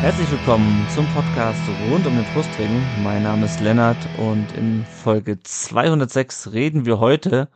Herzlich 0.00 0.30
willkommen 0.30 0.88
zum 0.88 1.06
Podcast 1.08 1.60
rund 1.90 2.06
um 2.06 2.16
den 2.16 2.24
Brustring. 2.32 2.70
Mein 3.02 3.22
Name 3.22 3.44
ist 3.44 3.60
Lennart 3.60 3.98
und 4.16 4.50
in 4.56 4.86
Folge 4.86 5.38
206 5.38 6.52
reden 6.52 6.86
wir 6.86 7.00
heute 7.00 7.50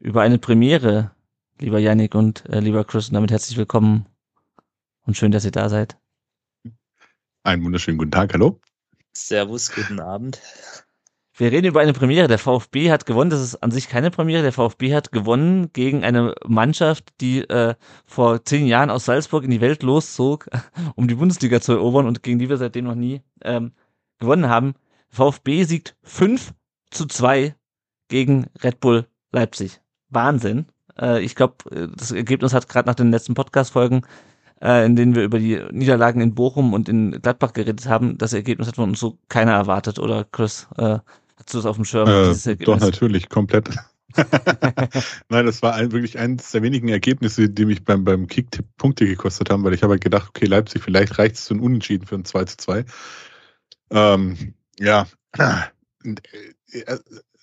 über 0.00 0.22
eine 0.22 0.38
Premiere, 0.38 1.10
lieber 1.58 1.78
Yannick 1.78 2.14
und 2.14 2.48
äh, 2.48 2.60
lieber 2.60 2.84
Chris. 2.84 3.08
Und 3.08 3.14
damit 3.14 3.30
herzlich 3.30 3.58
willkommen 3.58 4.06
und 5.04 5.18
schön, 5.18 5.30
dass 5.30 5.44
ihr 5.44 5.50
da 5.50 5.68
seid. 5.68 5.98
Einen 7.42 7.62
wunderschönen 7.62 7.98
guten 7.98 8.12
Tag, 8.12 8.32
hallo. 8.32 8.58
Servus, 9.12 9.70
guten 9.70 10.00
Abend. 10.00 10.40
Wir 11.36 11.50
reden 11.50 11.66
über 11.66 11.80
eine 11.80 11.92
Premiere. 11.92 12.28
Der 12.28 12.38
VfB 12.38 12.92
hat 12.92 13.06
gewonnen. 13.06 13.30
Das 13.30 13.40
ist 13.40 13.56
an 13.56 13.72
sich 13.72 13.88
keine 13.88 14.12
Premiere. 14.12 14.42
Der 14.42 14.52
VfB 14.52 14.94
hat 14.94 15.10
gewonnen 15.10 15.72
gegen 15.72 16.04
eine 16.04 16.32
Mannschaft, 16.46 17.12
die 17.20 17.40
äh, 17.40 17.74
vor 18.06 18.44
zehn 18.44 18.66
Jahren 18.66 18.88
aus 18.88 19.06
Salzburg 19.06 19.42
in 19.42 19.50
die 19.50 19.60
Welt 19.60 19.82
loszog, 19.82 20.48
um 20.94 21.08
die 21.08 21.16
Bundesliga 21.16 21.60
zu 21.60 21.72
erobern 21.72 22.06
und 22.06 22.22
gegen 22.22 22.38
die 22.38 22.48
wir 22.48 22.56
seitdem 22.56 22.84
noch 22.84 22.94
nie 22.94 23.20
ähm, 23.42 23.72
gewonnen 24.20 24.48
haben. 24.48 24.74
VfB 25.08 25.64
siegt 25.64 25.96
5 26.04 26.54
zu 26.90 27.06
2 27.06 27.56
gegen 28.08 28.46
Red 28.62 28.78
Bull 28.78 29.08
Leipzig. 29.32 29.80
Wahnsinn. 30.10 30.66
Äh, 30.96 31.20
ich 31.24 31.34
glaube, 31.34 31.90
das 31.96 32.12
Ergebnis 32.12 32.54
hat 32.54 32.68
gerade 32.68 32.88
nach 32.88 32.94
den 32.94 33.10
letzten 33.10 33.34
Podcast-Folgen, 33.34 34.02
äh, 34.62 34.86
in 34.86 34.94
denen 34.94 35.16
wir 35.16 35.24
über 35.24 35.40
die 35.40 35.60
Niederlagen 35.72 36.20
in 36.20 36.36
Bochum 36.36 36.74
und 36.74 36.88
in 36.88 37.20
Gladbach 37.20 37.54
geredet 37.54 37.88
haben, 37.88 38.18
das 38.18 38.32
Ergebnis 38.32 38.68
hat 38.68 38.76
von 38.76 38.90
uns 38.90 39.00
so 39.00 39.18
keiner 39.28 39.52
erwartet, 39.52 39.98
oder 39.98 40.24
Chris? 40.30 40.68
Äh, 40.76 41.00
Hast 41.44 41.52
du 41.52 41.58
das 41.58 41.66
auf 41.66 41.76
dem 41.76 41.84
Schirm? 41.84 42.08
Äh, 42.08 42.56
doch, 42.56 42.80
natürlich, 42.80 43.28
komplett. 43.28 43.68
Nein, 45.28 45.44
das 45.44 45.60
war 45.60 45.74
ein, 45.74 45.92
wirklich 45.92 46.18
eines 46.18 46.50
der 46.52 46.62
wenigen 46.62 46.88
Ergebnisse, 46.88 47.50
die 47.50 47.66
mich 47.66 47.84
beim, 47.84 48.02
beim 48.04 48.28
Kick-Tipp 48.28 48.64
Punkte 48.78 49.04
gekostet 49.04 49.50
haben, 49.50 49.62
weil 49.62 49.74
ich 49.74 49.82
habe 49.82 49.92
halt 49.92 50.02
gedacht, 50.02 50.30
okay, 50.30 50.46
Leipzig, 50.46 50.82
vielleicht 50.82 51.18
reicht 51.18 51.34
es 51.34 51.44
zu 51.44 51.52
einem 51.52 51.62
Unentschieden 51.62 52.06
für 52.06 52.14
ein 52.14 52.24
2 52.24 52.44
zu 52.44 52.56
2. 52.56 52.84
Ähm, 53.90 54.54
ja, 54.78 55.06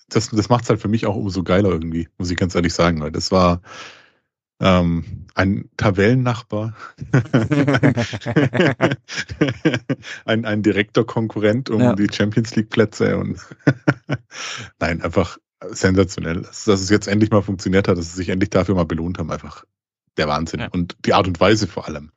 das, 0.08 0.30
das 0.30 0.48
macht 0.48 0.64
es 0.64 0.70
halt 0.70 0.80
für 0.80 0.88
mich 0.88 1.06
auch 1.06 1.14
umso 1.14 1.44
geiler 1.44 1.70
irgendwie, 1.70 2.08
muss 2.18 2.30
ich 2.30 2.36
ganz 2.36 2.56
ehrlich 2.56 2.74
sagen, 2.74 3.00
weil 3.00 3.12
das 3.12 3.30
war 3.30 3.62
ähm, 4.62 5.26
ein 5.34 5.68
Tabellennachbar, 5.76 6.74
ein, 10.24 10.44
ein 10.44 10.62
direkter 10.62 11.04
Konkurrent 11.04 11.68
um 11.68 11.80
ja. 11.80 11.94
die 11.94 12.06
Champions 12.12 12.54
League 12.54 12.70
Plätze 12.70 13.18
und 13.18 13.40
nein, 14.78 15.02
einfach 15.02 15.38
sensationell, 15.70 16.42
dass 16.42 16.68
es 16.68 16.90
jetzt 16.90 17.08
endlich 17.08 17.30
mal 17.30 17.42
funktioniert 17.42 17.88
hat, 17.88 17.98
dass 17.98 18.10
sie 18.12 18.16
sich 18.16 18.28
endlich 18.28 18.50
dafür 18.50 18.76
mal 18.76 18.84
belohnt 18.84 19.18
haben, 19.18 19.32
einfach 19.32 19.64
der 20.16 20.28
Wahnsinn 20.28 20.60
ja. 20.60 20.68
und 20.68 20.96
die 21.06 21.14
Art 21.14 21.26
und 21.26 21.40
Weise 21.40 21.66
vor 21.66 21.88
allem. 21.88 22.12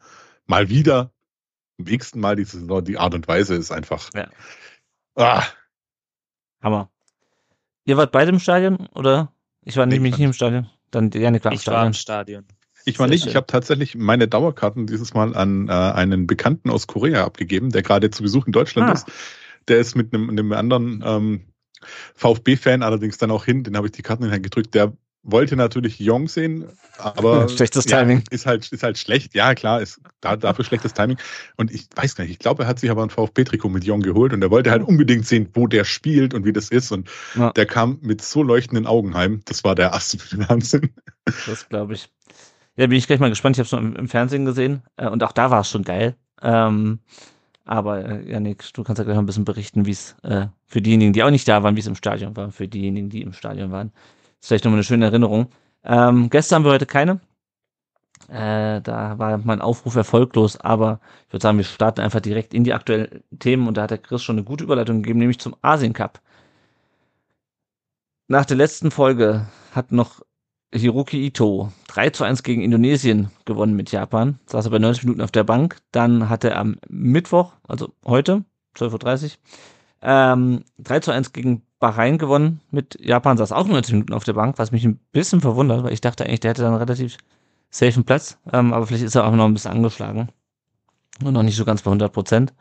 Mal 0.45 0.69
wieder, 0.69 1.11
am 1.79 1.85
nächsten 1.85 2.19
Mal 2.19 2.35
diese 2.35 2.59
Saison, 2.59 2.83
die 2.83 2.99
Art 2.99 3.15
und 3.15 3.27
Weise 3.27 3.55
ist 3.55 3.71
einfach. 3.71 4.11
Ja. 4.13 4.29
Ah. 5.15 5.43
Hammer. 6.61 6.91
Ihr 7.85 7.97
wart 7.97 8.11
beide 8.11 8.31
im 8.31 8.39
Stadion 8.39 8.87
oder? 8.93 9.31
Ich 9.61 9.77
war 9.77 9.87
nämlich 9.87 10.17
nicht 10.17 10.25
im 10.25 10.33
Stadion. 10.33 10.69
Dann 10.91 11.09
gerne 11.09 11.39
klar. 11.39 11.53
Ich 11.53 11.67
war 11.67 11.85
im 11.85 11.93
Stadion. 11.93 12.45
Ich 12.85 12.99
war 12.99 13.07
nicht. 13.07 13.25
Ich 13.25 13.35
habe 13.35 13.47
tatsächlich 13.47 13.95
meine 13.95 14.27
Dauerkarten 14.27 14.85
dieses 14.85 15.13
Mal 15.13 15.35
an 15.35 15.67
äh, 15.67 15.71
einen 15.71 16.27
Bekannten 16.27 16.69
aus 16.69 16.85
Korea 16.87 17.25
abgegeben, 17.25 17.71
der 17.71 17.81
gerade 17.81 18.11
zu 18.11 18.21
Besuch 18.21 18.45
in 18.45 18.51
Deutschland 18.51 18.89
ah. 18.89 18.93
ist. 18.93 19.07
Der 19.67 19.79
ist 19.79 19.95
mit 19.95 20.13
einem, 20.13 20.29
einem 20.29 20.51
anderen 20.53 21.03
ähm, 21.03 21.41
VfB-Fan 22.13 22.83
allerdings 22.83 23.17
dann 23.17 23.31
auch 23.31 23.45
hin. 23.45 23.63
Den 23.63 23.75
habe 23.75 23.87
ich 23.87 23.93
die 23.93 24.03
Karten 24.03 24.23
in 24.23 24.29
den 24.29 24.35
Hand 24.35 24.43
gedrückt. 24.43 24.75
Der 24.75 24.93
wollte 25.25 25.55
natürlich 25.55 25.99
Jong 25.99 26.27
sehen, 26.27 26.65
aber 26.97 27.49
schlechtes 27.49 27.85
Timing. 27.85 28.23
ist 28.29 28.45
halt 28.45 28.71
ist 28.71 28.83
halt 28.83 28.97
schlecht. 28.97 29.33
Ja, 29.33 29.55
klar, 29.55 29.81
ist 29.81 29.99
da, 30.21 30.35
dafür 30.35 30.63
schlechtes 30.63 30.93
Timing. 30.93 31.17
Und 31.57 31.71
ich 31.71 31.87
weiß 31.95 32.15
gar 32.15 32.23
nicht, 32.23 32.31
ich 32.31 32.39
glaube, 32.39 32.63
er 32.63 32.69
hat 32.69 32.79
sich 32.79 32.91
aber 32.91 33.03
ein 33.03 33.09
VfB-Trikot 33.09 33.69
mit 33.69 33.83
Jong 33.83 34.01
geholt 34.01 34.33
und 34.33 34.41
er 34.41 34.51
wollte 34.51 34.71
halt 34.71 34.83
unbedingt 34.83 35.25
sehen, 35.25 35.49
wo 35.53 35.67
der 35.67 35.83
spielt 35.83 36.33
und 36.33 36.45
wie 36.45 36.53
das 36.53 36.69
ist. 36.69 36.91
Und 36.91 37.09
ja. 37.35 37.51
der 37.51 37.65
kam 37.65 37.97
mit 38.01 38.21
so 38.21 38.43
leuchtenden 38.43 38.85
Augen 38.85 39.15
heim. 39.15 39.41
Das 39.45 39.63
war 39.63 39.75
der 39.75 39.93
absolute 39.93 40.37
Wahnsinn. 40.49 40.91
Das 41.25 41.67
glaube 41.67 41.95
ich. 41.95 42.09
Ja, 42.77 42.87
bin 42.87 42.97
ich 42.97 43.07
gleich 43.07 43.19
mal 43.19 43.29
gespannt. 43.29 43.57
Ich 43.57 43.59
habe 43.59 43.65
es 43.65 43.71
nur 43.71 43.97
im, 43.99 44.07
Fernsehen 44.07 44.45
gesehen 44.45 44.83
äh, 44.97 45.07
und 45.07 45.23
auch 45.23 45.31
da 45.31 45.49
war 45.49 45.61
es 45.61 45.69
schon 45.69 45.83
geil. 45.83 46.15
Ähm, 46.41 46.99
aber 47.63 48.05
äh, 48.05 48.31
Janik, 48.31 48.63
du 48.73 48.83
kannst 48.83 48.99
ja 48.99 49.05
gleich 49.05 49.15
mal 49.15 49.23
ein 49.23 49.25
bisschen 49.25 49.45
berichten, 49.45 49.87
wie 49.87 49.91
es 49.91 50.15
äh, 50.21 50.47
für 50.67 50.81
diejenigen, 50.81 51.13
die 51.13 51.23
auch 51.23 51.31
nicht 51.31 51.47
da 51.47 51.63
waren, 51.63 51.75
wie 51.75 51.79
es 51.79 51.87
im 51.87 51.95
Stadion 51.95 52.35
war, 52.35 52.51
für 52.51 52.67
diejenigen, 52.67 53.09
die 53.09 53.21
im 53.21 53.33
Stadion 53.33 53.71
waren 53.71 53.91
vielleicht 54.47 54.65
nochmal 54.65 54.77
eine 54.77 54.83
schöne 54.83 55.05
Erinnerung. 55.05 55.47
Ähm, 55.83 56.29
Gäste 56.29 56.55
haben 56.55 56.65
wir 56.65 56.71
heute 56.71 56.85
keine. 56.85 57.19
Äh, 58.27 58.81
da 58.81 59.19
war 59.19 59.37
mein 59.37 59.61
Aufruf 59.61 59.95
erfolglos, 59.95 60.59
aber 60.59 60.99
ich 61.27 61.33
würde 61.33 61.43
sagen, 61.43 61.57
wir 61.57 61.65
starten 61.65 62.01
einfach 62.01 62.21
direkt 62.21 62.53
in 62.53 62.63
die 62.63 62.73
aktuellen 62.73 63.23
Themen 63.39 63.67
und 63.67 63.77
da 63.77 63.83
hat 63.83 63.91
der 63.91 63.99
Chris 63.99 64.23
schon 64.23 64.37
eine 64.37 64.45
gute 64.45 64.63
Überleitung 64.63 65.03
gegeben, 65.03 65.19
nämlich 65.19 65.39
zum 65.39 65.55
Asien 65.61 65.93
Cup. 65.93 66.21
Nach 68.27 68.45
der 68.45 68.57
letzten 68.57 68.89
Folge 68.89 69.45
hat 69.71 69.91
noch 69.91 70.21
Hiroki 70.73 71.25
Ito 71.27 71.71
3 71.87 72.09
zu 72.09 72.23
1 72.23 72.41
gegen 72.41 72.61
Indonesien 72.61 73.29
gewonnen 73.45 73.75
mit 73.75 73.91
Japan, 73.91 74.39
saß 74.47 74.65
er 74.65 74.71
bei 74.71 74.79
90 74.79 75.03
Minuten 75.03 75.21
auf 75.21 75.31
der 75.31 75.43
Bank. 75.43 75.77
Dann 75.91 76.27
hat 76.27 76.43
er 76.43 76.57
am 76.57 76.77
Mittwoch, 76.89 77.53
also 77.67 77.93
heute, 78.03 78.43
12.30 78.75 79.23
Uhr, 79.23 79.29
ähm, 80.01 80.63
3 80.79 80.99
zu 81.01 81.11
1 81.11 81.33
gegen 81.33 81.61
Bahrain 81.85 82.17
gewonnen 82.17 82.61
mit 82.71 82.97
Japan, 82.99 83.37
saß 83.37 83.51
auch 83.51 83.67
90 83.67 83.93
Minuten 83.93 84.13
auf 84.13 84.23
der 84.23 84.33
Bank, 84.33 84.57
was 84.57 84.71
mich 84.71 84.83
ein 84.85 84.99
bisschen 85.11 85.39
verwundert, 85.39 85.83
weil 85.83 85.93
ich 85.93 86.01
dachte 86.01 86.25
eigentlich, 86.25 86.39
der 86.39 86.49
hätte 86.49 86.63
dann 86.63 86.73
relativ 86.73 87.17
safen 87.69 88.05
Platz, 88.05 88.39
ähm, 88.51 88.73
aber 88.73 88.87
vielleicht 88.87 89.03
ist 89.03 89.13
er 89.13 89.27
auch 89.27 89.31
noch 89.31 89.45
ein 89.45 89.53
bisschen 89.53 89.69
angeschlagen 89.69 90.29
und 91.23 91.33
noch 91.33 91.43
nicht 91.43 91.55
so 91.55 91.63
ganz 91.63 91.83
bei 91.83 91.91
100 91.91 92.11
Prozent. 92.11 92.55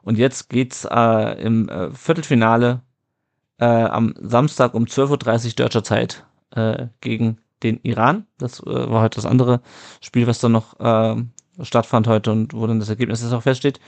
Und 0.00 0.16
jetzt 0.16 0.48
geht's 0.48 0.86
äh, 0.90 1.42
im 1.42 1.68
äh, 1.68 1.90
Viertelfinale 1.90 2.80
äh, 3.58 3.66
am 3.66 4.14
Samstag 4.18 4.72
um 4.72 4.84
12.30 4.84 5.48
Uhr 5.48 5.52
deutscher 5.56 5.84
Zeit 5.84 6.24
äh, 6.52 6.86
gegen 7.02 7.36
den 7.62 7.80
Iran. 7.82 8.24
Das 8.38 8.60
äh, 8.60 8.64
war 8.64 9.02
heute 9.02 9.16
das 9.16 9.26
andere 9.26 9.60
Spiel, 10.00 10.26
was 10.26 10.38
dann 10.38 10.52
noch 10.52 10.80
äh, 10.80 11.22
stattfand 11.62 12.06
heute 12.06 12.32
und 12.32 12.54
wo 12.54 12.66
dann 12.66 12.80
das 12.80 12.88
Ergebnis 12.88 13.20
jetzt 13.20 13.34
auch 13.34 13.42
feststeht. 13.42 13.78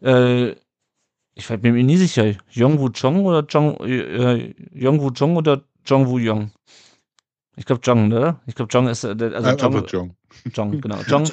Äh, 0.00 0.56
ich 1.34 1.48
bin 1.48 1.74
mir 1.74 1.82
nie 1.82 1.96
sicher, 1.96 2.34
Yongwu 2.52 2.90
Chong 2.90 3.24
oder 3.24 3.44
Jong, 3.48 3.76
äh, 3.80 4.54
Yongwu 4.74 5.10
Chong 5.12 5.36
oder 5.36 5.62
Jongwu 5.86 6.18
Yong? 6.18 6.52
Ich 7.56 7.66
glaube 7.66 7.82
Jong, 7.84 8.08
ne? 8.08 8.36
Ich 8.46 8.54
glaube 8.54 8.70
Jong 8.72 8.88
ist, 8.88 9.04
äh, 9.04 9.08
also 9.08 9.48
äh, 9.48 9.56
Jong, 9.56 9.86
Jong. 9.86 10.16
Jong, 10.54 10.80
genau. 10.80 10.96
Jong 11.06 11.24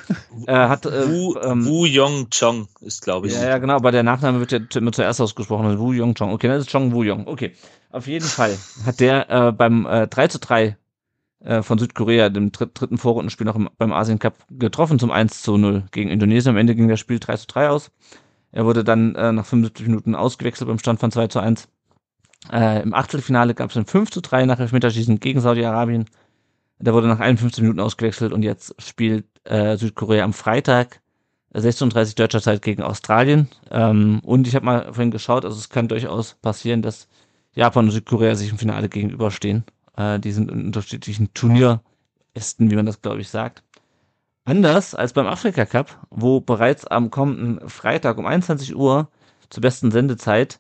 äh, 0.48 0.54
hat, 0.54 0.86
äh, 0.86 1.10
Wu, 1.10 1.36
ähm, 1.42 1.66
Wu 1.66 1.86
Yong 1.86 2.30
Chong 2.30 2.68
ist, 2.82 3.04
glaube 3.04 3.28
ich. 3.28 3.34
Ja, 3.34 3.50
ja, 3.50 3.58
genau, 3.58 3.76
aber 3.76 3.92
der 3.92 4.04
Nachname 4.04 4.40
wird 4.40 4.52
ja 4.52 4.60
immer 4.76 4.92
zuerst 4.92 5.22
ausgesprochen, 5.22 5.66
also 5.66 5.80
Wu 5.80 5.94
Yong 5.94 6.16
Chong. 6.16 6.34
Okay, 6.34 6.48
das 6.48 6.66
ist 6.66 6.72
Chong 6.72 6.92
Wu 6.92 7.04
Yong. 7.04 7.28
Okay. 7.28 7.54
Auf 7.92 8.08
jeden 8.08 8.28
Fall 8.28 8.58
hat 8.86 9.00
der 9.00 9.30
äh, 9.30 9.52
beim 9.52 9.86
äh, 9.86 10.08
3 10.08 10.28
zu 10.28 10.40
3 10.40 10.78
äh, 11.40 11.62
von 11.62 11.80
Südkorea, 11.80 12.30
dem 12.30 12.52
dritten 12.52 12.98
Vorrundenspiel 12.98 13.46
noch 13.46 13.56
im, 13.56 13.70
beim 13.78 13.94
Asien 13.94 14.20
Cup 14.20 14.36
getroffen 14.52 15.00
zum 15.00 15.12
1 15.12 15.42
zu 15.42 15.58
0 15.58 15.86
gegen 15.92 16.10
Indonesien. 16.10 16.52
Am 16.52 16.58
Ende 16.58 16.76
ging 16.76 16.88
das 16.88 17.00
Spiel 17.00 17.20
3 17.20 17.38
zu 17.38 17.48
3 17.48 17.70
aus. 17.70 17.92
Er 18.52 18.66
wurde 18.66 18.84
dann 18.84 19.16
äh, 19.16 19.32
nach 19.32 19.46
75 19.46 19.88
Minuten 19.88 20.16
ausgewechselt 20.16 20.68
beim 20.68 20.80
Stand 20.80 21.00
von 21.00 21.12
2 21.12 21.28
zu 21.28 21.40
1. 21.40 21.68
Äh, 22.52 22.82
Im 22.82 22.94
Achtelfinale 22.94 23.54
gab 23.54 23.70
es 23.70 23.78
ein 23.78 23.86
5 23.86 24.12
zu 24.12 24.22
3 24.22 24.46
nach 24.46 24.60
Elfmeterschießen 24.60 25.20
gegen 25.20 25.42
Saudi-Arabien. 25.42 26.06
Der 26.80 26.94
wurde 26.94 27.08
nach 27.08 27.20
51 27.20 27.62
Minuten 27.62 27.82
ausgewechselt 27.82 28.32
und 28.32 28.42
jetzt 28.42 28.74
spielt 28.82 29.26
äh, 29.44 29.76
Südkorea 29.76 30.24
am 30.24 30.34
Freitag 30.34 31.02
36 31.54 32.16
deutscher 32.16 32.42
Zeit 32.42 32.62
gegen 32.62 32.84
Australien. 32.84 33.50
Ähm, 33.70 34.22
und 34.24 34.48
ich 34.48 34.56
habe 34.56 34.66
mal 34.66 34.94
vorhin 34.94 35.12
geschaut, 35.12 35.46
also 35.46 35.58
es 35.58 35.70
kann 35.70 35.88
durchaus 35.88 36.36
passieren, 36.36 36.82
dass 36.82 37.08
Japan 37.54 37.86
und 37.86 37.92
Südkorea 37.92 38.36
sich 38.36 38.52
im 38.52 38.58
Finale 38.58 38.88
gegenüberstehen. 38.88 39.66
Äh, 39.98 40.20
die 40.20 40.32
sind 40.32 40.52
in 40.52 40.68
unterschiedlichen 40.68 41.34
Turnierästen, 41.34 42.72
wie 42.72 42.76
man 42.76 42.86
das 42.86 43.02
glaube 43.02 43.22
ich 43.22 43.30
sagt. 43.30 43.64
Anders 44.50 44.96
als 44.96 45.14
beim 45.14 45.28
Afrika 45.28 45.64
Cup, 45.64 45.96
wo 46.10 46.40
bereits 46.40 46.88
am 46.88 47.12
kommenden 47.12 47.70
Freitag 47.70 48.18
um 48.18 48.26
21 48.26 48.76
Uhr 48.76 49.08
zur 49.52 49.62
besten 49.62 49.92
Sendezeit 49.92 50.60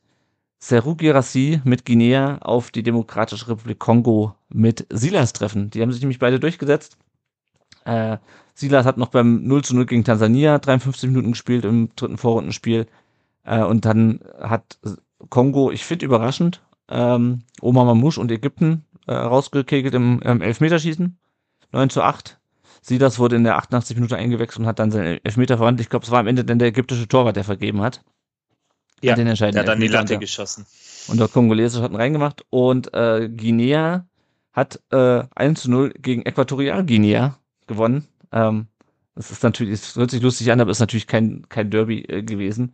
Seru 0.59 0.94
Girassi 0.94 1.59
mit 1.63 1.86
Guinea 1.86 2.38
auf 2.41 2.69
die 2.69 2.83
Demokratische 2.83 3.47
Republik 3.47 3.80
Kongo 3.80 4.36
mit 4.47 4.86
Silas 4.91 5.33
treffen. 5.33 5.71
Die 5.71 5.81
haben 5.81 5.91
sich 5.91 6.01
nämlich 6.01 6.19
beide 6.19 6.39
durchgesetzt. 6.39 7.00
Äh, 7.83 8.18
Silas 8.53 8.86
hat 8.86 9.00
noch 9.00 9.07
beim 9.07 9.47
0 9.47 9.63
zu 9.63 9.75
0 9.75 9.88
gegen 9.88 10.03
Tansania 10.03 10.59
53 10.59 11.09
Minuten 11.09 11.31
gespielt 11.31 11.65
im 11.65 11.89
dritten 11.95 12.19
Vorrundenspiel. 12.19 12.86
Äh, 13.44 13.63
und 13.63 13.86
dann 13.86 14.19
hat 14.39 14.77
Kongo, 15.30 15.71
ich 15.71 15.83
finde 15.83 16.06
überraschend, 16.06 16.62
ähm, 16.89 17.41
Omar 17.59 17.86
Mamouche 17.86 18.21
und 18.21 18.31
Ägypten 18.31 18.86
äh, 19.07 19.15
rausgekegelt 19.15 19.95
im 19.95 20.19
ähm, 20.24 20.44
Elfmeterschießen. 20.44 21.18
9 21.71 21.89
zu 21.89 22.03
8. 22.03 22.38
Silas 22.81 23.20
wurde 23.20 23.36
in 23.36 23.44
der 23.44 23.58
88 23.58 23.96
Minute 23.96 24.16
eingewechselt 24.16 24.60
und 24.60 24.66
hat 24.68 24.80
dann 24.80 24.92
seinen 24.92 25.20
Elfmeter 25.24 25.58
verwandelt. 25.58 25.86
Ich 25.86 25.90
glaube, 25.90 26.06
es 26.06 26.12
war 26.12 26.20
am 26.20 26.28
Ende 26.28 26.46
dann 26.46 26.60
der 26.60 26.70
ägyptische 26.70 27.08
Torwart, 27.08 27.36
der 27.36 27.44
vergeben 27.44 27.81
hat. 27.81 28.02
Ja, 29.02 29.16
den 29.16 29.28
entscheidenden 29.28 29.64
der 29.66 29.72
hat 29.72 29.76
dann 29.76 29.80
die 29.80 29.88
Latte 29.88 30.18
geschossen. 30.18 30.66
Und 31.08 31.20
der 31.20 31.28
Kongolese 31.28 31.81
hat 31.81 31.92
einen 31.92 31.96
reingemacht. 31.96 32.46
Und 32.50 32.94
äh, 32.94 33.30
Guinea 33.30 34.06
hat 34.52 34.81
äh, 34.92 35.24
1 35.36 35.62
zu 35.62 35.72
0 35.72 35.94
gegen 36.00 36.24
Äquatorialguinea 36.24 37.38
gewonnen. 37.68 38.08
Ähm, 38.31 38.68
das 39.16 39.32
ist 39.32 39.44
natürlich, 39.44 39.74
es 39.74 39.96
hört 39.96 40.12
sich 40.12 40.22
lustig 40.22 40.52
an, 40.52 40.62
aber 40.62 40.72
ist 40.72 40.80
natürlich 40.80 41.08
kein, 41.08 41.46
kein 41.50 41.70
Derby 41.70 42.02
äh, 42.04 42.24
gewesen. 42.24 42.74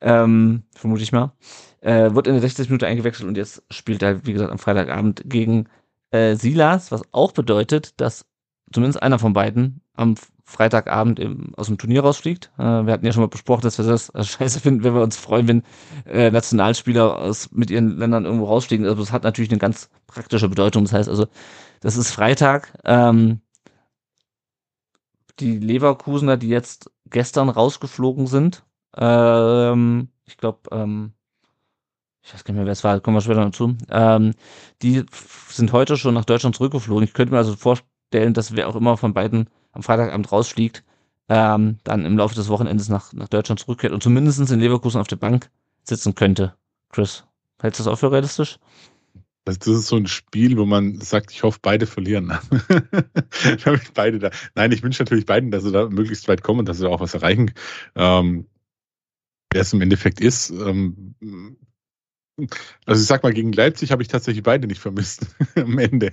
Ähm, 0.00 0.64
vermute 0.74 1.02
ich 1.02 1.12
mal. 1.12 1.32
Äh, 1.80 2.14
wird 2.14 2.26
in 2.26 2.34
der 2.34 2.42
60. 2.42 2.68
Minute 2.68 2.86
eingewechselt 2.86 3.28
und 3.28 3.36
jetzt 3.36 3.62
spielt 3.70 4.02
er, 4.02 4.24
wie 4.26 4.32
gesagt, 4.32 4.50
am 4.50 4.58
Freitagabend 4.58 5.22
gegen 5.26 5.68
äh, 6.10 6.34
Silas, 6.36 6.92
was 6.92 7.02
auch 7.12 7.32
bedeutet, 7.32 8.00
dass 8.00 8.24
zumindest 8.72 9.02
einer 9.02 9.18
von 9.18 9.32
beiden 9.32 9.80
am 9.94 10.14
Freitagabend 10.44 11.18
im, 11.18 11.54
aus 11.56 11.68
dem 11.68 11.78
Turnier 11.78 12.02
rausfliegt. 12.02 12.50
Äh, 12.58 12.62
wir 12.62 12.92
hatten 12.92 13.06
ja 13.06 13.12
schon 13.12 13.22
mal 13.22 13.28
besprochen, 13.28 13.62
dass 13.62 13.78
wir 13.78 13.86
das 13.86 14.10
äh, 14.10 14.24
scheiße 14.24 14.60
finden, 14.60 14.84
wenn 14.84 14.94
wir 14.94 15.02
uns 15.02 15.16
freuen, 15.16 15.48
wenn 15.48 15.62
äh, 16.04 16.30
Nationalspieler 16.30 17.18
aus, 17.18 17.50
mit 17.52 17.70
ihren 17.70 17.96
Ländern 17.96 18.24
irgendwo 18.24 18.46
rausfliegen. 18.46 18.86
Also 18.86 19.02
das 19.02 19.12
hat 19.12 19.24
natürlich 19.24 19.50
eine 19.50 19.58
ganz 19.58 19.88
praktische 20.06 20.48
Bedeutung. 20.48 20.84
Das 20.84 20.92
heißt 20.92 21.08
also, 21.08 21.26
das 21.80 21.96
ist 21.96 22.10
Freitag. 22.10 22.78
Ähm, 22.84 23.40
die 25.40 25.58
Leverkusener, 25.58 26.36
die 26.36 26.48
jetzt 26.48 26.90
gestern 27.06 27.48
rausgeflogen 27.48 28.26
sind, 28.26 28.64
ähm, 28.96 30.08
ich 30.26 30.36
glaube, 30.36 30.60
ähm, 30.70 31.12
ich 32.22 32.32
weiß 32.32 32.44
gar 32.44 32.52
nicht 32.52 32.58
mehr, 32.58 32.66
wer 32.66 32.72
es 32.72 32.84
war, 32.84 33.00
kommen 33.00 33.16
wir 33.16 33.20
später 33.20 33.44
noch 33.44 33.52
zu, 33.52 33.76
ähm, 33.90 34.34
die 34.82 35.04
sind 35.48 35.72
heute 35.72 35.96
schon 35.96 36.14
nach 36.14 36.24
Deutschland 36.24 36.56
zurückgeflogen. 36.56 37.04
Ich 37.04 37.14
könnte 37.14 37.32
mir 37.32 37.38
also 37.38 37.56
vorstellen, 37.56 37.90
dass 38.12 38.56
wer 38.56 38.68
auch 38.68 38.76
immer 38.76 38.96
von 38.96 39.14
beiden 39.14 39.48
am 39.72 39.82
Freitagabend 39.82 40.30
rausfliegt, 40.30 40.84
ähm, 41.28 41.78
dann 41.84 42.04
im 42.04 42.16
Laufe 42.18 42.34
des 42.34 42.48
Wochenendes 42.48 42.88
nach, 42.88 43.12
nach 43.12 43.28
Deutschland 43.28 43.60
zurückkehrt 43.60 43.92
und 43.92 44.02
zumindest 44.02 44.50
in 44.50 44.60
Leverkusen 44.60 45.00
auf 45.00 45.08
der 45.08 45.16
Bank 45.16 45.50
sitzen 45.82 46.14
könnte. 46.14 46.54
Chris, 46.90 47.24
hältst 47.60 47.80
du 47.80 47.84
das 47.84 47.92
auch 47.92 47.98
für 47.98 48.12
realistisch? 48.12 48.58
Das, 49.44 49.58
das 49.58 49.68
ist 49.68 49.88
so 49.88 49.96
ein 49.96 50.06
Spiel, 50.06 50.56
wo 50.56 50.66
man 50.66 51.00
sagt, 51.00 51.32
ich 51.32 51.42
hoffe, 51.42 51.58
beide 51.62 51.86
verlieren. 51.86 52.32
Damit 53.64 53.94
beide 53.94 54.18
da. 54.20 54.30
Nein, 54.54 54.70
ich 54.70 54.82
wünsche 54.82 55.02
natürlich 55.02 55.26
beiden, 55.26 55.50
dass 55.50 55.64
sie 55.64 55.72
da 55.72 55.88
möglichst 55.88 56.28
weit 56.28 56.42
kommen, 56.42 56.64
dass 56.64 56.78
sie 56.78 56.84
da 56.84 56.90
auch 56.90 57.00
was 57.00 57.14
erreichen. 57.14 57.52
Ähm, 57.96 58.46
wer 59.52 59.62
es 59.62 59.72
im 59.72 59.80
Endeffekt 59.80 60.20
ist. 60.20 60.50
Ähm, 60.50 61.14
also 62.86 63.00
ich 63.00 63.06
sag 63.06 63.22
mal, 63.22 63.32
gegen 63.32 63.52
Leipzig 63.52 63.92
habe 63.92 64.02
ich 64.02 64.08
tatsächlich 64.08 64.42
beide 64.42 64.66
nicht 64.66 64.80
vermisst 64.80 65.26
am 65.54 65.78
Ende. 65.78 66.12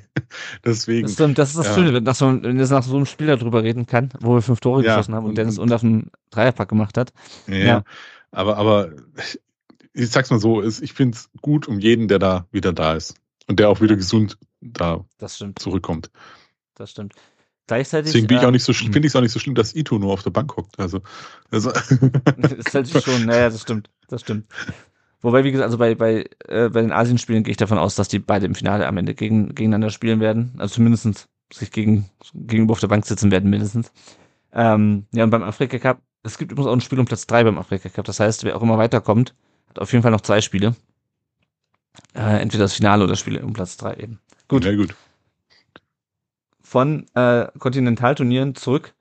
Deswegen. 0.65 1.03
Das, 1.03 1.11
ist- 1.11 1.37
das 1.37 1.49
ist 1.49 1.57
das 1.57 1.67
Ja. 1.67 1.73
Schöne, 1.75 2.01
dass 2.01 2.19
man 2.21 2.43
wenn 2.43 2.59
jetzt 2.59 2.69
nach 2.71 2.83
so 2.83 2.95
einem 2.95 3.05
Spiel 3.05 3.27
darüber 3.27 3.63
reden 3.63 3.85
kann, 3.85 4.09
wo 4.19 4.35
wir 4.35 4.41
fünf 4.41 4.59
Tore 4.59 4.83
Ja, 4.83 4.95
geschossen 4.95 5.15
haben 5.15 5.23
und, 5.23 5.29
und- 5.29 5.37
Dennis 5.37 5.57
und- 5.57 5.71
einen 5.71 6.11
Dreierpack 6.29 6.69
gemacht 6.69 6.97
hat. 6.97 7.13
Ja, 7.47 7.55
Ja. 7.55 7.83
aber, 8.31 8.57
aber 8.57 8.91
ich 9.93 10.09
sag's 10.11 10.29
mal 10.29 10.39
so, 10.39 10.61
ich 10.63 10.93
finde 10.93 11.15
es 11.17 11.29
gut 11.41 11.67
um 11.67 11.79
jeden, 11.79 12.07
der 12.07 12.19
da 12.19 12.47
wieder 12.51 12.73
da 12.73 12.93
ist. 12.93 13.15
Und 13.47 13.59
der 13.59 13.69
auch 13.69 13.81
wieder 13.81 13.95
gesund 13.95 14.37
da 14.61 15.05
Das 15.17 15.37
stimmt, 15.37 15.59
zurückkommt. 15.59 16.11
das 16.75 16.91
stimmt. 16.91 17.13
Gleichzeitig. 17.65 18.11
Deswegen 18.11 18.27
bin 18.27 18.37
ich 18.37 18.43
auch 18.45 18.51
nicht 18.51 18.63
so, 18.63 18.73
finde 18.73 18.99
ich 18.99 19.05
es 19.07 19.15
auch 19.15 19.21
nicht 19.21 19.31
so 19.31 19.39
schlimm, 19.39 19.53
dass 19.55 19.75
Ito 19.75 19.97
nur 19.99 20.11
auf 20.13 20.23
der 20.23 20.31
Bank 20.31 20.55
hockt. 20.57 20.79
Also, 20.79 21.01
also 21.51 21.71
ist 22.57 22.73
halt 22.73 22.89
schon, 22.89 23.25
naja, 23.25 23.49
das 23.49 23.61
stimmt, 23.61 23.89
das 24.07 24.21
stimmt. 24.21 24.45
Wobei, 25.21 25.43
wie 25.43 25.51
gesagt, 25.51 25.65
also 25.65 25.77
bei, 25.77 25.95
bei, 25.95 26.29
äh, 26.47 26.69
bei 26.69 26.81
den 26.81 26.91
Asienspielen 26.91 27.43
gehe 27.43 27.51
ich 27.51 27.57
davon 27.57 27.77
aus, 27.77 27.95
dass 27.95 28.07
die 28.07 28.19
beide 28.19 28.45
im 28.45 28.55
Finale 28.55 28.87
am 28.87 28.97
Ende 28.97 29.15
gegen, 29.15 29.53
gegeneinander 29.53 29.89
spielen 29.89 30.19
werden. 30.19 30.53
Also 30.57 30.75
zumindest 30.75 31.27
sich 31.51 31.71
gegen, 31.71 32.09
gegenüber 32.33 32.73
auf 32.73 32.79
der 32.79 32.87
Bank 32.87 33.05
sitzen 33.05 33.31
werden, 33.31 33.49
mindestens. 33.49 33.91
Ähm, 34.53 35.05
ja, 35.11 35.23
und 35.23 35.29
beim 35.29 35.43
Afrika 35.43 35.77
Cup, 35.77 36.01
es 36.23 36.37
gibt 36.37 36.51
übrigens 36.51 36.69
auch 36.69 36.73
ein 36.73 36.81
Spiel 36.81 36.99
um 36.99 37.05
Platz 37.05 37.27
drei 37.27 37.43
beim 37.43 37.57
Afrika 37.57 37.89
Cup. 37.89 38.05
Das 38.05 38.19
heißt, 38.19 38.43
wer 38.43 38.55
auch 38.55 38.61
immer 38.61 38.77
weiterkommt, 38.77 39.35
hat 39.67 39.79
auf 39.79 39.91
jeden 39.91 40.03
Fall 40.03 40.11
noch 40.11 40.21
zwei 40.21 40.41
Spiele. 40.41 40.75
Äh, 42.13 42.41
entweder 42.41 42.63
das 42.63 42.73
Finale 42.73 43.03
oder 43.03 43.13
das 43.13 43.19
Spiel 43.19 43.37
um 43.39 43.53
Platz 43.53 43.77
drei 43.77 43.95
eben. 43.95 44.19
Gut. 44.47 44.65
Ja, 44.65 44.75
gut. 44.75 44.95
Von 46.61 47.07
äh, 47.15 47.47
Kontinentalturnieren 47.57 48.55
zurück 48.55 48.93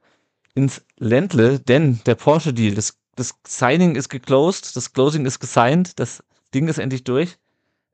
ins 0.55 0.82
Ländle, 0.97 1.61
denn 1.61 2.00
der 2.06 2.15
Porsche-Deal, 2.15 2.75
das, 2.75 2.97
das 3.19 3.35
Signing 3.47 3.97
ist 3.97 4.09
geclosed, 4.09 4.76
das 4.76 4.93
Closing 4.93 5.26
ist 5.26 5.41
gesigned, 5.41 5.99
das 5.99 6.23
Ding 6.55 6.69
ist 6.69 6.79
endlich 6.79 7.03
durch. 7.03 7.38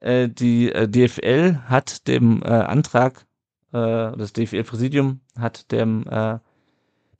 Äh, 0.01 0.29
die 0.29 0.71
äh, 0.71 0.87
DFL 0.87 1.61
hat 1.67 2.07
dem 2.09 2.43
äh, 2.43 2.49
Antrag, 2.49 3.27
äh, 3.73 4.13
das 4.17 4.35
DFL-Präsidium 4.35 5.21
hat 5.39 5.73
dem, 5.73 6.07
äh, 6.09 6.39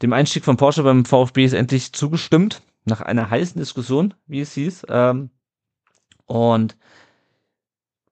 dem 0.03 0.13
Einstieg 0.13 0.45
von 0.45 0.59
Porsche 0.59 0.83
beim 0.83 1.07
VfB 1.07 1.47
endlich 1.47 1.95
zugestimmt, 1.95 2.61
nach 2.85 3.01
einer 3.01 3.31
heißen 3.31 3.59
Diskussion, 3.59 4.13
wie 4.27 4.41
es 4.41 4.53
hieß. 4.53 4.85
Ähm, 4.91 5.31
und 6.27 6.77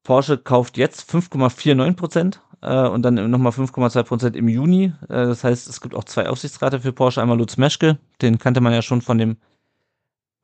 Porsche 0.05 0.39
kauft 0.39 0.79
jetzt 0.79 1.11
5,49 1.11 1.97
Prozent 1.97 2.41
äh, 2.63 2.89
und 2.89 3.03
dann 3.03 3.31
nochmal 3.31 3.53
5,2 3.53 4.03
Prozent 4.05 4.37
im 4.37 4.49
Juni. 4.49 4.95
Das 5.07 5.45
heißt, 5.45 5.69
es 5.69 5.83
gibt 5.83 5.95
auch 5.95 6.05
zwei 6.05 6.29
Aufsichtsrate 6.29 6.81
für 6.81 6.93
Porsche. 6.93 7.21
Einmal 7.21 7.39
Lutz 7.39 7.59
Meschke, 7.59 7.99
den 8.23 8.39
kannte 8.39 8.63
man 8.63 8.73
ja 8.73 8.83
schon 8.83 9.03
von 9.03 9.19
dem 9.19 9.37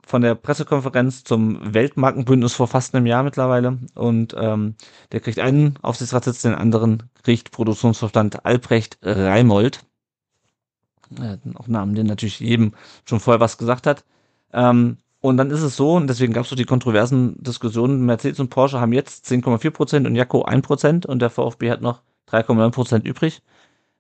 von 0.09 0.23
der 0.23 0.35
Pressekonferenz 0.35 1.23
zum 1.23 1.75
Weltmarkenbündnis 1.75 2.55
vor 2.55 2.67
fast 2.67 2.95
einem 2.95 3.05
Jahr 3.05 3.23
mittlerweile. 3.23 3.77
Und 3.95 4.35
ähm, 4.39 4.75
der 5.13 5.21
kriegt 5.21 5.39
einen 5.39 5.75
Aufsichtsratssitz, 5.83 6.41
den 6.41 6.55
anderen 6.55 7.11
kriegt 7.23 7.51
Produktionsvorstand 7.51 8.47
Albrecht 8.47 8.97
Reimold. 9.03 9.81
Äh, 11.21 11.37
auch 11.57 11.69
Namen, 11.69 11.95
den 11.95 12.07
natürlich 12.07 12.41
jedem 12.41 12.73
schon 13.05 13.21
vorher 13.21 13.41
was 13.41 13.59
gesagt 13.59 13.87
hat. 13.87 14.07
Ähm, 14.55 14.97
und 15.21 15.37
dann 15.37 15.51
ist 15.51 15.61
es 15.61 15.77
so, 15.77 15.97
und 15.97 16.07
deswegen 16.07 16.33
gab 16.33 16.45
es 16.45 16.49
so 16.49 16.57
die 16.57 16.65
kontroversen 16.65 17.37
Diskussionen, 17.43 18.07
Mercedes 18.07 18.41
und 18.41 18.49
Porsche 18.49 18.81
haben 18.81 18.95
jetzt 18.95 19.27
10,4 19.27 19.71
Prozent 19.71 20.07
und 20.07 20.17
Jaco 20.17 20.43
1 20.43 20.67
Prozent 20.67 21.05
und 21.05 21.19
der 21.19 21.29
VfB 21.29 21.71
hat 21.71 21.83
noch 21.83 22.01
3,9 22.31 22.71
Prozent 22.71 23.07
übrig 23.07 23.43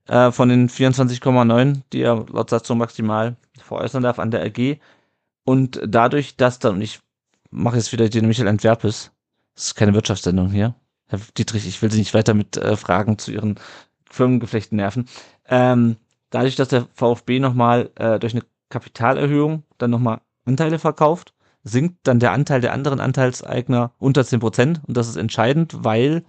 äh, 0.06 0.32
von 0.32 0.48
den 0.48 0.70
24,9, 0.70 1.82
die 1.92 2.00
er 2.00 2.24
laut 2.32 2.48
Satzung 2.48 2.78
maximal 2.78 3.36
veräußern 3.58 4.02
darf 4.02 4.18
an 4.18 4.30
der 4.30 4.42
AG. 4.42 4.78
Und 5.48 5.80
dadurch, 5.82 6.36
dass 6.36 6.58
dann, 6.58 6.74
und 6.74 6.82
ich 6.82 7.00
mache 7.48 7.76
jetzt 7.76 7.90
wieder 7.92 8.06
den 8.10 8.26
Michael 8.26 8.48
Antwerpes, 8.48 9.12
das 9.54 9.68
ist 9.68 9.76
keine 9.76 9.94
Wirtschaftssendung 9.94 10.50
hier, 10.50 10.74
Herr 11.06 11.20
Dietrich, 11.38 11.66
ich 11.66 11.80
will 11.80 11.90
Sie 11.90 12.00
nicht 12.00 12.12
weiter 12.12 12.34
mit 12.34 12.58
äh, 12.58 12.76
Fragen 12.76 13.16
zu 13.16 13.32
Ihren 13.32 13.58
Firmengeflechten 14.10 14.76
nerven. 14.76 15.08
Ähm, 15.46 15.96
dadurch, 16.28 16.54
dass 16.56 16.68
der 16.68 16.86
VfB 16.92 17.40
nochmal 17.40 17.90
äh, 17.94 18.18
durch 18.18 18.34
eine 18.34 18.42
Kapitalerhöhung 18.68 19.62
dann 19.78 19.90
nochmal 19.90 20.20
Anteile 20.44 20.78
verkauft, 20.78 21.32
sinkt 21.64 22.00
dann 22.02 22.20
der 22.20 22.32
Anteil 22.32 22.60
der 22.60 22.74
anderen 22.74 23.00
Anteilseigner 23.00 23.94
unter 23.96 24.26
10 24.26 24.40
Prozent. 24.40 24.82
Und 24.86 24.98
das 24.98 25.08
ist 25.08 25.16
entscheidend, 25.16 25.82
weil 25.82 26.26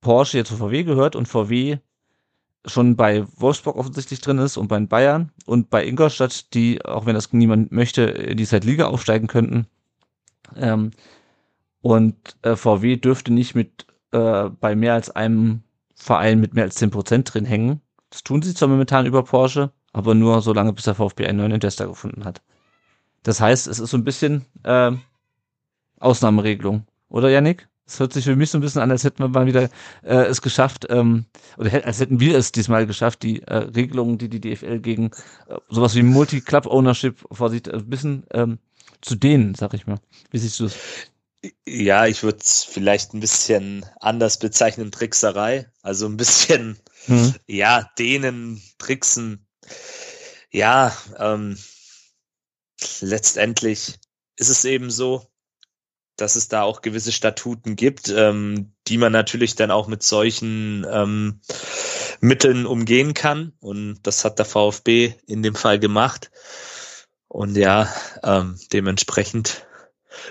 Porsche 0.00 0.38
jetzt 0.38 0.50
zu 0.50 0.58
VW 0.58 0.84
gehört 0.84 1.16
und 1.16 1.26
VW 1.26 1.78
schon 2.64 2.96
bei 2.96 3.24
Wolfsburg 3.36 3.76
offensichtlich 3.76 4.20
drin 4.20 4.38
ist 4.38 4.56
und 4.56 4.68
bei 4.68 4.78
Bayern 4.80 5.32
und 5.46 5.70
bei 5.70 5.84
Ingolstadt, 5.86 6.54
die, 6.54 6.84
auch 6.84 7.06
wenn 7.06 7.14
das 7.14 7.32
niemand 7.32 7.72
möchte, 7.72 8.02
in 8.02 8.36
die 8.36 8.46
Zweitliga 8.46 8.86
aufsteigen 8.86 9.26
könnten. 9.26 9.66
Ähm, 10.56 10.92
und 11.80 12.16
äh, 12.42 12.54
VW 12.54 12.96
dürfte 12.96 13.32
nicht 13.32 13.54
mit 13.54 13.86
äh, 14.12 14.48
bei 14.48 14.76
mehr 14.76 14.94
als 14.94 15.10
einem 15.10 15.62
Verein 15.96 16.40
mit 16.40 16.54
mehr 16.54 16.64
als 16.64 16.76
10 16.76 16.90
Prozent 16.90 17.32
drin 17.32 17.44
hängen. 17.44 17.80
Das 18.10 18.22
tun 18.22 18.42
sie 18.42 18.54
zwar 18.54 18.68
momentan 18.68 19.06
über 19.06 19.24
Porsche, 19.24 19.72
aber 19.92 20.14
nur 20.14 20.42
so 20.42 20.52
lange, 20.52 20.72
bis 20.72 20.84
der 20.84 20.94
VfB 20.94 21.26
einen 21.26 21.38
neuen 21.38 21.52
Investor 21.52 21.88
gefunden 21.88 22.24
hat. 22.24 22.42
Das 23.22 23.40
heißt, 23.40 23.66
es 23.66 23.78
ist 23.78 23.90
so 23.90 23.96
ein 23.96 24.04
bisschen 24.04 24.44
äh, 24.64 24.92
Ausnahmeregelung, 25.98 26.86
oder 27.08 27.28
Yannick? 27.28 27.68
Es 27.86 27.98
hört 28.00 28.12
sich 28.12 28.24
für 28.24 28.36
mich 28.36 28.50
so 28.50 28.58
ein 28.58 28.60
bisschen 28.60 28.80
an, 28.80 28.90
als 28.90 29.04
hätten 29.04 29.18
wir 29.18 29.28
mal 29.28 29.46
wieder 29.46 29.68
äh, 30.02 30.24
es 30.24 30.40
geschafft, 30.40 30.86
ähm, 30.88 31.26
oder 31.58 31.84
als 31.84 32.00
hätten 32.00 32.20
wir 32.20 32.38
es 32.38 32.52
diesmal 32.52 32.86
geschafft, 32.86 33.22
die 33.22 33.42
äh, 33.42 33.56
Regelungen, 33.56 34.18
die 34.18 34.28
die 34.28 34.40
DFL 34.40 34.78
gegen 34.78 35.10
äh, 35.48 35.56
sowas 35.68 35.94
wie 35.94 36.02
Multi-Club-Ownership 36.02 37.16
vorsieht, 37.32 37.68
ein 37.68 37.88
bisschen 37.90 38.24
ähm, 38.32 38.58
zu 39.00 39.16
dehnen, 39.16 39.54
sag 39.54 39.74
ich 39.74 39.86
mal. 39.86 39.98
Wie 40.30 40.38
siehst 40.38 40.60
du 40.60 40.66
es? 40.66 40.76
Ja, 41.66 42.06
ich 42.06 42.22
würde 42.22 42.38
es 42.40 42.62
vielleicht 42.62 43.14
ein 43.14 43.20
bisschen 43.20 43.84
anders 44.00 44.38
bezeichnen, 44.38 44.92
Trickserei. 44.92 45.68
Also 45.82 46.06
ein 46.06 46.16
bisschen, 46.16 46.78
Hm. 47.06 47.34
ja, 47.48 47.90
denen, 47.98 48.62
tricksen. 48.78 49.44
Ja, 50.52 50.96
ähm, 51.18 51.58
letztendlich 53.00 53.98
ist 54.36 54.48
es 54.48 54.64
eben 54.64 54.90
so, 54.90 55.26
dass 56.22 56.36
es 56.36 56.46
da 56.46 56.62
auch 56.62 56.82
gewisse 56.82 57.10
Statuten 57.10 57.74
gibt, 57.74 58.08
ähm, 58.08 58.72
die 58.86 58.96
man 58.96 59.10
natürlich 59.10 59.56
dann 59.56 59.72
auch 59.72 59.88
mit 59.88 60.04
solchen 60.04 60.86
ähm, 60.88 61.40
Mitteln 62.20 62.64
umgehen 62.64 63.12
kann. 63.12 63.52
Und 63.58 63.98
das 64.04 64.24
hat 64.24 64.38
der 64.38 64.46
VfB 64.46 65.14
in 65.26 65.42
dem 65.42 65.56
Fall 65.56 65.80
gemacht. 65.80 66.30
Und 67.26 67.56
ja, 67.56 67.92
ähm, 68.22 68.56
dementsprechend 68.72 69.66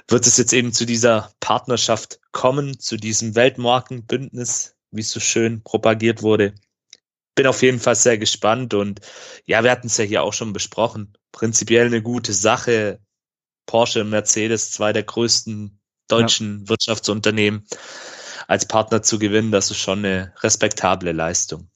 wird 0.07 0.25
es 0.25 0.37
jetzt 0.37 0.53
eben 0.53 0.71
zu 0.71 0.85
dieser 0.85 1.33
Partnerschaft 1.41 2.21
kommen, 2.31 2.79
zu 2.79 2.95
diesem 2.95 3.35
Weltmarkenbündnis, 3.35 4.75
wie 4.91 5.01
es 5.01 5.11
so 5.11 5.19
schön 5.19 5.61
propagiert 5.61 6.21
wurde. 6.21 6.53
Bin 7.35 7.47
auf 7.47 7.61
jeden 7.63 7.81
Fall 7.81 7.95
sehr 7.95 8.17
gespannt 8.17 8.73
und 8.73 9.01
ja, 9.45 9.61
wir 9.61 9.71
hatten 9.71 9.87
es 9.87 9.97
ja 9.97 10.05
hier 10.05 10.23
auch 10.23 10.33
schon 10.33 10.53
besprochen. 10.53 11.17
Prinzipiell 11.33 11.87
eine 11.87 12.01
gute 12.01 12.31
Sache. 12.31 13.01
Porsche 13.65 14.01
und 14.01 14.09
Mercedes, 14.09 14.71
zwei 14.71 14.93
der 14.93 15.03
größten 15.03 15.80
deutschen 16.11 16.61
ja. 16.61 16.69
Wirtschaftsunternehmen, 16.69 17.65
als 18.47 18.67
Partner 18.67 19.01
zu 19.01 19.19
gewinnen, 19.19 19.51
das 19.51 19.71
ist 19.71 19.77
schon 19.77 19.99
eine 19.99 20.33
respektable 20.41 21.11
Leistung. 21.11 21.69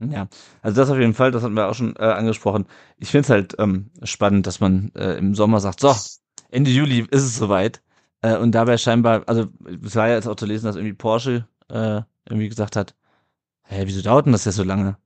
Ja, 0.00 0.28
also 0.62 0.80
das 0.80 0.90
auf 0.90 0.98
jeden 0.98 1.12
Fall, 1.12 1.30
das 1.30 1.42
hatten 1.42 1.54
wir 1.54 1.68
auch 1.68 1.74
schon 1.74 1.94
äh, 1.96 2.04
angesprochen. 2.04 2.66
Ich 2.96 3.10
finde 3.10 3.24
es 3.24 3.30
halt 3.30 3.54
ähm, 3.58 3.90
spannend, 4.02 4.46
dass 4.46 4.58
man 4.58 4.92
äh, 4.94 5.18
im 5.18 5.34
Sommer 5.34 5.60
sagt, 5.60 5.80
so, 5.80 5.94
Ende 6.50 6.70
Juli 6.70 7.00
ist 7.10 7.22
es 7.22 7.36
soweit. 7.36 7.82
Äh, 8.22 8.36
und 8.36 8.52
dabei 8.52 8.78
scheinbar, 8.78 9.24
also 9.26 9.46
es 9.84 9.96
war 9.96 10.08
ja 10.08 10.14
jetzt 10.14 10.26
auch 10.26 10.36
zu 10.36 10.46
lesen, 10.46 10.64
dass 10.66 10.76
irgendwie 10.76 10.94
Porsche 10.94 11.46
äh, 11.68 12.00
irgendwie 12.24 12.48
gesagt 12.48 12.76
hat, 12.76 12.94
hä, 13.64 13.82
wieso 13.84 14.02
dauert 14.02 14.26
denn 14.26 14.32
das 14.32 14.46
ja 14.46 14.52
so 14.52 14.62
lange? 14.62 14.96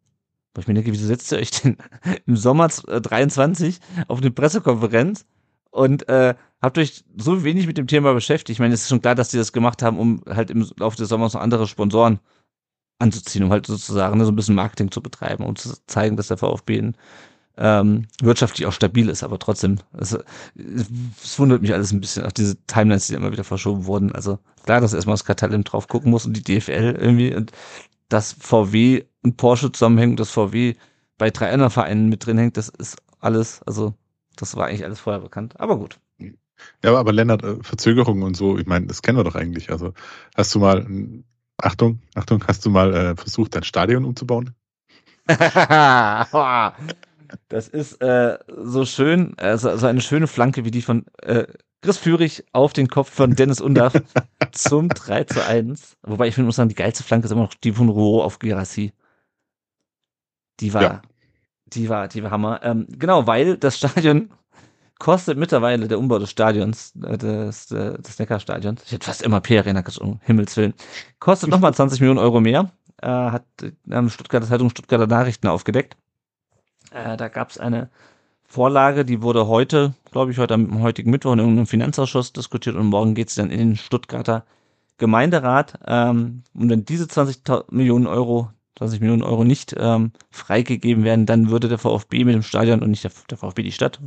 Wo 0.54 0.60
ich 0.60 0.68
mir 0.68 0.74
denke, 0.74 0.92
wieso 0.92 1.06
setzt 1.06 1.32
ihr 1.32 1.38
euch 1.38 1.50
denn 1.50 1.76
im 2.26 2.36
Sommer 2.36 2.68
23 2.68 3.80
auf 4.06 4.20
eine 4.20 4.30
Pressekonferenz 4.30 5.26
und 5.70 6.08
äh, 6.08 6.34
habt 6.64 6.78
euch 6.78 7.04
so 7.16 7.44
wenig 7.44 7.66
mit 7.66 7.78
dem 7.78 7.86
Thema 7.86 8.14
beschäftigt? 8.14 8.56
Ich 8.56 8.58
meine, 8.60 8.74
es 8.74 8.82
ist 8.82 8.88
schon 8.88 9.02
klar, 9.02 9.14
dass 9.14 9.30
die 9.30 9.36
das 9.36 9.52
gemacht 9.52 9.82
haben, 9.82 9.98
um 9.98 10.22
halt 10.28 10.50
im 10.50 10.68
Laufe 10.78 10.96
des 10.96 11.08
Sommers 11.08 11.34
noch 11.34 11.40
andere 11.40 11.66
Sponsoren 11.66 12.20
anzuziehen, 12.98 13.44
um 13.44 13.50
halt 13.50 13.66
sozusagen 13.66 14.18
ne, 14.18 14.24
so 14.24 14.32
ein 14.32 14.36
bisschen 14.36 14.54
Marketing 14.54 14.90
zu 14.90 15.02
betreiben, 15.02 15.44
um 15.44 15.56
zu 15.56 15.74
zeigen, 15.86 16.16
dass 16.16 16.28
der 16.28 16.36
VfB 16.36 16.92
ähm, 17.56 18.06
wirtschaftlich 18.20 18.66
auch 18.66 18.72
stabil 18.72 19.08
ist, 19.08 19.22
aber 19.22 19.38
trotzdem, 19.38 19.78
es, 19.96 20.16
es 20.56 21.38
wundert 21.38 21.62
mich 21.62 21.72
alles 21.72 21.92
ein 21.92 22.00
bisschen, 22.00 22.24
auch 22.26 22.32
diese 22.32 22.56
Timelines, 22.66 23.06
die 23.06 23.14
immer 23.14 23.32
wieder 23.32 23.44
verschoben 23.44 23.86
wurden. 23.86 24.12
Also 24.12 24.38
klar, 24.64 24.80
dass 24.80 24.92
erstmal 24.92 25.14
das 25.14 25.24
Kartell 25.24 25.62
drauf 25.62 25.88
gucken 25.88 26.10
muss 26.10 26.26
und 26.26 26.36
die 26.36 26.42
DFL 26.42 26.96
irgendwie 26.98 27.34
und 27.34 27.52
dass 28.08 28.32
VW 28.32 29.04
und 29.22 29.36
Porsche 29.36 29.72
zusammenhängen, 29.72 30.16
dass 30.16 30.30
VW 30.30 30.74
bei 31.16 31.30
drei 31.30 31.52
anderen 31.52 31.70
Vereinen 31.70 32.08
mit 32.08 32.26
drin 32.26 32.38
hängt, 32.38 32.56
das 32.56 32.68
ist 32.68 32.96
alles, 33.20 33.62
also 33.62 33.94
das 34.36 34.56
war 34.56 34.66
eigentlich 34.66 34.84
alles 34.84 35.00
vorher 35.00 35.20
bekannt. 35.20 35.58
Aber 35.60 35.78
gut. 35.78 35.98
Ja, 36.82 36.96
aber 36.96 37.12
Lennart, 37.12 37.42
äh, 37.42 37.56
Verzögerungen 37.62 38.22
und 38.22 38.36
so, 38.36 38.58
ich 38.58 38.66
meine, 38.66 38.86
das 38.86 39.02
kennen 39.02 39.18
wir 39.18 39.24
doch 39.24 39.34
eigentlich. 39.34 39.70
Also 39.70 39.92
hast 40.34 40.54
du 40.54 40.60
mal, 40.60 40.86
Achtung, 41.58 42.00
Achtung, 42.14 42.44
hast 42.46 42.64
du 42.64 42.70
mal 42.70 42.94
äh, 42.94 43.16
versucht, 43.16 43.54
dein 43.54 43.64
Stadion 43.64 44.04
umzubauen? 44.04 44.54
Das 47.48 47.68
ist 47.68 48.00
äh, 48.00 48.38
so 48.62 48.84
schön, 48.84 49.34
also 49.38 49.76
so 49.76 49.86
eine 49.86 50.00
schöne 50.00 50.26
Flanke 50.26 50.64
wie 50.64 50.70
die 50.70 50.82
von 50.82 51.04
äh, 51.22 51.46
Chris 51.82 51.98
Führig 51.98 52.44
auf 52.52 52.72
den 52.72 52.88
Kopf 52.88 53.10
von 53.10 53.34
Dennis 53.34 53.60
Undach 53.60 53.94
zum 54.52 54.88
3 54.88 55.24
zu 55.24 55.44
1. 55.44 55.96
Wobei 56.02 56.28
ich 56.28 56.34
finde, 56.34 56.46
muss 56.46 56.56
sagen, 56.56 56.68
die 56.68 56.74
geilste 56.74 57.02
Flanke 57.02 57.26
ist 57.26 57.32
immer 57.32 57.42
noch 57.42 57.54
die 57.54 57.72
von 57.72 57.88
Rouault 57.88 58.24
auf 58.24 58.38
Girassi. 58.38 58.92
Die 60.60 60.72
war, 60.72 60.82
ja. 60.82 61.02
die 61.66 61.88
war, 61.88 62.08
die 62.08 62.22
war 62.22 62.30
Hammer. 62.30 62.60
Ähm, 62.62 62.86
genau, 62.88 63.26
weil 63.26 63.56
das 63.56 63.78
Stadion 63.78 64.30
kostet 65.04 65.36
mittlerweile 65.36 65.86
der 65.86 65.98
Umbau 65.98 66.18
des 66.18 66.30
Stadions, 66.30 66.94
äh, 67.04 67.18
des, 67.18 67.70
äh, 67.70 68.00
des 68.00 68.18
Neckarstadions, 68.18 68.82
ich 68.86 68.92
hätte 68.92 69.04
fast 69.04 69.20
immer 69.20 69.42
P-Arena 69.42 69.84
um 70.00 70.18
Himmels 70.22 70.56
Willen, 70.56 70.72
kostet 71.18 71.50
nochmal 71.50 71.74
20 71.74 72.00
Millionen 72.00 72.20
Euro 72.20 72.40
mehr, 72.40 72.70
äh, 73.02 73.08
hat 73.08 73.44
ähm, 73.90 74.08
Stuttgarter 74.08 74.46
Zeitung 74.46 74.70
Stuttgarter 74.70 75.06
Nachrichten 75.06 75.48
aufgedeckt. 75.48 75.98
Äh, 76.90 77.18
da 77.18 77.28
gab 77.28 77.50
es 77.50 77.58
eine 77.58 77.90
Vorlage, 78.44 79.04
die 79.04 79.20
wurde 79.20 79.46
heute, 79.46 79.92
glaube 80.10 80.30
ich, 80.30 80.38
heute 80.38 80.54
am 80.54 80.80
heutigen 80.80 81.10
Mittwoch 81.10 81.34
in 81.34 81.40
irgendeinem 81.40 81.66
Finanzausschuss 81.66 82.32
diskutiert 82.32 82.74
und 82.74 82.86
morgen 82.86 83.14
geht 83.14 83.28
es 83.28 83.34
dann 83.34 83.50
in 83.50 83.58
den 83.58 83.76
Stuttgarter 83.76 84.46
Gemeinderat. 84.96 85.80
Ähm, 85.86 86.44
und 86.54 86.70
wenn 86.70 86.86
diese 86.86 87.08
20 87.08 87.42
Millionen 87.68 88.06
Euro, 88.06 88.48
20 88.78 89.00
Millionen 89.00 89.22
Euro 89.22 89.44
nicht 89.44 89.74
ähm, 89.76 90.12
freigegeben 90.30 91.04
werden, 91.04 91.26
dann 91.26 91.50
würde 91.50 91.68
der 91.68 91.76
VfB 91.76 92.24
mit 92.24 92.34
dem 92.34 92.42
Stadion 92.42 92.80
und 92.80 92.88
nicht 92.88 93.04
der, 93.04 93.12
der 93.28 93.36
VfB 93.36 93.64
die 93.64 93.72
Stadt 93.72 94.00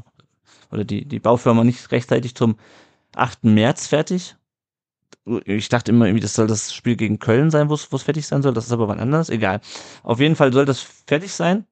oder 0.72 0.84
die, 0.84 1.06
die 1.06 1.20
Baufirma 1.20 1.64
nicht 1.64 1.92
rechtzeitig 1.92 2.36
zum 2.36 2.58
8. 3.16 3.44
März 3.44 3.88
fertig. 3.88 4.36
Ich 5.46 5.70
dachte 5.70 5.92
immer 5.92 6.06
irgendwie, 6.06 6.22
das 6.22 6.34
soll 6.34 6.48
das 6.48 6.74
Spiel 6.74 6.96
gegen 6.96 7.20
Köln 7.20 7.52
sein, 7.52 7.70
wo 7.70 7.74
es 7.74 7.84
fertig 7.84 8.26
sein 8.28 8.42
soll. 8.42 8.54
Das 8.54 8.66
ist 8.66 8.72
aber 8.72 8.88
wann 8.88 9.00
anders. 9.00 9.30
Egal. 9.30 9.62
Auf 10.04 10.20
jeden 10.20 10.36
Fall 10.36 10.54
soll 10.54 10.66
das 10.66 10.80
fertig 10.80 11.34
sein 11.34 11.66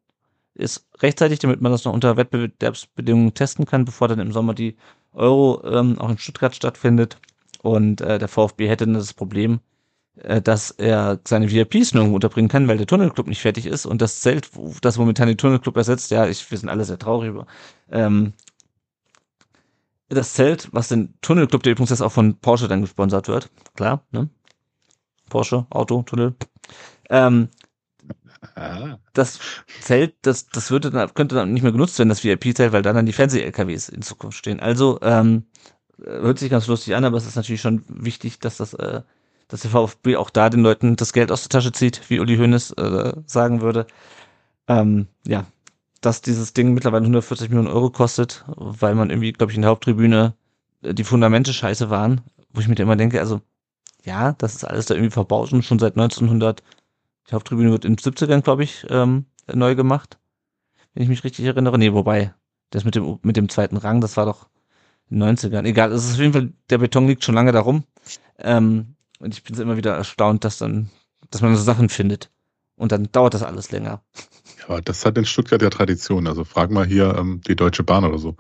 ist 0.56 0.88
rechtzeitig, 1.02 1.40
damit 1.40 1.62
man 1.62 1.72
das 1.72 1.84
noch 1.86 1.94
unter 1.94 2.18
Wettbewerbsbedingungen 2.18 3.34
testen 3.34 3.66
kann, 3.66 3.86
bevor 3.86 4.08
dann 4.08 4.20
im 4.20 4.32
Sommer 4.32 4.54
die 4.54 4.76
Euro 5.14 5.62
ähm, 5.66 6.00
auch 6.00 6.10
in 6.10 6.18
Stuttgart 6.18 6.56
stattfindet. 6.56 7.18
Und 7.62 8.02
äh, 8.02 8.20
der 8.20 8.28
VfB 8.28 8.68
hätte 8.68 8.86
dann 8.86 8.94
das 8.94 9.14
Problem, 9.14 9.60
äh, 10.16 10.42
dass 10.42 10.72
er 10.72 11.20
seine 11.28 11.52
VIPs 11.52 11.94
nirgendwo 11.94 12.16
unterbringen 12.16 12.50
kann, 12.50 12.68
weil 12.68 12.78
der 12.78 12.88
Tunnelclub 12.88 13.28
nicht 13.28 13.42
fertig 13.42 13.66
ist 13.66 13.86
und 13.86 14.02
das 14.02 14.22
Zelt, 14.22 14.50
das 14.82 14.98
momentan 14.98 15.28
den 15.28 15.38
Tunnelclub 15.38 15.76
ersetzt, 15.76 16.12
ja, 16.12 16.26
ich, 16.28 16.50
wir 16.50 16.58
sind 16.58 16.70
alle 16.70 16.86
sehr 16.86 17.00
traurig 17.00 17.30
über. 17.30 17.48
Ähm, 17.92 18.34
das 20.16 20.34
Zelt, 20.34 20.70
was 20.72 20.88
den 20.88 21.14
Tunnelclub, 21.22 21.64
der 21.64 21.74
übrigens 21.74 21.92
jetzt 21.92 22.02
auch 22.02 22.12
von 22.12 22.40
Porsche 22.40 22.68
dann 22.68 22.82
gesponsert 22.82 23.28
wird, 23.28 23.50
klar, 23.76 24.04
ne? 24.12 24.30
Porsche, 25.30 25.66
Auto, 25.70 26.04
Tunnel. 26.04 26.36
Ähm, 27.10 27.50
Ah. 28.56 29.00
Das 29.14 29.40
Zelt, 29.82 30.16
das, 30.22 30.48
das 30.48 30.72
würde 30.72 30.92
dann, 30.92 31.14
könnte 31.14 31.36
dann 31.36 31.54
nicht 31.54 31.64
mehr 31.64 31.72
genutzt 31.72 31.98
werden, 31.98 32.10
das 32.10 32.24
VIP-Zelt, 32.24 32.72
weil 32.74 32.82
dann 32.82 32.96
dann 32.96 33.06
die 33.06 33.14
Fernseh-LKWs 33.14 33.90
in 33.90 34.02
Zukunft 34.02 34.38
stehen. 34.38 34.60
Also, 34.60 35.00
ähm, 35.02 35.46
hört 36.04 36.40
sich 36.40 36.50
ganz 36.50 36.68
lustig 36.68 36.96
an, 36.96 37.06
aber 37.06 37.18
es 37.18 37.26
ist 37.26 37.36
natürlich 37.36 37.62
schon 37.62 37.84
wichtig, 37.88 38.40
dass 38.40 38.58
das, 38.58 38.74
äh, 38.74 39.02
dass 39.48 39.62
der 39.62 39.72
VfB 39.72 40.18
auch 40.18 40.30
da 40.30 40.50
den 40.50 40.62
Leuten 40.62 40.96
das 40.96 41.14
Geld 41.14 41.32
aus 41.32 41.44
der 41.44 41.50
Tasche 41.50 41.72
zieht, 41.72 42.02
wie 42.10 42.20
Uli 42.20 42.38
Hoeneß 42.38 42.72
äh, 42.74 43.14
sagen 43.26 43.62
würde. 43.62 43.88
Ähm, 44.68 45.08
ja, 45.26 45.46
dass 46.06 46.22
dieses 46.22 46.54
Ding 46.54 46.74
mittlerweile 46.74 47.04
140 47.04 47.50
Millionen 47.50 47.68
Euro 47.68 47.90
kostet, 47.90 48.46
weil 48.56 48.96
man 48.96 49.10
irgendwie, 49.10 49.34
glaube 49.34 49.52
ich, 49.52 49.56
in 49.56 49.64
der 49.64 49.72
Haupttribüne 49.72 50.34
äh, 50.82 50.94
die 50.94 51.04
Fundamente 51.04 51.54
scheiße 51.54 51.90
waren, 51.90 52.22
wo 52.52 52.62
ich 52.62 52.68
mir 52.68 52.76
immer 52.78 52.96
denke, 52.96 53.20
also 53.20 53.42
ja, 54.04 54.34
das 54.34 54.56
ist 54.56 54.64
alles 54.64 54.86
da 54.86 54.94
irgendwie 54.94 55.12
verbaut 55.12 55.52
und 55.52 55.66
schon 55.66 55.80
seit 55.80 55.94
1900 55.94 56.62
die 57.28 57.34
Haupttribüne 57.34 57.72
wird 57.72 57.86
in 57.86 57.96
den 57.96 57.98
70ern, 57.98 58.42
glaube 58.42 58.64
ich, 58.64 58.86
ähm, 58.90 59.26
neu 59.52 59.76
gemacht. 59.76 60.20
Wenn 60.94 61.04
ich 61.04 61.10
mich 61.10 61.24
richtig 61.24 61.46
erinnere. 61.46 61.78
Nee, 61.78 61.94
wobei, 61.94 62.34
das 62.70 62.84
mit 62.86 62.96
dem, 62.96 63.20
mit 63.24 63.36
dem 63.36 63.50
zweiten 63.50 63.78
Rang, 63.78 64.00
das 64.00 64.16
war 64.16 64.26
doch 64.26 64.48
in 65.10 65.20
den 65.20 65.36
90ern. 65.36 65.66
Egal, 65.66 65.92
es 65.92 66.06
ist 66.06 66.14
auf 66.14 66.20
jeden 66.20 66.34
Fall, 66.34 66.54
der 66.70 66.78
Beton 66.78 67.08
liegt 67.08 67.24
schon 67.24 67.36
lange 67.36 67.52
da 67.52 67.62
rum. 67.62 67.84
Ähm, 68.38 68.96
und 69.20 69.34
ich 69.34 69.44
bin 69.44 69.60
immer 69.60 69.78
wieder 69.78 69.96
erstaunt, 69.96 70.44
dass 70.44 70.60
dann, 70.60 70.92
dass 71.32 71.42
man 71.42 71.56
so 71.56 71.64
Sachen 71.64 71.90
findet. 71.90 72.30
Und 72.76 72.92
dann 72.92 73.12
dauert 73.12 73.34
das 73.34 73.44
alles 73.44 73.72
länger. 73.72 74.02
Ja, 74.68 74.82
das 74.82 75.06
hat 75.06 75.18
in 75.18 75.26
Stuttgart 75.26 75.62
ja 75.62 75.70
Tradition. 75.70 76.28
Also 76.28 76.44
frag 76.44 76.72
mal 76.72 76.86
hier 76.86 77.16
ähm, 77.18 77.42
die 77.48 77.56
Deutsche 77.56 77.84
Bahn 77.84 78.06
oder 78.06 78.18
so. 78.18 78.36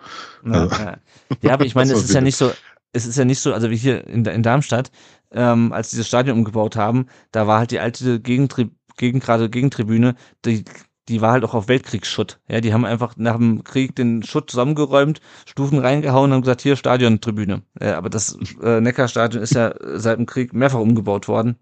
Ja, 0.45 0.51
also, 0.51 0.75
ja. 0.75 0.97
ja 1.41 1.53
aber 1.53 1.65
ich 1.65 1.75
meine, 1.75 1.93
es 1.93 2.03
ist 2.03 2.13
ja 2.13 2.21
nicht 2.21 2.37
so, 2.37 2.51
es 2.93 3.05
ist 3.05 3.17
ja 3.17 3.25
nicht 3.25 3.39
so, 3.39 3.53
also 3.53 3.69
wie 3.69 3.77
hier 3.77 4.07
in, 4.07 4.25
in 4.25 4.43
Darmstadt, 4.43 4.91
ähm, 5.31 5.73
als 5.73 5.89
dieses 5.89 6.07
Stadion 6.07 6.37
umgebaut 6.37 6.75
haben, 6.75 7.07
da 7.31 7.47
war 7.47 7.59
halt 7.59 7.71
die 7.71 7.79
alte 7.79 8.19
Gegentri 8.19 8.71
Gegen, 8.97 9.19
gerade 9.19 9.49
Gegentribüne, 9.49 10.15
die, 10.45 10.63
die 11.09 11.21
war 11.21 11.33
halt 11.33 11.43
auch 11.43 11.53
auf 11.53 11.67
Weltkriegsschutt. 11.67 12.39
Ja, 12.47 12.61
die 12.61 12.73
haben 12.73 12.85
einfach 12.85 13.15
nach 13.17 13.35
dem 13.35 13.63
Krieg 13.63 13.95
den 13.95 14.23
Schutt 14.23 14.49
zusammengeräumt, 14.49 15.19
Stufen 15.45 15.79
reingehauen 15.79 16.31
und 16.31 16.35
haben 16.35 16.41
gesagt, 16.41 16.61
hier 16.61 16.75
Stadiontribüne. 16.75 17.61
Ja, 17.81 17.97
aber 17.97 18.09
das 18.09 18.37
äh, 18.61 18.79
Neckarstadion 18.79 19.43
ist 19.43 19.53
ja 19.53 19.73
seit 19.81 20.17
dem 20.17 20.25
Krieg 20.25 20.53
mehrfach 20.53 20.79
umgebaut 20.79 21.27
worden 21.27 21.57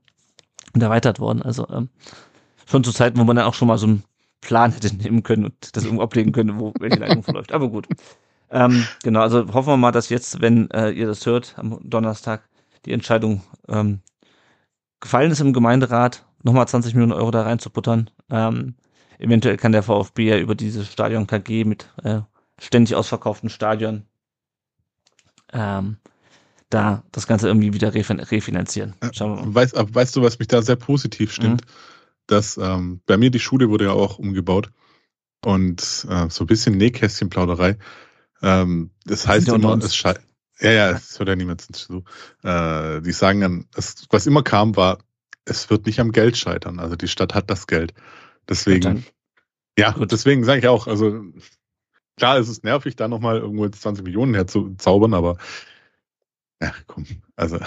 und 0.74 0.84
erweitert 0.84 1.20
worden. 1.20 1.42
Also 1.42 1.68
ähm, 1.70 1.90
schon 2.70 2.84
zu 2.84 2.92
Zeiten, 2.92 3.20
wo 3.20 3.24
man 3.24 3.36
dann 3.36 3.46
auch 3.46 3.56
schon 3.56 3.68
mal 3.68 3.78
so 3.78 3.88
einen 3.88 4.04
Plan 4.44 4.72
hätte 4.72 4.96
nehmen 4.96 5.24
können 5.24 5.46
und 5.46 5.76
das 5.76 5.84
irgendwo 5.84 6.04
ablegen 6.04 6.32
können, 6.32 6.60
wo 6.60 6.74
welche 6.80 7.00
Leitung 7.00 7.24
verläuft. 7.24 7.52
Aber 7.52 7.70
gut. 7.70 7.88
Ähm, 8.50 8.86
genau, 9.04 9.22
also 9.22 9.52
hoffen 9.54 9.70
wir 9.70 9.78
mal, 9.78 9.92
dass 9.92 10.10
jetzt, 10.10 10.42
wenn 10.42 10.70
äh, 10.72 10.92
ihr 10.92 11.08
das 11.08 11.26
hört, 11.26 11.56
am 11.58 11.80
Donnerstag 11.84 12.48
die 12.86 12.92
Entscheidung 12.92 13.42
ähm, 13.68 14.02
gefallen 15.00 15.32
ist 15.32 15.40
im 15.40 15.54
Gemeinderat, 15.54 16.26
nochmal 16.44 16.68
20 16.68 16.94
Millionen 16.94 17.14
Euro 17.14 17.32
da 17.32 17.44
reinzuputtern. 17.44 18.10
Ähm, 18.30 18.76
eventuell 19.18 19.58
kann 19.58 19.72
der 19.72 19.84
VfB 19.84 20.30
ja 20.30 20.38
über 20.38 20.56
dieses 20.56 20.92
Stadion 20.92 21.26
KG 21.26 21.64
mit 21.64 21.90
äh, 22.04 22.22
ständig 22.60 22.96
ausverkauften 22.96 23.50
Stadion 23.50 24.06
ähm, 25.52 25.98
da 26.70 27.04
das 27.12 27.28
Ganze 27.28 27.48
irgendwie 27.48 27.74
wieder 27.74 27.94
refinanzieren. 27.94 28.96
Schauen 29.14 29.38
wir 29.38 29.46
mal. 29.46 29.56
Weißt, 29.56 29.76
weißt 29.76 30.16
du, 30.16 30.22
was 30.24 30.40
mich 30.40 30.48
da 30.48 30.62
sehr 30.62 30.76
positiv 30.76 31.32
stimmt? 31.32 31.62
Mhm. 31.62 31.72
Dass 32.28 32.58
ähm, 32.58 33.02
bei 33.06 33.18
mir 33.18 33.32
die 33.32 33.40
Schule 33.40 33.70
wurde 33.70 33.86
ja 33.86 33.92
auch 33.92 34.18
umgebaut 34.18 34.72
und 35.44 35.82
äh, 36.10 36.30
so 36.30 36.44
ein 36.44 36.48
bisschen 36.48 36.78
Nähkästchenplauderei. 36.78 37.78
Ähm, 38.42 38.92
das 39.06 39.28
heißt 39.28 39.50
immer, 39.50 39.78
es 39.78 39.96
scheint 39.96 40.20
ja, 40.60 40.72
ja, 40.72 40.92
das 40.94 41.20
hört 41.20 41.30
ja 41.30 41.36
niemand 41.36 41.62
zu. 41.76 42.04
Äh, 42.44 43.02
die 43.02 43.12
sagen 43.12 43.42
dann, 43.42 43.66
das, 43.74 44.06
was 44.10 44.28
immer 44.28 44.44
kam, 44.44 44.76
war, 44.76 45.00
es 45.46 45.70
wird 45.70 45.86
nicht 45.86 46.00
am 46.00 46.12
Geld 46.12 46.38
scheitern. 46.38 46.80
Also 46.80 46.96
die 46.96 47.08
Stadt 47.08 47.34
hat 47.34 47.50
das 47.50 47.68
Geld. 47.68 47.94
Deswegen, 48.48 49.06
ja, 49.78 49.92
Gut. 49.92 50.12
deswegen 50.12 50.44
sage 50.44 50.60
ich 50.60 50.68
auch, 50.68 50.88
also 50.88 51.22
klar, 52.18 52.38
es 52.38 52.48
ist 52.48 52.64
nervig, 52.64 52.96
da 52.96 53.08
nochmal 53.08 53.40
irgendwo 53.40 53.68
20 53.68 54.04
Millionen 54.06 54.36
herzuzaubern, 54.36 55.14
aber 55.14 55.38
Ja, 56.62 56.74
komm. 56.88 57.06
Also. 57.36 57.60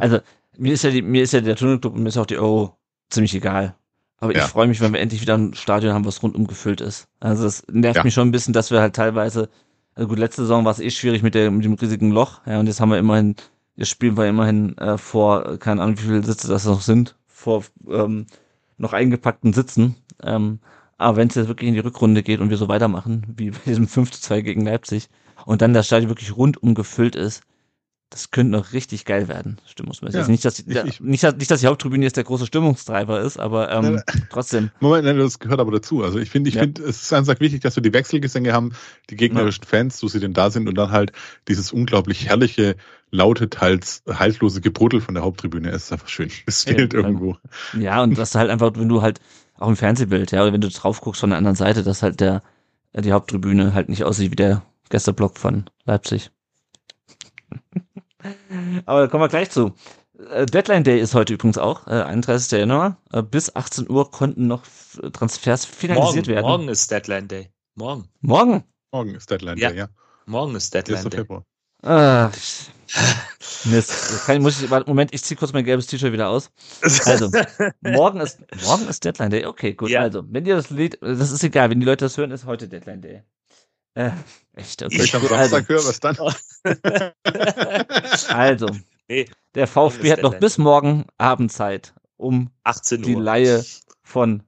Also, 0.00 0.20
mir 0.56 0.72
ist 0.72 0.82
ja 0.82 0.90
die, 0.90 1.02
mir 1.02 1.22
ist 1.22 1.32
ja 1.32 1.40
der 1.40 1.54
Tunnelclub 1.56 1.94
und 1.94 2.02
mir 2.02 2.08
ist 2.08 2.16
auch 2.16 2.26
die 2.26 2.38
Euro 2.38 2.77
ziemlich 3.10 3.34
egal. 3.34 3.74
Aber 4.20 4.34
Ja. 4.34 4.44
ich 4.44 4.50
freue 4.50 4.66
mich, 4.66 4.80
wenn 4.80 4.92
wir 4.92 5.00
endlich 5.00 5.20
wieder 5.20 5.36
ein 5.36 5.54
Stadion 5.54 5.94
haben, 5.94 6.04
was 6.04 6.22
rundum 6.22 6.46
gefüllt 6.46 6.80
ist. 6.80 7.06
Also 7.20 7.46
es 7.46 7.64
nervt 7.70 7.98
Ja. 7.98 8.04
mich 8.04 8.14
schon 8.14 8.28
ein 8.28 8.32
bisschen, 8.32 8.52
dass 8.52 8.70
wir 8.70 8.80
halt 8.80 8.96
teilweise, 8.96 9.48
also 9.94 10.08
gut, 10.08 10.18
letzte 10.18 10.42
Saison 10.42 10.64
war 10.64 10.72
es 10.72 10.80
eh 10.80 10.90
schwierig 10.90 11.22
mit, 11.22 11.34
der, 11.34 11.50
mit 11.50 11.64
dem 11.64 11.74
riesigen 11.74 12.10
Loch, 12.10 12.40
ja, 12.46 12.58
und 12.58 12.66
jetzt 12.66 12.80
haben 12.80 12.90
wir 12.90 12.98
immerhin, 12.98 13.36
jetzt 13.76 13.88
spielen 13.90 14.16
wir 14.16 14.26
immerhin 14.26 14.76
äh, 14.78 14.98
vor, 14.98 15.58
keine 15.58 15.82
Ahnung, 15.82 15.98
wie 15.98 16.02
viele 16.02 16.24
Sitze 16.24 16.48
das 16.48 16.64
noch 16.64 16.80
sind, 16.80 17.16
vor 17.26 17.64
ähm, 17.88 18.26
noch 18.76 18.92
eingepackten 18.92 19.52
Sitzen. 19.52 19.96
Ähm, 20.22 20.58
aber 20.96 21.16
wenn 21.16 21.28
es 21.28 21.36
jetzt 21.36 21.46
wirklich 21.48 21.68
in 21.68 21.74
die 21.74 21.80
Rückrunde 21.80 22.24
geht 22.24 22.40
und 22.40 22.50
wir 22.50 22.56
so 22.56 22.68
weitermachen, 22.68 23.34
wie 23.36 23.50
bei 23.50 23.58
diesem 23.66 23.86
5 23.86 24.10
zu 24.10 24.20
2 24.20 24.40
gegen 24.40 24.64
Leipzig, 24.64 25.08
und 25.46 25.62
dann 25.62 25.72
das 25.72 25.86
Stadion 25.86 26.10
wirklich 26.10 26.36
rundum 26.36 26.74
gefüllt 26.74 27.14
ist, 27.14 27.42
das 28.10 28.30
könnte 28.30 28.52
noch 28.52 28.72
richtig 28.72 29.04
geil 29.04 29.28
werden, 29.28 29.60
stimmungsmäßig. 29.66 30.20
Ja, 30.20 30.28
nicht, 30.28 30.42
dass 30.44 30.54
die, 30.54 30.70
ich- 30.70 30.76
ich- 30.84 31.00
nicht, 31.00 31.22
dass- 31.22 31.36
nicht, 31.36 31.50
dass 31.50 31.60
die 31.60 31.66
Haupttribüne 31.66 32.04
jetzt 32.04 32.16
der 32.16 32.24
große 32.24 32.46
Stimmungstreiber 32.46 33.20
ist, 33.20 33.38
aber 33.38 33.70
ähm, 33.70 34.02
trotzdem. 34.30 34.70
Moment, 34.80 35.04
nein, 35.04 35.18
das 35.18 35.38
gehört 35.38 35.60
aber 35.60 35.72
dazu. 35.72 36.02
Also 36.02 36.18
ich 36.18 36.30
finde, 36.30 36.48
ich 36.48 36.54
Ja. 36.54 36.62
finde, 36.62 36.82
es 36.84 37.02
ist 37.02 37.12
einfach 37.12 37.38
wichtig, 37.40 37.60
dass 37.60 37.76
wir 37.76 37.82
die 37.82 37.92
Wechselgesänge 37.92 38.52
haben, 38.54 38.72
die 39.10 39.16
gegnerischen 39.16 39.64
Fans, 39.64 39.98
so 39.98 40.08
sie 40.08 40.20
denn 40.20 40.32
da 40.32 40.50
sind, 40.50 40.68
und 40.68 40.74
dann 40.76 40.90
halt 40.90 41.12
dieses 41.48 41.70
unglaublich 41.70 42.26
herrliche, 42.26 42.76
laute, 43.10 43.50
teils 43.50 44.02
haltlose 44.08 44.60
Gebruddel 44.62 45.00
von 45.02 45.14
der 45.14 45.22
Haupttribüne. 45.22 45.70
Es 45.70 45.84
ist 45.84 45.92
einfach 45.92 46.08
schön. 46.08 46.30
Es 46.46 46.64
Ja, 46.64 46.74
fehlt 46.74 46.94
ja. 46.94 47.00
irgendwo. 47.00 47.36
Ja, 47.78 48.02
und 48.02 48.16
dass 48.16 48.30
du 48.32 48.38
halt 48.38 48.50
einfach, 48.50 48.72
wenn 48.76 48.88
du 48.88 49.02
halt 49.02 49.20
auch 49.58 49.68
im 49.68 49.76
Fernsehbild, 49.76 50.30
ja, 50.32 50.42
oder 50.42 50.52
wenn 50.54 50.60
du 50.62 50.68
drauf 50.70 51.02
guckst 51.02 51.20
von 51.20 51.28
der 51.30 51.36
anderen 51.36 51.56
Seite, 51.56 51.82
dass 51.82 52.02
halt 52.02 52.20
der, 52.20 52.42
die 52.94 53.12
Haupttribüne 53.12 53.74
halt 53.74 53.90
nicht 53.90 54.04
aussieht 54.04 54.30
wie 54.30 54.36
der 54.36 54.62
Gästeblock 54.88 55.36
von 55.36 55.68
Leipzig. 55.84 56.30
Aber 58.86 59.00
da 59.02 59.06
kommen 59.08 59.22
wir 59.22 59.28
gleich 59.28 59.50
zu. 59.50 59.72
Äh, 60.30 60.46
Deadline 60.46 60.84
Day 60.84 61.00
ist 61.00 61.14
heute 61.14 61.34
übrigens 61.34 61.58
auch, 61.58 61.86
äh, 61.86 62.02
31. 62.02 62.58
Januar. 62.58 62.96
Äh, 63.12 63.22
bis 63.22 63.54
18 63.54 63.88
Uhr 63.88 64.10
konnten 64.10 64.46
noch 64.46 64.62
Transfers 65.12 65.64
finalisiert 65.64 66.26
Morgen, 66.26 66.36
werden. 66.36 66.46
morgen 66.46 66.68
ist 66.68 66.90
Deadline 66.90 67.28
Day. 67.28 67.50
Morgen. 67.76 68.08
Morgen? 68.20 68.64
Morgen 68.92 69.14
ist 69.14 69.30
Deadline 69.30 69.58
Ja. 69.58 69.70
Day, 69.70 69.78
ja. 69.78 69.88
Morgen 70.26 70.54
ist 70.56 70.74
1. 70.74 70.84
Deadline 70.84 71.10
Day. 71.10 71.18
Februar. 71.20 71.44
Ah, 71.82 72.30
Mist. 73.64 74.24
Kann, 74.26 74.42
muss 74.42 74.60
ich, 74.60 74.70
warte, 74.70 74.88
Moment, 74.88 75.12
ich 75.14 75.22
zieh 75.22 75.36
kurz 75.36 75.52
mein 75.52 75.64
gelbes 75.64 75.86
T-Shirt 75.86 76.12
wieder 76.12 76.28
aus. 76.28 76.50
Also, 77.04 77.30
morgen 77.80 78.20
ist, 78.20 78.40
morgen 78.64 78.88
ist 78.88 79.04
Deadline 79.04 79.30
Day. 79.30 79.44
Okay, 79.46 79.74
gut. 79.74 79.90
Ja. 79.90 80.00
Also, 80.00 80.24
wenn 80.28 80.44
ihr 80.46 80.56
das 80.56 80.70
Lied, 80.70 80.98
das 81.00 81.30
ist 81.30 81.44
egal, 81.44 81.70
wenn 81.70 81.80
die 81.80 81.86
Leute 81.86 82.06
das 82.06 82.16
hören, 82.16 82.30
ist 82.30 82.46
heute 82.46 82.68
Deadline 82.68 83.02
Day. 83.02 83.22
Äh, 83.98 84.12
echt, 84.52 84.82
okay. 84.82 85.02
Ich 85.02 85.14
am 85.14 85.22
also, 85.22 85.34
Samstag 85.34 85.68
höre, 85.68 85.84
was 85.84 86.00
dann? 86.00 86.16
also, 88.28 88.68
Nee, 89.08 89.28
der 89.54 89.66
VfB 89.66 90.12
hat 90.12 90.22
noch 90.22 90.32
Deadline 90.32 90.40
bis 90.40 90.58
morgen 90.58 91.06
Abend 91.16 91.50
Zeit, 91.50 91.94
um 92.16 92.50
18 92.64 93.02
die 93.02 93.16
Uhr. 93.16 93.22
Laie 93.22 93.64
von 94.02 94.42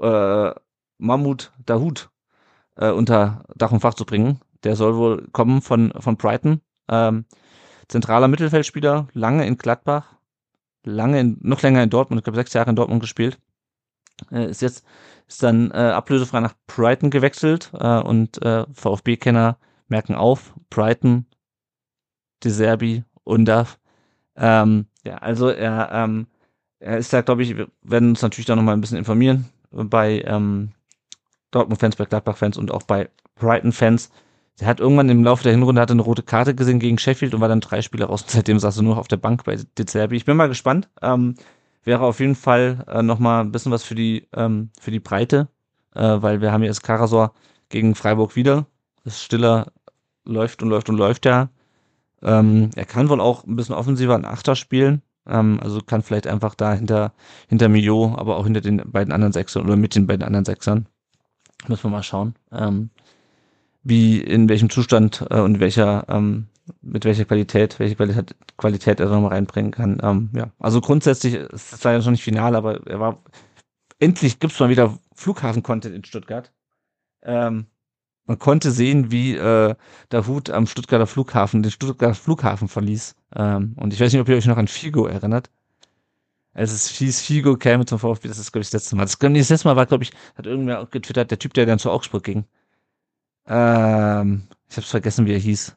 äh, 0.00 0.50
Mahmoud 0.98 1.52
Dahoud 1.66 2.10
äh, 2.76 2.90
unter 2.90 3.44
Dach 3.54 3.70
und 3.70 3.80
Fach 3.80 3.94
zu 3.94 4.06
bringen. 4.06 4.40
Der 4.64 4.76
soll 4.76 4.96
wohl 4.96 5.28
kommen 5.32 5.60
von, 5.60 5.92
von 5.98 6.16
Brighton. 6.16 6.62
Ähm, 6.88 7.26
zentraler 7.88 8.28
Mittelfeldspieler, 8.28 9.08
lange 9.12 9.46
in 9.46 9.58
Gladbach, 9.58 10.14
lange 10.84 11.20
in, 11.20 11.38
noch 11.42 11.60
länger 11.60 11.82
in 11.82 11.90
Dortmund, 11.90 12.20
ich 12.20 12.24
glaube 12.24 12.36
sechs 12.36 12.54
Jahre 12.54 12.70
in 12.70 12.76
Dortmund 12.76 13.02
gespielt. 13.02 13.38
Äh, 14.30 14.50
ist 14.50 14.62
jetzt 14.62 14.84
ist 15.26 15.42
dann 15.42 15.70
äh, 15.70 15.74
ablösefrei 15.74 16.40
nach 16.40 16.54
Brighton 16.66 17.10
gewechselt 17.10 17.70
äh, 17.78 18.00
und 18.00 18.42
äh, 18.42 18.64
VfB-Kenner 18.72 19.58
merken 19.88 20.14
auf, 20.14 20.54
Brighton, 20.70 21.26
De 22.42 22.50
Serbi, 22.50 23.04
Undav. 23.24 23.78
Ähm, 24.36 24.86
ja, 25.04 25.16
also 25.16 25.48
er, 25.48 25.90
ähm, 25.92 26.26
er 26.80 26.98
ist 26.98 27.12
da, 27.12 27.20
glaube 27.20 27.42
ich, 27.42 27.56
wir 27.56 27.68
werden 27.82 28.10
uns 28.10 28.22
natürlich 28.22 28.46
da 28.46 28.56
nochmal 28.56 28.74
ein 28.74 28.80
bisschen 28.80 28.98
informieren 28.98 29.48
bei 29.70 30.22
ähm, 30.26 30.72
Dortmund-Fans, 31.50 31.96
bei 31.96 32.04
Gladbach-Fans 32.04 32.56
und 32.56 32.70
auch 32.70 32.82
bei 32.82 33.08
Brighton-Fans. 33.36 34.10
Der 34.60 34.66
hat 34.66 34.80
irgendwann 34.80 35.08
im 35.08 35.24
Laufe 35.24 35.42
der 35.44 35.52
Hinrunde 35.52 35.80
hatte 35.80 35.92
eine 35.92 36.02
rote 36.02 36.22
Karte 36.22 36.54
gesehen 36.54 36.78
gegen 36.78 36.98
Sheffield 36.98 37.34
und 37.34 37.40
war 37.40 37.48
dann 37.48 37.60
drei 37.60 37.82
Spiele 37.82 38.04
raus. 38.04 38.24
Seitdem 38.26 38.58
saß 38.58 38.76
er 38.76 38.82
nur 38.82 38.94
noch 38.94 39.00
auf 39.00 39.08
der 39.08 39.16
Bank 39.16 39.44
bei 39.44 39.56
De 39.56 39.86
Zerbi. 39.86 40.16
Ich 40.16 40.24
bin 40.24 40.36
mal 40.36 40.48
gespannt. 40.48 40.90
Ähm, 41.00 41.36
wäre 41.84 42.02
auf 42.02 42.20
jeden 42.20 42.34
Fall 42.34 42.84
äh, 42.88 43.02
nochmal 43.02 43.42
ein 43.42 43.52
bisschen 43.52 43.72
was 43.72 43.82
für 43.82 43.94
die, 43.94 44.28
ähm, 44.34 44.70
für 44.80 44.90
die 44.90 45.00
Breite, 45.00 45.48
äh, 45.94 46.00
weil 46.00 46.40
wir 46.40 46.52
haben 46.52 46.62
jetzt 46.62 46.82
Karasor 46.82 47.32
gegen 47.68 47.94
Freiburg 47.94 48.36
wieder. 48.36 48.66
Das 49.04 49.22
Stiller 49.22 49.72
läuft 50.24 50.62
und 50.62 50.68
läuft 50.68 50.88
und 50.88 50.96
läuft 50.96 51.26
ja. 51.26 51.48
Ähm, 52.22 52.70
er 52.76 52.84
kann 52.84 53.08
wohl 53.08 53.20
auch 53.20 53.44
ein 53.44 53.56
bisschen 53.56 53.74
offensiver 53.74 54.14
an 54.14 54.24
Achter 54.24 54.54
spielen. 54.54 55.02
Ähm, 55.26 55.58
also 55.62 55.80
kann 55.80 56.02
vielleicht 56.02 56.26
einfach 56.26 56.54
da 56.54 56.72
hinter, 56.74 57.12
hinter 57.48 57.68
Mio, 57.68 58.14
aber 58.16 58.36
auch 58.36 58.44
hinter 58.44 58.60
den 58.60 58.82
beiden 58.86 59.12
anderen 59.12 59.32
Sechsern 59.32 59.64
oder 59.64 59.76
mit 59.76 59.94
den 59.94 60.06
beiden 60.06 60.24
anderen 60.24 60.44
Sechsern. 60.44 60.86
Müssen 61.68 61.84
wir 61.84 61.90
mal 61.90 62.02
schauen. 62.02 62.34
Ähm, 62.52 62.90
wie, 63.82 64.20
in 64.20 64.48
welchem 64.48 64.70
Zustand 64.70 65.24
äh, 65.30 65.40
und 65.40 65.60
welcher, 65.60 66.04
ähm, 66.08 66.46
mit 66.80 67.04
welcher 67.04 67.24
Qualität, 67.24 67.78
welche 67.78 67.96
Qualität, 67.96 68.36
Qualität 68.56 69.00
er 69.00 69.08
nochmal 69.08 69.32
reinbringen 69.32 69.72
kann. 69.72 69.98
Ähm, 70.02 70.30
ja, 70.34 70.50
also 70.58 70.80
grundsätzlich, 70.80 71.34
es 71.34 71.72
ist 71.72 71.84
leider 71.84 72.02
schon 72.02 72.12
nicht 72.12 72.24
final, 72.24 72.54
aber 72.56 72.86
er 72.86 73.00
war, 73.00 73.22
endlich 73.98 74.38
gibt's 74.40 74.60
mal 74.60 74.68
wieder 74.68 74.98
Flughafen-Content 75.14 75.94
in 75.94 76.04
Stuttgart. 76.04 76.52
Ähm, 77.22 77.66
man 78.26 78.38
konnte 78.38 78.70
sehen, 78.70 79.10
wie 79.10 79.36
äh, 79.36 79.74
der 80.10 80.26
Hut 80.26 80.50
am 80.50 80.66
Stuttgarter 80.66 81.06
Flughafen, 81.06 81.62
den 81.62 81.72
Stuttgarter 81.72 82.14
Flughafen 82.14 82.68
verließ. 82.68 83.16
Ähm, 83.34 83.74
und 83.78 83.92
ich 83.92 84.00
weiß 84.00 84.12
nicht, 84.12 84.20
ob 84.20 84.28
ihr 84.28 84.36
euch 84.36 84.46
noch 84.46 84.56
an 84.56 84.68
Figo 84.68 85.06
erinnert. 85.06 85.50
Als 86.54 86.72
es 86.72 86.88
hieß, 86.88 87.22
Figo 87.22 87.56
käme 87.56 87.86
zum 87.86 87.98
VfB, 87.98 88.28
das 88.28 88.38
ist, 88.38 88.52
glaube 88.52 88.62
ich, 88.62 88.70
das 88.70 88.82
letzte 88.82 88.96
Mal. 88.96 89.04
Das, 89.04 89.18
das 89.18 89.48
letzte 89.48 89.68
Mal 89.68 89.76
war, 89.76 89.86
glaube 89.86 90.04
ich, 90.04 90.12
hat 90.36 90.46
irgendwer 90.46 90.86
getwittert, 90.86 91.30
der 91.30 91.38
Typ, 91.38 91.54
der 91.54 91.66
dann 91.66 91.78
zu 91.78 91.90
Augsburg 91.90 92.24
ging. 92.24 92.44
Ähm, 93.46 94.48
ich 94.68 94.76
hab's 94.76 94.90
vergessen, 94.90 95.26
wie 95.26 95.32
er 95.32 95.38
hieß. 95.38 95.76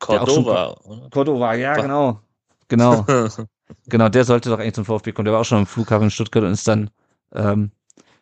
Auch 0.00 0.06
schon- 0.06 0.44
Cordova. 0.44 0.76
oder? 0.84 1.10
Cordova, 1.10 1.54
ja, 1.54 1.74
genau. 1.74 2.20
Genau, 2.68 3.06
genau, 3.86 4.08
der 4.08 4.24
sollte 4.24 4.48
doch 4.50 4.58
eigentlich 4.58 4.74
zum 4.74 4.84
VfB 4.84 5.12
kommen. 5.12 5.24
Der 5.26 5.34
war 5.34 5.40
auch 5.42 5.44
schon 5.44 5.58
am 5.58 5.66
Flughafen 5.66 6.04
in 6.04 6.10
Stuttgart 6.10 6.42
und 6.44 6.50
ist 6.52 6.66
dann 6.66 6.90
ähm, 7.32 7.70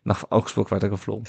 nach 0.05 0.31
Augsburg 0.31 0.71
weitergeflogen. 0.71 1.27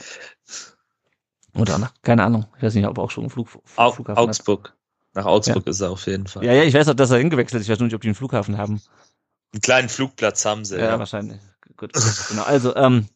Oder 1.57 1.77
nach, 1.77 1.93
keine 2.01 2.23
Ahnung, 2.23 2.45
ich 2.57 2.63
weiß 2.63 2.73
nicht, 2.75 2.85
ob 2.85 2.97
er 2.97 3.03
auch 3.03 3.11
schon 3.11 3.23
einen 3.23 3.29
Flug, 3.31 3.47
Au 3.77 3.91
Flughafen 3.91 4.21
hat. 4.21 4.29
Augsburg. 4.29 4.73
Nach 5.13 5.25
Augsburg 5.25 5.65
ist 5.67 5.79
er 5.79 5.91
auf 5.91 6.05
jeden 6.07 6.27
Fall. 6.27 6.43
Ja, 6.43 6.51
ja, 6.51 6.63
ich 6.63 6.73
weiß 6.73 6.89
auch, 6.89 6.93
dass 6.93 7.09
er 7.11 7.19
hingewechselt 7.19 7.61
ist. 7.61 7.67
Ich 7.67 7.71
weiß 7.71 7.79
nur 7.79 7.85
nicht, 7.87 7.95
ob 7.95 8.01
die 8.01 8.09
einen 8.09 8.15
Flughafen 8.15 8.57
haben. 8.57 8.81
Einen 9.53 9.61
kleinen 9.61 9.87
Flugplatz 9.87 10.43
haben 10.43 10.65
sie. 10.65 10.75
Ja, 10.77 10.87
Ja, 10.87 10.99
wahrscheinlich. 10.99 11.39
Gut. 11.77 11.93
genau. 12.29 12.43
Also, 12.43 12.75
ähm, 12.75 13.07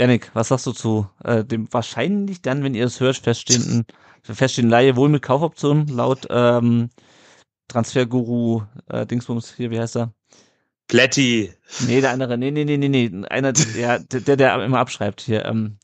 Yannick, 0.00 0.30
was 0.34 0.48
sagst 0.48 0.66
du 0.66 0.72
zu 0.72 1.08
äh, 1.24 1.44
dem 1.44 1.70
wahrscheinlich 1.72 2.40
dann, 2.40 2.64
wenn 2.64 2.74
ihr 2.74 2.86
es 2.86 3.00
hört, 3.00 3.18
feststehenden, 3.18 3.86
feststehenden 4.22 4.70
Laie 4.70 4.96
wohl 4.96 5.10
mit 5.10 5.22
Kaufoption 5.22 5.86
laut 5.88 6.26
ähm, 6.30 6.88
Transferguru 7.68 8.62
äh, 8.88 9.04
Dingsbums 9.06 9.54
hier, 9.54 9.70
wie 9.70 9.78
heißt 9.78 9.96
er? 9.96 10.12
Plätti. 10.88 11.52
Nee, 11.86 12.00
der 12.00 12.10
andere, 12.12 12.36
nee, 12.38 12.50
nee, 12.50 12.64
nee, 12.64 12.78
nee, 12.78 12.88
nee. 12.88 13.26
Einer, 13.28 13.52
der, 13.52 14.00
der, 14.00 14.36
der 14.36 14.64
immer 14.64 14.78
abschreibt 14.78 15.20
hier. 15.20 15.44
Ähm, 15.44 15.78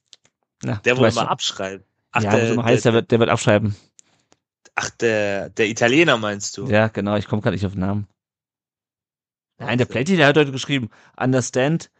na, 0.62 0.80
Der 0.84 0.98
weißt 0.98 1.16
immer 1.16 1.22
schon. 1.22 1.30
abschreibt. 1.30 1.84
Ach, 2.12 2.22
ja, 2.22 2.30
der, 2.30 2.54
der, 2.54 2.64
heißt, 2.64 2.84
der, 2.86 2.92
der, 2.92 3.00
wird, 3.00 3.10
der 3.12 3.18
wird 3.20 3.30
abschreiben. 3.30 3.76
ach 4.74 4.90
der, 4.90 5.50
der 5.50 5.68
Italiener 5.68 6.16
meinst 6.16 6.56
du? 6.56 6.66
Ja, 6.66 6.88
genau, 6.88 7.16
ich 7.16 7.26
komme 7.28 7.42
gerade 7.42 7.54
nicht 7.54 7.66
auf 7.66 7.72
den 7.72 7.80
Namen. 7.82 8.08
Nein, 9.58 9.78
der 9.78 9.84
Plätti, 9.86 10.16
der 10.16 10.26
hat 10.26 10.36
heute 10.36 10.52
geschrieben, 10.52 10.90
understand, 11.16 11.90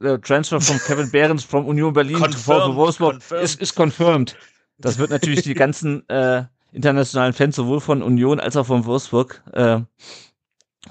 the 0.00 0.18
transfer 0.18 0.60
from 0.60 0.78
Kevin 0.78 1.10
Behrens 1.10 1.44
from 1.44 1.66
Union 1.66 1.92
Berlin 1.92 2.18
Confirmed, 2.18 2.62
VfB 2.62 2.76
Wolfsburg 2.76 3.22
ist, 3.42 3.60
ist 3.60 3.74
confirmed. 3.74 4.36
Das 4.78 4.98
wird 4.98 5.10
natürlich 5.10 5.42
die 5.42 5.54
ganzen 5.54 6.08
äh, 6.08 6.44
internationalen 6.72 7.32
Fans 7.32 7.56
sowohl 7.56 7.80
von 7.80 8.02
Union 8.02 8.40
als 8.40 8.56
auch 8.56 8.66
von 8.66 8.84
Wolfsburg 8.84 9.42
äh, 9.52 9.80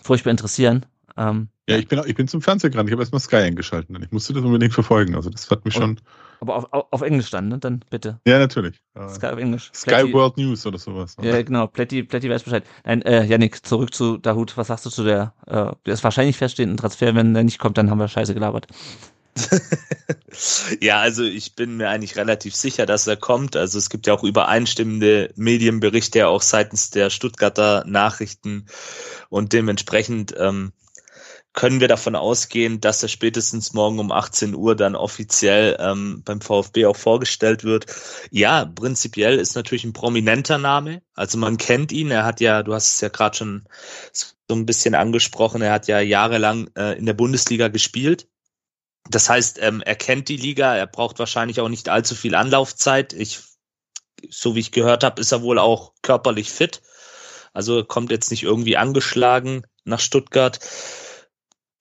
furchtbar 0.01 0.31
interessieren. 0.31 0.85
Ähm, 1.17 1.49
Ja, 1.69 1.77
ich 1.77 1.87
bin, 1.87 2.01
ich 2.05 2.15
bin 2.15 2.27
zum 2.27 2.41
Fernseher 2.41 2.69
gerannt. 2.69 2.89
Ich 2.89 2.93
habe 2.93 3.01
erstmal 3.03 3.21
Sky 3.21 3.35
eingeschaltet. 3.37 3.89
Ich 4.03 4.11
musste 4.11 4.33
das 4.33 4.43
unbedingt 4.43 4.73
verfolgen. 4.73 5.15
Also 5.15 5.29
das 5.29 5.49
hat 5.51 5.63
mich 5.65 5.73
schon. 5.73 5.99
aber 6.41 6.55
auf, 6.55 6.73
auf, 6.73 6.85
auf 6.91 7.01
Englisch 7.01 7.29
dann, 7.29 7.47
ne? 7.49 7.59
Dann 7.59 7.83
bitte. 7.89 8.19
Ja, 8.27 8.39
natürlich. 8.39 8.81
Sky 9.09 9.27
auf 9.27 9.37
Englisch. 9.39 9.71
Sky 9.73 9.91
Plätti- 9.91 10.13
World 10.13 10.37
News 10.37 10.65
oder 10.65 10.77
sowas. 10.77 11.15
Ja, 11.21 11.41
genau. 11.41 11.67
Plätti, 11.67 12.03
Plätti 12.03 12.29
weiß 12.29 12.43
Bescheid. 12.43 12.63
Nein, 12.85 13.01
äh, 13.03 13.23
Yannick, 13.25 13.65
zurück 13.65 13.93
zu 13.93 14.17
Dahut. 14.17 14.57
Was 14.57 14.67
sagst 14.67 14.85
du 14.85 14.89
zu 14.89 15.03
der, 15.03 15.33
äh, 15.47 15.71
ist 15.91 16.03
wahrscheinlich 16.03 16.37
feststehenden 16.37 16.77
Transfer. 16.77 17.15
Wenn 17.15 17.33
der 17.33 17.43
nicht 17.43 17.59
kommt, 17.59 17.77
dann 17.77 17.89
haben 17.89 17.99
wir 17.99 18.07
Scheiße 18.07 18.33
gelabert. 18.33 18.67
Ja, 20.81 20.99
also 20.99 21.23
ich 21.23 21.55
bin 21.55 21.77
mir 21.77 21.89
eigentlich 21.89 22.15
relativ 22.15 22.55
sicher, 22.55 22.85
dass 22.85 23.05
er 23.07 23.17
kommt. 23.17 23.55
Also 23.55 23.77
es 23.77 23.89
gibt 23.89 24.07
ja 24.07 24.13
auch 24.13 24.23
übereinstimmende 24.23 25.31
Medienberichte 25.35 26.27
auch 26.27 26.41
seitens 26.41 26.89
der 26.89 27.09
Stuttgarter 27.11 27.83
Nachrichten 27.85 28.65
und 29.29 29.53
dementsprechend 29.53 30.33
ähm, 30.37 30.71
können 31.53 31.79
wir 31.79 31.87
davon 31.87 32.15
ausgehen, 32.15 32.81
dass 32.81 33.03
er 33.03 33.09
spätestens 33.09 33.73
morgen 33.73 33.99
um 33.99 34.11
18 34.11 34.55
Uhr 34.55 34.75
dann 34.75 34.95
offiziell 34.95 35.77
ähm, 35.79 36.23
beim 36.25 36.41
VfB 36.41 36.87
auch 36.87 36.95
vorgestellt 36.95 37.63
wird. 37.63 37.85
Ja, 38.31 38.65
prinzipiell 38.65 39.37
ist 39.37 39.55
natürlich 39.55 39.83
ein 39.83 39.93
prominenter 39.93 40.57
Name. 40.57 41.03
Also 41.13 41.37
man 41.37 41.57
kennt 41.57 41.91
ihn. 41.91 42.09
Er 42.09 42.25
hat 42.25 42.41
ja, 42.41 42.63
du 42.63 42.73
hast 42.73 42.95
es 42.95 43.01
ja 43.01 43.09
gerade 43.09 43.37
schon 43.37 43.63
so 44.11 44.55
ein 44.55 44.65
bisschen 44.65 44.95
angesprochen, 44.95 45.61
er 45.61 45.71
hat 45.71 45.87
ja 45.87 45.99
jahrelang 45.99 46.69
äh, 46.75 46.97
in 46.97 47.05
der 47.05 47.13
Bundesliga 47.13 47.69
gespielt. 47.69 48.27
Das 49.09 49.29
heißt, 49.29 49.59
ähm, 49.61 49.81
er 49.81 49.95
kennt 49.95 50.29
die 50.29 50.37
Liga, 50.37 50.75
er 50.75 50.87
braucht 50.87 51.19
wahrscheinlich 51.19 51.59
auch 51.59 51.69
nicht 51.69 51.89
allzu 51.89 52.15
viel 52.15 52.35
Anlaufzeit. 52.35 53.13
Ich, 53.13 53.39
so 54.29 54.55
wie 54.55 54.59
ich 54.59 54.71
gehört 54.71 55.03
habe, 55.03 55.21
ist 55.21 55.31
er 55.31 55.43
wohl 55.43 55.59
auch 55.59 55.93
körperlich 56.01 56.51
fit. 56.51 56.81
Also 57.53 57.83
kommt 57.83 58.11
jetzt 58.11 58.31
nicht 58.31 58.43
irgendwie 58.43 58.77
angeschlagen 58.77 59.63
nach 59.85 59.99
Stuttgart 59.99 60.59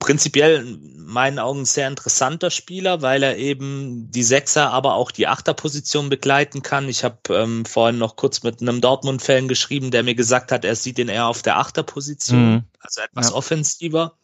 prinzipiell 0.03 0.67
in 0.67 1.05
meinen 1.05 1.39
Augen 1.39 1.65
sehr 1.65 1.87
interessanter 1.87 2.51
Spieler, 2.51 3.03
weil 3.03 3.23
er 3.23 3.37
eben 3.37 4.11
die 4.11 4.25
Sechser, 4.25 4.71
aber 4.71 4.95
auch 4.95 5.13
die 5.13 5.29
Achterposition 5.29 6.09
begleiten 6.09 6.63
kann. 6.63 6.89
Ich 6.89 7.05
habe 7.05 7.19
ähm, 7.31 7.65
vorhin 7.65 7.99
noch 7.99 8.17
kurz 8.17 8.43
mit 8.43 8.61
einem 8.61 8.81
Dortmund-Fan 8.81 9.47
geschrieben, 9.47 9.91
der 9.91 10.03
mir 10.03 10.15
gesagt 10.15 10.51
hat, 10.51 10.65
er 10.65 10.75
sieht 10.75 10.99
ihn 10.99 11.09
eher 11.09 11.27
auf 11.27 11.43
der 11.43 11.59
Achterposition, 11.59 12.53
mhm. 12.53 12.65
also 12.81 13.01
etwas 13.03 13.31
ja. 13.31 13.37
offensiver. 13.37 14.19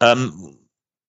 Ähm, 0.00 0.58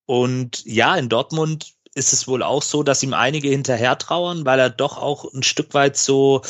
und 0.08 0.66
ja, 0.66 0.96
in 0.96 1.08
Dortmund 1.08 1.74
ist 1.94 2.14
es 2.14 2.28
wohl 2.28 2.42
auch 2.42 2.64
so, 2.64 2.84
dass 2.84 3.04
ihm 3.04 3.14
einige 3.14 3.50
hinterher 3.50 3.98
trauern, 3.98 4.46
weil 4.46 4.60
er 4.60 4.70
doch 4.70 4.98
auch 4.98 5.34
ein 5.34 5.44
Stück 5.44 5.74
weit 5.74 5.98
so, 5.98 6.42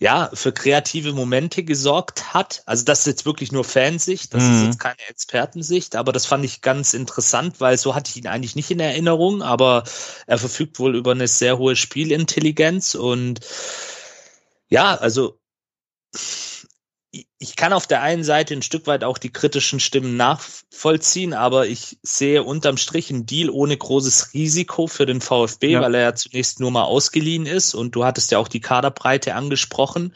ja, 0.00 0.30
für 0.32 0.52
kreative 0.52 1.12
Momente 1.12 1.64
gesorgt 1.64 2.32
hat. 2.32 2.62
Also 2.64 2.84
das 2.84 3.00
ist 3.00 3.06
jetzt 3.06 3.26
wirklich 3.26 3.52
nur 3.52 3.64
Fansicht, 3.64 4.32
das 4.32 4.44
mhm. 4.44 4.54
ist 4.54 4.64
jetzt 4.64 4.80
keine 4.80 5.06
Expertensicht, 5.08 5.96
aber 5.96 6.12
das 6.12 6.24
fand 6.24 6.44
ich 6.46 6.62
ganz 6.62 6.94
interessant, 6.94 7.60
weil 7.60 7.76
so 7.76 7.94
hatte 7.94 8.10
ich 8.10 8.16
ihn 8.16 8.26
eigentlich 8.26 8.56
nicht 8.56 8.70
in 8.70 8.80
Erinnerung, 8.80 9.42
aber 9.42 9.84
er 10.26 10.38
verfügt 10.38 10.78
wohl 10.78 10.96
über 10.96 11.10
eine 11.10 11.28
sehr 11.28 11.58
hohe 11.58 11.76
Spielintelligenz 11.76 12.94
und 12.94 13.40
ja, 14.68 14.94
also 14.94 15.38
ich 17.38 17.54
kann 17.54 17.72
auf 17.72 17.86
der 17.86 18.00
einen 18.02 18.24
Seite 18.24 18.54
ein 18.54 18.62
Stück 18.62 18.86
weit 18.86 19.04
auch 19.04 19.18
die 19.18 19.32
kritischen 19.32 19.78
Stimmen 19.78 20.16
nachvollziehen, 20.16 21.34
aber 21.34 21.66
ich 21.66 21.98
sehe 22.02 22.42
unterm 22.42 22.78
Strich 22.78 23.10
einen 23.10 23.26
Deal 23.26 23.50
ohne 23.50 23.76
großes 23.76 24.32
Risiko 24.32 24.86
für 24.86 25.04
den 25.04 25.20
VfB, 25.20 25.72
ja. 25.72 25.80
weil 25.82 25.94
er 25.94 26.00
ja 26.00 26.14
zunächst 26.14 26.60
nur 26.60 26.70
mal 26.70 26.84
ausgeliehen 26.84 27.44
ist 27.44 27.74
und 27.74 27.94
du 27.94 28.04
hattest 28.04 28.30
ja 28.32 28.38
auch 28.38 28.48
die 28.48 28.60
Kaderbreite 28.60 29.34
angesprochen. 29.34 30.14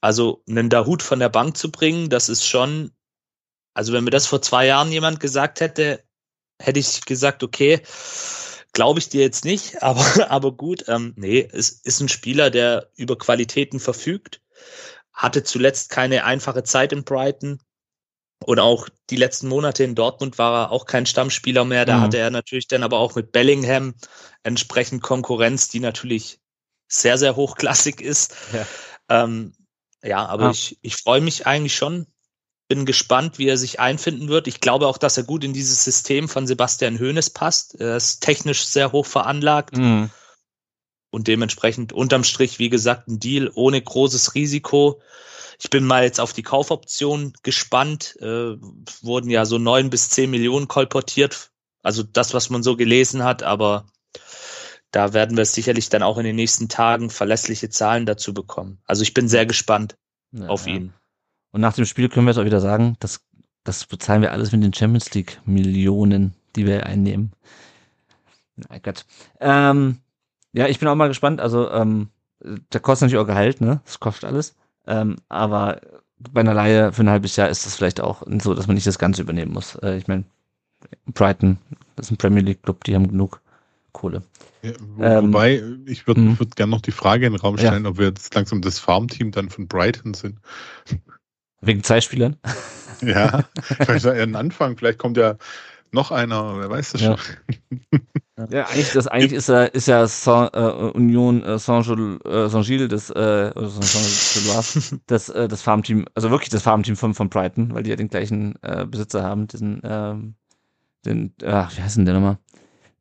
Also 0.00 0.42
einen 0.48 0.70
Dahut 0.70 1.02
von 1.02 1.18
der 1.18 1.28
Bank 1.28 1.56
zu 1.56 1.70
bringen, 1.70 2.08
das 2.08 2.30
ist 2.30 2.46
schon, 2.46 2.92
also 3.74 3.92
wenn 3.92 4.04
mir 4.04 4.10
das 4.10 4.26
vor 4.26 4.40
zwei 4.40 4.64
Jahren 4.64 4.90
jemand 4.90 5.20
gesagt 5.20 5.60
hätte, 5.60 6.02
hätte 6.58 6.80
ich 6.80 7.04
gesagt, 7.04 7.42
okay, 7.42 7.82
glaube 8.72 9.00
ich 9.00 9.10
dir 9.10 9.20
jetzt 9.20 9.44
nicht, 9.44 9.82
aber, 9.82 10.30
aber 10.30 10.52
gut, 10.52 10.84
ähm, 10.88 11.12
nee, 11.16 11.46
es 11.52 11.68
ist 11.68 12.00
ein 12.00 12.08
Spieler, 12.08 12.48
der 12.48 12.90
über 12.96 13.18
Qualitäten 13.18 13.80
verfügt 13.80 14.40
hatte 15.18 15.42
zuletzt 15.42 15.90
keine 15.90 16.24
einfache 16.24 16.62
Zeit 16.62 16.92
in 16.92 17.04
Brighton. 17.04 17.60
Und 18.44 18.60
auch 18.60 18.88
die 19.10 19.16
letzten 19.16 19.48
Monate 19.48 19.82
in 19.82 19.96
Dortmund 19.96 20.38
war 20.38 20.66
er 20.66 20.70
auch 20.70 20.86
kein 20.86 21.06
Stammspieler 21.06 21.64
mehr. 21.64 21.84
Da 21.84 21.98
mhm. 21.98 22.00
hatte 22.02 22.18
er 22.18 22.30
natürlich 22.30 22.68
dann 22.68 22.84
aber 22.84 22.98
auch 22.98 23.16
mit 23.16 23.32
Bellingham 23.32 23.94
entsprechend 24.44 25.02
Konkurrenz, 25.02 25.68
die 25.68 25.80
natürlich 25.80 26.38
sehr, 26.86 27.18
sehr 27.18 27.34
hochklassig 27.34 28.00
ist. 28.00 28.36
Ja, 28.52 28.66
ähm, 29.24 29.54
ja 30.04 30.24
aber 30.24 30.46
ah. 30.46 30.50
ich, 30.50 30.78
ich 30.82 30.94
freue 30.94 31.20
mich 31.20 31.46
eigentlich 31.46 31.74
schon. 31.74 32.06
Bin 32.68 32.86
gespannt, 32.86 33.38
wie 33.38 33.48
er 33.48 33.56
sich 33.56 33.80
einfinden 33.80 34.28
wird. 34.28 34.46
Ich 34.46 34.60
glaube 34.60 34.86
auch, 34.86 34.98
dass 34.98 35.16
er 35.16 35.24
gut 35.24 35.42
in 35.42 35.52
dieses 35.52 35.82
System 35.82 36.28
von 36.28 36.46
Sebastian 36.46 37.00
Hoeneß 37.00 37.30
passt. 37.30 37.80
Er 37.80 37.96
ist 37.96 38.20
technisch 38.20 38.66
sehr 38.66 38.92
hoch 38.92 39.06
veranlagt. 39.06 39.76
Mhm 39.76 40.10
und 41.10 41.28
dementsprechend 41.28 41.92
unterm 41.92 42.24
Strich, 42.24 42.58
wie 42.58 42.68
gesagt, 42.68 43.08
ein 43.08 43.18
Deal 43.18 43.50
ohne 43.54 43.80
großes 43.80 44.34
Risiko. 44.34 45.00
Ich 45.60 45.70
bin 45.70 45.84
mal 45.84 46.04
jetzt 46.04 46.20
auf 46.20 46.32
die 46.32 46.42
Kaufoption 46.42 47.32
gespannt. 47.42 48.16
Äh, 48.20 48.56
wurden 49.02 49.30
ja 49.30 49.44
so 49.44 49.58
neun 49.58 49.90
bis 49.90 50.10
zehn 50.10 50.30
Millionen 50.30 50.68
kolportiert. 50.68 51.50
Also 51.82 52.02
das, 52.02 52.34
was 52.34 52.50
man 52.50 52.62
so 52.62 52.76
gelesen 52.76 53.24
hat, 53.24 53.42
aber 53.42 53.86
da 54.90 55.12
werden 55.12 55.36
wir 55.36 55.44
sicherlich 55.44 55.88
dann 55.88 56.02
auch 56.02 56.18
in 56.18 56.24
den 56.24 56.36
nächsten 56.36 56.68
Tagen 56.68 57.10
verlässliche 57.10 57.68
Zahlen 57.70 58.06
dazu 58.06 58.32
bekommen. 58.32 58.78
Also 58.86 59.02
ich 59.02 59.14
bin 59.14 59.28
sehr 59.28 59.46
gespannt 59.46 59.96
ja, 60.32 60.46
auf 60.48 60.66
ihn. 60.66 60.92
Und 61.50 61.60
nach 61.60 61.74
dem 61.74 61.86
Spiel 61.86 62.08
können 62.08 62.26
wir 62.26 62.32
jetzt 62.32 62.38
auch 62.38 62.44
wieder 62.44 62.60
sagen, 62.60 62.96
das, 63.00 63.20
das 63.64 63.86
bezahlen 63.86 64.22
wir 64.22 64.32
alles 64.32 64.52
mit 64.52 64.62
den 64.62 64.74
Champions 64.74 65.12
League 65.14 65.40
Millionen, 65.44 66.34
die 66.56 66.66
wir 66.66 66.86
einnehmen. 66.86 67.32
Na 68.56 68.78
Gott. 68.78 69.04
Ähm, 69.40 69.98
ja, 70.52 70.66
ich 70.66 70.78
bin 70.78 70.88
auch 70.88 70.94
mal 70.94 71.08
gespannt. 71.08 71.40
Also, 71.40 71.70
ähm, 71.70 72.08
der 72.40 72.80
kostet 72.80 73.06
natürlich 73.06 73.22
auch 73.22 73.26
Gehalt, 73.26 73.60
ne? 73.60 73.80
Das 73.84 74.00
kostet 74.00 74.24
alles. 74.24 74.54
Ähm, 74.86 75.16
aber 75.28 75.80
bei 76.18 76.40
einer 76.40 76.54
Laie 76.54 76.92
für 76.92 77.02
ein 77.02 77.10
halbes 77.10 77.36
Jahr 77.36 77.48
ist 77.48 77.66
das 77.66 77.76
vielleicht 77.76 78.00
auch 78.00 78.22
so, 78.40 78.54
dass 78.54 78.66
man 78.66 78.74
nicht 78.74 78.86
das 78.86 78.98
Ganze 78.98 79.22
übernehmen 79.22 79.52
muss. 79.52 79.76
Äh, 79.76 79.96
ich 79.96 80.08
meine, 80.08 80.24
Brighton, 81.06 81.58
das 81.96 82.06
ist 82.06 82.12
ein 82.12 82.16
Premier 82.16 82.42
League 82.42 82.62
Club, 82.62 82.84
die 82.84 82.94
haben 82.94 83.08
genug 83.08 83.40
Kohle. 83.92 84.22
Ja, 84.62 84.72
wo, 84.96 85.02
ähm, 85.02 85.28
wobei, 85.28 85.62
ich 85.86 86.06
würde 86.06 86.20
mhm. 86.20 86.38
würd 86.38 86.56
gerne 86.56 86.70
noch 86.70 86.80
die 86.80 86.92
Frage 86.92 87.26
in 87.26 87.32
den 87.32 87.40
Raum 87.40 87.58
stellen, 87.58 87.84
ja. 87.84 87.90
ob 87.90 87.98
wir 87.98 88.06
jetzt 88.06 88.34
langsam 88.34 88.62
das 88.62 88.78
Farmteam 88.78 89.30
dann 89.30 89.50
von 89.50 89.68
Brighton 89.68 90.14
sind. 90.14 90.38
Wegen 91.60 91.82
zwei 91.82 92.00
Spielern? 92.00 92.36
Ja, 93.00 93.44
vielleicht 93.62 94.04
eher 94.04 94.22
ein 94.22 94.36
Anfang, 94.36 94.76
vielleicht 94.76 94.98
kommt 94.98 95.16
ja 95.16 95.36
noch 95.92 96.10
einer, 96.10 96.58
wer 96.58 96.70
weiß 96.70 96.92
das 96.92 97.00
ja. 97.00 97.16
schon. 97.16 98.00
Ja, 98.50 98.66
eigentlich, 98.66 98.92
das, 98.92 99.06
eigentlich 99.06 99.32
ist 99.32 99.48
ja, 99.48 99.64
ist 99.64 99.88
ja 99.88 100.06
Saint, 100.06 100.54
äh, 100.54 100.58
Union 100.58 101.42
äh, 101.42 101.58
Saint-Gilles, 101.58 102.22
äh, 102.22 102.48
Saint 102.48 102.92
das, 102.92 103.10
äh, 103.10 103.52
Saint 103.54 105.00
das, 105.06 105.28
äh, 105.28 105.48
das 105.48 105.62
Farmteam, 105.62 106.06
also 106.14 106.30
wirklich 106.30 106.50
das 106.50 106.62
Farmteam 106.62 106.96
von, 106.96 107.14
von 107.14 107.28
Brighton, 107.28 107.74
weil 107.74 107.82
die 107.82 107.90
ja 107.90 107.96
den 107.96 108.08
gleichen 108.08 108.54
äh, 108.62 108.86
Besitzer 108.86 109.22
haben, 109.22 109.48
diesen, 109.48 109.80
ähm, 109.84 110.34
den, 111.04 111.34
ach, 111.44 111.76
wie 111.76 111.82
heißt 111.82 111.96
denn 111.96 112.04
der 112.04 112.14
nochmal? 112.14 112.38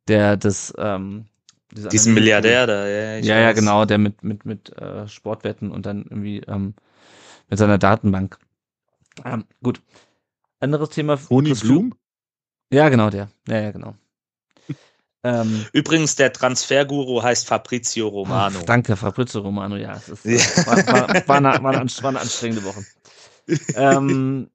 Der 0.08 0.38
das, 0.38 0.74
ähm, 0.78 1.26
diesen 1.72 2.14
Milliardär 2.14 2.66
da, 2.66 2.88
ja. 2.88 3.18
Ja, 3.18 3.40
ja, 3.40 3.52
genau, 3.52 3.86
der 3.86 3.98
mit, 3.98 4.24
mit, 4.24 4.46
mit 4.46 4.76
äh, 4.78 5.08
Sportwetten 5.08 5.72
und 5.72 5.86
dann 5.86 6.04
irgendwie 6.04 6.40
ähm, 6.48 6.74
mit 7.50 7.60
seiner 7.60 7.78
Datenbank. 7.78 8.40
Ähm, 9.26 9.46
gut. 9.62 9.82
Anderes 10.60 10.90
Thema. 10.90 11.18
Toni 11.18 11.54
Blum? 11.54 11.94
Ja, 12.72 12.90
genau, 12.90 13.10
der. 13.10 13.30
Ja, 13.48 13.60
ja, 13.60 13.72
genau. 13.72 13.96
Ähm, 15.28 15.66
Übrigens, 15.74 16.16
der 16.16 16.32
Transferguru 16.32 17.22
heißt 17.22 17.48
Fabrizio 17.48 18.08
Romano. 18.08 18.60
Ach, 18.62 18.66
danke, 18.66 18.96
Fabrizio 18.96 19.42
Romano, 19.42 19.76
ja. 19.76 19.94
Es 19.94 20.08
ist, 20.08 20.58
ja. 20.58 20.68
War, 20.68 20.78
war, 20.78 21.28
war, 21.28 21.36
eine, 21.38 21.64
war, 21.64 21.74
eine, 21.74 21.90
war 22.02 22.10
eine 22.10 22.20
anstrengende 22.22 22.64
Woche. 22.64 22.86
ähm, 23.76 24.50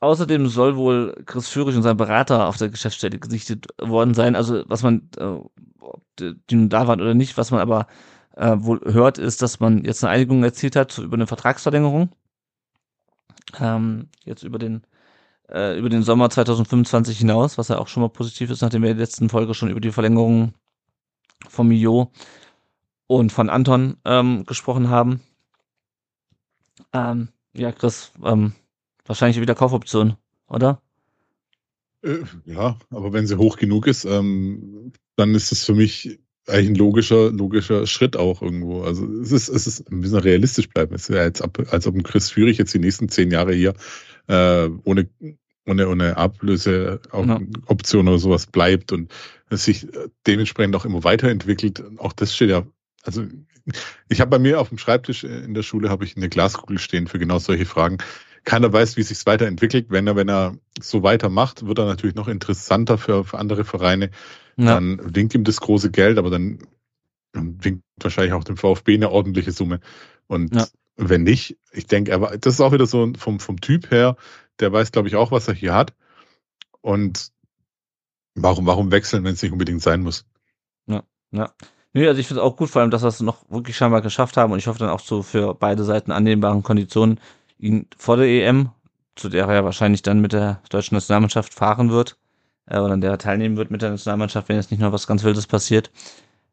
außerdem 0.00 0.46
soll 0.48 0.76
wohl 0.76 1.22
Chris 1.26 1.48
Führig 1.48 1.76
und 1.76 1.82
sein 1.82 1.98
Berater 1.98 2.46
auf 2.46 2.56
der 2.56 2.70
Geschäftsstelle 2.70 3.18
gesichtet 3.18 3.66
worden 3.78 4.14
sein. 4.14 4.36
Also, 4.36 4.64
was 4.68 4.82
man, 4.82 5.10
äh, 5.18 5.38
ob 5.80 6.02
die 6.18 6.34
nun 6.52 6.70
da 6.70 6.86
waren 6.86 7.02
oder 7.02 7.14
nicht, 7.14 7.36
was 7.36 7.50
man 7.50 7.60
aber 7.60 7.86
äh, 8.36 8.56
wohl 8.56 8.80
hört, 8.84 9.18
ist, 9.18 9.42
dass 9.42 9.60
man 9.60 9.84
jetzt 9.84 10.02
eine 10.02 10.12
Einigung 10.12 10.42
erzielt 10.44 10.76
hat 10.76 10.96
über 10.96 11.14
eine 11.14 11.26
Vertragsverlängerung. 11.26 12.10
Ähm, 13.60 14.08
jetzt 14.24 14.44
über 14.44 14.58
den 14.58 14.86
äh, 15.50 15.78
über 15.78 15.88
den 15.88 16.02
Sommer 16.02 16.30
2025 16.30 17.18
hinaus, 17.18 17.58
was 17.58 17.68
ja 17.68 17.78
auch 17.78 17.88
schon 17.88 18.02
mal 18.02 18.08
positiv 18.08 18.50
ist, 18.50 18.62
nachdem 18.62 18.82
wir 18.82 18.90
in 18.90 18.96
der 18.96 19.04
letzten 19.04 19.28
Folge 19.28 19.54
schon 19.54 19.70
über 19.70 19.80
die 19.80 19.92
Verlängerung 19.92 20.54
von 21.48 21.68
Mio 21.68 22.10
und 23.06 23.32
von 23.32 23.50
Anton 23.50 23.96
ähm, 24.04 24.44
gesprochen 24.46 24.88
haben. 24.88 25.20
Ähm, 26.92 27.28
ja, 27.52 27.72
Chris, 27.72 28.12
ähm, 28.24 28.52
wahrscheinlich 29.04 29.40
wieder 29.40 29.54
Kaufoption, 29.54 30.16
oder? 30.48 30.80
Äh, 32.02 32.24
ja, 32.44 32.78
aber 32.90 33.12
wenn 33.12 33.26
sie 33.26 33.38
hoch 33.38 33.56
genug 33.56 33.86
ist, 33.86 34.04
ähm, 34.04 34.92
dann 35.16 35.34
ist 35.34 35.52
es 35.52 35.64
für 35.64 35.74
mich 35.74 36.18
eigentlich 36.46 36.70
ein 36.70 36.74
logischer, 36.74 37.30
logischer 37.30 37.86
Schritt 37.86 38.16
auch 38.16 38.42
irgendwo. 38.42 38.82
Also 38.82 39.06
es 39.20 39.32
ist, 39.32 39.48
es 39.48 39.66
ist, 39.66 39.90
wir 39.90 39.96
müssen 39.96 40.18
realistisch 40.18 40.68
bleiben. 40.68 40.94
Es 40.94 41.08
ist 41.08 41.14
ja 41.14 41.24
jetzt 41.24 41.40
ab, 41.40 41.58
als 41.70 41.86
ob 41.86 41.94
ein 41.94 42.02
Chris 42.02 42.30
Führig 42.30 42.58
jetzt 42.58 42.74
die 42.74 42.78
nächsten 42.78 43.08
zehn 43.08 43.30
Jahre 43.30 43.54
hier 43.54 43.74
äh, 44.28 44.68
ohne, 44.84 45.08
ohne, 45.66 45.88
ohne 45.88 46.16
Ablöseoption 46.16 48.06
ja. 48.06 48.12
oder 48.12 48.18
sowas 48.18 48.46
bleibt 48.46 48.92
und 48.92 49.12
sich 49.50 49.86
dementsprechend 50.26 50.76
auch 50.76 50.84
immer 50.84 51.04
weiterentwickelt. 51.04 51.82
Auch 51.98 52.12
das 52.12 52.34
steht 52.34 52.50
ja, 52.50 52.66
also 53.02 53.24
ich 54.08 54.20
habe 54.20 54.30
bei 54.30 54.38
mir 54.38 54.60
auf 54.60 54.68
dem 54.68 54.78
Schreibtisch 54.78 55.24
in 55.24 55.54
der 55.54 55.62
Schule 55.62 55.88
habe 55.88 56.04
ich 56.04 56.16
eine 56.16 56.28
Glaskugel 56.28 56.78
stehen 56.78 57.06
für 57.06 57.18
genau 57.18 57.38
solche 57.38 57.64
Fragen. 57.64 57.98
Keiner 58.44 58.70
weiß, 58.70 58.96
wie 58.96 59.00
es 59.00 59.08
sich 59.08 59.24
weiterentwickelt. 59.24 59.86
Wenn 59.88 60.06
er, 60.06 60.16
wenn 60.16 60.28
er 60.28 60.56
so 60.78 61.02
weitermacht, 61.02 61.66
wird 61.66 61.78
er 61.78 61.86
natürlich 61.86 62.14
noch 62.14 62.28
interessanter 62.28 62.98
für, 62.98 63.24
für 63.24 63.38
andere 63.38 63.64
Vereine. 63.64 64.10
Ja. 64.56 64.74
Dann 64.74 65.00
winkt 65.14 65.34
ihm 65.34 65.44
das 65.44 65.60
große 65.60 65.90
Geld, 65.90 66.18
aber 66.18 66.28
dann 66.28 66.58
winkt 67.32 67.82
wahrscheinlich 68.00 68.34
auch 68.34 68.44
dem 68.44 68.58
VfB 68.58 68.94
eine 68.94 69.10
ordentliche 69.10 69.52
Summe. 69.52 69.80
Und 70.26 70.54
ja. 70.54 70.66
Wenn 70.96 71.22
nicht, 71.22 71.58
ich 71.72 71.86
denke, 71.86 72.10
er 72.10 72.20
war, 72.20 72.36
das 72.38 72.54
ist 72.54 72.60
auch 72.60 72.72
wieder 72.72 72.86
so 72.86 73.12
vom, 73.18 73.40
vom 73.40 73.60
Typ 73.60 73.90
her, 73.90 74.16
der 74.60 74.72
weiß, 74.72 74.92
glaube 74.92 75.08
ich, 75.08 75.16
auch, 75.16 75.32
was 75.32 75.48
er 75.48 75.54
hier 75.54 75.74
hat. 75.74 75.94
Und 76.80 77.32
warum, 78.34 78.66
warum 78.66 78.90
wechseln, 78.90 79.24
wenn 79.24 79.34
es 79.34 79.42
nicht 79.42 79.52
unbedingt 79.52 79.82
sein 79.82 80.02
muss? 80.02 80.24
Ja, 80.86 81.02
ja. 81.32 81.50
Nee, 81.92 82.08
also 82.08 82.20
ich 82.20 82.26
finde 82.26 82.40
es 82.40 82.46
auch 82.46 82.56
gut, 82.56 82.70
vor 82.70 82.82
allem, 82.82 82.90
dass 82.90 83.02
wir 83.02 83.08
es 83.08 83.20
noch 83.20 83.48
wirklich 83.50 83.76
scheinbar 83.76 84.02
geschafft 84.02 84.36
haben 84.36 84.52
und 84.52 84.58
ich 84.58 84.66
hoffe 84.66 84.80
dann 84.80 84.90
auch 84.90 85.00
so 85.00 85.22
für 85.22 85.54
beide 85.54 85.84
Seiten 85.84 86.10
annehmbaren 86.10 86.64
Konditionen, 86.64 87.20
ihn 87.58 87.86
vor 87.96 88.16
der 88.16 88.26
EM, 88.26 88.70
zu 89.14 89.28
der 89.28 89.46
er 89.46 89.54
ja 89.54 89.64
wahrscheinlich 89.64 90.02
dann 90.02 90.20
mit 90.20 90.32
der 90.32 90.60
deutschen 90.70 90.96
Nationalmannschaft 90.96 91.54
fahren 91.54 91.90
wird, 91.90 92.18
äh, 92.66 92.78
oder 92.78 92.94
an 92.94 93.00
der 93.00 93.12
er 93.12 93.18
teilnehmen 93.18 93.56
wird 93.56 93.70
mit 93.70 93.82
der 93.82 93.90
Nationalmannschaft, 93.90 94.48
wenn 94.48 94.56
jetzt 94.56 94.72
nicht 94.72 94.80
noch 94.80 94.92
was 94.92 95.06
ganz 95.06 95.22
Wildes 95.22 95.46
passiert, 95.46 95.92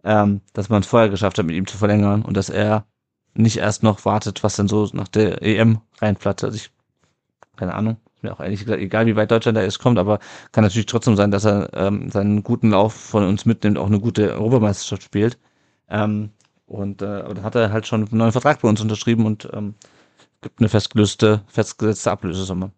ähm, 0.03 0.41
dass 0.53 0.69
man 0.69 0.81
es 0.81 0.87
vorher 0.87 1.09
geschafft 1.09 1.39
hat, 1.39 1.45
mit 1.45 1.55
ihm 1.55 1.65
zu 1.65 1.77
verlängern 1.77 2.21
und 2.21 2.37
dass 2.37 2.49
er 2.49 2.85
nicht 3.33 3.57
erst 3.57 3.83
noch 3.83 4.05
wartet, 4.05 4.43
was 4.43 4.55
dann 4.55 4.67
so 4.67 4.89
nach 4.93 5.07
der 5.07 5.41
EM 5.41 5.79
reinplatte. 5.99 6.47
Also 6.47 6.57
ich, 6.57 6.71
keine 7.55 7.73
Ahnung, 7.73 7.97
ist 8.15 8.23
mir 8.23 8.33
auch 8.33 8.39
eigentlich 8.39 8.67
egal, 8.67 9.05
wie 9.05 9.15
weit 9.15 9.31
Deutschland 9.31 9.57
da 9.57 9.61
ist, 9.61 9.79
kommt, 9.79 9.97
aber 9.99 10.19
kann 10.51 10.63
natürlich 10.63 10.85
trotzdem 10.85 11.15
sein, 11.15 11.31
dass 11.31 11.45
er 11.45 11.69
ähm, 11.73 12.09
seinen 12.11 12.43
guten 12.43 12.71
Lauf 12.71 12.93
von 12.93 13.23
uns 13.25 13.45
mitnimmt, 13.45 13.77
auch 13.77 13.87
eine 13.87 13.99
gute 13.99 14.33
Europameisterschaft 14.33 15.03
spielt. 15.03 15.39
Ähm, 15.89 16.31
und 16.65 17.01
äh, 17.01 17.05
aber 17.05 17.33
dann 17.33 17.43
hat 17.43 17.55
er 17.55 17.71
halt 17.71 17.87
schon 17.87 18.07
einen 18.07 18.17
neuen 18.17 18.31
Vertrag 18.31 18.61
bei 18.61 18.69
uns 18.69 18.81
unterschrieben 18.81 19.25
und 19.25 19.49
ähm, 19.53 19.75
gibt 20.41 20.59
eine 20.59 20.69
festgelöste, 20.69 21.41
festgesetzte 21.47 22.11
Ablösesumme. 22.11 22.71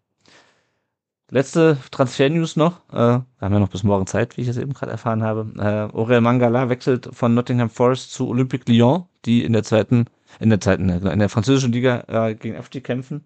Letzte 1.30 1.78
Transfer-News 1.92 2.58
noch. 2.58 2.82
Äh, 2.92 2.96
wir 2.96 3.26
haben 3.42 3.54
ja 3.54 3.60
noch 3.60 3.70
bis 3.70 3.84
morgen 3.84 4.06
Zeit, 4.06 4.38
wie 4.38 4.42
ich 4.42 4.48
es 4.48 4.58
eben 4.58 4.74
gerade 4.74 4.92
erfahren 4.92 5.24
habe. 5.24 5.48
Äh, 5.58 5.96
Aurel 5.98 6.22
Mangala 6.22 6.70
wechselt 6.70 7.10
von 7.12 7.34
Nottingham 7.34 7.70
Forest 7.70 8.14
zu 8.14 8.28
Olympique 8.28 8.72
Lyon, 8.72 9.06
die 9.26 9.44
in 9.44 9.54
der 9.54 9.64
zweiten, 9.64 10.06
in 10.40 10.50
der 10.50 10.60
zweiten, 10.60 10.90
in 10.90 11.20
der 11.20 11.30
französischen 11.30 11.72
Liga 11.72 12.04
äh, 12.08 12.36
gegen 12.36 12.62
FG 12.62 12.82
kämpfen. 12.82 13.26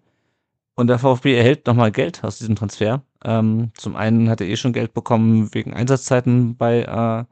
Und 0.74 0.86
der 0.86 0.98
VfB 1.00 1.36
erhält 1.36 1.66
nochmal 1.66 1.90
Geld 1.90 2.22
aus 2.22 2.38
diesem 2.38 2.54
Transfer. 2.54 3.02
Ähm, 3.24 3.72
zum 3.76 3.96
einen 3.96 4.30
hat 4.30 4.40
er 4.40 4.46
eh 4.46 4.56
schon 4.56 4.72
Geld 4.72 4.94
bekommen 4.94 5.52
wegen 5.52 5.74
Einsatzzeiten 5.74 6.56
bei, 6.56 6.82
äh, 6.82 7.24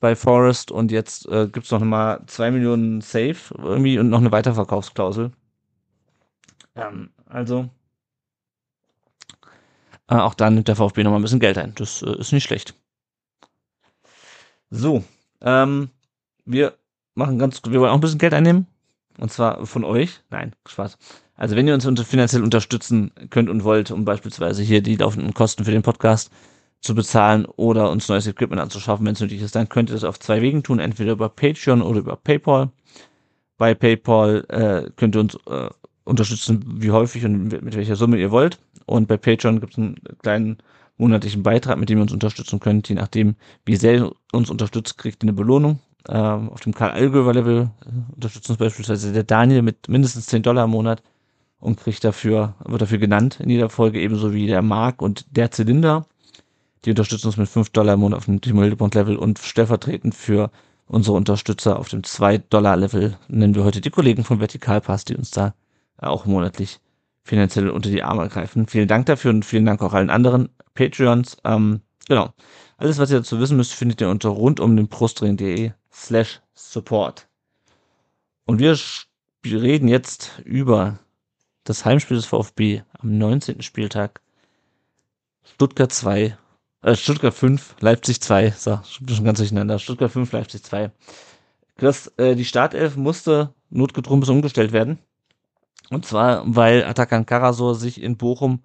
bei 0.00 0.16
Forest 0.16 0.72
und 0.72 0.90
jetzt 0.90 1.26
äh, 1.28 1.46
gibt 1.46 1.66
es 1.66 1.70
noch 1.70 1.80
mal 1.80 2.22
zwei 2.26 2.50
Millionen 2.50 3.00
Safe 3.00 3.36
irgendwie 3.56 3.98
und 4.00 4.10
noch 4.10 4.18
eine 4.18 4.32
Weiterverkaufsklausel. 4.32 5.30
Ähm, 6.74 7.10
also 7.26 7.70
äh, 10.08 10.16
auch 10.16 10.34
da 10.34 10.50
nimmt 10.50 10.68
der 10.68 10.76
VfB 10.76 11.04
nochmal 11.04 11.20
ein 11.20 11.22
bisschen 11.22 11.40
Geld 11.40 11.58
ein. 11.58 11.74
Das 11.76 12.02
äh, 12.02 12.18
ist 12.18 12.32
nicht 12.32 12.44
schlecht. 12.44 12.74
So, 14.70 15.04
ähm, 15.40 15.90
wir 16.44 16.76
machen 17.14 17.38
ganz, 17.38 17.62
wir 17.64 17.80
wollen 17.80 17.90
auch 17.90 17.94
ein 17.94 18.00
bisschen 18.00 18.18
Geld 18.18 18.34
einnehmen. 18.34 18.66
Und 19.18 19.30
zwar 19.30 19.66
von 19.66 19.84
euch. 19.84 20.20
Nein, 20.30 20.52
Spaß. 20.66 20.98
Also 21.34 21.56
wenn 21.56 21.66
ihr 21.66 21.74
uns 21.74 21.84
finanziell 22.02 22.42
unterstützen 22.42 23.12
könnt 23.30 23.50
und 23.50 23.64
wollt, 23.64 23.90
um 23.90 24.04
beispielsweise 24.04 24.62
hier 24.62 24.82
die 24.82 24.96
laufenden 24.96 25.34
Kosten 25.34 25.64
für 25.64 25.70
den 25.70 25.82
Podcast 25.82 26.30
zu 26.80 26.94
bezahlen 26.94 27.46
oder 27.46 27.90
uns 27.90 28.08
neues 28.08 28.26
Equipment 28.26 28.60
anzuschaffen, 28.60 29.06
wenn 29.06 29.14
es 29.14 29.20
nötig 29.20 29.40
ist, 29.40 29.54
dann 29.54 29.68
könnt 29.68 29.90
ihr 29.90 29.94
das 29.94 30.04
auf 30.04 30.18
zwei 30.18 30.42
Wegen 30.42 30.62
tun, 30.62 30.78
entweder 30.78 31.12
über 31.12 31.28
Patreon 31.28 31.82
oder 31.82 32.00
über 32.00 32.16
PayPal. 32.16 32.70
Bei 33.56 33.74
PayPal 33.74 34.44
äh, 34.48 34.90
könnt 34.96 35.16
ihr 35.16 35.20
uns 35.20 35.36
äh, 35.46 35.68
unterstützen, 36.04 36.64
wie 36.66 36.90
häufig 36.90 37.24
und 37.24 37.48
mit, 37.48 37.62
mit 37.62 37.76
welcher 37.76 37.96
Summe 37.96 38.18
ihr 38.18 38.30
wollt. 38.30 38.58
Und 38.86 39.06
bei 39.06 39.16
Patreon 39.16 39.60
gibt 39.60 39.74
es 39.74 39.78
einen 39.78 39.96
kleinen 40.22 40.58
monatlichen 40.96 41.42
Beitrag, 41.42 41.78
mit 41.78 41.88
dem 41.88 41.98
ihr 41.98 42.02
uns 42.02 42.12
unterstützen 42.12 42.60
könnt. 42.60 42.88
Je 42.88 42.96
nachdem, 42.96 43.36
wie 43.64 43.76
sehr 43.76 43.94
ihr 43.94 44.12
uns 44.32 44.50
unterstützt, 44.50 44.98
kriegt 44.98 45.22
ihr 45.22 45.28
eine 45.28 45.32
Belohnung. 45.32 45.78
Ähm, 46.08 46.50
auf 46.50 46.60
dem 46.60 46.74
Karl 46.74 46.90
Allgöwer 46.90 47.34
Level 47.34 47.70
äh, 47.84 48.14
unterstützt 48.14 48.50
uns 48.50 48.58
beispielsweise 48.58 49.12
der 49.12 49.24
Daniel 49.24 49.62
mit 49.62 49.88
mindestens 49.88 50.26
10 50.26 50.42
Dollar 50.42 50.64
im 50.64 50.70
Monat 50.70 51.02
und 51.60 51.78
kriegt 51.78 52.02
dafür, 52.02 52.54
wird 52.64 52.82
dafür 52.82 52.98
genannt 52.98 53.38
in 53.40 53.50
jeder 53.50 53.70
Folge, 53.70 54.00
ebenso 54.00 54.32
wie 54.32 54.46
der 54.46 54.62
Mark 54.62 55.00
und 55.00 55.26
der 55.30 55.50
Zylinder. 55.50 56.06
Die 56.84 56.90
unterstützen 56.90 57.28
uns 57.28 57.36
mit 57.36 57.48
5 57.48 57.70
Dollar 57.70 57.94
im 57.94 58.00
Monat 58.00 58.18
auf 58.18 58.24
dem 58.24 58.40
Timo 58.40 58.62
Hildebrandt 58.62 58.94
Level 58.96 59.16
und 59.16 59.38
stellvertretend 59.38 60.14
für 60.14 60.50
unsere 60.86 61.16
Unterstützer 61.16 61.78
auf 61.78 61.88
dem 61.88 62.02
2 62.02 62.38
Dollar 62.38 62.76
Level 62.76 63.16
nennen 63.28 63.54
wir 63.54 63.64
heute 63.64 63.80
die 63.80 63.90
Kollegen 63.90 64.24
vom 64.24 64.40
Vertikalpass, 64.40 65.04
die 65.04 65.16
uns 65.16 65.30
da 65.30 65.54
auch 65.98 66.26
monatlich 66.26 66.80
finanziell 67.22 67.70
unter 67.70 67.88
die 67.88 68.02
Arme 68.02 68.28
greifen. 68.28 68.66
Vielen 68.66 68.88
Dank 68.88 69.06
dafür 69.06 69.30
und 69.30 69.44
vielen 69.44 69.64
Dank 69.64 69.82
auch 69.82 69.94
allen 69.94 70.10
anderen 70.10 70.48
Patreons. 70.74 71.36
Ähm, 71.44 71.80
genau. 72.08 72.30
Alles, 72.76 72.98
was 72.98 73.10
ihr 73.10 73.18
dazu 73.18 73.38
wissen 73.38 73.56
müsst, 73.56 73.72
findet 73.72 74.00
ihr 74.00 74.08
unter 74.08 74.30
rundumdenbrustring.de 74.30 75.72
slash 75.92 76.40
support. 76.54 77.28
Und 78.44 78.58
wir 78.58 78.76
reden 79.44 79.88
jetzt 79.88 80.40
über 80.44 80.98
das 81.64 81.84
Heimspiel 81.84 82.16
des 82.16 82.26
VfB 82.26 82.82
am 82.98 83.18
19. 83.18 83.62
Spieltag. 83.62 84.20
Stuttgart 85.44 85.92
2, 85.92 86.36
äh, 86.82 86.96
Stuttgart 86.96 87.34
5, 87.34 87.76
Leipzig 87.80 88.20
2. 88.20 88.50
So, 88.50 88.80
schon 88.84 89.24
ganz 89.24 89.38
durcheinander. 89.38 89.78
Stuttgart 89.78 90.10
5, 90.10 90.32
Leipzig 90.32 90.62
2. 90.62 90.90
Das, 91.76 92.08
äh, 92.16 92.34
die 92.34 92.44
Startelf 92.44 92.96
musste 92.96 93.54
notgedrungen 93.70 94.20
bis 94.20 94.28
umgestellt 94.28 94.72
werden. 94.72 94.98
Und 95.90 96.06
zwar, 96.06 96.42
weil 96.44 96.84
Atakan 96.84 97.26
Karasor 97.26 97.74
sich 97.74 98.02
in 98.02 98.16
Bochum 98.16 98.62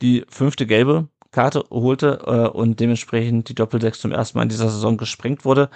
die 0.00 0.24
fünfte 0.28 0.66
gelbe 0.66 1.08
Karte 1.32 1.64
holte 1.70 2.20
äh, 2.26 2.56
und 2.56 2.78
dementsprechend 2.78 3.48
die 3.48 3.54
Doppelsechs 3.54 4.00
zum 4.00 4.12
ersten 4.12 4.38
Mal 4.38 4.44
in 4.44 4.48
dieser 4.50 4.68
Saison 4.68 4.96
gesprengt 4.96 5.44
wurde. 5.44 5.70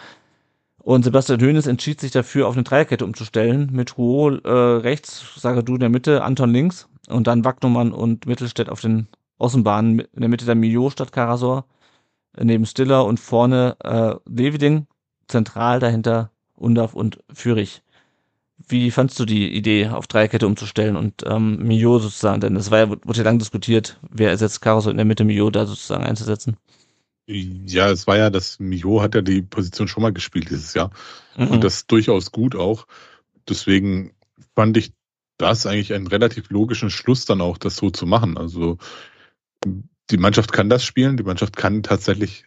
Und 0.78 1.02
Sebastian 1.02 1.40
Hoeneß 1.40 1.66
entschied 1.66 2.00
sich 2.00 2.12
dafür, 2.12 2.46
auf 2.46 2.54
eine 2.54 2.62
Dreierkette 2.62 3.04
umzustellen, 3.04 3.70
mit 3.72 3.98
Rouault 3.98 4.44
äh, 4.44 4.50
rechts, 4.50 5.24
Sagadu 5.36 5.74
in 5.74 5.80
der 5.80 5.88
Mitte, 5.88 6.22
Anton 6.22 6.50
links 6.50 6.88
und 7.08 7.26
dann 7.26 7.44
Wagnumann 7.44 7.92
und 7.92 8.26
Mittelstädt 8.26 8.68
auf 8.68 8.80
den 8.80 9.08
Außenbahnen, 9.38 10.00
in 10.00 10.20
der 10.20 10.28
Mitte 10.28 10.46
der 10.46 10.54
Mio 10.54 10.90
statt 10.90 11.10
Karasor, 11.10 11.64
neben 12.38 12.66
Stiller 12.66 13.04
und 13.04 13.18
vorne 13.18 13.76
äh, 13.82 14.14
Leviding, 14.26 14.86
zentral 15.26 15.80
dahinter 15.80 16.30
Undaf 16.54 16.94
und 16.94 17.18
Fürich. 17.32 17.82
Wie 18.68 18.90
fandst 18.90 19.18
du 19.20 19.24
die 19.24 19.54
Idee, 19.54 19.88
auf 19.88 20.06
Dreierkette 20.06 20.46
umzustellen 20.46 20.96
und 20.96 21.22
ähm, 21.24 21.58
Mio 21.58 21.98
sozusagen, 21.98 22.40
denn 22.40 22.56
es 22.56 22.70
war 22.70 22.78
ja, 22.78 22.90
wurde 22.90 23.18
ja 23.18 23.24
lang 23.24 23.38
diskutiert, 23.38 24.00
wer 24.10 24.30
ersetzt 24.30 24.60
Caruso 24.60 24.90
in 24.90 24.96
der 24.96 25.06
Mitte, 25.06 25.24
Mio 25.24 25.50
da 25.50 25.66
sozusagen 25.66 26.04
einzusetzen? 26.04 26.56
Ja, 27.28 27.90
es 27.90 28.06
war 28.06 28.16
ja, 28.16 28.30
das 28.30 28.58
Mio 28.58 29.02
hat 29.02 29.14
ja 29.14 29.22
die 29.22 29.42
Position 29.42 29.88
schon 29.88 30.02
mal 30.02 30.12
gespielt 30.12 30.50
dieses 30.50 30.74
Jahr. 30.74 30.90
Mhm. 31.36 31.48
Und 31.48 31.64
das 31.64 31.86
durchaus 31.86 32.30
gut 32.30 32.54
auch. 32.54 32.86
Deswegen 33.48 34.14
fand 34.54 34.76
ich 34.76 34.92
das 35.36 35.66
eigentlich 35.66 35.92
einen 35.92 36.06
relativ 36.06 36.50
logischen 36.50 36.90
Schluss 36.90 37.24
dann 37.24 37.40
auch, 37.40 37.58
das 37.58 37.76
so 37.76 37.90
zu 37.90 38.06
machen. 38.06 38.38
Also 38.38 38.78
die 40.10 40.16
Mannschaft 40.18 40.52
kann 40.52 40.70
das 40.70 40.84
spielen, 40.84 41.16
die 41.16 41.24
Mannschaft 41.24 41.56
kann 41.56 41.82
tatsächlich 41.82 42.44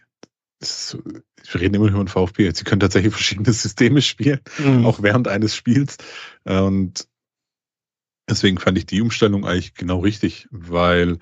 wir 0.60 1.60
reden 1.60 1.74
immer 1.74 1.90
nur 1.90 2.06
von 2.06 2.08
VfB, 2.08 2.50
sie 2.52 2.64
können 2.64 2.80
tatsächlich 2.80 3.12
verschiedene 3.12 3.52
Systeme 3.52 4.02
spielen, 4.02 4.40
mhm. 4.58 4.84
auch 4.84 5.02
während 5.02 5.26
eines 5.26 5.56
Spiels. 5.56 5.96
Und 6.44 7.08
deswegen 8.28 8.58
fand 8.58 8.76
ich 8.78 8.86
die 8.86 9.00
Umstellung 9.00 9.46
eigentlich 9.46 9.74
genau 9.74 10.00
richtig, 10.00 10.48
weil 10.50 11.18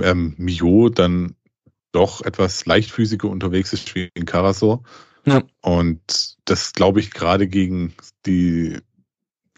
ähm, 0.00 0.34
Mio 0.38 0.88
dann 0.88 1.36
doch 1.92 2.22
etwas 2.22 2.66
leichtfüßiger 2.66 3.28
unterwegs 3.28 3.72
ist 3.72 3.94
wie 3.94 4.10
in 4.14 4.24
Karasor. 4.24 4.82
Ja. 5.24 5.42
Und 5.60 6.36
das 6.44 6.72
glaube 6.72 7.00
ich 7.00 7.12
gerade 7.12 7.46
gegen 7.46 7.94
die 8.26 8.78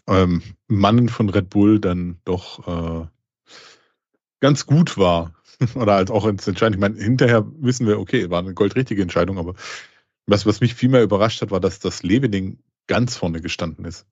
ähm, 0.07 0.43
Mannen 0.67 1.09
von 1.09 1.29
Red 1.29 1.49
Bull 1.49 1.79
dann 1.79 2.19
doch 2.25 2.67
äh, 2.67 3.07
ganz 4.41 4.65
gut 4.65 4.97
war. 4.97 5.33
Oder 5.75 5.95
halt 5.95 6.11
auch 6.11 6.25
ins 6.25 6.47
Entscheidung. 6.47 6.75
Ich 6.75 6.81
meine, 6.81 7.01
hinterher 7.01 7.45
wissen 7.59 7.87
wir, 7.87 7.99
okay, 7.99 8.29
war 8.29 8.39
eine 8.39 8.53
goldrichtige 8.53 9.01
Entscheidung, 9.01 9.37
aber 9.37 9.55
was, 10.27 10.45
was 10.45 10.61
mich 10.61 10.75
viel 10.75 10.89
mehr 10.89 11.03
überrascht 11.03 11.41
hat, 11.41 11.51
war, 11.51 11.59
dass 11.59 11.79
das 11.79 12.03
Levening 12.03 12.59
ganz 12.87 13.15
vorne 13.15 13.41
gestanden 13.41 13.85
ist. 13.85 14.05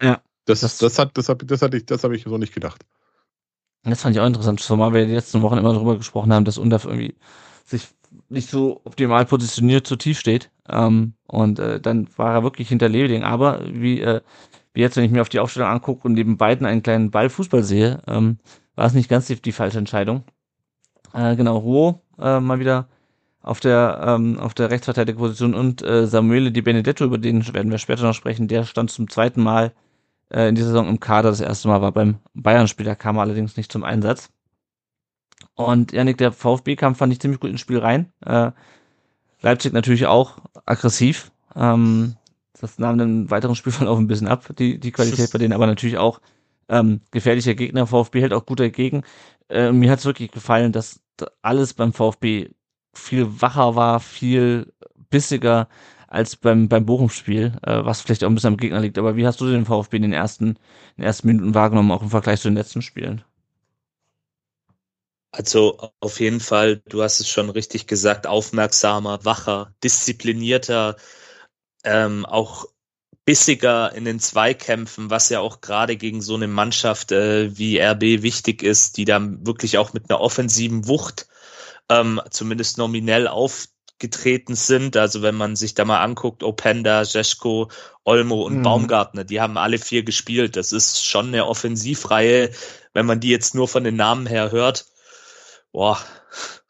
Ja. 0.00 0.22
Das, 0.44 0.60
das, 0.60 0.78
das 0.78 0.98
hat, 0.98 1.16
das, 1.18 1.28
hab, 1.28 1.46
das 1.46 1.62
hatte 1.62 1.76
ich, 1.76 1.86
das 1.86 2.04
habe 2.04 2.16
ich 2.16 2.24
so 2.24 2.38
nicht 2.38 2.54
gedacht. 2.54 2.84
Das 3.82 4.02
fand 4.02 4.14
ich 4.14 4.20
auch 4.20 4.26
interessant, 4.26 4.60
zumal 4.60 4.92
wir 4.92 5.06
die 5.06 5.12
letzten 5.12 5.42
Wochen 5.42 5.58
immer 5.58 5.72
darüber 5.72 5.96
gesprochen 5.96 6.32
haben, 6.32 6.44
dass 6.44 6.58
Undaf 6.58 6.84
irgendwie 6.84 7.16
sich 7.64 7.88
nicht 8.28 8.48
so 8.48 8.80
optimal 8.84 9.26
positioniert, 9.26 9.86
so 9.86 9.96
tief 9.96 10.18
steht. 10.18 10.50
Ähm, 10.68 11.14
und 11.26 11.58
äh, 11.58 11.80
dann 11.80 12.08
war 12.16 12.34
er 12.34 12.42
wirklich 12.42 12.68
hinter 12.68 12.88
Leveling. 12.88 13.24
Aber 13.24 13.60
wie, 13.66 14.00
äh, 14.00 14.20
wie 14.72 14.80
jetzt, 14.80 14.96
wenn 14.96 15.04
ich 15.04 15.10
mir 15.10 15.22
auf 15.22 15.28
die 15.28 15.40
Aufstellung 15.40 15.68
angucke 15.68 16.06
und 16.06 16.14
neben 16.14 16.36
beiden 16.36 16.66
einen 16.66 16.82
kleinen 16.82 17.10
Ball 17.10 17.28
Fußball 17.28 17.62
sehe, 17.62 18.02
ähm, 18.06 18.38
war 18.74 18.86
es 18.86 18.94
nicht 18.94 19.08
ganz 19.08 19.26
die, 19.26 19.40
die 19.40 19.52
falsche 19.52 19.78
Entscheidung. 19.78 20.24
Äh, 21.16 21.34
genau, 21.34 21.56
Ruo 21.56 22.02
äh, 22.18 22.40
mal 22.40 22.58
wieder 22.60 22.88
auf 23.40 23.60
der 23.60 24.00
ähm, 24.06 24.38
auf 24.38 24.52
der 24.54 24.70
Rechtsverteidigerposition 24.70 25.54
und 25.54 25.82
äh, 25.82 26.06
Samuele 26.06 26.52
Di 26.52 26.60
Benedetto, 26.60 27.04
über 27.04 27.16
den 27.16 27.46
werden 27.54 27.70
wir 27.70 27.78
später 27.78 28.02
noch 28.02 28.14
sprechen, 28.14 28.48
der 28.48 28.64
stand 28.64 28.90
zum 28.90 29.08
zweiten 29.08 29.42
Mal 29.42 29.72
äh, 30.30 30.48
in 30.48 30.54
dieser 30.56 30.68
Saison 30.68 30.88
im 30.88 31.00
Kader. 31.00 31.30
Das 31.30 31.40
erste 31.40 31.68
Mal 31.68 31.80
war 31.80 31.92
beim 31.92 32.18
Bayern-Spiel, 32.34 32.84
da 32.84 32.94
kam 32.94 33.16
er 33.16 33.22
allerdings 33.22 33.56
nicht 33.56 33.72
zum 33.72 33.84
Einsatz. 33.84 34.30
Und 35.54 35.92
Janik, 35.92 36.18
der 36.18 36.32
VfB-Kampf 36.32 36.98
fand 36.98 37.12
ich 37.14 37.20
ziemlich 37.20 37.40
gut 37.40 37.50
ins 37.50 37.60
Spiel 37.60 37.78
rein. 37.78 38.12
Äh, 38.20 38.50
Leipzig 39.40 39.72
natürlich 39.72 40.06
auch 40.06 40.38
aggressiv. 40.66 41.30
Ähm, 41.54 42.16
das 42.60 42.78
nahm 42.78 42.98
den 42.98 43.30
weiteren 43.30 43.54
Spielverlauf 43.54 43.98
ein 43.98 44.06
bisschen 44.06 44.28
ab, 44.28 44.44
die, 44.58 44.78
die 44.78 44.92
Qualität 44.92 45.32
bei 45.32 45.38
denen, 45.38 45.54
aber 45.54 45.66
natürlich 45.66 45.96
auch 45.96 46.20
ähm, 46.68 47.00
gefährlicher 47.10 47.54
Gegner. 47.54 47.86
VfB 47.86 48.20
hält 48.20 48.32
auch 48.32 48.46
gut 48.46 48.60
dagegen. 48.60 49.02
Äh, 49.48 49.72
mir 49.72 49.90
hat 49.90 50.00
es 50.00 50.04
wirklich 50.04 50.30
gefallen, 50.30 50.72
dass 50.72 51.00
alles 51.42 51.74
beim 51.74 51.92
VfB 51.92 52.50
viel 52.94 53.40
wacher 53.40 53.76
war, 53.76 54.00
viel 54.00 54.72
bissiger 55.10 55.68
als 56.08 56.36
beim, 56.36 56.68
beim 56.68 56.86
Bochum-Spiel, 56.86 57.58
äh, 57.62 57.84
was 57.84 58.00
vielleicht 58.00 58.24
auch 58.24 58.28
ein 58.28 58.34
bisschen 58.34 58.54
am 58.54 58.56
Gegner 58.56 58.80
liegt. 58.80 58.98
Aber 58.98 59.16
wie 59.16 59.26
hast 59.26 59.40
du 59.40 59.50
den 59.50 59.66
VfB 59.66 59.96
in 59.96 60.02
den 60.02 60.12
ersten, 60.12 60.50
in 60.50 60.56
den 60.98 61.04
ersten 61.04 61.26
Minuten 61.26 61.54
wahrgenommen, 61.54 61.90
auch 61.90 62.02
im 62.02 62.10
Vergleich 62.10 62.40
zu 62.40 62.48
den 62.48 62.56
letzten 62.56 62.82
Spielen? 62.82 63.22
Also 65.32 65.92
auf 66.00 66.20
jeden 66.20 66.40
Fall, 66.40 66.78
du 66.88 67.02
hast 67.02 67.20
es 67.20 67.28
schon 67.28 67.50
richtig 67.50 67.86
gesagt, 67.86 68.26
aufmerksamer, 68.26 69.24
wacher, 69.24 69.74
disziplinierter, 69.84 70.96
ähm, 71.84 72.24
auch 72.24 72.66
bissiger 73.26 73.92
in 73.92 74.04
den 74.04 74.20
Zweikämpfen, 74.20 75.10
was 75.10 75.28
ja 75.28 75.40
auch 75.40 75.60
gerade 75.60 75.96
gegen 75.96 76.22
so 76.22 76.36
eine 76.36 76.46
Mannschaft 76.46 77.10
äh, 77.12 77.58
wie 77.58 77.78
RB 77.78 78.22
wichtig 78.22 78.62
ist, 78.62 78.96
die 78.96 79.04
dann 79.04 79.44
wirklich 79.44 79.76
auch 79.78 79.92
mit 79.92 80.08
einer 80.08 80.20
offensiven 80.20 80.86
Wucht 80.86 81.26
ähm, 81.90 82.20
zumindest 82.30 82.78
nominell 82.78 83.26
aufgetreten 83.26 84.54
sind. 84.54 84.96
Also 84.96 85.22
wenn 85.22 85.34
man 85.34 85.56
sich 85.56 85.74
da 85.74 85.84
mal 85.84 86.02
anguckt, 86.02 86.44
Openda, 86.44 87.02
Jeschko, 87.02 87.68
Olmo 88.04 88.42
und 88.42 88.58
mhm. 88.58 88.62
Baumgartner, 88.62 89.24
die 89.24 89.40
haben 89.40 89.58
alle 89.58 89.78
vier 89.78 90.04
gespielt. 90.04 90.56
Das 90.56 90.70
ist 90.70 91.04
schon 91.04 91.26
eine 91.26 91.46
Offensivreihe, 91.46 92.52
wenn 92.92 93.06
man 93.06 93.18
die 93.18 93.30
jetzt 93.30 93.56
nur 93.56 93.66
von 93.66 93.82
den 93.82 93.96
Namen 93.96 94.26
her 94.26 94.52
hört. 94.52 94.86
Boah, 95.72 95.98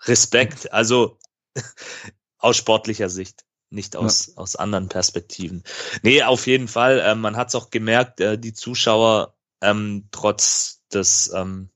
Respekt. 0.04 0.72
Also 0.72 1.18
aus 2.38 2.56
sportlicher 2.56 3.10
Sicht 3.10 3.45
nicht 3.70 3.96
aus, 3.96 4.28
ja. 4.28 4.32
aus 4.36 4.56
anderen 4.56 4.88
Perspektiven. 4.88 5.62
Nee, 6.02 6.22
auf 6.22 6.46
jeden 6.46 6.68
Fall. 6.68 7.00
Äh, 7.00 7.14
man 7.14 7.36
hat 7.36 7.48
es 7.48 7.54
auch 7.54 7.70
gemerkt, 7.70 8.20
äh, 8.20 8.38
die 8.38 8.52
Zuschauer 8.52 9.34
ähm, 9.60 10.08
trotz 10.10 10.82
des, 10.92 11.32
ähm, 11.34 11.70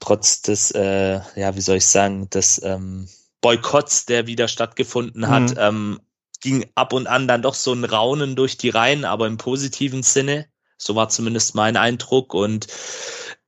trotz 0.00 0.42
des, 0.42 0.70
äh, 0.72 1.20
ja, 1.36 1.56
wie 1.56 1.60
soll 1.60 1.76
ich 1.76 1.86
sagen, 1.86 2.28
des 2.30 2.60
ähm, 2.62 3.08
Boykotts, 3.40 4.06
der 4.06 4.26
wieder 4.26 4.48
stattgefunden 4.48 5.28
hat, 5.28 5.50
mhm. 5.50 5.56
ähm, 5.58 6.00
ging 6.40 6.66
ab 6.74 6.92
und 6.92 7.06
an 7.06 7.28
dann 7.28 7.42
doch 7.42 7.54
so 7.54 7.72
ein 7.72 7.84
Raunen 7.84 8.36
durch 8.36 8.56
die 8.56 8.70
Reihen, 8.70 9.04
aber 9.04 9.26
im 9.26 9.38
positiven 9.38 10.02
Sinne. 10.02 10.46
So 10.76 10.94
war 10.94 11.08
zumindest 11.08 11.54
mein 11.54 11.76
Eindruck. 11.76 12.34
Und 12.34 12.68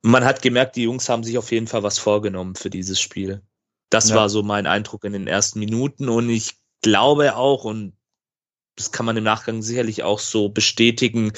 man 0.01 0.25
hat 0.25 0.41
gemerkt, 0.41 0.75
die 0.75 0.83
Jungs 0.83 1.07
haben 1.07 1.23
sich 1.23 1.37
auf 1.37 1.51
jeden 1.51 1.67
Fall 1.67 1.83
was 1.83 1.97
vorgenommen 1.97 2.55
für 2.55 2.69
dieses 2.69 2.99
Spiel. 2.99 3.41
Das 3.89 4.09
ja. 4.09 4.15
war 4.15 4.29
so 4.29 4.43
mein 4.43 4.67
Eindruck 4.67 5.05
in 5.05 5.13
den 5.13 5.27
ersten 5.27 5.59
Minuten. 5.59 6.09
Und 6.09 6.29
ich 6.29 6.60
glaube 6.81 7.35
auch, 7.35 7.63
und 7.63 7.93
das 8.75 8.91
kann 8.91 9.05
man 9.05 9.17
im 9.17 9.23
Nachgang 9.23 9.61
sicherlich 9.61 10.03
auch 10.03 10.19
so 10.19 10.49
bestätigen, 10.49 11.33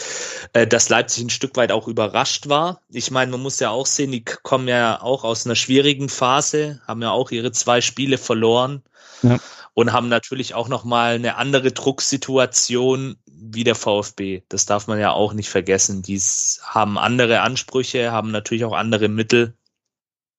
äh, 0.54 0.68
dass 0.68 0.90
Leipzig 0.90 1.26
ein 1.26 1.30
Stück 1.30 1.56
weit 1.58 1.72
auch 1.72 1.88
überrascht 1.88 2.48
war. 2.48 2.82
Ich 2.90 3.12
meine, 3.12 3.32
man 3.32 3.42
muss 3.42 3.60
ja 3.60 3.70
auch 3.70 3.86
sehen, 3.86 4.12
die 4.12 4.24
kommen 4.24 4.68
ja 4.68 5.02
auch 5.02 5.24
aus 5.24 5.46
einer 5.46 5.56
schwierigen 5.56 6.10
Phase, 6.10 6.82
haben 6.88 7.02
ja 7.02 7.12
auch 7.12 7.32
ihre 7.32 7.52
zwei 7.52 7.82
Spiele 7.82 8.18
verloren 8.18 8.84
ja. 9.24 9.40
und 9.74 9.92
haben 9.92 10.10
natürlich 10.10 10.54
auch 10.54 10.70
noch 10.70 10.84
mal 10.84 11.16
eine 11.16 11.36
andere 11.36 11.72
Drucksituation 11.72 13.18
wie 13.26 13.64
der 13.64 13.76
VfB. 13.76 14.44
Das 14.48 14.66
darf 14.66 14.88
man 14.88 15.00
ja 15.00 15.12
auch 15.12 15.34
nicht 15.34 15.50
vergessen. 15.50 16.02
Die 16.02 16.22
haben 16.64 16.98
andere 16.98 17.42
Ansprüche, 17.42 18.12
haben 18.12 18.32
natürlich 18.32 18.64
auch 18.64 18.74
andere 18.74 19.10
Mittel 19.10 19.56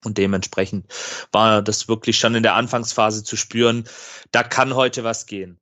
und 0.04 0.18
dementsprechend 0.18 0.86
war 1.32 1.62
das 1.62 1.88
wirklich 1.88 2.18
schon 2.18 2.34
in 2.34 2.42
der 2.42 2.54
Anfangsphase 2.54 3.24
zu 3.24 3.36
spüren. 3.36 3.84
Da 4.30 4.42
kann 4.42 4.74
heute 4.74 5.04
was 5.04 5.26
gehen. 5.26 5.58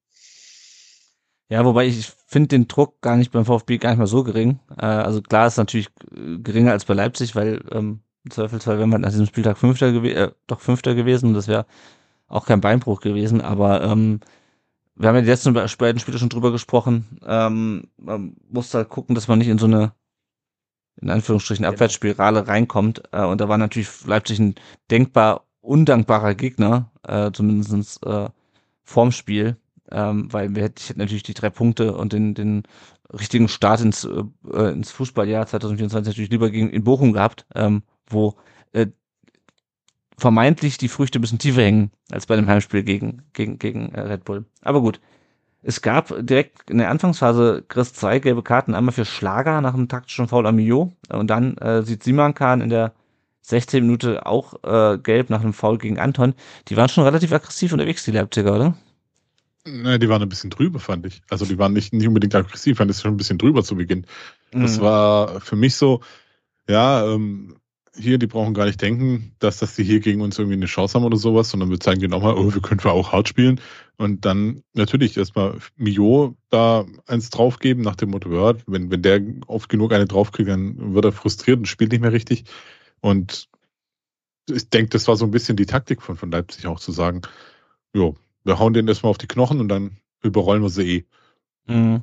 Ja, 1.48 1.64
wobei 1.66 1.87
ich 1.87 2.11
finde 2.26 2.48
den 2.48 2.66
Druck 2.66 3.02
gar 3.02 3.16
nicht 3.16 3.31
beim 3.31 3.44
VfB 3.44 3.76
gar 3.76 3.90
nicht 3.90 3.98
mal 3.98 4.07
so 4.07 4.24
gering. 4.24 4.59
Äh, 4.78 4.87
also 4.87 5.20
klar 5.20 5.46
ist 5.46 5.59
natürlich 5.59 5.88
äh, 6.11 6.38
geringer 6.38 6.72
als 6.72 6.87
bei 6.87 6.94
Leipzig, 6.94 7.37
weil 7.37 7.62
ähm, 7.70 8.00
im 8.24 8.31
Zweifelsfall 8.31 8.78
wären 8.78 8.88
wir 8.88 8.98
nach 8.98 9.11
diesem 9.11 9.26
Spieltag 9.26 9.59
Fünfter, 9.59 9.92
gew 9.92 10.07
äh, 10.07 10.33
doch 10.46 10.61
Fünfter 10.61 10.94
gewesen 10.94 11.26
und 11.26 11.35
das 11.35 11.48
wäre 11.48 11.66
auch 12.26 12.46
kein 12.46 12.62
Beinbruch 12.62 13.00
gewesen. 13.00 13.42
Aber 13.42 13.83
ähm, 13.83 14.20
wir 14.94 15.09
haben 15.09 15.16
ja 15.16 15.22
die 15.22 15.28
letzten 15.28 15.52
beiden 15.52 15.98
Spiele 15.98 16.18
schon 16.18 16.28
drüber 16.28 16.52
gesprochen. 16.52 17.18
Ähm, 17.26 17.88
man 17.98 18.37
muss 18.48 18.72
halt 18.72 18.88
gucken, 18.88 19.14
dass 19.14 19.28
man 19.28 19.38
nicht 19.38 19.48
in 19.48 19.59
so 19.59 19.66
eine 19.66 19.92
in 21.00 21.11
Anführungsstrichen 21.11 21.64
genau. 21.64 21.74
Abwärtsspirale 21.74 22.46
reinkommt. 22.48 23.02
Äh, 23.12 23.24
und 23.24 23.40
da 23.40 23.48
war 23.48 23.59
natürlich 23.59 24.05
Leipzig 24.07 24.38
ein 24.38 24.55
denkbar 24.90 25.46
undankbarer 25.61 26.35
Gegner, 26.35 26.90
äh, 27.07 27.31
zumindest 27.33 28.05
äh, 28.05 28.28
vorm 28.85 29.12
Spiel, 29.12 29.57
ähm, 29.90 30.33
weil 30.33 30.55
wir 30.55 30.64
hätten 30.64 30.98
natürlich 30.98 31.22
die 31.22 31.35
drei 31.35 31.50
Punkte 31.50 31.94
und 31.94 32.12
den, 32.12 32.35
den 32.35 32.64
richtigen 33.12 33.48
Start 33.48 33.81
ins, 33.81 34.05
äh, 34.05 34.70
ins 34.70 34.90
Fußballjahr 34.90 35.46
2024 35.46 36.11
natürlich 36.11 36.31
lieber 36.31 36.50
gegen 36.50 36.70
in 36.70 36.85
Bochum 36.85 37.12
gehabt, 37.12 37.46
ähm, 37.55 37.83
wo 38.07 38.37
äh, 38.72 38.88
vermeintlich 40.18 40.78
die 40.78 40.88
Früchte 40.88 41.18
ein 41.18 41.22
bisschen 41.22 41.38
tiefer 41.38 41.62
hängen 41.62 41.90
als 42.11 42.26
bei 42.26 42.37
dem 42.37 42.46
Heimspiel 42.46 42.83
gegen, 42.83 43.22
gegen, 43.33 43.59
gegen 43.59 43.94
äh, 43.94 44.00
Red 44.00 44.24
Bull. 44.24 44.44
Aber 44.62 44.81
gut, 44.81 45.00
es 45.62 45.81
gab 45.81 46.14
direkt 46.18 46.70
in 46.70 46.79
der 46.79 46.90
Anfangsphase 46.90 47.64
Chris 47.68 47.94
zwei 47.94 48.18
gelbe 48.18 48.42
Karten, 48.42 48.75
einmal 48.75 48.92
für 48.92 49.05
Schlager 49.05 49.61
nach 49.61 49.75
einem 49.75 49.88
taktischen 49.88 50.29
Foul 50.29 50.46
am 50.46 50.57
Mio 50.57 50.92
und 51.09 51.29
dann 51.29 51.57
äh, 51.59 51.83
sieht 51.83 52.03
Simankan 52.03 52.61
in 52.61 52.68
der 52.68 52.92
16 53.42 53.85
Minute 53.85 54.27
auch 54.27 54.62
äh, 54.64 54.98
gelb 54.98 55.31
nach 55.31 55.40
einem 55.40 55.53
Foul 55.53 55.79
gegen 55.79 55.98
Anton. 55.98 56.35
Die 56.68 56.77
waren 56.77 56.88
schon 56.88 57.05
relativ 57.05 57.33
aggressiv 57.33 57.72
unterwegs, 57.72 58.05
die 58.05 58.12
Leipziger, 58.12 58.55
oder? 58.55 58.77
Naja, 59.64 59.98
die 59.98 60.09
waren 60.09 60.22
ein 60.22 60.29
bisschen 60.29 60.51
drüber, 60.51 60.81
fand 60.81 61.07
ich. 61.07 61.22
Also 61.31 61.44
die 61.44 61.59
waren 61.59 61.72
nicht, 61.72 61.92
nicht 61.92 62.09
unbedingt 62.09 62.35
aggressiv, 62.35 62.79
fand 62.79 62.90
es 62.90 63.01
schon 63.01 63.14
ein 63.14 63.16
bisschen 63.16 63.38
drüber 63.38 63.62
zu 63.62 63.77
Beginn. 63.77 64.07
Das 64.51 64.79
mhm. 64.79 64.83
war 64.83 65.40
für 65.40 65.57
mich 65.57 65.77
so, 65.77 66.01
ja, 66.68 67.07
ähm, 67.07 67.57
hier, 67.94 68.18
die 68.18 68.26
brauchen 68.26 68.55
gar 68.55 68.64
nicht 68.64 68.81
denken, 68.81 69.35
dass, 69.38 69.59
dass 69.59 69.74
die 69.74 69.85
hier 69.85 70.00
gegen 70.00 70.22
uns 70.22 70.38
irgendwie 70.38 70.57
eine 70.57 70.66
Chance 70.66 70.94
haben 70.94 71.05
oder 71.05 71.16
sowas, 71.16 71.50
sondern 71.50 71.70
wir 71.70 71.78
zeigen 71.78 72.00
denen 72.00 72.14
auch 72.14 72.22
mal, 72.22 72.35
oh, 72.35 72.52
wir 72.52 72.62
können 72.62 72.83
wir 72.83 72.92
auch 72.92 73.12
hart 73.12 73.28
spielen. 73.28 73.61
Und 73.98 74.24
dann 74.24 74.62
natürlich 74.72 75.16
erstmal 75.16 75.59
Mio 75.76 76.35
da 76.48 76.87
eins 77.07 77.31
draufgeben, 77.31 77.83
nach 77.83 77.96
dem 77.96 78.11
Motto, 78.11 78.33
ja, 78.33 78.59
wenn, 78.66 78.90
wenn 78.90 79.02
der 79.02 79.20
oft 79.46 79.68
genug 79.68 79.92
eine 79.92 80.07
draufkriegt, 80.07 80.48
dann 80.48 80.94
wird 80.94 81.05
er 81.05 81.12
frustriert 81.12 81.59
und 81.59 81.66
spielt 81.66 81.92
nicht 81.92 82.00
mehr 82.00 82.12
richtig. 82.12 82.44
Und 83.00 83.48
ich 84.48 84.70
denke, 84.70 84.90
das 84.90 85.07
war 85.07 85.16
so 85.16 85.26
ein 85.26 85.31
bisschen 85.31 85.57
die 85.57 85.66
Taktik 85.66 86.02
von, 86.02 86.16
von 86.16 86.31
Leipzig 86.31 86.66
auch 86.66 86.81
zu 86.81 86.92
sagen, 86.92 87.22
jo, 87.92 88.16
wir 88.44 88.59
hauen 88.59 88.72
den 88.72 88.88
erstmal 88.88 89.11
auf 89.11 89.18
die 89.18 89.28
Knochen 89.28 89.61
und 89.61 89.68
dann 89.68 89.98
überrollen 90.22 90.62
wir 90.62 90.70
sie 90.70 90.96
eh. 90.96 91.05
Mhm. 91.66 92.02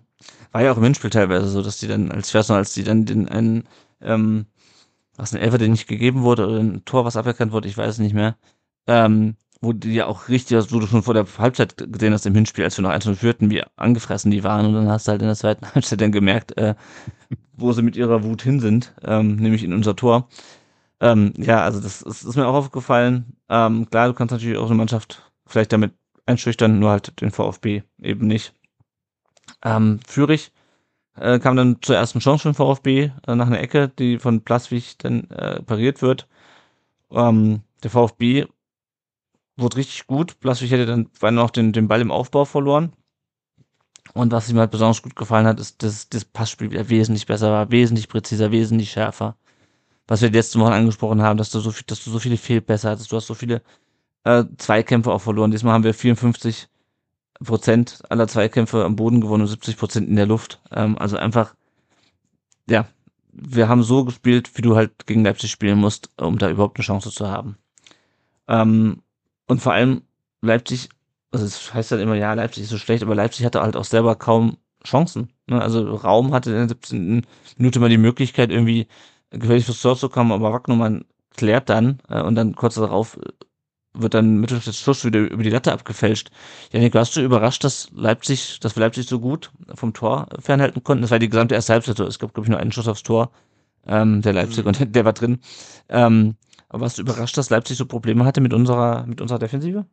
War 0.52 0.62
ja 0.62 0.72
auch 0.72 0.78
im 0.78 0.84
Hinspiel 0.84 1.10
teilweise 1.10 1.50
so, 1.50 1.62
dass 1.62 1.80
die 1.80 1.88
dann, 1.88 2.12
als 2.12 2.30
ich 2.30 2.36
weiß 2.36 2.50
noch, 2.50 2.58
als 2.58 2.74
die 2.74 2.84
dann 2.84 3.06
den 3.06 3.28
einen 3.28 3.68
ähm, 4.02 4.46
was 5.20 5.34
ein 5.34 5.42
Elfer, 5.42 5.58
der 5.58 5.68
nicht 5.70 5.88
gegeben 5.88 6.24
wurde, 6.24 6.48
oder 6.48 6.60
ein 6.60 6.86
Tor, 6.86 7.06
was 7.06 7.18
aberkannt 7.18 7.52
wurde, 7.52 7.68
ich 7.68 7.78
weiß 7.78 7.90
es 7.96 8.00
nicht 8.00 8.14
mehr. 8.14 8.38
Ähm, 8.88 9.36
wo 9.62 9.74
die 9.74 9.94
ja 9.94 10.06
auch 10.08 10.30
richtig, 10.30 10.56
also 10.56 10.80
du 10.80 10.88
schon 10.88 11.04
vor 11.04 11.14
der 11.14 11.26
Halbzeit 11.38 11.76
gesehen 11.92 12.14
hast 12.14 12.26
im 12.26 12.34
Hinspiel, 12.34 12.64
als 12.64 12.78
wir 12.78 12.84
noch 12.84 12.92
1 12.92 13.10
führten, 13.20 13.50
wie 13.50 13.64
angefressen 13.76 14.32
die 14.32 14.44
waren. 14.44 14.66
Und 14.68 14.74
dann 14.74 14.90
hast 14.90 15.08
du 15.08 15.12
halt 15.12 15.22
in 15.22 15.28
der 15.28 15.36
zweiten 15.36 15.66
Halbzeit 15.76 16.00
dann 16.00 16.12
gemerkt, 16.12 16.58
äh, 16.58 16.76
wo 17.54 17.74
sie 17.74 17.82
mit 17.82 17.98
ihrer 17.98 18.24
Wut 18.24 18.42
hin 18.42 18.60
sind, 18.62 18.94
ähm, 19.04 19.36
nämlich 19.36 19.64
in 19.64 19.74
unser 19.74 19.96
Tor. 19.96 20.30
Ähm, 21.02 21.34
ja, 21.38 21.62
also 21.62 21.82
das, 21.82 22.00
das 22.00 22.24
ist 22.24 22.36
mir 22.36 22.48
auch 22.48 22.54
aufgefallen. 22.54 23.38
Ähm, 23.50 23.90
klar, 23.90 24.08
du 24.08 24.14
kannst 24.14 24.32
natürlich 24.32 24.58
auch 24.58 24.68
eine 24.68 24.76
Mannschaft 24.76 25.30
vielleicht 25.46 25.74
damit 25.74 25.94
einschüchtern, 26.26 26.80
nur 26.80 26.92
halt 26.92 27.20
den 27.22 27.32
VfB 27.32 27.84
eben 28.02 28.28
nicht. 28.28 28.54
Ähm, 29.64 30.00
Fürich 30.08 30.52
äh, 31.18 31.40
kam 31.40 31.56
dann 31.56 31.78
zur 31.82 31.96
ersten 31.96 32.20
Chance 32.20 32.44
von 32.44 32.54
VfB 32.54 33.12
äh, 33.28 33.36
nach 33.36 33.48
einer 33.48 33.60
Ecke, 33.60 33.90
die 33.90 34.20
von 34.20 34.42
Plaswig 34.42 34.98
dann 35.00 35.30
äh, 35.32 35.62
pariert 35.62 36.02
wird. 36.02 36.28
Ähm, 37.12 37.62
der 37.84 37.92
VfB 37.92 38.46
wurde 39.58 39.78
richtig 39.78 40.08
gut. 40.08 40.40
Plaswig 40.40 40.72
hätte 40.72 40.86
dann 40.86 41.36
noch 41.36 41.50
den, 41.50 41.74
den 41.74 41.88
Ball 41.88 42.02
im 42.02 42.12
Aufbau 42.12 42.46
verloren. 42.46 42.94
Und 44.14 44.32
was 44.32 44.50
ihm 44.50 44.58
halt 44.58 44.72
besonders 44.72 45.02
gut 45.02 45.16
gefallen 45.16 45.46
hat, 45.46 45.60
ist, 45.60 45.84
dass 45.84 46.10
das 46.10 46.26
Passspiel 46.26 46.72
wieder 46.72 46.90
wesentlich 46.90 47.26
besser 47.26 47.52
war, 47.52 47.72
wesentlich 47.72 48.08
präziser, 48.08 48.52
wesentlich 48.52 48.92
schärfer. 48.92 49.36
Was 50.08 50.22
wir 50.22 50.32
letzte 50.32 50.60
Woche 50.60 50.74
angesprochen 50.74 51.22
haben, 51.22 51.38
dass 51.38 51.52
du 51.52 51.60
so 51.60 51.72
viel, 51.72 51.84
dass 51.86 52.04
du 52.04 52.10
so 52.10 52.20
viele 52.20 52.38
Fehlpässe 52.38 52.90
hattest, 52.90 53.12
du 53.12 53.18
hast 53.18 53.28
so 53.28 53.36
viele 53.36 53.62
äh, 54.24 54.46
Zweikämpfe 54.58 55.12
auch 55.12 55.22
verloren. 55.22 55.52
Diesmal 55.52 55.74
haben 55.74 55.84
wir 55.84 55.94
54 55.94 56.68
Prozent 57.44 58.02
aller 58.10 58.28
Zweikämpfe 58.28 58.84
am 58.84 58.96
Boden 58.96 59.22
gewonnen 59.22 59.44
und 59.44 59.48
70 59.48 59.78
Prozent 59.78 60.10
in 60.10 60.16
der 60.16 60.26
Luft. 60.26 60.60
Ähm, 60.72 60.98
also 60.98 61.18
einfach, 61.18 61.56
ja, 62.70 62.88
wir 63.32 63.70
haben 63.70 63.84
so 63.84 64.04
gespielt, 64.06 64.58
wie 64.58 64.62
du 64.62 64.76
halt 64.76 65.08
gegen 65.08 65.24
Leipzig 65.24 65.52
spielen 65.52 65.80
musst, 65.80 66.10
um 66.18 66.38
da 66.38 66.50
überhaupt 66.50 66.78
eine 66.78 66.86
Chance 66.86 67.12
zu 67.12 67.30
haben. 67.30 67.58
Ähm, 68.48 69.02
und 69.48 69.62
vor 69.62 69.74
allem 69.74 70.02
Leipzig, 70.42 70.90
also 71.32 71.46
es 71.46 71.74
heißt 71.74 71.92
halt 71.92 72.02
immer, 72.02 72.16
ja, 72.16 72.34
Leipzig 72.34 72.64
ist 72.64 72.70
so 72.70 72.78
schlecht, 72.78 73.04
aber 73.04 73.16
Leipzig 73.16 73.46
hatte 73.46 73.62
halt 73.62 73.76
auch 73.76 73.86
selber 73.86 74.16
kaum 74.16 74.58
Chancen. 74.86 75.30
Ne? 75.48 75.62
Also 75.62 75.96
Raum 75.96 76.34
hatte 76.34 76.52
in 76.52 76.58
der 76.58 76.70
17. 76.70 77.26
Minute 77.58 77.80
mal 77.80 77.90
die 77.90 77.98
Möglichkeit, 77.98 78.52
irgendwie 78.52 78.88
gefährlich 79.30 79.66
fürs 79.66 79.82
Tor 79.82 79.98
zu 79.98 80.10
kommen, 80.10 80.32
aber 80.32 80.52
Wagnumann 80.52 81.06
klärt 81.36 81.70
dann 81.70 82.00
äh, 82.10 82.22
und 82.22 82.36
dann 82.36 82.56
kurz 82.56 82.76
darauf 82.76 83.20
wird 84.02 84.14
dann 84.14 84.38
Mittelstädt 84.38 84.76
Schuss 84.76 85.06
wieder 85.06 85.20
über 85.20 85.44
die 85.44 85.50
Latte 85.50 85.72
abgefälscht. 85.72 86.32
Janik, 86.72 86.94
warst 86.94 87.16
du 87.16 87.22
überrascht, 87.22 87.64
dass 87.64 87.90
Leipzig, 87.94 88.60
dass 88.60 88.76
wir 88.76 88.82
Leipzig 88.82 89.08
so 89.08 89.20
gut 89.20 89.52
vom 89.76 89.94
Tor 89.94 90.28
fernhalten 90.40 90.84
konnten? 90.84 91.02
Das 91.02 91.12
war 91.12 91.20
die 91.20 91.30
gesamte 91.30 91.56
erste 91.56 91.74
Halbzeit. 91.74 92.00
Es 92.00 92.20
gab, 92.20 92.34
glaube 92.34 92.46
ich, 92.46 92.50
nur 92.50 92.60
einen 92.60 92.72
Schuss 92.72 92.88
aufs 92.88 93.04
Tor 93.04 93.32
ähm, 93.86 94.22
der 94.22 94.34
Leipzig, 94.34 94.64
mhm. 94.64 94.68
und 94.68 94.96
der 94.96 95.06
war 95.06 95.14
drin. 95.14 95.40
Ähm, 95.90 96.36
aber 96.70 96.82
warst 96.82 96.98
du 96.98 97.02
überrascht, 97.02 97.38
dass 97.38 97.50
Leipzig 97.50 97.78
so 97.78 97.86
Probleme 97.86 98.26
hatte 98.26 98.42
mit 98.42 98.54
unserer, 98.54 99.06
mit 99.06 99.22
unserer 99.22 99.40
Defensive? 99.40 99.86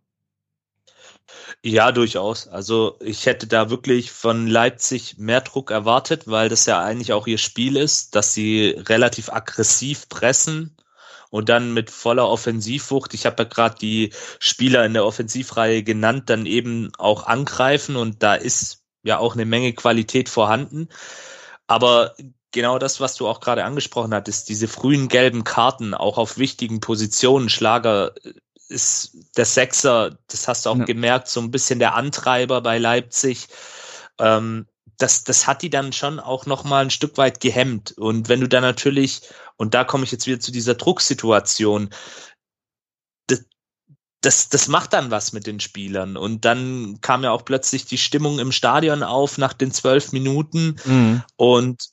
Ja, 1.62 1.90
durchaus. 1.90 2.46
Also 2.46 2.98
ich 3.00 3.26
hätte 3.26 3.46
da 3.46 3.70
wirklich 3.70 4.12
von 4.12 4.46
Leipzig 4.46 5.18
mehr 5.18 5.40
Druck 5.40 5.70
erwartet, 5.70 6.28
weil 6.28 6.48
das 6.48 6.66
ja 6.66 6.80
eigentlich 6.82 7.12
auch 7.12 7.26
ihr 7.26 7.38
Spiel 7.38 7.76
ist, 7.76 8.14
dass 8.14 8.34
sie 8.34 8.76
relativ 8.86 9.30
aggressiv 9.32 10.08
pressen 10.08 10.76
und 11.30 11.48
dann 11.48 11.74
mit 11.74 11.90
voller 11.90 12.28
Offensivwucht, 12.28 13.14
ich 13.14 13.26
habe 13.26 13.42
ja 13.42 13.48
gerade 13.48 13.76
die 13.78 14.12
Spieler 14.38 14.84
in 14.84 14.94
der 14.94 15.04
Offensivreihe 15.04 15.82
genannt, 15.82 16.30
dann 16.30 16.46
eben 16.46 16.90
auch 16.98 17.26
angreifen 17.26 17.96
und 17.96 18.22
da 18.22 18.34
ist 18.34 18.82
ja 19.02 19.18
auch 19.18 19.34
eine 19.34 19.44
Menge 19.44 19.72
Qualität 19.72 20.28
vorhanden. 20.28 20.88
Aber 21.66 22.14
genau 22.52 22.78
das, 22.78 23.00
was 23.00 23.16
du 23.16 23.28
auch 23.28 23.40
gerade 23.40 23.64
angesprochen 23.64 24.14
hattest, 24.14 24.48
diese 24.48 24.68
frühen 24.68 25.08
gelben 25.08 25.44
Karten 25.44 25.94
auch 25.94 26.18
auf 26.18 26.38
wichtigen 26.38 26.80
Positionen, 26.80 27.48
Schlager 27.48 28.12
ist 28.68 29.16
der 29.36 29.44
Sechser, 29.44 30.18
das 30.28 30.48
hast 30.48 30.66
du 30.66 30.70
auch 30.70 30.78
ja. 30.78 30.84
gemerkt, 30.84 31.28
so 31.28 31.40
ein 31.40 31.50
bisschen 31.50 31.78
der 31.78 31.94
Antreiber 31.94 32.60
bei 32.60 32.78
Leipzig. 32.78 33.48
Ähm, 34.18 34.66
das, 34.98 35.24
das 35.24 35.46
hat 35.46 35.62
die 35.62 35.70
dann 35.70 35.92
schon 35.92 36.18
auch 36.18 36.46
noch 36.46 36.64
mal 36.64 36.82
ein 36.82 36.90
Stück 36.90 37.18
weit 37.18 37.40
gehemmt. 37.40 37.92
Und 37.96 38.28
wenn 38.28 38.40
du 38.40 38.48
dann 38.48 38.62
natürlich, 38.62 39.20
und 39.56 39.74
da 39.74 39.84
komme 39.84 40.04
ich 40.04 40.12
jetzt 40.12 40.26
wieder 40.26 40.40
zu 40.40 40.52
dieser 40.52 40.74
Drucksituation, 40.74 41.90
das, 43.26 43.44
das, 44.20 44.48
das 44.48 44.68
macht 44.68 44.92
dann 44.92 45.10
was 45.10 45.32
mit 45.32 45.46
den 45.46 45.60
Spielern. 45.60 46.16
Und 46.16 46.44
dann 46.44 46.98
kam 47.00 47.24
ja 47.24 47.30
auch 47.30 47.44
plötzlich 47.44 47.86
die 47.86 47.98
Stimmung 47.98 48.38
im 48.38 48.52
Stadion 48.52 49.02
auf 49.02 49.38
nach 49.38 49.52
den 49.52 49.72
zwölf 49.72 50.12
Minuten. 50.12 50.76
Mhm. 50.84 51.22
Und 51.36 51.88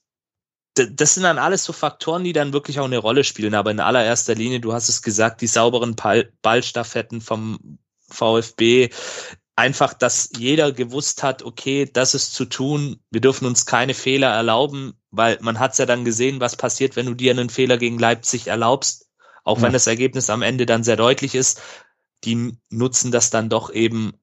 das 0.76 1.14
sind 1.14 1.24
dann 1.24 1.38
alles 1.38 1.64
so 1.64 1.72
Faktoren, 1.72 2.24
die 2.24 2.34
dann 2.34 2.54
wirklich 2.54 2.80
auch 2.80 2.86
eine 2.86 2.98
Rolle 2.98 3.24
spielen. 3.24 3.54
Aber 3.54 3.72
in 3.72 3.80
allererster 3.80 4.36
Linie, 4.36 4.60
du 4.60 4.74
hast 4.74 4.90
es 4.90 5.02
gesagt, 5.02 5.42
die 5.42 5.48
sauberen 5.48 5.96
Ballstaffetten 6.42 7.22
vom 7.22 7.78
VfB. 8.10 8.90
Einfach, 9.56 9.94
dass 9.94 10.32
jeder 10.36 10.72
gewusst 10.72 11.22
hat, 11.22 11.44
okay, 11.44 11.88
das 11.92 12.16
ist 12.16 12.34
zu 12.34 12.46
tun. 12.46 13.00
Wir 13.12 13.22
dürfen 13.22 13.46
uns 13.46 13.68
keine 13.68 13.94
Fehler 13.94 14.30
erlauben, 14.30 14.96
weil 15.14 15.38
man 15.42 15.60
hat 15.60 15.74
es 15.74 15.78
ja 15.78 15.86
dann 15.86 16.04
gesehen, 16.04 16.42
was 16.42 16.58
passiert, 16.58 16.96
wenn 16.96 17.06
du 17.06 17.14
dir 17.14 17.32
einen 17.32 17.50
Fehler 17.50 17.78
gegen 17.78 18.00
Leipzig 18.00 18.48
erlaubst. 18.48 19.08
Auch 19.44 19.58
ja. 19.58 19.64
wenn 19.64 19.74
das 19.74 19.88
Ergebnis 19.88 20.30
am 20.30 20.42
Ende 20.42 20.66
dann 20.66 20.84
sehr 20.84 20.98
deutlich 20.98 21.36
ist. 21.36 21.62
Die 22.24 22.58
nutzen 22.70 23.12
das 23.12 23.30
dann 23.30 23.50
doch 23.50 23.72
eben 23.72 24.14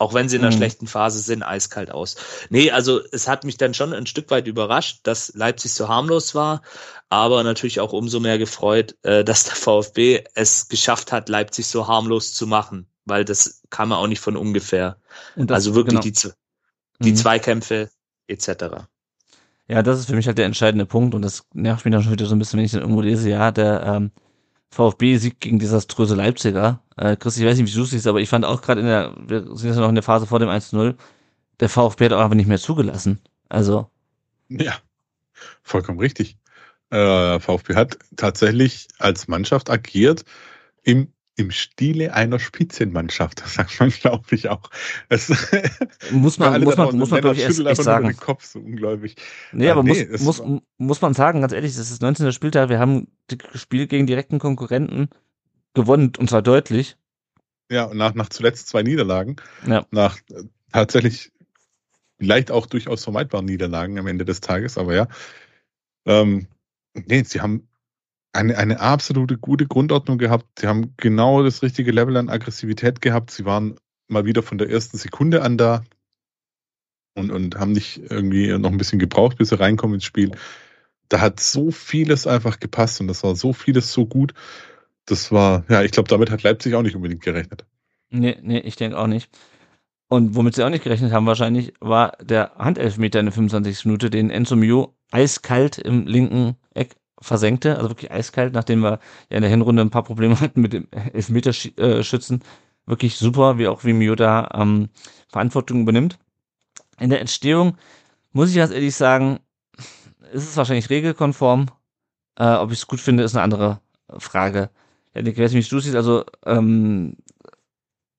auch 0.00 0.14
wenn 0.14 0.28
sie 0.28 0.36
in 0.36 0.42
einer 0.42 0.52
mhm. 0.52 0.58
schlechten 0.58 0.86
Phase 0.86 1.18
sind, 1.18 1.42
eiskalt 1.42 1.90
aus. 1.90 2.14
Nee, 2.50 2.70
also 2.70 3.00
es 3.10 3.26
hat 3.26 3.42
mich 3.42 3.56
dann 3.56 3.74
schon 3.74 3.92
ein 3.92 4.06
Stück 4.06 4.30
weit 4.30 4.46
überrascht, 4.46 5.00
dass 5.02 5.34
Leipzig 5.34 5.74
so 5.74 5.88
harmlos 5.88 6.36
war, 6.36 6.62
aber 7.08 7.42
natürlich 7.42 7.80
auch 7.80 7.92
umso 7.92 8.20
mehr 8.20 8.38
gefreut, 8.38 8.94
äh, 9.02 9.24
dass 9.24 9.42
der 9.42 9.56
VfB 9.56 10.22
es 10.34 10.68
geschafft 10.68 11.10
hat, 11.10 11.28
Leipzig 11.28 11.66
so 11.66 11.88
harmlos 11.88 12.32
zu 12.32 12.46
machen, 12.46 12.86
weil 13.06 13.24
das 13.24 13.62
kam 13.70 13.90
ja 13.90 13.96
auch 13.96 14.06
nicht 14.06 14.20
von 14.20 14.36
ungefähr. 14.36 14.98
Das, 15.34 15.56
also 15.56 15.74
wirklich 15.74 16.00
genau. 16.00 16.14
die, 16.14 16.30
die 17.00 17.10
mhm. 17.10 17.16
Zweikämpfe 17.16 17.90
etc. 18.28 18.86
Ja, 19.68 19.82
das 19.82 19.98
ist 20.00 20.06
für 20.06 20.16
mich 20.16 20.26
halt 20.26 20.38
der 20.38 20.46
entscheidende 20.46 20.86
Punkt 20.86 21.14
und 21.14 21.22
das 21.22 21.46
nervt 21.52 21.84
mich 21.84 21.92
dann 21.92 22.02
schon 22.02 22.12
wieder 22.12 22.26
so 22.26 22.34
ein 22.34 22.38
bisschen, 22.38 22.58
wenn 22.58 22.64
ich 22.64 22.72
dann 22.72 22.80
irgendwo 22.80 23.02
lese, 23.02 23.28
ja, 23.28 23.50
der 23.50 23.82
ähm, 23.84 24.10
VfB 24.70 25.18
siegt 25.18 25.40
gegen 25.40 25.58
desaströse 25.58 26.14
Leipziger. 26.14 26.82
Äh, 26.96 27.16
Chris, 27.16 27.36
ich 27.36 27.44
weiß 27.44 27.58
nicht, 27.58 27.70
wie 27.70 27.76
du 27.76 27.84
siehst, 27.84 28.06
aber 28.06 28.20
ich 28.20 28.28
fand 28.28 28.46
auch 28.46 28.62
gerade 28.62 28.80
in 28.80 28.86
der, 28.86 29.14
wir 29.26 29.42
sind 29.56 29.68
jetzt 29.68 29.76
noch 29.76 29.88
in 29.88 29.94
der 29.94 30.04
Phase 30.04 30.26
vor 30.26 30.38
dem 30.38 30.48
1-0, 30.48 30.94
der 31.60 31.68
VfB 31.68 32.06
hat 32.06 32.12
auch 32.14 32.20
einfach 32.20 32.34
nicht 32.34 32.48
mehr 32.48 32.58
zugelassen. 32.58 33.20
Also. 33.50 33.90
Ja, 34.48 34.74
vollkommen 35.62 35.98
richtig. 35.98 36.38
Äh, 36.90 37.38
VfB 37.38 37.74
hat 37.74 37.98
tatsächlich 38.16 38.88
als 38.98 39.28
Mannschaft 39.28 39.68
agiert 39.68 40.24
im 40.82 41.12
im 41.38 41.52
Stile 41.52 42.14
einer 42.14 42.40
Spitzenmannschaft, 42.40 43.40
das 43.40 43.54
sagt 43.54 43.78
man, 43.78 43.90
glaube 43.90 44.24
ich, 44.32 44.48
auch. 44.48 44.70
Es 45.08 45.28
muss 46.10 46.38
man, 46.38 46.62
muss 46.64 46.76
man, 46.76 46.98
muss 46.98 47.10
man, 47.10 47.20
glaube 47.20 47.36
ich, 47.36 47.42
erst 47.42 47.60
echt 47.60 47.82
sagen. 47.82 48.08
Den 48.08 48.16
Kopf, 48.16 48.44
so 48.44 48.58
unglaublich. 48.58 49.14
Nee, 49.52 49.70
aber 49.70 49.84
nee, 49.84 50.04
muss, 50.10 50.42
muss, 50.42 50.60
muss 50.78 51.00
man 51.00 51.14
sagen, 51.14 51.40
ganz 51.40 51.52
ehrlich, 51.52 51.76
das 51.76 51.92
ist 51.92 52.02
19. 52.02 52.32
Spieltag, 52.32 52.70
wir 52.70 52.80
haben 52.80 53.06
das 53.28 53.60
Spiel 53.60 53.86
gegen 53.86 54.08
direkten 54.08 54.40
Konkurrenten 54.40 55.10
gewonnen, 55.74 56.12
und 56.18 56.28
zwar 56.28 56.42
deutlich. 56.42 56.96
Ja, 57.70 57.84
und 57.84 57.98
nach, 57.98 58.14
nach 58.14 58.30
zuletzt 58.30 58.68
zwei 58.68 58.82
Niederlagen, 58.82 59.36
ja. 59.64 59.86
nach 59.92 60.18
äh, 60.30 60.42
tatsächlich 60.72 61.30
vielleicht 62.18 62.50
auch 62.50 62.66
durchaus 62.66 63.04
vermeidbaren 63.04 63.44
Niederlagen 63.44 63.96
am 63.96 64.08
Ende 64.08 64.24
des 64.24 64.40
Tages, 64.40 64.76
aber 64.76 64.94
ja. 64.96 65.06
Ähm, 66.04 66.48
nee, 66.94 67.22
sie 67.22 67.40
haben 67.40 67.67
eine, 68.32 68.56
eine 68.56 68.80
absolute 68.80 69.38
gute 69.38 69.66
Grundordnung 69.66 70.18
gehabt. 70.18 70.60
Sie 70.60 70.66
haben 70.66 70.94
genau 70.96 71.42
das 71.42 71.62
richtige 71.62 71.92
Level 71.92 72.16
an 72.16 72.28
Aggressivität 72.28 73.00
gehabt. 73.00 73.30
Sie 73.30 73.44
waren 73.44 73.76
mal 74.06 74.24
wieder 74.24 74.42
von 74.42 74.58
der 74.58 74.70
ersten 74.70 74.96
Sekunde 74.98 75.42
an 75.42 75.58
da 75.58 75.82
und, 77.14 77.30
und 77.30 77.56
haben 77.56 77.72
nicht 77.72 78.00
irgendwie 78.10 78.56
noch 78.58 78.70
ein 78.70 78.78
bisschen 78.78 78.98
gebraucht, 78.98 79.38
bis 79.38 79.50
sie 79.50 79.58
reinkommen 79.58 79.94
ins 79.94 80.04
Spiel. 80.04 80.32
Da 81.08 81.20
hat 81.20 81.40
so 81.40 81.70
vieles 81.70 82.26
einfach 82.26 82.60
gepasst 82.60 83.00
und 83.00 83.08
das 83.08 83.22
war 83.22 83.34
so 83.34 83.52
vieles 83.52 83.92
so 83.92 84.06
gut. 84.06 84.34
Das 85.06 85.32
war, 85.32 85.64
ja, 85.68 85.82
ich 85.82 85.92
glaube, 85.92 86.08
damit 86.08 86.30
hat 86.30 86.42
Leipzig 86.42 86.74
auch 86.74 86.82
nicht 86.82 86.96
unbedingt 86.96 87.22
gerechnet. 87.22 87.64
Nee, 88.10 88.36
nee, 88.42 88.58
ich 88.58 88.76
denke 88.76 88.98
auch 88.98 89.06
nicht. 89.06 89.30
Und 90.08 90.34
womit 90.34 90.54
sie 90.54 90.64
auch 90.64 90.70
nicht 90.70 90.84
gerechnet 90.84 91.12
haben 91.12 91.26
wahrscheinlich, 91.26 91.74
war 91.80 92.16
der 92.22 92.52
Handelfmeter 92.56 93.20
in 93.20 93.26
der 93.26 93.32
25. 93.32 93.84
Minute, 93.86 94.10
den 94.10 94.30
Enzo 94.30 94.56
Mio 94.56 94.94
eiskalt 95.10 95.78
im 95.78 96.06
linken 96.06 96.56
versenkte, 97.20 97.76
also 97.76 97.90
wirklich 97.90 98.10
eiskalt, 98.10 98.52
nachdem 98.52 98.80
wir 98.80 99.00
ja 99.30 99.36
in 99.36 99.42
der 99.42 99.50
Hinrunde 99.50 99.82
ein 99.82 99.90
paar 99.90 100.04
Probleme 100.04 100.40
hatten 100.40 100.60
mit 100.60 100.72
dem 100.72 100.88
Elfmeterschützen. 100.90 102.42
Wirklich 102.86 103.16
super, 103.16 103.58
wie 103.58 103.68
auch 103.68 103.84
wie 103.84 103.92
Mio 103.92 104.14
da 104.14 104.48
ähm, 104.54 104.88
Verantwortung 105.28 105.82
übernimmt. 105.82 106.18
In 106.98 107.10
der 107.10 107.20
Entstehung 107.20 107.76
muss 108.32 108.50
ich 108.50 108.56
ganz 108.56 108.72
ehrlich 108.72 108.94
sagen, 108.94 109.40
ist 110.32 110.48
es 110.48 110.56
wahrscheinlich 110.56 110.90
regelkonform. 110.90 111.66
Äh, 112.36 112.54
ob 112.54 112.72
ich 112.72 112.78
es 112.78 112.86
gut 112.86 113.00
finde, 113.00 113.24
ist 113.24 113.34
eine 113.34 113.42
andere 113.42 113.80
Frage. 114.18 114.70
Ja, 115.14 115.22
ich 115.22 115.38
weiß 115.38 115.52
nicht, 115.52 115.66
wie 115.66 115.74
du 115.74 115.80
siehst. 115.80 115.96
Also, 115.96 116.24
ähm, 116.46 117.16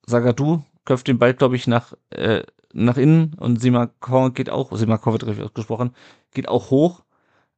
Sagadu 0.06 0.64
köpft 0.86 1.08
den 1.08 1.20
Ball, 1.20 1.34
glaube 1.34 1.56
ich, 1.56 1.68
nach, 1.68 1.94
äh, 2.10 2.44
nach 2.74 2.98
innen 2.98 3.34
und 3.36 3.62
Simakon 3.62 4.34
geht 4.34 4.50
auch, 4.50 4.76
Simakon 4.76 5.14
wird 5.14 5.26
richtig 5.26 5.46
ausgesprochen, 5.46 5.96
geht 6.34 6.48
auch 6.48 6.70
hoch 6.70 7.04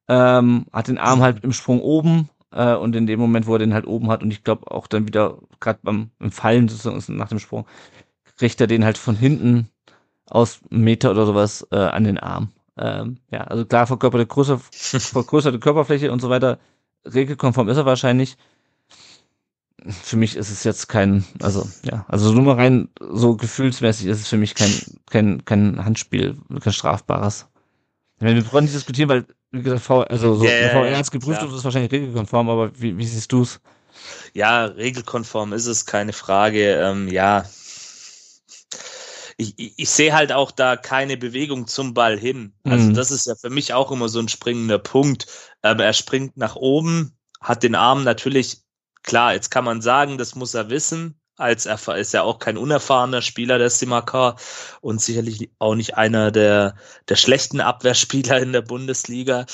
ähm, 0.07 0.65
hat 0.71 0.87
den 0.87 0.97
Arm 0.97 1.21
halt 1.21 1.43
im 1.43 1.53
Sprung 1.53 1.81
oben 1.81 2.29
äh, 2.51 2.75
und 2.75 2.95
in 2.95 3.07
dem 3.07 3.19
Moment, 3.19 3.47
wo 3.47 3.53
er 3.53 3.59
den 3.59 3.73
halt 3.73 3.87
oben 3.87 4.09
hat 4.09 4.23
und 4.23 4.31
ich 4.31 4.43
glaube 4.43 4.69
auch 4.71 4.87
dann 4.87 5.07
wieder 5.07 5.37
gerade 5.59 5.79
beim 5.83 6.11
im 6.19 6.31
Fallen 6.31 6.67
sozusagen 6.67 7.17
nach 7.17 7.29
dem 7.29 7.39
Sprung, 7.39 7.65
kriegt 8.37 8.59
er 8.61 8.67
den 8.67 8.85
halt 8.85 8.97
von 8.97 9.15
hinten 9.15 9.69
aus 10.25 10.61
einem 10.71 10.83
Meter 10.83 11.11
oder 11.11 11.25
sowas 11.25 11.67
äh, 11.71 11.77
an 11.77 12.03
den 12.03 12.17
Arm. 12.17 12.49
Ähm, 12.77 13.17
ja, 13.31 13.41
also 13.41 13.65
klar, 13.65 13.85
verkörperte 13.87 14.25
größer, 14.25 14.59
vergrößerte 14.71 15.59
Körperfläche 15.59 16.11
und 16.11 16.21
so 16.21 16.29
weiter. 16.29 16.59
Regelkonform 17.05 17.69
ist 17.69 17.77
er 17.77 17.85
wahrscheinlich. 17.85 18.37
Für 19.87 20.15
mich 20.15 20.35
ist 20.35 20.51
es 20.51 20.63
jetzt 20.63 20.89
kein, 20.89 21.25
also 21.41 21.67
ja, 21.83 22.05
also 22.07 22.31
nur 22.33 22.43
mal 22.43 22.55
rein 22.55 22.89
so 22.99 23.35
gefühlsmäßig 23.35 24.05
ist 24.05 24.21
es 24.21 24.27
für 24.27 24.37
mich 24.37 24.53
kein, 24.53 24.71
kein, 25.09 25.43
kein 25.43 25.83
Handspiel, 25.83 26.37
kein 26.59 26.73
strafbares. 26.73 27.47
Meine, 28.19 28.35
wir 28.35 28.53
wollen 28.53 28.65
nicht 28.65 28.75
diskutieren, 28.75 29.09
weil 29.09 29.25
wie 29.51 29.61
gesagt, 29.61 29.83
v, 29.83 30.01
also 30.01 30.35
so, 30.35 30.45
yeah, 30.45 30.69
VR 30.69 30.95
hat 30.95 31.03
es 31.03 31.11
geprüft 31.11 31.39
klar. 31.39 31.49
und 31.49 31.57
ist 31.57 31.63
wahrscheinlich 31.63 31.91
regelkonform, 31.91 32.49
aber 32.49 32.71
wie, 32.79 32.97
wie 32.97 33.05
siehst 33.05 33.31
du 33.31 33.43
es? 33.43 33.59
Ja, 34.33 34.65
regelkonform 34.65 35.53
ist 35.53 35.65
es, 35.65 35.85
keine 35.85 36.13
Frage. 36.13 36.75
Ähm, 36.75 37.07
ja, 37.09 37.45
ich, 39.37 39.53
ich, 39.57 39.73
ich 39.77 39.89
sehe 39.89 40.13
halt 40.13 40.31
auch 40.31 40.51
da 40.51 40.77
keine 40.77 41.17
Bewegung 41.17 41.67
zum 41.67 41.93
Ball 41.93 42.17
hin. 42.17 42.53
Also 42.63 42.89
mhm. 42.89 42.93
das 42.93 43.11
ist 43.11 43.25
ja 43.25 43.35
für 43.35 43.49
mich 43.49 43.73
auch 43.73 43.91
immer 43.91 44.07
so 44.07 44.19
ein 44.19 44.29
springender 44.29 44.79
Punkt. 44.79 45.27
Ähm, 45.63 45.79
er 45.79 45.93
springt 45.93 46.37
nach 46.37 46.55
oben, 46.55 47.17
hat 47.41 47.63
den 47.63 47.75
Arm 47.75 48.03
natürlich, 48.03 48.61
klar, 49.03 49.33
jetzt 49.33 49.49
kann 49.49 49.65
man 49.65 49.81
sagen, 49.81 50.17
das 50.17 50.35
muss 50.35 50.53
er 50.53 50.69
wissen, 50.69 51.19
als 51.37 51.65
er 51.65 51.79
ist 51.97 52.13
ja 52.13 52.23
auch 52.23 52.39
kein 52.39 52.57
unerfahrener 52.57 53.21
Spieler 53.21 53.57
der 53.57 53.69
Simakar 53.69 54.37
und 54.81 55.01
sicherlich 55.01 55.51
auch 55.59 55.75
nicht 55.75 55.95
einer 55.95 56.31
der, 56.31 56.75
der 57.09 57.15
schlechten 57.15 57.61
Abwehrspieler 57.61 58.39
in 58.39 58.53
der 58.53 58.61
Bundesliga. 58.61 59.45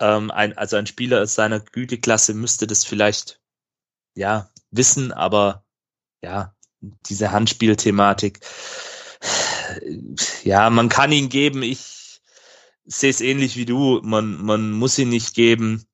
Ähm, 0.00 0.30
ein, 0.30 0.56
also 0.56 0.76
ein 0.76 0.86
Spieler 0.86 1.22
aus 1.22 1.34
seiner 1.34 1.60
Güteklasse 1.60 2.34
müsste 2.34 2.66
das 2.66 2.84
vielleicht 2.84 3.40
ja 4.14 4.50
wissen, 4.70 5.12
aber 5.12 5.64
ja, 6.22 6.54
diese 6.80 7.32
Handspielthematik, 7.32 8.40
ja, 10.44 10.70
man 10.70 10.88
kann 10.88 11.12
ihn 11.12 11.28
geben. 11.28 11.62
Ich 11.62 12.20
sehe 12.84 13.10
es 13.10 13.20
ähnlich 13.20 13.56
wie 13.56 13.66
du. 13.66 14.00
Man, 14.02 14.42
man 14.42 14.70
muss 14.70 14.98
ihn 14.98 15.08
nicht 15.08 15.34
geben. 15.34 15.87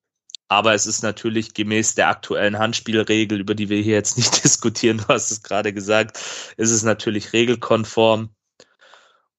Aber 0.54 0.72
es 0.72 0.86
ist 0.86 1.02
natürlich 1.02 1.52
gemäß 1.52 1.96
der 1.96 2.08
aktuellen 2.08 2.60
Handspielregel, 2.60 3.40
über 3.40 3.56
die 3.56 3.68
wir 3.70 3.82
hier 3.82 3.94
jetzt 3.94 4.16
nicht 4.16 4.44
diskutieren, 4.44 4.98
du 4.98 5.08
hast 5.08 5.32
es 5.32 5.42
gerade 5.42 5.72
gesagt, 5.72 6.16
ist 6.56 6.70
es 6.70 6.84
natürlich 6.84 7.32
regelkonform. 7.32 8.30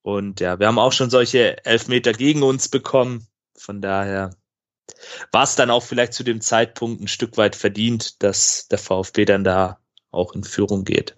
Und 0.02 0.42
ja, 0.42 0.60
wir 0.60 0.68
haben 0.68 0.78
auch 0.78 0.92
schon 0.92 1.10
solche 1.10 1.66
Elfmeter 1.66 2.12
gegen 2.12 2.44
uns 2.44 2.68
bekommen. 2.68 3.28
Von 3.58 3.82
daher, 3.82 4.32
war 5.32 5.44
es 5.44 5.56
dann 5.56 5.72
auch 5.72 5.84
vielleicht 5.84 6.14
zu 6.14 6.24
dem 6.26 6.42
Zeitpunkt 6.42 7.02
ein 7.02 7.08
Stück 7.08 7.38
weit 7.38 7.56
verdient, 7.56 8.22
dass 8.22 8.68
der 8.68 8.78
VfB 8.78 9.24
dann 9.24 9.46
da 9.46 9.80
auch 10.12 10.36
in 10.36 10.44
Führung 10.44 10.84
geht. 10.84 11.16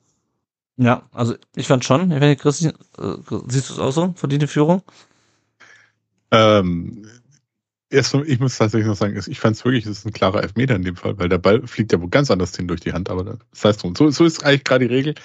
Ja, 0.78 1.10
also 1.12 1.34
ich 1.56 1.66
fand 1.66 1.84
schon, 1.86 2.12
ich 2.12 2.20
meine, 2.20 2.36
Chris, 2.36 2.64
äh, 2.64 2.72
siehst 3.48 3.70
du 3.70 3.74
es 3.74 3.80
auch 3.80 3.90
so, 3.90 4.14
verdiente 4.16 4.48
Führung? 4.48 4.84
Ähm, 6.30 7.10
erst 7.90 8.14
ich 8.14 8.40
muss 8.40 8.58
tatsächlich 8.58 8.88
noch 8.88 8.96
sagen, 8.96 9.20
ich 9.26 9.40
fand 9.40 9.56
es 9.56 9.66
wirklich, 9.66 9.86
es 9.86 10.00
ist 10.00 10.06
ein 10.06 10.14
klarer 10.14 10.44
Elfmeter 10.44 10.76
in 10.76 10.84
dem 10.84 10.96
Fall, 10.96 11.18
weil 11.18 11.30
der 11.30 11.38
Ball 11.38 11.66
fliegt 11.68 11.92
ja 11.92 12.02
wohl 12.02 12.10
ganz 12.10 12.32
anders 12.32 12.56
hin 12.56 12.68
durch 12.68 12.82
die 12.82 12.94
Hand, 12.94 13.10
aber 13.10 13.24
das 13.24 13.66
heißt 13.66 13.84
drum. 13.84 13.96
So, 13.96 14.10
so 14.10 14.26
ist 14.26 14.44
eigentlich 14.44 14.64
gerade 14.64 14.88
die 14.88 14.94
Regel. 14.94 15.16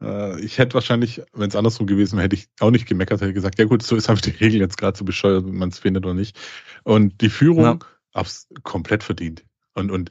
Äh, 0.00 0.40
ich 0.40 0.58
hätte 0.58 0.74
wahrscheinlich, 0.74 1.22
wenn 1.32 1.48
es 1.48 1.56
andersrum 1.56 1.86
gewesen 1.86 2.16
wäre, 2.16 2.24
hätte 2.24 2.36
ich 2.36 2.48
auch 2.60 2.70
nicht 2.70 2.86
gemeckert, 2.86 3.20
hätte 3.20 3.32
gesagt, 3.32 3.58
ja 3.58 3.64
gut, 3.64 3.82
so 3.82 3.96
ist 3.96 4.10
einfach 4.10 4.22
die 4.22 4.30
Regel 4.30 4.60
jetzt 4.60 4.76
gerade 4.76 4.96
so 4.96 5.04
bescheuert, 5.04 5.46
wenn 5.46 5.56
man 5.56 5.70
es 5.70 5.78
findet 5.78 6.04
oder 6.04 6.14
nicht. 6.14 6.38
Und 6.84 7.20
die 7.20 7.30
Führung 7.30 7.64
ja. 7.64 7.78
hab's 8.14 8.48
komplett 8.62 9.02
verdient. 9.02 9.44
Und, 9.74 9.90
und 9.90 10.10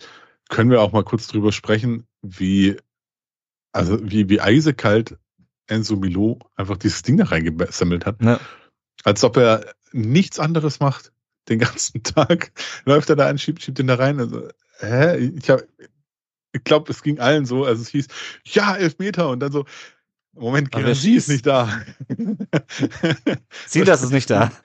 können 0.49 0.71
wir 0.71 0.81
auch 0.81 0.91
mal 0.91 1.03
kurz 1.03 1.27
drüber 1.27 1.51
sprechen, 1.51 2.05
wie, 2.21 2.77
also 3.71 3.99
wie, 4.01 4.27
wie 4.29 4.41
eisekalt 4.41 5.17
Enzo 5.67 5.95
Milo 5.95 6.39
einfach 6.55 6.77
dieses 6.77 7.03
Ding 7.03 7.17
da 7.17 7.25
reingesammelt 7.25 8.05
hat. 8.05 8.21
Ja. 8.21 8.39
Als 9.03 9.23
ob 9.23 9.37
er 9.37 9.73
nichts 9.93 10.39
anderes 10.39 10.79
macht 10.79 11.11
den 11.49 11.59
ganzen 11.59 12.03
Tag. 12.03 12.51
Läuft 12.85 13.09
er 13.09 13.15
da 13.15 13.27
an, 13.27 13.37
schiebt, 13.37 13.61
schiebt 13.61 13.79
ihn 13.79 13.87
da 13.87 13.95
rein. 13.95 14.19
Also, 14.19 14.47
hä? 14.79 15.17
Ich 15.17 15.49
habe 15.49 15.67
ich 16.53 16.63
glaube, 16.63 16.91
es 16.91 17.01
ging 17.03 17.19
allen 17.19 17.45
so. 17.45 17.65
Also 17.65 17.81
es 17.81 17.89
hieß, 17.89 18.07
ja, 18.45 18.75
elf 18.75 18.99
Meter 18.99 19.29
und 19.29 19.39
dann 19.39 19.51
so, 19.51 19.65
Moment, 20.33 20.71
Garantie 20.71 21.15
ist 21.15 21.29
nicht 21.29 21.45
da. 21.45 21.81
das 23.87 24.03
ist 24.03 24.11
nicht 24.11 24.29
da. 24.29 24.51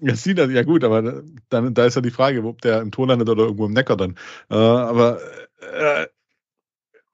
Ja, 0.00 0.16
sieht 0.16 0.38
das, 0.38 0.50
ja 0.50 0.64
gut, 0.64 0.82
aber 0.82 1.22
dann, 1.48 1.72
da 1.72 1.86
ist 1.86 1.94
ja 1.94 2.02
die 2.02 2.10
Frage, 2.10 2.42
ob 2.42 2.60
der 2.60 2.82
im 2.82 2.90
Tor 2.90 3.06
landet 3.06 3.28
oder 3.28 3.44
irgendwo 3.44 3.64
im 3.64 3.72
Neckar 3.72 3.96
dann. 3.96 4.16
Äh, 4.50 4.54
aber 4.56 5.20
äh, 5.60 6.06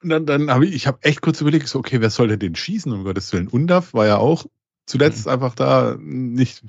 dann, 0.03 0.25
dann 0.25 0.51
habe 0.51 0.65
ich, 0.65 0.75
ich 0.75 0.87
habe 0.87 0.99
echt 1.03 1.21
kurz 1.21 1.41
überlegt, 1.43 1.69
so, 1.69 1.79
okay, 1.79 2.01
wer 2.01 2.09
soll 2.09 2.29
denn 2.29 2.39
den 2.39 2.57
schießen, 2.57 2.91
um 2.91 3.05
Gottes 3.05 3.33
Willen? 3.33 3.49
Undaf 3.49 3.93
war 3.93 4.07
ja 4.07 4.17
auch 4.17 4.47
zuletzt 4.87 5.27
mhm. 5.27 5.33
einfach 5.33 5.55
da 5.55 5.97
nicht 6.01 6.63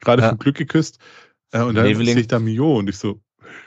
gerade 0.00 0.22
ja. 0.22 0.30
vom 0.30 0.38
Glück 0.38 0.56
geküsst. 0.56 0.98
Äh, 1.52 1.62
und 1.62 1.74
dann 1.74 1.94
sehe 1.94 2.20
ich 2.20 2.28
da 2.28 2.38
Mio 2.38 2.78
und 2.78 2.88
ich 2.88 2.98
so, 2.98 3.20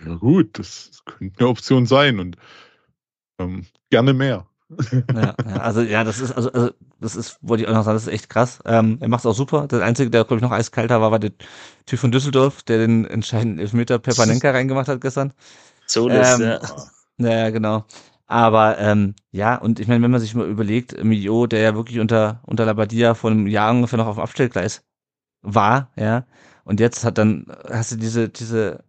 ja 0.05 0.15
gut, 0.15 0.59
das 0.59 1.01
könnte 1.05 1.39
eine 1.39 1.49
Option 1.49 1.86
sein 1.86 2.19
und 2.19 2.38
ähm, 3.39 3.65
gerne 3.89 4.13
mehr. 4.13 4.47
ja, 5.13 5.36
ja, 5.45 5.57
also 5.59 5.81
ja, 5.81 6.03
das 6.03 6.19
ist, 6.19 6.31
also, 6.31 6.51
also 6.51 6.71
das 6.99 7.15
ist, 7.15 7.38
wollte 7.41 7.63
ich 7.63 7.69
auch 7.69 7.73
noch 7.73 7.84
sagen, 7.84 7.95
das 7.95 8.07
ist 8.07 8.13
echt 8.13 8.29
krass. 8.29 8.59
Ähm, 8.65 8.97
er 9.01 9.07
macht 9.07 9.19
es 9.21 9.25
auch 9.25 9.36
super. 9.36 9.67
Der 9.67 9.84
Einzige, 9.84 10.09
der, 10.09 10.23
glaube 10.23 10.38
ich, 10.38 10.41
noch 10.41 10.51
eiskalter 10.51 11.01
war, 11.01 11.11
war 11.11 11.19
der 11.19 11.31
Typ 11.86 11.99
von 11.99 12.11
Düsseldorf, 12.11 12.63
der 12.63 12.79
den 12.79 13.05
entscheidenden 13.05 13.59
Elfmeter 13.59 13.99
Pepanenka 13.99 14.49
reingemacht 14.51 14.88
hat 14.88 15.01
gestern. 15.01 15.34
So 15.86 16.07
ist, 16.07 16.39
ähm, 16.39 16.41
ja. 16.41 16.59
Ja, 17.17 17.49
genau. 17.51 17.86
Aber 18.25 18.79
ähm, 18.79 19.15
ja, 19.31 19.55
und 19.57 19.79
ich 19.79 19.88
meine, 19.88 20.01
wenn 20.03 20.11
man 20.11 20.21
sich 20.21 20.34
mal 20.34 20.49
überlegt, 20.49 21.03
Mio, 21.03 21.45
der 21.45 21.59
ja 21.59 21.75
wirklich 21.75 21.99
unter, 21.99 22.41
unter 22.45 22.65
Labadia 22.65 23.13
vor 23.13 23.29
einem 23.29 23.47
Jahr 23.47 23.71
ungefähr 23.71 23.97
noch 23.97 24.07
auf 24.07 24.15
dem 24.15 24.23
Abstellgleis 24.23 24.84
war, 25.41 25.91
ja, 25.95 26.25
und 26.66 26.80
jetzt 26.80 27.03
hat 27.03 27.18
dann, 27.18 27.47
hast 27.70 27.91
du 27.91 27.95
diese, 27.97 28.30
diese 28.30 28.84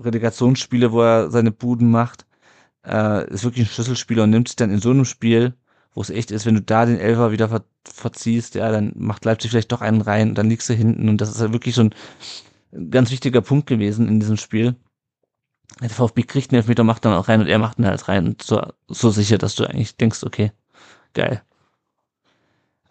Relegationsspiele, 0.00 0.92
wo 0.92 1.02
er 1.02 1.30
seine 1.30 1.50
Buden 1.50 1.90
macht, 1.90 2.26
äh, 2.84 3.28
ist 3.30 3.44
wirklich 3.44 3.66
ein 3.66 3.70
Schlüsselspieler 3.70 4.24
und 4.24 4.30
nimmt 4.30 4.48
sich 4.48 4.56
dann 4.56 4.70
in 4.70 4.80
so 4.80 4.90
einem 4.90 5.04
Spiel, 5.04 5.54
wo 5.94 6.02
es 6.02 6.10
echt 6.10 6.30
ist, 6.30 6.46
wenn 6.46 6.54
du 6.54 6.62
da 6.62 6.86
den 6.86 6.98
Elfer 6.98 7.32
wieder 7.32 7.48
ver 7.48 7.64
verziehst, 7.84 8.56
ja, 8.56 8.70
dann 8.72 8.92
macht 8.96 9.24
Leipzig 9.24 9.50
vielleicht 9.50 9.70
doch 9.70 9.80
einen 9.80 10.00
rein, 10.00 10.34
dann 10.34 10.48
liegst 10.48 10.68
du 10.68 10.74
hinten 10.74 11.08
und 11.08 11.20
das 11.20 11.30
ist 11.30 11.40
ja 11.40 11.52
wirklich 11.52 11.76
so 11.76 11.82
ein 11.82 11.94
ganz 12.90 13.12
wichtiger 13.12 13.40
Punkt 13.42 13.68
gewesen 13.68 14.08
in 14.08 14.18
diesem 14.18 14.36
Spiel. 14.36 14.74
Der 15.80 15.90
VfB 15.90 16.24
kriegt 16.24 16.50
einen 16.50 16.58
Elfmeter, 16.58 16.82
macht 16.84 17.04
dann 17.04 17.12
auch 17.12 17.28
rein 17.28 17.40
und 17.40 17.46
er 17.46 17.58
macht 17.58 17.78
ihn 17.78 17.86
halt 17.86 18.08
rein 18.08 18.26
und 18.26 18.42
so, 18.42 18.60
so 18.88 19.10
sicher, 19.10 19.38
dass 19.38 19.54
du 19.54 19.64
eigentlich 19.64 19.96
denkst, 19.96 20.24
okay, 20.24 20.50
geil. 21.14 21.42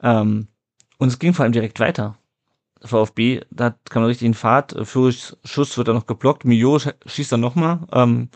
Ähm, 0.01 0.47
und 0.97 1.07
es 1.09 1.19
ging 1.19 1.33
vor 1.33 1.43
allem 1.43 1.51
direkt 1.51 1.79
weiter. 1.79 2.17
VfB, 2.81 3.41
da 3.49 3.75
kam 3.89 4.03
er 4.03 4.09
richtig 4.09 4.25
in 4.25 4.33
Fahrt. 4.33 4.75
Führichs 4.87 5.37
Schuss 5.43 5.77
wird 5.77 5.87
dann 5.87 5.95
noch 5.95 6.05
geblockt. 6.05 6.45
Mio 6.45 6.79
schießt 6.79 7.31
dann 7.31 7.39
nochmal. 7.39 7.79
Ähm, 7.91 8.29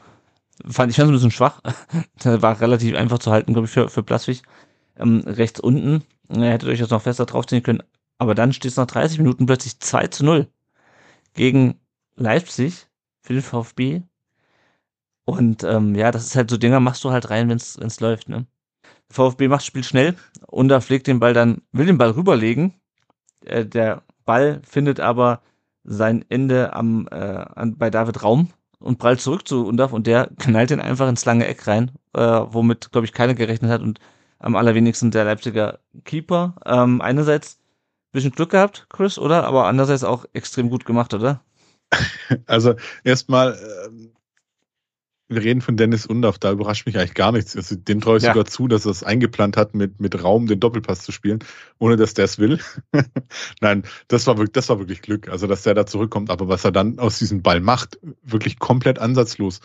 fand 0.67 0.91
ich 0.91 0.97
fand 0.97 1.09
ein 1.09 1.13
bisschen 1.13 1.31
schwach. 1.31 1.61
der 2.23 2.41
war 2.41 2.59
relativ 2.59 2.95
einfach 2.95 3.19
zu 3.19 3.31
halten, 3.31 3.53
glaube 3.53 3.67
ich, 3.67 3.71
für, 3.71 3.89
für 3.89 4.03
Plaswig. 4.03 4.43
Ähm, 4.97 5.23
rechts 5.25 5.59
unten. 5.59 6.03
Er 6.29 6.51
hätte 6.51 6.67
euch 6.67 6.79
das 6.79 6.89
noch 6.89 7.01
fester 7.01 7.25
draufziehen 7.25 7.63
können. 7.63 7.83
Aber 8.17 8.35
dann 8.35 8.53
steht 8.53 8.71
es 8.71 8.77
nach 8.77 8.87
30 8.87 9.19
Minuten 9.19 9.45
plötzlich 9.45 9.79
2 9.79 10.07
zu 10.07 10.25
0 10.25 10.47
gegen 11.33 11.79
Leipzig 12.15 12.87
für 13.21 13.33
den 13.33 13.41
VfB. 13.41 14.01
Und 15.25 15.63
ähm, 15.63 15.95
ja, 15.95 16.11
das 16.11 16.25
ist 16.25 16.35
halt 16.35 16.49
so 16.49 16.57
Dinger, 16.57 16.79
machst 16.79 17.03
du 17.03 17.11
halt 17.11 17.29
rein, 17.29 17.49
wenn 17.49 17.57
es 17.57 17.99
läuft. 17.99 18.29
Ne? 18.29 18.47
VfB 19.11 19.47
macht 19.47 19.61
das 19.61 19.67
Spiel 19.67 19.83
schnell 19.83 20.15
und 20.47 20.69
da 20.69 20.81
pflegt 20.81 21.07
den 21.07 21.19
Ball 21.19 21.33
dann, 21.33 21.61
will 21.71 21.85
den 21.85 21.97
Ball 21.97 22.11
rüberlegen. 22.11 22.73
Äh, 23.45 23.65
der 23.65 24.03
Ball 24.29 24.61
findet 24.63 24.99
aber 24.99 25.41
sein 25.83 26.23
Ende 26.29 26.73
am, 26.73 27.07
äh, 27.09 27.15
an, 27.15 27.77
bei 27.79 27.89
David 27.89 28.21
Raum 28.21 28.49
und 28.77 28.99
prallt 28.99 29.21
zurück 29.21 29.47
zu 29.47 29.65
Undaf 29.65 29.91
und 29.91 30.05
der 30.05 30.29
knallt 30.37 30.69
ihn 30.69 30.79
einfach 30.79 31.09
ins 31.09 31.25
lange 31.25 31.47
Eck 31.47 31.65
rein, 31.65 31.89
äh, 32.13 32.21
womit, 32.21 32.91
glaube 32.91 33.05
ich, 33.05 33.13
keiner 33.13 33.33
gerechnet 33.33 33.71
hat 33.71 33.81
und 33.81 33.99
am 34.37 34.55
allerwenigsten 34.55 35.09
der 35.09 35.23
Leipziger 35.25 35.79
Keeper. 36.05 36.53
Ähm, 36.63 37.01
einerseits 37.01 37.57
bisschen 38.11 38.29
Glück 38.31 38.51
gehabt, 38.51 38.85
Chris, 38.89 39.17
oder? 39.17 39.45
Aber 39.45 39.65
andererseits 39.65 40.03
auch 40.03 40.25
extrem 40.33 40.69
gut 40.69 40.85
gemacht, 40.85 41.15
oder? 41.15 41.41
Also 42.45 42.75
erstmal, 43.03 43.53
äh, 43.53 43.89
wir 45.29 45.43
reden 45.43 45.61
von 45.61 45.77
Dennis 45.77 46.07
Undorf, 46.07 46.39
da 46.39 46.51
überrascht 46.51 46.87
mich 46.87 46.97
eigentlich 46.97 47.13
gar 47.13 47.31
nichts. 47.31 47.55
Also, 47.55 47.75
dem 47.75 48.01
traue 48.01 48.17
ich 48.17 48.23
ja. 48.23 48.33
sogar 48.33 48.45
zu, 48.45 48.67
dass 48.67 48.85
er 48.85 48.91
es 48.91 49.03
eingeplant 49.03 49.57
hat, 49.57 49.75
mit, 49.75 49.99
mit 49.99 50.23
Raum 50.23 50.47
den 50.47 50.59
Doppelpass 50.59 51.03
zu 51.03 51.11
spielen, 51.11 51.39
ohne 51.77 51.97
dass 51.97 52.15
der 52.15 52.25
es 52.25 52.39
will. 52.39 52.59
Nein, 53.61 53.83
das 54.07 54.25
war, 54.25 54.37
wirklich, 54.37 54.53
das 54.53 54.69
war 54.69 54.79
wirklich 54.79 55.03
Glück, 55.03 55.29
also 55.29 55.45
dass 55.45 55.61
der 55.61 55.75
da 55.75 55.85
zurückkommt. 55.85 56.31
Aber 56.31 56.47
was 56.47 56.65
er 56.65 56.71
dann 56.71 56.97
aus 56.97 57.19
diesem 57.19 57.43
Ball 57.43 57.61
macht, 57.61 57.99
wirklich 58.23 58.57
komplett 58.57 58.97
ansatzlos. 58.97 59.59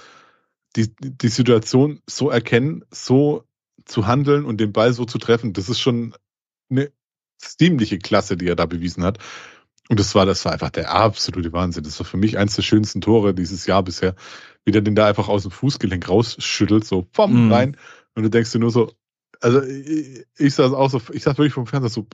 Die, 0.76 0.94
die 1.00 1.28
Situation 1.28 2.00
so 2.06 2.28
erkennen, 2.28 2.84
so 2.90 3.44
zu 3.86 4.06
handeln 4.06 4.44
und 4.44 4.60
den 4.60 4.72
Ball 4.72 4.92
so 4.92 5.06
zu 5.06 5.18
treffen, 5.18 5.54
das 5.54 5.68
ist 5.68 5.80
schon 5.80 6.14
eine 6.68 6.90
ziemliche 7.38 7.98
Klasse, 7.98 8.36
die 8.36 8.48
er 8.48 8.56
da 8.56 8.66
bewiesen 8.66 9.02
hat. 9.02 9.18
Und 9.88 10.00
das 10.00 10.14
war, 10.14 10.24
das 10.24 10.44
war 10.44 10.52
einfach 10.52 10.70
der 10.70 10.90
absolute 10.90 11.52
Wahnsinn. 11.52 11.84
Das 11.84 11.98
war 12.00 12.06
für 12.06 12.16
mich 12.16 12.38
eins 12.38 12.56
der 12.56 12.62
schönsten 12.62 13.00
Tore 13.00 13.34
dieses 13.34 13.66
Jahr 13.66 13.82
bisher 13.82 14.14
wie 14.64 14.72
der 14.72 14.82
den 14.82 14.94
da 14.94 15.06
einfach 15.06 15.28
aus 15.28 15.42
dem 15.42 15.50
Fußgelenk 15.50 16.08
rausschüttelt, 16.08 16.84
so 16.84 17.02
pom, 17.02 17.48
mm. 17.48 17.52
rein. 17.52 17.76
Und 18.14 18.22
du 18.22 18.30
denkst 18.30 18.52
dir 18.52 18.58
nur 18.58 18.70
so, 18.70 18.92
also 19.40 19.62
ich, 19.62 20.24
ich 20.38 20.54
saß 20.54 20.72
auch 20.72 20.90
so, 20.90 21.00
ich 21.12 21.22
saß 21.22 21.36
wirklich 21.38 21.54
vom 21.54 21.66
Fernseher 21.66 21.90
so, 21.90 22.06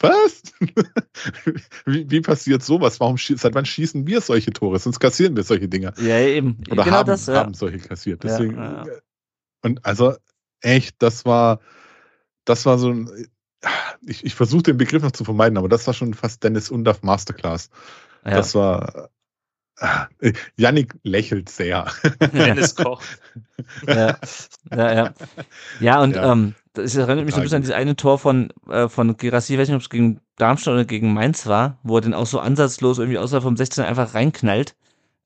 was? 0.00 0.42
wie, 1.86 2.10
wie 2.10 2.20
passiert 2.20 2.62
sowas? 2.62 3.00
Warum 3.00 3.16
seit 3.18 3.54
wann 3.54 3.64
schießen 3.64 4.06
wir 4.06 4.20
solche 4.20 4.52
Tore? 4.52 4.78
Sonst 4.78 5.00
kassieren 5.00 5.34
wir 5.36 5.42
solche 5.42 5.68
Dinger. 5.68 5.92
Ja, 5.98 6.20
eben. 6.20 6.58
Oder 6.70 6.84
genau 6.84 6.96
haben, 6.98 7.06
das, 7.06 7.26
ja. 7.26 7.36
haben 7.36 7.54
solche 7.54 7.78
kassiert. 7.78 8.22
Deswegen, 8.22 8.56
ja, 8.56 8.86
ja. 8.86 8.92
Und 9.62 9.84
also 9.84 10.14
echt, 10.60 10.96
das 11.00 11.24
war, 11.24 11.60
das 12.44 12.64
war 12.66 12.78
so 12.78 12.90
ein, 12.90 13.28
ich, 14.06 14.24
ich 14.24 14.34
versuche 14.34 14.62
den 14.62 14.76
Begriff 14.76 15.02
noch 15.02 15.12
zu 15.12 15.24
vermeiden, 15.24 15.58
aber 15.58 15.68
das 15.68 15.86
war 15.86 15.94
schon 15.94 16.14
fast 16.14 16.44
Dennis 16.44 16.70
Undaff 16.70 17.02
Masterclass. 17.02 17.70
Das 18.22 18.54
war, 18.54 19.10
Yannick 20.56 20.94
lächelt 21.02 21.48
sehr. 21.48 21.86
Dennis 22.32 22.74
Koch. 22.74 23.02
ja, 23.86 24.16
ja, 24.74 24.94
ja. 24.94 25.14
Ja, 25.80 26.02
und 26.02 26.16
ja. 26.16 26.32
Ähm, 26.32 26.54
das 26.74 26.94
erinnert 26.94 27.24
mich 27.24 27.34
so 27.34 27.40
ein 27.40 27.44
bisschen 27.44 27.56
an 27.56 27.62
dieses 27.62 27.74
eine 27.74 27.96
Tor 27.96 28.18
von, 28.18 28.50
äh, 28.68 28.88
von 28.88 29.16
Gerassi, 29.16 29.54
ich 29.54 29.58
weiß 29.58 29.68
nicht, 29.68 29.76
ob 29.76 29.82
es 29.82 29.90
gegen 29.90 30.20
Darmstadt 30.36 30.74
oder 30.74 30.84
gegen 30.84 31.12
Mainz 31.12 31.46
war, 31.46 31.78
wo 31.82 31.96
er 31.96 32.00
den 32.02 32.14
auch 32.14 32.26
so 32.26 32.38
ansatzlos 32.38 32.98
irgendwie 32.98 33.18
außerhalb 33.18 33.42
vom 33.42 33.56
16 33.56 33.84
einfach 33.84 34.14
reinknallt. 34.14 34.76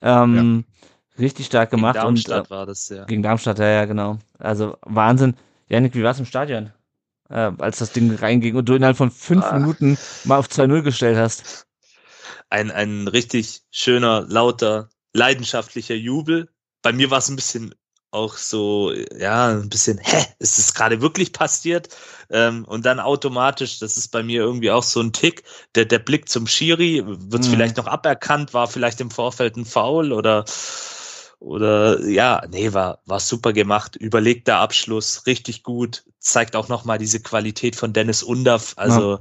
Ähm, 0.01 0.65
ja. 0.67 1.23
Richtig 1.23 1.47
stark 1.47 1.71
gemacht. 1.71 1.95
Gegen 1.95 2.05
Darmstadt 2.05 2.41
und, 2.41 2.47
äh, 2.47 2.51
war 2.51 2.67
das, 2.67 2.89
ja. 2.89 3.05
Gegen 3.05 3.23
Darmstadt, 3.23 3.59
ja, 3.59 3.69
ja, 3.69 3.85
genau. 3.85 4.19
Also 4.39 4.79
Wahnsinn. 4.83 5.35
Yannick, 5.69 5.95
wie 5.95 6.03
war 6.03 6.13
es 6.13 6.19
im 6.19 6.27
Stadion? 6.27 6.71
Äh, 7.29 7.53
als 7.59 7.79
das 7.79 7.93
Ding 7.93 8.15
reinging 8.15 8.57
und 8.57 8.69
du 8.69 8.75
innerhalb 8.75 8.97
von 8.97 9.11
fünf 9.11 9.45
ah. 9.45 9.59
Minuten 9.59 9.99
mal 10.25 10.39
auf 10.39 10.49
2-0 10.49 10.83
gestellt 10.83 11.19
hast 11.19 11.67
ein, 12.53 12.71
ein 12.71 13.09
richtig 13.09 13.63
schöner, 13.71 14.27
lauter, 14.29 14.91
leidenschaftlicher 15.15 15.95
Jubel. 15.95 16.51
Bei 16.83 16.93
mir 16.93 17.11
war 17.11 17.19
es 17.19 17.29
ein 17.29 17.37
bisschen 17.37 17.75
auch 18.11 18.37
so, 18.37 18.93
ja, 19.19 19.49
ein 19.49 19.71
bisschen, 19.71 19.99
hä, 19.99 20.27
ist 20.39 20.59
es 20.59 20.75
gerade 20.75 21.01
wirklich 21.01 21.33
passiert? 21.33 21.89
Ähm, 22.29 22.67
und 22.67 22.85
dann 22.85 23.01
automatisch, 23.01 23.79
das 23.79 23.97
ist 23.97 24.09
bei 24.09 24.23
mir 24.23 24.43
irgendwie 24.43 24.71
auch 24.71 24.83
so 24.83 25.01
ein 25.01 25.15
Tick, 25.15 25.45
der, 25.75 25.87
der 25.87 25.99
Blick 25.99 26.29
zum 26.29 26.47
Schiri, 26.47 27.03
wird 27.07 27.43
es 27.43 27.49
mhm. 27.49 27.53
vielleicht 27.53 27.79
noch 27.79 27.87
aberkannt, 27.87 28.53
war 28.53 28.69
vielleicht 28.69 29.01
im 29.01 29.11
Vorfeld 29.11 29.57
ein 29.57 29.65
Foul 29.65 30.13
oder 30.13 30.45
oder 31.39 32.07
ja, 32.07 32.45
nee, 32.53 32.73
war, 32.73 33.01
war 33.05 33.19
super 33.19 33.53
gemacht, 33.53 33.97
überlegter 33.97 34.59
Abschluss, 34.59 35.27
richtig 35.27 35.65
gut, 35.65 36.05
zeigt 36.21 36.55
auch 36.55 36.69
nochmal 36.69 36.99
diese 36.99 37.21
Qualität 37.21 37.75
von 37.75 37.93
Dennis 37.93 38.23
Undaff, 38.23 38.75
also 38.77 39.15
ja 39.15 39.21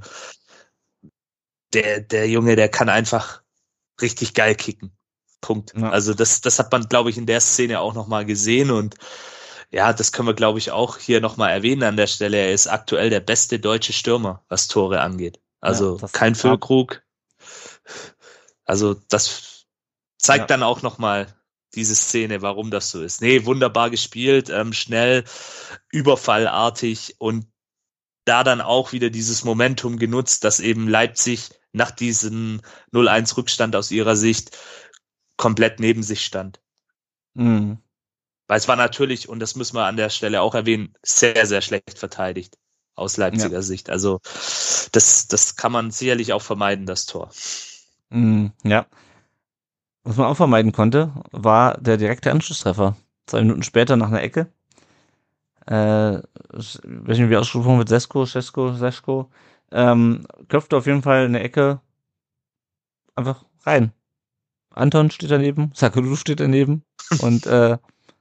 der, 1.74 2.02
der 2.02 2.28
Junge, 2.30 2.56
der 2.56 2.70
kann 2.70 2.90
einfach 2.90 3.42
richtig 4.02 4.34
geil 4.34 4.56
kicken. 4.56 4.92
Punkt. 5.42 5.74
Ja. 5.76 5.90
Also 5.90 6.14
das, 6.14 6.42
das 6.42 6.60
hat 6.60 6.72
man, 6.72 6.88
glaube 6.88 7.10
ich, 7.10 7.18
in 7.18 7.26
der 7.26 7.42
Szene 7.42 7.80
auch 7.80 7.94
nochmal 7.94 8.26
gesehen 8.26 8.72
und 8.72 8.96
ja, 9.72 9.94
das 9.94 10.12
können 10.12 10.28
wir, 10.28 10.34
glaube 10.34 10.60
ich, 10.60 10.72
auch 10.72 10.98
hier 10.98 11.22
nochmal 11.22 11.52
erwähnen 11.52 11.84
an 11.84 11.96
der 11.96 12.08
Stelle. 12.08 12.38
Er 12.38 12.54
ist 12.54 12.68
aktuell 12.68 13.10
der 13.10 13.22
beste 13.22 13.58
deutsche 13.58 13.94
Stürmer, 13.94 14.44
was 14.50 14.68
Tore 14.68 15.00
angeht. 15.00 15.40
Also 15.62 15.98
ja, 16.02 16.08
kein 16.10 16.36
Füllkrug. 16.36 17.02
Also 18.66 18.96
das 19.10 19.66
zeigt 20.18 20.42
ja. 20.42 20.48
dann 20.48 20.64
auch 20.64 20.82
nochmal 20.82 21.34
diese 21.74 21.96
Szene, 21.96 22.42
warum 22.42 22.70
das 22.70 22.92
so 22.92 23.02
ist. 23.02 23.22
Nee, 23.22 23.46
wunderbar 23.46 23.90
gespielt, 23.90 24.50
ähm, 24.50 24.74
schnell, 24.74 25.24
überfallartig 25.90 27.16
und 27.20 27.48
da 28.26 28.44
dann 28.44 28.62
auch 28.62 28.92
wieder 28.92 29.10
dieses 29.10 29.46
Momentum 29.46 29.98
genutzt, 29.98 30.44
dass 30.44 30.60
eben 30.60 30.88
Leipzig 30.88 31.50
nach 31.74 31.92
diesem 31.92 32.62
0-1 32.94 33.38
Rückstand 33.38 33.76
aus 33.76 33.92
ihrer 33.92 34.16
Sicht 34.16 34.58
komplett 35.38 35.80
neben 35.80 36.04
sich 36.04 36.26
stand. 36.26 36.62
Mhm. 37.34 37.78
Weil 38.48 38.58
es 38.58 38.68
war 38.68 38.76
natürlich, 38.76 39.30
und 39.30 39.40
das 39.40 39.56
müssen 39.56 39.76
wir 39.76 39.86
an 39.86 39.98
der 39.98 40.10
Stelle 40.10 40.42
auch 40.42 40.56
erwähnen, 40.56 40.94
sehr, 41.04 41.46
sehr 41.46 41.62
schlecht 41.62 41.98
verteidigt 41.98 42.58
aus 42.96 43.18
Leipziger 43.18 43.56
ja. 43.56 43.62
Sicht. 43.62 43.90
Also 43.90 44.20
das, 44.92 45.28
das 45.28 45.56
kann 45.56 45.72
man 45.72 45.92
sicherlich 45.92 46.34
auch 46.34 46.42
vermeiden, 46.42 46.86
das 46.86 47.06
Tor. 47.06 47.32
Mhm, 48.10 48.52
ja. 48.64 48.86
Was 50.04 50.18
man 50.18 50.28
auch 50.28 50.36
vermeiden 50.36 50.72
konnte, 50.72 51.14
war 51.32 51.78
der 51.78 51.98
direkte 51.98 52.32
Anschlusstreffer. 52.32 52.98
Zwei 53.28 53.42
Minuten 53.42 53.64
später 53.64 53.96
nach 53.96 54.08
einer 54.08 54.22
Ecke. 54.22 54.52
Äh, 55.68 56.18
ich 56.18 56.80
weiß 56.84 57.18
nicht, 57.18 57.30
wie 57.30 57.38
ausgesprochen 57.38 57.78
wird, 57.78 57.90
Sesko, 57.90 58.26
Sesko, 58.26 58.74
Sesko. 58.74 59.30
Ähm, 59.72 60.26
köpfte 60.50 60.78
auf 60.78 60.86
jeden 60.86 61.02
Fall 61.02 61.26
eine 61.26 61.42
Ecke 61.42 61.82
einfach 63.16 63.46
rein. 63.64 63.92
Anton 64.72 65.12
steht 65.12 65.32
daneben, 65.32 65.72
Sakulu 65.74 66.16
steht 66.16 66.40
daneben 66.40 66.84
und 67.22 67.46
äh, 67.46 67.78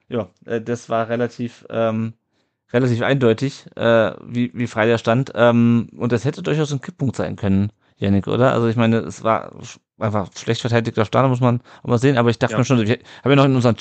ja, 0.08 0.28
äh, 0.46 0.60
das 0.60 0.88
war 0.88 1.08
relativ 1.08 1.64
ähm, 1.70 2.14
relativ 2.72 3.02
eindeutig, 3.02 3.66
äh, 3.76 4.12
wie, 4.24 4.50
wie 4.54 4.66
frei 4.66 4.86
der 4.86 4.98
stand. 4.98 5.32
Ähm, 5.34 5.88
und 5.96 6.12
das 6.12 6.24
hätte 6.24 6.42
durchaus 6.42 6.72
ein 6.72 6.80
Kipppunkt 6.80 7.16
sein 7.16 7.36
können, 7.36 7.72
Janik, 8.00 8.26
oder? 8.26 8.52
Also 8.52 8.66
ich 8.68 8.76
meine, 8.76 8.98
es 8.98 9.22
war 9.22 9.52
einfach 9.98 10.30
schlecht 10.36 10.62
verteidigter 10.62 11.04
Start, 11.04 11.28
muss 11.28 11.40
man 11.40 11.60
auch 11.82 11.88
mal 11.88 11.98
sehen. 11.98 12.16
Aber 12.16 12.30
ich 12.30 12.38
dachte 12.38 12.52
ja. 12.52 12.58
mir 12.58 12.64
schon, 12.64 12.82
ich 12.82 12.90
habe 12.90 13.30
ja 13.30 13.36
noch 13.36 13.44
in 13.44 13.54
unseren 13.54 13.76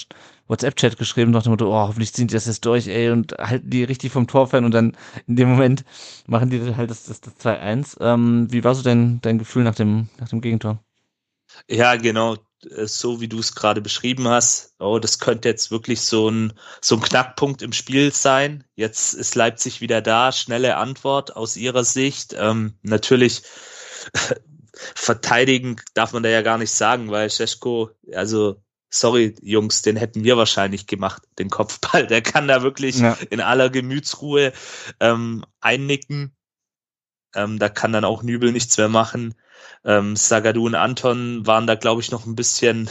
WhatsApp-Chat 0.48 0.98
geschrieben, 0.98 1.32
nach 1.32 1.44
dem 1.44 1.52
Motto, 1.52 1.70
oh, 1.70 1.88
hoffentlich 1.88 2.14
ziehen 2.14 2.28
die 2.28 2.34
das 2.34 2.46
jetzt 2.46 2.66
durch, 2.66 2.88
ey, 2.88 3.12
und 3.12 3.34
halten 3.40 3.70
die 3.70 3.84
richtig 3.84 4.12
vom 4.12 4.28
Tor 4.28 4.48
fern 4.48 4.66
und 4.66 4.74
dann 4.74 4.98
in 5.28 5.38
dem 5.38 5.50
Moment 5.50 5.86
machen 6.28 6.50
die 6.50 6.76
halt 6.76 6.90
das, 6.90 7.06
das, 7.06 7.22
das 7.22 7.34
2-1. 7.40 7.98
Ähm, 8.02 8.48
wie 8.52 8.64
war 8.64 8.76
so 8.76 8.84
dein, 8.84 9.22
dein 9.22 9.40
Gefühl 9.40 9.64
nach 9.64 9.76
dem, 9.76 10.10
nach 10.20 10.28
dem 10.28 10.42
Gegentor? 10.42 10.84
Ja, 11.70 11.96
genau. 11.96 12.36
Äh, 12.76 12.86
so 12.88 13.22
wie 13.22 13.28
du 13.28 13.40
es 13.40 13.56
gerade 13.56 13.82
beschrieben 13.82 14.28
hast, 14.28 14.76
oh, 14.80 15.00
das 15.00 15.20
könnte 15.20 15.48
jetzt 15.48 15.72
wirklich 15.72 16.02
so 16.02 16.30
ein, 16.30 16.54
so 16.82 16.96
ein 16.96 17.02
Knackpunkt 17.02 17.62
im 17.62 17.72
Spiel 17.72 18.12
sein. 18.12 18.66
Jetzt 18.76 19.14
ist 19.14 19.36
Leipzig 19.36 19.82
wieder 19.82 20.02
da, 20.02 20.32
schnelle 20.32 20.76
Antwort 20.76 21.36
aus 21.36 21.56
ihrer 21.56 21.86
Sicht. 21.86 22.36
Ähm, 22.38 22.74
natürlich 22.82 23.44
verteidigen 24.96 25.78
darf 25.94 26.14
man 26.14 26.24
da 26.24 26.30
ja 26.30 26.42
gar 26.42 26.58
nicht 26.58 26.72
sagen, 26.72 27.12
weil 27.12 27.30
Scheschko, 27.30 27.92
also 28.14 28.62
sorry 28.90 29.36
Jungs, 29.42 29.82
den 29.82 29.96
hätten 29.96 30.24
wir 30.24 30.38
wahrscheinlich 30.38 30.88
gemacht, 30.88 31.24
den 31.38 31.50
Kopfball. 31.50 32.08
Der 32.08 32.22
kann 32.22 32.48
da 32.48 32.64
wirklich 32.64 33.00
ja. 33.00 33.18
in 33.30 33.42
aller 33.42 33.70
Gemütsruhe 33.70 34.54
ähm, 35.00 35.46
einnicken. 35.62 36.36
Ähm, 37.36 37.60
da 37.60 37.70
kann 37.70 37.94
dann 37.94 38.06
auch 38.06 38.24
Nübel 38.24 38.52
nichts 38.52 38.78
mehr 38.78 38.90
machen. 38.90 39.36
Ähm, 39.86 40.16
Sagadu 40.16 40.66
und 40.66 40.76
Anton 40.76 41.46
waren 41.46 41.68
da, 41.68 41.76
glaube 41.76 42.02
ich, 42.02 42.12
noch 42.12 42.26
ein 42.26 42.36
bisschen 42.36 42.90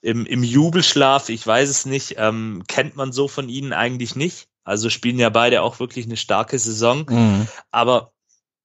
im, 0.00 0.26
im 0.26 0.42
Jubelschlaf. 0.42 1.28
Ich 1.28 1.46
weiß 1.46 1.68
es 1.68 1.86
nicht. 1.86 2.16
Ähm, 2.18 2.64
kennt 2.66 2.96
man 2.96 3.12
so 3.12 3.28
von 3.28 3.48
ihnen 3.48 3.72
eigentlich 3.72 4.16
nicht. 4.16 4.48
Also 4.64 4.90
spielen 4.90 5.18
ja 5.18 5.28
beide 5.28 5.62
auch 5.62 5.78
wirklich 5.78 6.06
eine 6.06 6.16
starke 6.16 6.58
Saison. 6.58 7.06
Mhm. 7.08 7.48
Aber 7.70 8.12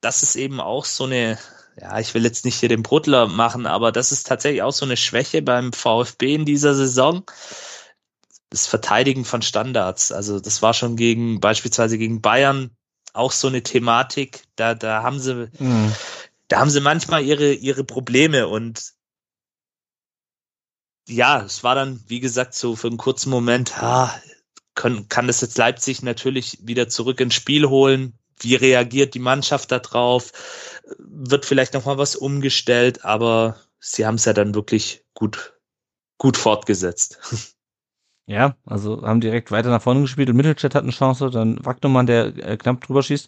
das 0.01 0.23
ist 0.23 0.35
eben 0.35 0.59
auch 0.59 0.85
so 0.85 1.03
eine, 1.03 1.37
ja, 1.79 1.99
ich 1.99 2.13
will 2.13 2.23
jetzt 2.23 2.45
nicht 2.45 2.59
hier 2.59 2.69
den 2.69 2.83
Brudler 2.83 3.27
machen, 3.27 3.65
aber 3.65 3.91
das 3.91 4.11
ist 4.11 4.27
tatsächlich 4.27 4.61
auch 4.61 4.73
so 4.73 4.85
eine 4.85 4.97
Schwäche 4.97 5.41
beim 5.41 5.73
VfB 5.73 6.35
in 6.35 6.45
dieser 6.45 6.75
Saison. 6.75 7.23
Das 8.49 8.67
Verteidigen 8.67 9.25
von 9.25 9.41
Standards. 9.41 10.11
Also 10.11 10.39
das 10.39 10.61
war 10.61 10.73
schon 10.73 10.95
gegen, 10.95 11.39
beispielsweise 11.39 11.97
gegen 11.97 12.21
Bayern 12.21 12.71
auch 13.13 13.31
so 13.31 13.47
eine 13.47 13.63
Thematik. 13.63 14.43
Da, 14.55 14.75
da 14.75 15.03
haben 15.03 15.19
sie, 15.19 15.49
mhm 15.59 15.93
da 16.49 16.59
haben 16.59 16.69
sie 16.69 16.81
manchmal 16.81 17.23
ihre, 17.23 17.53
ihre 17.53 17.85
Probleme 17.85 18.47
und 18.47 18.93
ja, 21.07 21.41
es 21.41 21.63
war 21.63 21.75
dann, 21.75 22.03
wie 22.07 22.19
gesagt, 22.19 22.53
so 22.53 22.75
für 22.75 22.87
einen 22.87 22.97
kurzen 22.97 23.29
Moment, 23.29 23.81
ha, 23.81 24.13
können, 24.75 25.09
kann 25.09 25.27
das 25.27 25.41
jetzt 25.41 25.57
Leipzig 25.57 26.03
natürlich 26.03 26.59
wieder 26.61 26.89
zurück 26.89 27.19
ins 27.19 27.33
Spiel 27.33 27.67
holen? 27.67 28.13
Wie 28.39 28.55
reagiert 28.55 29.13
die 29.13 29.19
Mannschaft 29.19 29.71
darauf? 29.71 30.31
Wird 30.97 31.45
vielleicht 31.45 31.73
noch 31.73 31.85
mal 31.85 31.97
was 31.97 32.15
umgestellt, 32.15 33.05
aber 33.05 33.57
sie 33.79 34.05
haben 34.05 34.15
es 34.15 34.25
ja 34.25 34.33
dann 34.33 34.55
wirklich 34.55 35.05
gut, 35.13 35.59
gut 36.17 36.37
fortgesetzt. 36.37 37.19
Ja, 38.29 38.55
also 38.63 39.01
haben 39.01 39.21
direkt 39.21 39.49
weiter 39.49 39.71
nach 39.71 39.81
vorne 39.81 40.01
gespielt 40.01 40.29
und 40.29 40.35
Mittelchat 40.35 40.75
hat 40.75 40.83
eine 40.83 40.91
Chance, 40.91 41.31
dann 41.31 41.57
Wagnermann, 41.65 42.05
der 42.05 42.27
äh, 42.37 42.57
knapp 42.57 42.79
drüber 42.79 43.01
schießt. 43.01 43.27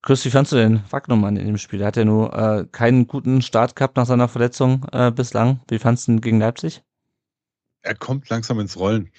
Chris, 0.00 0.24
wie 0.24 0.30
fandst 0.30 0.52
du 0.52 0.56
denn 0.56 0.82
Wagnermann 0.88 1.36
in 1.36 1.46
dem 1.46 1.58
Spiel? 1.58 1.82
Er 1.82 1.88
hat 1.88 1.98
ja 1.98 2.06
nur 2.06 2.32
äh, 2.32 2.64
keinen 2.72 3.06
guten 3.06 3.42
Start 3.42 3.76
gehabt 3.76 3.96
nach 3.96 4.06
seiner 4.06 4.28
Verletzung 4.28 4.86
äh, 4.92 5.10
bislang. 5.10 5.60
Wie 5.68 5.78
fandst 5.78 6.08
du 6.08 6.12
ihn 6.12 6.22
gegen 6.22 6.40
Leipzig? 6.40 6.82
Er 7.82 7.94
kommt 7.94 8.30
langsam 8.30 8.60
ins 8.60 8.78
Rollen, 8.78 9.10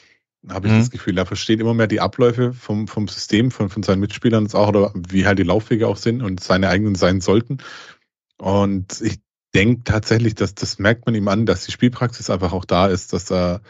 habe 0.50 0.68
ich 0.68 0.74
mhm. 0.74 0.80
das 0.80 0.92
Gefühl. 0.92 1.18
Er 1.18 1.26
versteht 1.26 1.60
immer 1.60 1.74
mehr 1.74 1.88
die 1.88 2.02
Abläufe 2.02 2.54
vom, 2.54 2.88
vom 2.88 3.08
System, 3.08 3.52
von, 3.52 3.70
von 3.70 3.84
seinen 3.84 4.00
Mitspielern 4.00 4.52
auch, 4.54 4.70
oder 4.70 4.92
wie 4.96 5.26
halt 5.26 5.40
die 5.40 5.44
Laufwege 5.44 5.88
auch 5.88 5.98
sind 5.98 6.22
und 6.22 6.40
seine 6.42 6.70
eigenen 6.70 6.96
sein 6.96 7.22
sollten. 7.22 7.60
Und 8.38 9.02
ich 9.02 9.20
denke 9.54 9.84
tatsächlich, 9.84 10.36
dass 10.36 10.56
das 10.56 10.80
merkt 10.80 11.06
man 11.06 11.16
ihm 11.16 11.28
an, 11.28 11.46
dass 11.46 11.66
die 11.66 11.72
Spielpraxis 11.72 12.30
einfach 12.30 12.54
auch 12.54 12.66
da 12.66 12.88
ist, 12.88 13.14
dass 13.14 13.32
er 13.32 13.62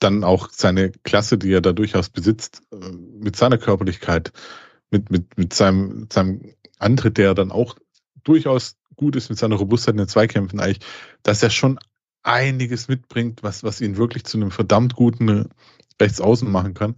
dann 0.00 0.24
auch 0.24 0.50
seine 0.50 0.90
Klasse, 0.90 1.38
die 1.38 1.52
er 1.52 1.60
da 1.60 1.72
durchaus 1.72 2.08
besitzt, 2.08 2.62
äh, 2.72 2.90
mit 2.90 3.36
seiner 3.36 3.58
Körperlichkeit 3.58 4.32
mit, 4.90 5.10
mit, 5.10 5.38
mit 5.38 5.54
seinem, 5.54 6.08
seinem 6.12 6.54
Antritt, 6.78 7.18
der 7.18 7.34
dann 7.34 7.50
auch 7.50 7.76
durchaus 8.22 8.76
gut 8.96 9.16
ist 9.16 9.28
mit 9.28 9.38
seiner 9.38 9.56
Robustheit 9.56 9.94
in 9.94 9.98
den 9.98 10.08
Zweikämpfen 10.08 10.60
eigentlich, 10.60 10.80
dass 11.22 11.42
er 11.42 11.50
schon 11.50 11.78
einiges 12.22 12.88
mitbringt, 12.88 13.42
was, 13.42 13.64
was 13.64 13.80
ihn 13.80 13.96
wirklich 13.96 14.24
zu 14.24 14.38
einem 14.38 14.50
verdammt 14.50 14.94
guten 14.94 15.50
Rechtsaußen 16.00 16.50
machen 16.50 16.74
kann, 16.74 16.96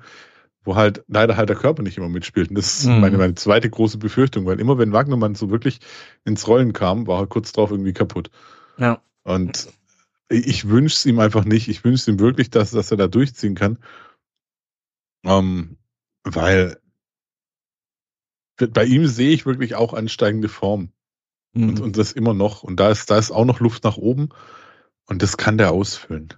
wo 0.62 0.76
halt 0.76 1.05
leider 1.09 1.36
halt 1.36 1.49
der 1.49 1.57
Körper 1.57 1.82
nicht 1.82 1.99
immer 1.99 2.09
mitspielt. 2.09 2.51
Und 2.51 2.57
das 2.57 2.80
ist 2.80 2.86
mhm. 2.86 3.01
meine, 3.01 3.18
meine 3.18 3.34
zweite 3.34 3.70
große 3.70 3.99
Befürchtung, 3.99 4.47
weil 4.47 4.61
immer 4.61 4.78
wenn 4.78 4.92
Wagnermann 4.92 5.34
so 5.34 5.51
wirklich 5.51 5.80
ins 6.24 6.47
Rollen 6.49 6.72
kam, 6.72 7.07
war 7.07 7.20
er 7.20 7.26
kurz 7.26 7.53
drauf 7.53 7.70
irgendwie 7.70 7.92
kaputt. 7.92 8.30
Ja. 8.78 9.03
Und 9.22 9.68
ich 10.28 10.68
wünsche 10.68 10.94
es 10.94 11.07
ihm 11.07 11.20
einfach 11.20 11.44
nicht. 11.44 11.68
Ich 11.68 11.84
wünsche 11.84 12.11
ihm 12.11 12.18
wirklich, 12.18 12.51
dass, 12.51 12.70
dass 12.70 12.90
er 12.90 12.97
da 12.97 13.07
durchziehen 13.07 13.55
kann. 13.55 13.78
Ähm, 15.24 15.76
weil 16.24 16.80
bei 18.57 18.84
ihm 18.84 19.07
sehe 19.07 19.30
ich 19.30 19.47
wirklich 19.47 19.74
auch 19.74 19.92
ansteigende 19.92 20.49
Form. 20.49 20.90
Mhm. 21.53 21.68
Und, 21.68 21.80
und 21.80 21.99
das 21.99 22.12
immer 22.12 22.34
noch. 22.34 22.62
Und 22.62 22.80
da 22.80 22.90
ist, 22.90 23.11
da 23.11 23.18
ist 23.18 23.30
auch 23.30 23.44
noch 23.44 23.61
Luft 23.61 23.84
nach 23.84 23.97
oben. 23.97 24.30
Und 25.07 25.22
das 25.22 25.36
kann 25.36 25.59
der 25.59 25.72
ausfüllen. 25.72 26.34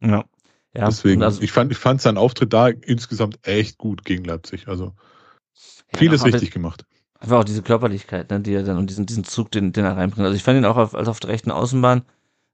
Ja. 0.00 0.24
Ja 0.76 0.86
Deswegen, 0.86 1.22
also, 1.22 1.40
ich 1.42 1.52
fand, 1.52 1.72
ich 1.72 1.78
fand 1.78 2.00
seinen 2.00 2.18
Auftritt 2.18 2.52
da 2.52 2.68
insgesamt 2.68 3.38
echt 3.46 3.78
gut 3.78 4.04
gegen 4.04 4.24
Leipzig. 4.24 4.68
Also 4.68 4.92
vieles 5.96 6.22
ja, 6.22 6.28
richtig 6.28 6.50
gemacht. 6.50 6.84
Einfach 7.20 7.38
auch 7.38 7.44
diese 7.44 7.62
Körperlichkeit, 7.62 8.30
ne, 8.30 8.40
die 8.40 8.54
er 8.54 8.64
dann 8.64 8.76
und 8.76 8.90
diesen, 8.90 9.06
diesen 9.06 9.24
Zug, 9.24 9.50
den, 9.50 9.72
den 9.72 9.84
er 9.84 9.96
reinbringt. 9.96 10.26
Also 10.26 10.36
ich 10.36 10.42
fand 10.42 10.58
ihn 10.58 10.64
auch 10.64 10.76
auf, 10.76 10.94
als 10.94 11.08
auf 11.08 11.20
der 11.20 11.30
rechten 11.30 11.50
Außenbahn 11.50 12.02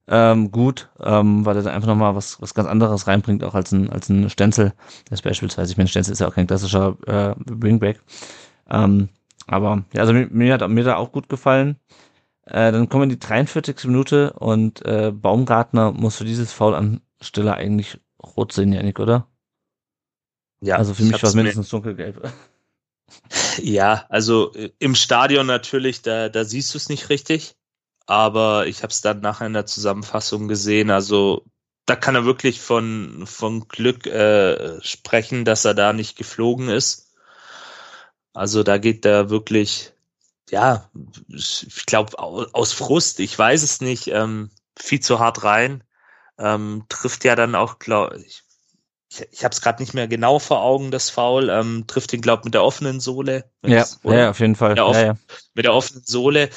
ähm, 0.06 0.50
gut, 0.50 0.90
ähm, 1.00 1.46
weil 1.46 1.56
er 1.56 1.62
da 1.62 1.70
einfach 1.70 1.88
nochmal 1.88 2.14
was, 2.14 2.40
was 2.42 2.54
ganz 2.54 2.68
anderes 2.68 3.06
reinbringt, 3.06 3.44
auch 3.44 3.54
als 3.54 3.72
ein, 3.72 3.90
als 3.90 4.08
ein 4.08 4.28
Stenzel. 4.28 4.74
Das 5.08 5.22
beispielsweise, 5.22 5.72
ich 5.72 5.78
meine, 5.78 5.88
Stenzel 5.88 6.12
ist 6.12 6.20
ja 6.20 6.28
auch 6.28 6.34
kein 6.34 6.46
klassischer 6.46 6.96
äh, 7.06 7.34
Wingback. 7.46 8.00
Ähm, 8.68 9.08
aber 9.46 9.84
ja, 9.92 10.02
also 10.02 10.12
mir, 10.12 10.28
mir 10.30 10.54
hat 10.54 10.68
mir 10.68 10.84
da 10.84 10.96
auch 10.96 11.12
gut 11.12 11.28
gefallen. 11.28 11.76
Äh, 12.44 12.72
dann 12.72 12.88
kommen 12.88 13.02
wir 13.02 13.04
in 13.04 13.10
die 13.10 13.18
43. 13.18 13.84
Minute 13.84 14.32
und 14.34 14.84
äh, 14.84 15.12
Baumgartner 15.12 15.92
muss 15.92 16.16
für 16.16 16.24
dieses 16.24 16.52
Foul 16.52 16.74
an 16.74 17.00
Stelle 17.20 17.54
eigentlich 17.54 18.00
rot 18.22 18.52
sehen, 18.52 18.72
Janik, 18.72 18.98
oder? 18.98 19.26
Ja. 20.60 20.76
Also 20.76 20.94
für 20.94 21.04
mich 21.04 21.22
war 21.22 21.28
es 21.28 21.34
mindestens 21.34 21.68
dunkelgelb. 21.68 22.32
Ja, 23.60 24.06
also 24.08 24.54
äh, 24.54 24.70
im 24.78 24.94
Stadion 24.94 25.44
natürlich, 25.44 26.02
da, 26.02 26.28
da 26.28 26.44
siehst 26.44 26.72
du 26.74 26.78
es 26.78 26.88
nicht 26.88 27.08
richtig. 27.08 27.56
Aber 28.06 28.66
ich 28.66 28.82
habe 28.82 28.92
es 28.92 29.00
dann 29.00 29.20
nachher 29.20 29.46
in 29.46 29.52
der 29.52 29.66
Zusammenfassung 29.66 30.46
gesehen. 30.46 30.90
Also 30.90 31.44
da 31.86 31.96
kann 31.96 32.14
er 32.14 32.24
wirklich 32.24 32.60
von, 32.60 33.24
von 33.26 33.66
Glück 33.68 34.06
äh, 34.06 34.80
sprechen, 34.82 35.44
dass 35.44 35.64
er 35.64 35.74
da 35.74 35.92
nicht 35.92 36.16
geflogen 36.16 36.68
ist. 36.68 37.12
Also 38.32 38.62
da 38.62 38.78
geht 38.78 39.04
da 39.04 39.28
wirklich, 39.30 39.92
ja, 40.50 40.88
ich 41.28 41.86
glaube 41.86 42.16
aus 42.18 42.72
Frust, 42.72 43.20
ich 43.20 43.36
weiß 43.36 43.62
es 43.62 43.80
nicht, 43.80 44.08
ähm, 44.08 44.50
viel 44.78 45.00
zu 45.00 45.18
hart 45.18 45.42
rein. 45.42 45.82
Ähm, 46.40 46.84
trifft 46.88 47.24
ja 47.24 47.36
dann 47.36 47.54
auch, 47.54 47.78
glaube 47.78 48.18
ich, 48.18 48.42
ich, 49.10 49.26
ich 49.32 49.44
habe 49.44 49.52
es 49.52 49.60
gerade 49.60 49.82
nicht 49.82 49.94
mehr 49.94 50.08
genau 50.08 50.38
vor 50.38 50.62
Augen, 50.62 50.90
das 50.90 51.10
Foul, 51.10 51.50
ähm, 51.50 51.84
trifft 51.86 52.12
ihn, 52.12 52.20
glaube 52.20 52.42
mit 52.44 52.54
der 52.54 52.64
offenen 52.64 53.00
Sohle. 53.00 53.50
Ja, 53.64 53.86
ja, 54.04 54.30
auf 54.30 54.40
jeden 54.40 54.56
Fall. 54.56 54.70
Mit 54.70 54.78
der, 54.78 54.92
ja, 54.92 55.02
ja. 55.02 55.16
mit 55.54 55.64
der 55.64 55.74
offenen 55.74 56.04
Sohle. 56.04 56.50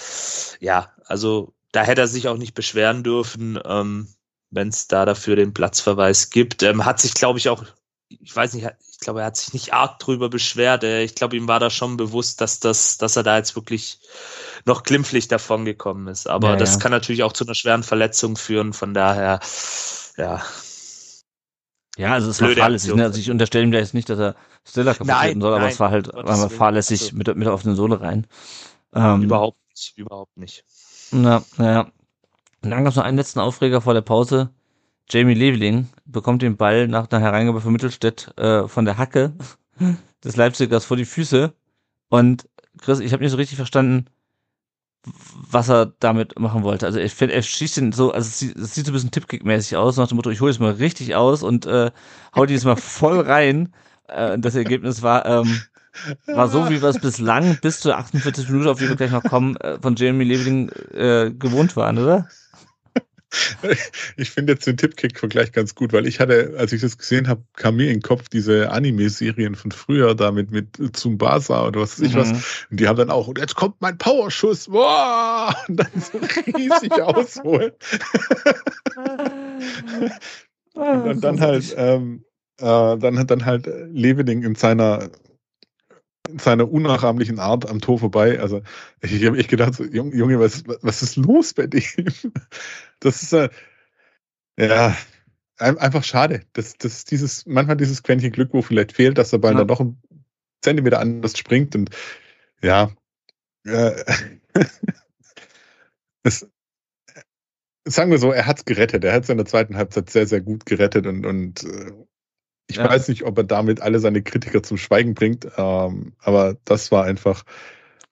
Ja, 0.60 0.92
also 1.06 1.54
da 1.72 1.84
hätte 1.84 2.02
er 2.02 2.08
sich 2.08 2.28
auch 2.28 2.38
nicht 2.38 2.54
beschweren 2.54 3.04
dürfen, 3.04 3.60
ähm, 3.66 4.08
wenn 4.52 4.68
es 4.68 4.88
da 4.88 5.06
dafür 5.06 5.36
den 5.36 5.54
Platzverweis 5.54 6.30
gibt. 6.30 6.62
Ähm, 6.64 6.86
hat 6.86 7.00
sich, 7.00 7.16
glaube 7.16 7.40
ich, 7.40 7.50
auch, 7.50 7.66
ich 8.08 8.36
weiß 8.36 8.54
nicht, 8.54 8.70
ich 8.92 9.00
glaube, 9.00 9.22
er 9.22 9.26
hat 9.26 9.38
sich 9.38 9.54
nicht 9.54 9.74
arg 9.74 9.98
drüber 9.98 10.30
beschwert. 10.30 10.84
Äh, 10.84 11.04
ich 11.04 11.16
glaube, 11.16 11.36
ihm 11.36 11.48
war 11.48 11.60
da 11.60 11.72
schon 11.72 11.98
bewusst, 11.98 12.40
dass 12.40 12.60
das, 12.60 13.00
dass 13.00 13.16
er 13.16 13.24
da 13.24 13.38
jetzt 13.38 13.56
wirklich 13.56 14.00
noch 14.66 14.84
glimpflich 14.84 15.28
davon 15.28 15.66
gekommen 15.66 16.08
ist. 16.08 16.28
Aber 16.28 16.52
Ja, 16.52 16.56
das 16.56 16.74
ja. 16.76 16.80
kann 16.80 16.92
natürlich 16.92 17.24
auch 17.24 17.34
zu 17.34 17.46
einer 17.46 17.56
schweren 17.56 17.84
Verletzung 17.84 18.36
führen. 18.38 18.74
Von 18.74 18.94
daher, 18.94 19.40
ja, 20.18 20.42
Ja, 21.98 22.14
also 22.14 22.30
es 22.30 22.42
war 22.42 22.48
Blöde 22.48 22.62
fahrlässig. 22.62 22.90
Aktion. 22.90 22.98
Ne? 23.00 23.04
Also 23.06 23.20
ich 23.20 23.30
unterstelle 23.30 23.64
ihm 23.66 23.72
da 23.72 23.78
jetzt 23.80 23.94
nicht, 23.94 24.10
dass 24.10 24.20
er 24.20 24.36
Stiller 24.68 24.94
kaputt 24.94 25.08
Nein, 25.08 25.42
soll, 25.42 25.52
aber 25.54 25.62
nein, 25.64 25.72
es 25.72 25.80
war 25.80 25.92
halt 25.92 26.12
war 26.14 26.50
fahrlässig 26.50 27.02
Also- 27.04 27.16
mit, 27.18 27.28
mit 27.36 27.46
der 27.46 27.54
offenen 27.54 27.76
Sohle 27.76 28.02
rein. 28.02 28.26
Ähm, 28.96 29.24
überhaupt 29.24 29.58
nicht, 29.70 29.98
überhaupt 29.98 30.38
nicht. 30.38 30.64
Na, 31.12 31.44
naja. 31.58 31.92
Und 32.64 32.70
dann 32.70 32.84
gab 32.84 32.92
es 32.92 32.96
noch 32.96 33.04
einen 33.04 33.18
letzten 33.18 33.40
Aufreger 33.40 33.82
vor 33.82 33.94
der 33.94 34.02
Pause. 34.02 34.50
Jamie 35.10 35.34
Leveling 35.34 35.90
bekommt 36.06 36.42
den 36.42 36.56
Ball 36.56 36.88
nach 36.88 37.12
einer 37.12 37.20
Hereingabe 37.22 37.60
von 37.60 37.74
Mittelstädt 37.74 38.34
äh, 38.38 38.68
von 38.70 38.86
der 38.86 38.98
Hacke 38.98 39.34
des 40.24 40.36
Leipzigers 40.38 40.86
vor 40.86 40.96
die 40.98 41.06
Füße. 41.06 41.54
Und 42.10 42.48
Chris, 42.80 43.00
ich 43.02 43.12
habe 43.14 43.22
nicht 43.22 43.32
so 43.32 43.38
richtig 43.38 43.58
verstanden, 43.58 44.06
was 45.06 45.70
er 45.70 45.94
damit 46.00 46.40
machen 46.40 46.64
wollte. 46.64 46.86
Also 46.86 47.00
ich 47.00 47.14
finde, 47.14 47.36
er 47.36 47.42
schießt 47.42 47.78
den 47.78 47.92
so, 47.92 48.12
also 48.12 48.28
es 48.28 48.40
sieht, 48.40 48.56
es 48.56 48.74
sieht 48.74 48.86
so 48.86 48.92
ein 48.92 48.94
bisschen 48.94 49.12
Tippkick-mäßig 49.12 49.76
aus, 49.76 49.98
nach 49.98 50.08
dem 50.08 50.16
Motto, 50.16 50.30
ich 50.30 50.42
hole 50.42 50.52
jetzt 50.52 50.60
mal 50.60 50.72
richtig 50.72 51.16
aus 51.16 51.44
und 51.44 51.66
äh, 51.66 51.92
hau 52.36 52.46
die 52.46 52.54
jetzt 52.54 52.66
mal 52.66 52.76
voll 52.78 53.20
rein. 53.20 53.74
Äh, 54.08 54.40
das 54.40 54.56
Ergebnis 54.56 55.02
war, 55.02 55.26
ähm, 55.26 55.62
war 56.28 56.48
so, 56.48 56.70
wie 56.70 56.82
wir 56.82 56.90
es 56.90 57.00
bislang 57.00 57.58
bis 57.62 57.82
zur 57.82 57.98
48 57.98 58.50
Minute, 58.50 58.72
auf 58.72 58.80
die 58.80 58.88
wir 58.88 58.96
gleich 58.96 59.12
noch 59.12 59.24
kommen, 59.24 59.58
äh, 59.58 59.78
von 59.82 59.96
Jamie 59.96 60.26
Leveling 60.26 60.70
äh, 60.94 61.32
gewohnt 61.32 61.76
waren, 61.76 61.98
oder? 61.98 62.28
Ich 64.18 64.32
finde 64.32 64.54
jetzt 64.54 64.68
den 64.68 64.78
Tippkick-Vergleich 64.78 65.52
ganz 65.52 65.76
gut, 65.76 65.94
weil 65.94 66.08
ich 66.08 66.20
hatte, 66.20 66.56
als 66.58 66.72
ich 66.74 66.82
das 66.82 66.98
gesehen 66.98 67.28
habe, 67.28 67.44
kam 67.56 67.76
mir 67.76 67.88
in 67.88 67.98
den 67.98 68.02
Kopf 68.02 68.30
diese 68.30 68.72
Anime-Serien 68.72 69.56
von 69.56 69.72
früher, 69.72 70.16
da 70.16 70.32
mit, 70.32 70.50
Zumbasa 70.94 71.68
oder 71.68 71.82
was 71.82 72.00
weiß 72.00 72.08
ich 72.08 72.16
was. 72.16 72.30
Mhm. 72.30 72.44
Und 72.72 72.80
die 72.80 72.88
haben 72.88 72.98
dann 72.98 73.10
auch, 73.10 73.28
und 73.28 73.40
jetzt 73.40 73.56
kommt 73.56 73.76
mein 73.80 73.98
Powerschuss, 73.98 74.68
boah! 74.68 75.56
Und 75.68 75.78
dann 75.78 75.88
so 75.96 76.20
riesig 76.58 76.92
ausholen. 77.02 77.72
Und 80.74 81.06
dann, 81.06 81.22
dann 81.22 81.42
halt, 81.42 81.74
ähm, 81.78 82.26
äh, 82.60 82.98
dann 82.98 83.20
hat 83.20 83.32
dann 83.32 83.46
halt 83.46 83.68
Leveling 83.92 84.44
in 84.44 84.56
seiner 84.56 85.10
in 86.30 86.40
seiner 86.40 86.70
unnachahmlichen 86.72 87.40
Art 87.40 87.70
am 87.70 87.82
Tor 87.82 88.00
vorbei. 88.00 88.40
Also 88.40 88.62
ich, 89.02 89.26
habe 89.26 89.38
echt 89.38 89.50
gedacht, 89.50 89.76
so, 89.76 89.84
Junge, 89.84 90.40
was, 90.40 90.64
was 90.82 91.02
ist 91.02 91.16
los 91.16 91.54
bei 91.54 91.68
dem? 91.68 91.84
Das 93.00 93.22
ist 93.22 93.34
äh, 93.34 93.50
ja 94.58 94.96
ein- 95.58 95.78
einfach 95.78 96.04
schade. 96.04 96.44
Das, 96.54 96.78
das 96.78 96.94
ist 97.00 97.12
dieses, 97.12 97.46
manchmal 97.46 97.76
dieses 97.78 98.04
Quäntchen 98.04 98.32
Glück, 98.32 98.54
wo 98.54 98.62
vielleicht 98.62 98.94
fehlt, 98.94 99.18
dass 99.18 99.32
der 99.32 99.40
Ball 99.40 99.52
Ja. 99.54 99.60
dann 99.60 99.68
noch 99.68 99.82
einen 99.82 100.02
Zentimeter 100.62 101.00
anders 101.00 101.38
springt 101.38 101.76
und 101.76 101.90
ja, 102.62 102.92
äh, 103.66 104.04
es, 106.24 106.48
sagen 107.86 108.12
wir 108.12 108.18
so, 108.18 108.32
er 108.32 108.46
hat's 108.46 108.64
gerettet. 108.64 109.04
Er 109.04 109.14
hat 109.14 109.24
es 109.24 109.30
in 109.30 109.38
der 109.38 109.46
zweiten 109.46 109.76
Halbzeit 109.76 110.10
sehr, 110.10 110.26
sehr 110.28 110.40
gut 110.40 110.66
gerettet 110.66 111.06
und, 111.06 111.26
und 111.26 111.64
äh, 111.66 111.92
ich 112.74 112.78
Ja. 112.80 112.90
weiß 112.90 113.08
nicht, 113.10 113.24
ob 113.24 113.38
er 113.38 113.44
damit 113.44 113.82
alle 113.82 114.00
seine 114.00 114.22
Kritiker 114.24 114.64
zum 114.64 114.78
Schweigen 114.78 115.14
bringt, 115.14 115.48
ähm, 115.58 116.14
aber 116.20 116.58
das 116.66 116.92
war 116.92 117.04
einfach, 117.06 117.44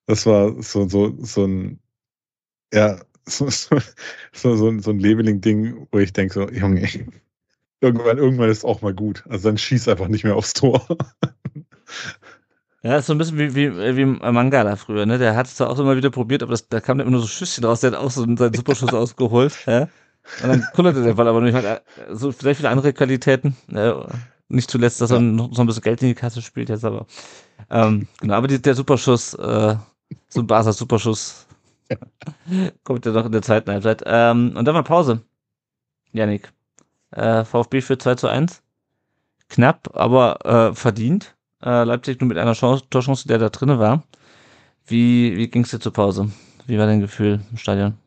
das 0.07 0.25
war 0.25 0.61
so, 0.61 0.87
so, 0.87 1.15
so 1.23 1.45
ein, 1.45 1.79
ja, 2.73 2.99
so, 3.27 3.49
so, 3.49 3.77
so, 4.33 4.55
so, 4.55 4.69
ein- 4.69 4.79
so 4.81 4.91
ein 4.91 4.99
Leveling-Ding, 4.99 5.87
wo 5.91 5.99
ich 5.99 6.13
denke 6.13 6.33
so, 6.33 6.49
Junge, 6.49 6.87
irgendwann, 7.81 8.17
irgendwann 8.17 8.49
ist 8.49 8.65
auch 8.65 8.81
mal 8.81 8.93
gut. 8.93 9.23
Also 9.29 9.49
dann 9.49 9.57
schieß 9.57 9.87
einfach 9.87 10.07
nicht 10.09 10.23
mehr 10.23 10.35
aufs 10.35 10.53
Tor. 10.53 10.85
Ja, 12.83 12.97
ist 12.97 13.05
so 13.05 13.13
ein 13.13 13.19
bisschen 13.19 13.37
wie, 13.37 13.53
wie, 13.55 13.95
wie 13.95 14.05
Mangala 14.05 14.75
früher, 14.75 15.05
ne? 15.05 15.19
Der 15.19 15.35
hat 15.35 15.45
es 15.45 15.55
zwar 15.55 15.69
auch 15.69 15.77
immer 15.77 15.95
wieder 15.97 16.09
probiert, 16.09 16.41
aber 16.41 16.51
das, 16.51 16.67
da 16.67 16.79
kam 16.79 16.99
immer 16.99 17.11
nur 17.11 17.21
so 17.21 17.27
Schüsschen 17.27 17.63
raus, 17.63 17.81
der 17.81 17.91
hat 17.91 17.99
auch 17.99 18.09
so 18.09 18.21
seinen 18.21 18.53
Superschuss 18.53 18.93
ausgeholt, 18.93 19.55
ja? 19.67 19.87
Und 20.43 20.47
dann 20.49 20.67
kullerte 20.73 21.03
der 21.03 21.13
Ball 21.13 21.27
aber 21.27 21.41
nicht. 21.41 21.53
Hat 21.53 21.63
äh, 21.65 21.81
so 22.15 22.31
vielleicht 22.31 22.57
viele 22.57 22.69
andere 22.69 22.93
Qualitäten. 22.93 23.55
Äh, 23.71 23.93
nicht 24.51 24.69
zuletzt, 24.69 25.01
dass 25.01 25.11
er 25.11 25.19
noch 25.19 25.53
so 25.53 25.61
ein 25.61 25.67
bisschen 25.67 25.83
Geld 25.83 26.01
in 26.01 26.09
die 26.09 26.15
Kasse 26.15 26.41
spielt 26.41 26.69
jetzt, 26.69 26.85
aber 26.85 27.05
ähm, 27.69 28.07
genau, 28.19 28.35
aber 28.35 28.47
die, 28.47 28.61
der 28.61 28.75
Superschuss, 28.75 29.33
äh, 29.33 29.75
so 30.29 30.41
ein 30.41 30.47
Barca 30.47 30.73
Superschuss 30.73 31.47
kommt 32.83 33.05
ja 33.05 33.11
noch 33.11 33.25
in 33.25 33.31
der 33.31 33.41
zweiten 33.41 33.71
Halbzeit. 33.71 34.03
Ähm, 34.05 34.55
und 34.55 34.65
dann 34.65 34.75
war 34.75 34.83
Pause. 34.83 35.21
Janik. 36.13 36.51
Äh, 37.11 37.43
VfB 37.43 37.81
für 37.81 37.97
2 37.97 38.15
zu 38.15 38.27
1. 38.27 38.61
Knapp, 39.49 39.89
aber 39.93 40.45
äh, 40.45 40.75
verdient. 40.75 41.35
Äh, 41.61 41.83
Leipzig 41.83 42.19
nur 42.21 42.27
mit 42.27 42.37
einer 42.37 42.53
Chance, 42.53 42.85
Torchance, 42.89 43.27
der 43.27 43.37
da 43.37 43.49
drinne 43.49 43.79
war. 43.79 44.03
Wie, 44.85 45.37
wie 45.37 45.47
ging 45.49 45.63
es 45.63 45.71
dir 45.71 45.79
zur 45.79 45.93
Pause? 45.93 46.31
Wie 46.67 46.77
war 46.77 46.85
dein 46.85 47.01
Gefühl 47.01 47.41
im 47.51 47.57
Stadion? 47.57 47.97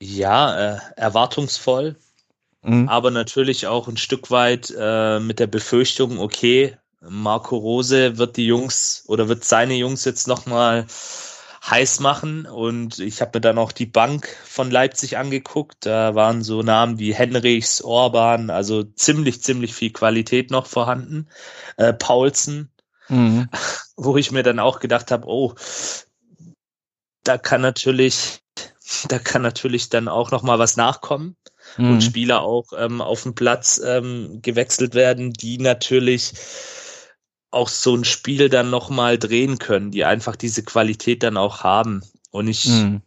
Ja, 0.00 0.74
äh, 0.74 0.78
erwartungsvoll, 0.96 1.96
Mhm. 2.62 2.88
aber 2.88 3.10
natürlich 3.10 3.66
auch 3.66 3.88
ein 3.88 3.96
Stück 3.96 4.30
weit 4.30 4.72
äh, 4.76 5.18
mit 5.18 5.40
der 5.40 5.48
Befürchtung, 5.48 6.18
okay, 6.18 6.76
Marco 7.00 7.56
Rose 7.56 8.18
wird 8.18 8.36
die 8.36 8.46
Jungs 8.46 9.04
oder 9.08 9.28
wird 9.28 9.44
seine 9.44 9.74
Jungs 9.74 10.04
jetzt 10.04 10.28
nochmal 10.28 10.86
heiß 11.68 12.00
machen 12.00 12.46
und 12.46 12.98
ich 12.98 13.20
habe 13.20 13.32
mir 13.34 13.40
dann 13.40 13.58
auch 13.58 13.72
die 13.72 13.86
Bank 13.86 14.28
von 14.44 14.70
Leipzig 14.70 15.16
angeguckt. 15.16 15.86
Da 15.86 16.14
waren 16.14 16.42
so 16.42 16.62
Namen 16.62 16.98
wie 16.98 17.14
Henrichs, 17.14 17.82
Orban, 17.82 18.50
also 18.50 18.82
ziemlich, 18.82 19.42
ziemlich 19.42 19.74
viel 19.74 19.92
Qualität 19.92 20.50
noch 20.50 20.66
vorhanden. 20.66 21.28
Äh, 21.76 21.92
Paulsen, 21.92 22.72
Mhm. 23.08 23.48
wo 23.96 24.16
ich 24.16 24.30
mir 24.32 24.42
dann 24.42 24.58
auch 24.58 24.80
gedacht 24.80 25.10
habe, 25.10 25.26
oh, 25.26 25.54
da 27.24 27.38
kann 27.38 27.60
natürlich, 27.60 28.40
da 29.08 29.18
kann 29.18 29.42
natürlich 29.42 29.88
dann 29.88 30.08
auch 30.08 30.30
noch 30.30 30.42
mal 30.42 30.58
was 30.58 30.76
nachkommen 30.76 31.36
Mhm. 31.76 31.90
und 31.92 32.00
Spieler 32.02 32.42
auch 32.42 32.72
ähm, 32.76 33.00
auf 33.00 33.22
dem 33.22 33.34
Platz 33.34 33.80
ähm, 33.84 34.40
gewechselt 34.42 34.94
werden, 34.94 35.32
die 35.32 35.58
natürlich 35.58 36.32
auch 37.50 37.68
so 37.68 37.94
ein 37.94 38.04
Spiel 38.04 38.48
dann 38.48 38.70
noch 38.70 38.90
mal 38.90 39.18
drehen 39.18 39.58
können, 39.58 39.90
die 39.90 40.04
einfach 40.04 40.36
diese 40.36 40.62
Qualität 40.62 41.22
dann 41.22 41.36
auch 41.36 41.62
haben. 41.62 42.02
Und 42.30 42.48
ich 42.48 42.66
Mhm. 42.66 43.02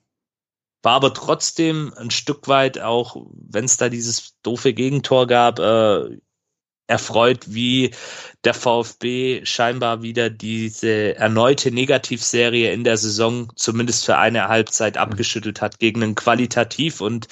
war 0.84 0.94
aber 0.94 1.14
trotzdem 1.14 1.94
ein 1.98 2.12
Stück 2.12 2.48
weit 2.48 2.80
auch, 2.80 3.16
wenn 3.34 3.66
es 3.66 3.78
da 3.78 3.90
dieses 3.90 4.36
doofe 4.44 4.74
Gegentor 4.74 5.26
gab, 5.26 5.58
äh, 5.60 6.20
erfreut, 6.88 7.46
wie 7.48 7.92
der 8.44 8.54
VfB 8.54 9.44
scheinbar 9.46 10.04
wieder 10.04 10.30
diese 10.30 11.16
erneute 11.16 11.72
Negativserie 11.72 12.72
in 12.72 12.84
der 12.84 12.98
Saison 12.98 13.52
zumindest 13.56 14.06
für 14.06 14.18
eine 14.18 14.48
Halbzeit 14.48 14.98
abgeschüttelt 14.98 15.62
hat 15.62 15.80
gegen 15.80 16.04
einen 16.04 16.14
qualitativ 16.16 17.02
und 17.02 17.28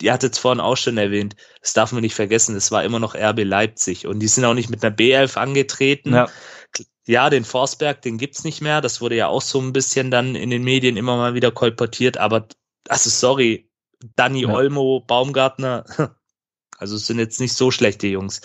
ihr 0.00 0.12
hattet 0.12 0.32
es 0.34 0.38
vorhin 0.38 0.60
auch 0.60 0.76
schon 0.76 0.96
erwähnt, 0.98 1.36
das 1.60 1.72
darf 1.72 1.92
man 1.92 2.00
nicht 2.02 2.14
vergessen, 2.14 2.56
es 2.56 2.70
war 2.72 2.84
immer 2.84 2.98
noch 2.98 3.14
RB 3.14 3.44
Leipzig 3.44 4.06
und 4.06 4.20
die 4.20 4.28
sind 4.28 4.44
auch 4.44 4.54
nicht 4.54 4.70
mit 4.70 4.84
einer 4.84 4.94
B11 4.94 5.36
angetreten. 5.36 6.12
Ja. 6.14 6.28
Ja, 7.06 7.28
den 7.28 7.44
Forsberg, 7.44 8.02
den 8.02 8.18
gibt's 8.18 8.44
nicht 8.44 8.60
mehr. 8.60 8.80
Das 8.80 9.00
wurde 9.00 9.16
ja 9.16 9.26
auch 9.26 9.42
so 9.42 9.60
ein 9.60 9.72
bisschen 9.72 10.12
dann 10.12 10.36
in 10.36 10.50
den 10.50 10.62
Medien 10.62 10.96
immer 10.96 11.16
mal 11.16 11.34
wieder 11.34 11.50
kolportiert. 11.50 12.18
Aber, 12.18 12.46
also 12.88 13.10
sorry, 13.10 13.68
Danny 14.14 14.42
Ja. 14.42 14.50
Olmo, 14.54 15.00
Baumgartner, 15.00 15.84
also 16.78 16.94
es 16.96 17.06
sind 17.08 17.18
jetzt 17.18 17.40
nicht 17.40 17.54
so 17.54 17.72
schlechte 17.72 18.06
Jungs. 18.06 18.40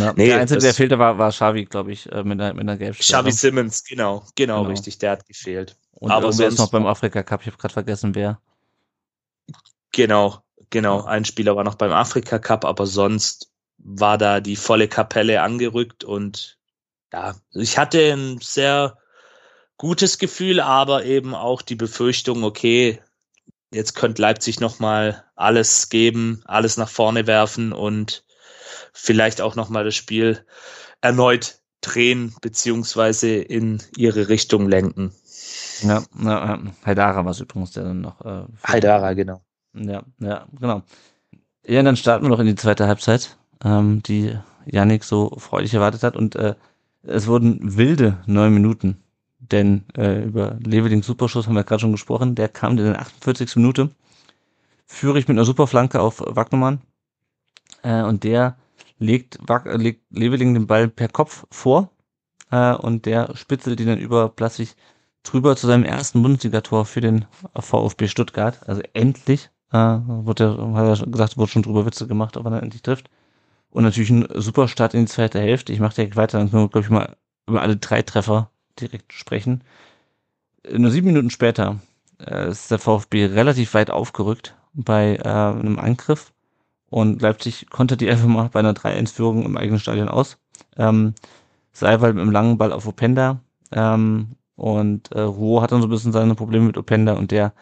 Ja. 0.00 0.14
Nee, 0.16 0.28
der 0.28 0.40
Einzige, 0.40 0.60
der 0.60 0.72
fehlte, 0.72 0.98
war, 0.98 1.18
war 1.18 1.30
Xavi, 1.32 1.66
glaube 1.66 1.92
ich, 1.92 2.10
äh, 2.10 2.22
mit 2.22 2.40
einer, 2.40 2.54
mit 2.54 2.62
einer 2.62 2.78
Gelbsperre. 2.78 3.20
Xavi 3.24 3.32
Simmons, 3.32 3.84
genau, 3.84 4.24
genau, 4.36 4.60
Genau. 4.60 4.70
richtig, 4.70 4.98
der 4.98 5.10
hat 5.10 5.26
gefehlt. 5.26 5.76
Und 5.92 6.10
aber 6.10 6.26
irgendwer 6.26 6.48
ist 6.48 6.56
sonst- 6.56 6.66
noch 6.66 6.70
beim 6.72 6.86
Afrika 6.86 7.22
Cup, 7.22 7.42
ich 7.42 7.48
habe 7.48 7.58
gerade 7.58 7.74
vergessen, 7.74 8.14
wer. 8.14 8.40
Genau, 9.92 10.42
genau. 10.70 11.04
Ein 11.04 11.24
Spieler 11.24 11.56
war 11.56 11.64
noch 11.64 11.76
beim 11.76 11.92
Afrika 11.92 12.38
Cup, 12.38 12.64
aber 12.64 12.86
sonst 12.86 13.50
war 13.78 14.18
da 14.18 14.40
die 14.40 14.56
volle 14.56 14.88
Kapelle 14.88 15.42
angerückt 15.42 16.04
und 16.04 16.58
ja, 17.12 17.36
ich 17.52 17.78
hatte 17.78 18.12
ein 18.12 18.38
sehr 18.42 18.98
gutes 19.78 20.18
Gefühl, 20.18 20.60
aber 20.60 21.04
eben 21.04 21.34
auch 21.34 21.62
die 21.62 21.76
Befürchtung, 21.76 22.44
okay, 22.44 23.00
jetzt 23.70 23.94
könnte 23.94 24.20
Leipzig 24.20 24.60
nochmal 24.60 25.24
alles 25.36 25.88
geben, 25.88 26.42
alles 26.44 26.76
nach 26.76 26.88
vorne 26.88 27.26
werfen 27.26 27.72
und 27.72 28.24
vielleicht 28.92 29.40
auch 29.40 29.54
nochmal 29.54 29.84
das 29.84 29.94
Spiel 29.94 30.44
erneut 31.00 31.60
drehen 31.80 32.34
beziehungsweise 32.40 33.36
in 33.36 33.82
ihre 33.96 34.28
Richtung 34.28 34.68
lenken. 34.68 35.14
Ja, 35.82 36.02
ja. 36.20 36.60
Haidara 36.84 37.24
war 37.24 37.30
es 37.30 37.40
übrigens, 37.40 37.70
der 37.70 37.84
dann 37.84 38.00
noch. 38.00 38.20
Äh, 38.24 38.44
Haidara, 38.64 39.12
genau. 39.14 39.42
Ja, 39.74 40.02
ja, 40.20 40.46
genau. 40.58 40.82
Ja, 41.66 41.82
dann 41.82 41.96
starten 41.96 42.24
wir 42.24 42.30
noch 42.30 42.40
in 42.40 42.46
die 42.46 42.54
zweite 42.54 42.86
Halbzeit, 42.86 43.36
ähm, 43.64 44.02
die 44.02 44.36
Yannick 44.66 45.04
so 45.04 45.30
freudig 45.38 45.74
erwartet 45.74 46.02
hat. 46.02 46.16
Und 46.16 46.36
äh, 46.36 46.54
es 47.02 47.26
wurden 47.26 47.76
wilde 47.76 48.18
neun 48.26 48.54
Minuten. 48.54 49.02
Denn 49.38 49.84
äh, 49.96 50.24
über 50.24 50.56
Levelings 50.64 51.06
Superschuss 51.06 51.46
haben 51.46 51.54
wir 51.54 51.64
gerade 51.64 51.80
schon 51.80 51.92
gesprochen. 51.92 52.34
Der 52.34 52.48
kam 52.48 52.72
in 52.72 52.84
der 52.84 53.00
48. 53.00 53.56
Minute. 53.56 53.90
Führe 54.86 55.18
ich 55.18 55.28
mit 55.28 55.36
einer 55.36 55.44
Superflanke 55.44 56.00
auf 56.00 56.20
Wagnermann. 56.20 56.80
Äh, 57.82 58.02
und 58.02 58.24
der 58.24 58.56
legt, 58.98 59.38
legt 59.64 60.02
Leveling 60.10 60.54
den 60.54 60.66
Ball 60.66 60.88
per 60.88 61.08
Kopf 61.08 61.46
vor. 61.50 61.90
Äh, 62.50 62.74
und 62.74 63.06
der 63.06 63.36
spitzelt 63.36 63.80
ihn 63.80 63.86
dann 63.86 63.98
über 63.98 64.28
Plassig 64.28 64.74
drüber 65.22 65.56
zu 65.56 65.66
seinem 65.66 65.84
ersten 65.84 66.22
Bundesligator 66.22 66.84
für 66.84 67.00
den 67.00 67.26
VfB 67.54 68.08
Stuttgart. 68.08 68.66
Also 68.66 68.82
endlich 68.94 69.50
äh, 69.72 69.98
wurde, 70.06 70.56
hat 70.74 71.00
er 71.00 71.06
gesagt, 71.06 71.36
wurde 71.36 71.50
schon 71.50 71.62
drüber 71.62 71.86
Witze 71.86 72.06
gemacht, 72.06 72.36
ob 72.36 72.46
er 72.46 72.50
dann 72.50 72.62
endlich 72.62 72.82
trifft. 72.82 73.10
Und 73.70 73.84
natürlich 73.84 74.10
ein 74.10 74.26
super 74.34 74.68
Start 74.68 74.94
in 74.94 75.00
die 75.00 75.12
zweite 75.12 75.40
Hälfte. 75.40 75.72
Ich 75.72 75.80
mache 75.80 75.94
direkt 75.94 76.16
weiter, 76.16 76.38
dann 76.38 76.50
können 76.50 76.64
wir, 76.64 76.68
glaube 76.68 76.86
ich, 76.86 76.90
mal 76.90 77.16
über 77.46 77.62
alle 77.62 77.76
drei 77.76 78.02
Treffer 78.02 78.50
direkt 78.80 79.12
sprechen. 79.12 79.62
Nur 80.70 80.90
sieben 80.90 81.08
Minuten 81.08 81.30
später 81.30 81.80
äh, 82.18 82.48
ist 82.50 82.70
der 82.70 82.78
VfB 82.78 83.26
relativ 83.26 83.74
weit 83.74 83.90
aufgerückt 83.90 84.54
bei 84.74 85.16
äh, 85.16 85.28
einem 85.28 85.78
Angriff 85.78 86.32
und 86.90 87.20
Leipzig 87.20 87.68
konnte 87.70 87.96
die 87.96 88.08
einfach 88.10 88.26
mal 88.26 88.48
bei 88.48 88.60
einer 88.60 88.72
3-1-Führung 88.72 89.44
im 89.44 89.56
eigenen 89.56 89.80
Stadion 89.80 90.08
aus. 90.08 90.38
Ähm, 90.76 91.14
Seiwald 91.72 92.14
mit 92.14 92.22
einem 92.22 92.32
langen 92.32 92.58
Ball 92.58 92.72
auf 92.72 92.86
Openda 92.86 93.40
ähm, 93.72 94.36
und 94.56 95.12
äh, 95.12 95.20
Ruo 95.20 95.62
hat 95.62 95.72
dann 95.72 95.80
so 95.80 95.86
ein 95.86 95.90
bisschen 95.90 96.12
seine 96.12 96.34
Probleme 96.34 96.66
mit 96.66 96.78
Openda 96.78 97.12
und 97.14 97.30
der 97.30 97.52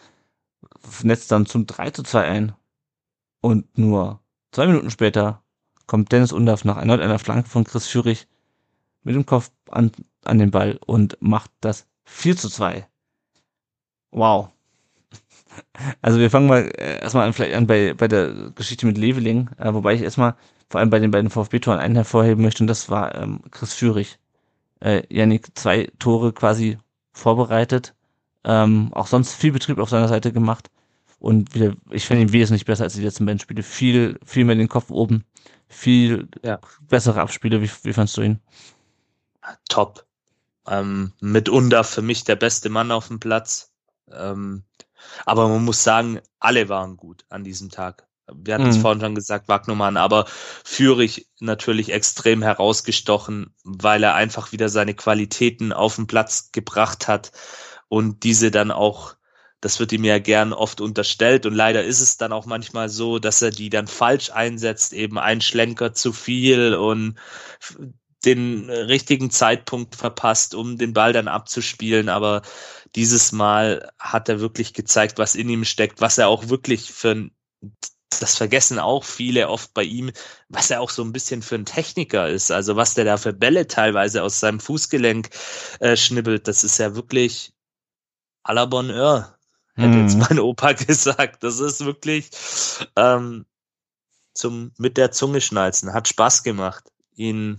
netzt 1.02 1.30
dann 1.30 1.46
zum 1.46 1.66
3 1.66 1.90
zu 1.90 2.02
2 2.02 2.22
ein. 2.22 2.54
Und 3.40 3.78
nur 3.78 4.20
zwei 4.52 4.66
Minuten 4.66 4.90
später 4.90 5.42
kommt 5.86 6.10
Dennis 6.12 6.32
Undorf 6.32 6.64
nach 6.64 6.78
erneut 6.78 7.00
einer 7.00 7.18
Flanke 7.18 7.48
von 7.48 7.64
Chris 7.64 7.86
Führig 7.86 8.26
mit 9.02 9.14
dem 9.14 9.26
Kopf 9.26 9.50
an, 9.70 9.92
an 10.24 10.38
den 10.38 10.50
Ball 10.50 10.78
und 10.84 11.16
macht 11.20 11.50
das 11.60 11.86
4 12.04 12.36
zu 12.36 12.48
2. 12.48 12.86
Wow. 14.10 14.50
Also 16.02 16.18
wir 16.18 16.30
fangen 16.30 16.48
mal 16.48 16.70
äh, 16.76 17.00
erstmal 17.00 17.26
an, 17.26 17.32
vielleicht 17.32 17.54
an 17.54 17.66
bei, 17.66 17.94
bei 17.94 18.08
der 18.08 18.50
Geschichte 18.54 18.84
mit 18.84 18.98
Leveling, 18.98 19.48
äh, 19.56 19.72
wobei 19.72 19.94
ich 19.94 20.02
erstmal 20.02 20.34
vor 20.68 20.80
allem 20.80 20.90
bei 20.90 20.98
den 20.98 21.10
beiden 21.10 21.30
VfB-Toren 21.30 21.78
einen 21.78 21.94
hervorheben 21.94 22.42
möchte 22.42 22.62
und 22.62 22.66
das 22.66 22.90
war 22.90 23.14
ähm, 23.14 23.40
Chris 23.50 23.72
Führig. 23.72 24.18
Äh, 24.80 25.02
Yannick 25.08 25.56
zwei 25.56 25.90
Tore 25.98 26.32
quasi 26.32 26.78
vorbereitet, 27.12 27.94
ähm, 28.44 28.90
auch 28.92 29.06
sonst 29.06 29.34
viel 29.34 29.52
Betrieb 29.52 29.78
auf 29.78 29.88
seiner 29.88 30.08
Seite 30.08 30.32
gemacht 30.32 30.70
und 31.18 31.54
wieder, 31.54 31.74
ich 31.90 32.06
finde 32.06 32.22
ihn 32.22 32.32
wesentlich 32.32 32.64
besser 32.64 32.84
als 32.84 32.94
die 32.94 33.02
letzten 33.02 33.26
beiden 33.26 33.38
Spiele. 33.38 33.62
Viel, 33.62 34.18
viel 34.24 34.44
mehr 34.44 34.54
den 34.54 34.68
Kopf 34.68 34.90
oben, 34.90 35.24
viel 35.68 36.28
ja. 36.42 36.60
bessere 36.82 37.20
Abspiele. 37.20 37.62
Wie, 37.62 37.70
wie 37.82 37.92
fandst 37.92 38.16
du 38.16 38.22
ihn? 38.22 38.40
Top. 39.68 40.04
Ähm, 40.66 41.12
mitunter 41.20 41.84
für 41.84 42.02
mich 42.02 42.24
der 42.24 42.36
beste 42.36 42.68
Mann 42.68 42.90
auf 42.90 43.08
dem 43.08 43.20
Platz. 43.20 43.72
Ähm, 44.10 44.64
aber 45.24 45.48
man 45.48 45.64
muss 45.64 45.82
sagen, 45.82 46.20
alle 46.40 46.68
waren 46.68 46.96
gut 46.96 47.24
an 47.28 47.44
diesem 47.44 47.70
Tag. 47.70 48.06
Wir 48.32 48.54
hatten 48.54 48.66
es 48.66 48.78
mhm. 48.78 48.80
vorhin 48.80 49.00
schon 49.00 49.14
gesagt, 49.14 49.48
Wagnumann, 49.48 49.96
aber 49.96 50.26
Führig 50.64 51.28
natürlich 51.38 51.92
extrem 51.92 52.42
herausgestochen, 52.42 53.54
weil 53.62 54.02
er 54.02 54.14
einfach 54.14 54.50
wieder 54.50 54.68
seine 54.68 54.94
Qualitäten 54.94 55.72
auf 55.72 55.96
den 55.96 56.08
Platz 56.08 56.50
gebracht 56.50 57.06
hat 57.06 57.30
und 57.88 58.24
diese 58.24 58.50
dann 58.50 58.72
auch, 58.72 59.14
das 59.60 59.80
wird 59.80 59.92
ihm 59.92 60.04
ja 60.04 60.18
gern 60.18 60.52
oft 60.52 60.80
unterstellt 60.80 61.46
und 61.46 61.54
leider 61.54 61.84
ist 61.84 62.00
es 62.00 62.16
dann 62.16 62.32
auch 62.32 62.46
manchmal 62.46 62.88
so, 62.88 63.18
dass 63.18 63.42
er 63.42 63.50
die 63.50 63.70
dann 63.70 63.86
falsch 63.86 64.30
einsetzt, 64.30 64.92
eben 64.92 65.18
ein 65.18 65.40
Schlenker 65.40 65.92
zu 65.94 66.12
viel 66.12 66.74
und 66.74 67.16
den 68.24 68.68
richtigen 68.70 69.30
Zeitpunkt 69.30 69.94
verpasst, 69.94 70.54
um 70.54 70.78
den 70.78 70.92
Ball 70.92 71.12
dann 71.12 71.28
abzuspielen. 71.28 72.08
Aber 72.08 72.42
dieses 72.94 73.32
Mal 73.32 73.90
hat 73.98 74.28
er 74.28 74.40
wirklich 74.40 74.74
gezeigt, 74.74 75.18
was 75.18 75.34
in 75.36 75.48
ihm 75.48 75.64
steckt, 75.64 76.00
was 76.00 76.18
er 76.18 76.28
auch 76.28 76.48
wirklich 76.48 76.92
für 76.92 77.10
ein 77.10 77.30
das 78.20 78.36
vergessen 78.36 78.78
auch 78.78 79.04
viele 79.04 79.48
oft 79.48 79.74
bei 79.74 79.82
ihm, 79.82 80.10
was 80.48 80.70
er 80.70 80.80
auch 80.80 80.90
so 80.90 81.02
ein 81.02 81.12
bisschen 81.12 81.42
für 81.42 81.56
ein 81.56 81.66
Techniker 81.66 82.28
ist. 82.28 82.50
Also 82.50 82.76
was 82.76 82.94
der 82.94 83.04
da 83.04 83.16
für 83.16 83.32
Bälle 83.32 83.66
teilweise 83.66 84.22
aus 84.22 84.40
seinem 84.40 84.60
Fußgelenk 84.60 85.30
äh, 85.80 85.96
schnibbelt, 85.96 86.48
das 86.48 86.64
ist 86.64 86.78
ja 86.78 86.94
wirklich 86.94 87.52
à 88.44 88.54
la 88.54 88.64
Bonheur, 88.64 89.35
hätte 89.76 89.96
mhm. 89.96 90.02
jetzt 90.02 90.18
mein 90.18 90.40
Opa 90.40 90.72
gesagt. 90.72 91.42
Das 91.42 91.60
ist 91.60 91.84
wirklich 91.84 92.30
ähm, 92.96 93.46
zum 94.34 94.72
mit 94.78 94.96
der 94.96 95.12
Zunge 95.12 95.40
schnalzen. 95.40 95.92
Hat 95.92 96.08
Spaß 96.08 96.42
gemacht, 96.42 96.84
ihn 97.14 97.56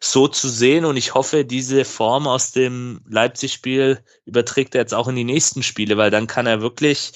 so 0.00 0.28
zu 0.28 0.48
sehen 0.48 0.84
und 0.84 0.96
ich 0.96 1.14
hoffe, 1.14 1.44
diese 1.44 1.84
Form 1.84 2.26
aus 2.26 2.52
dem 2.52 3.00
Leipzig-Spiel 3.08 4.02
überträgt 4.24 4.74
er 4.74 4.82
jetzt 4.82 4.94
auch 4.94 5.08
in 5.08 5.16
die 5.16 5.24
nächsten 5.24 5.62
Spiele, 5.62 5.96
weil 5.96 6.10
dann 6.10 6.26
kann 6.26 6.46
er 6.46 6.60
wirklich, 6.60 7.12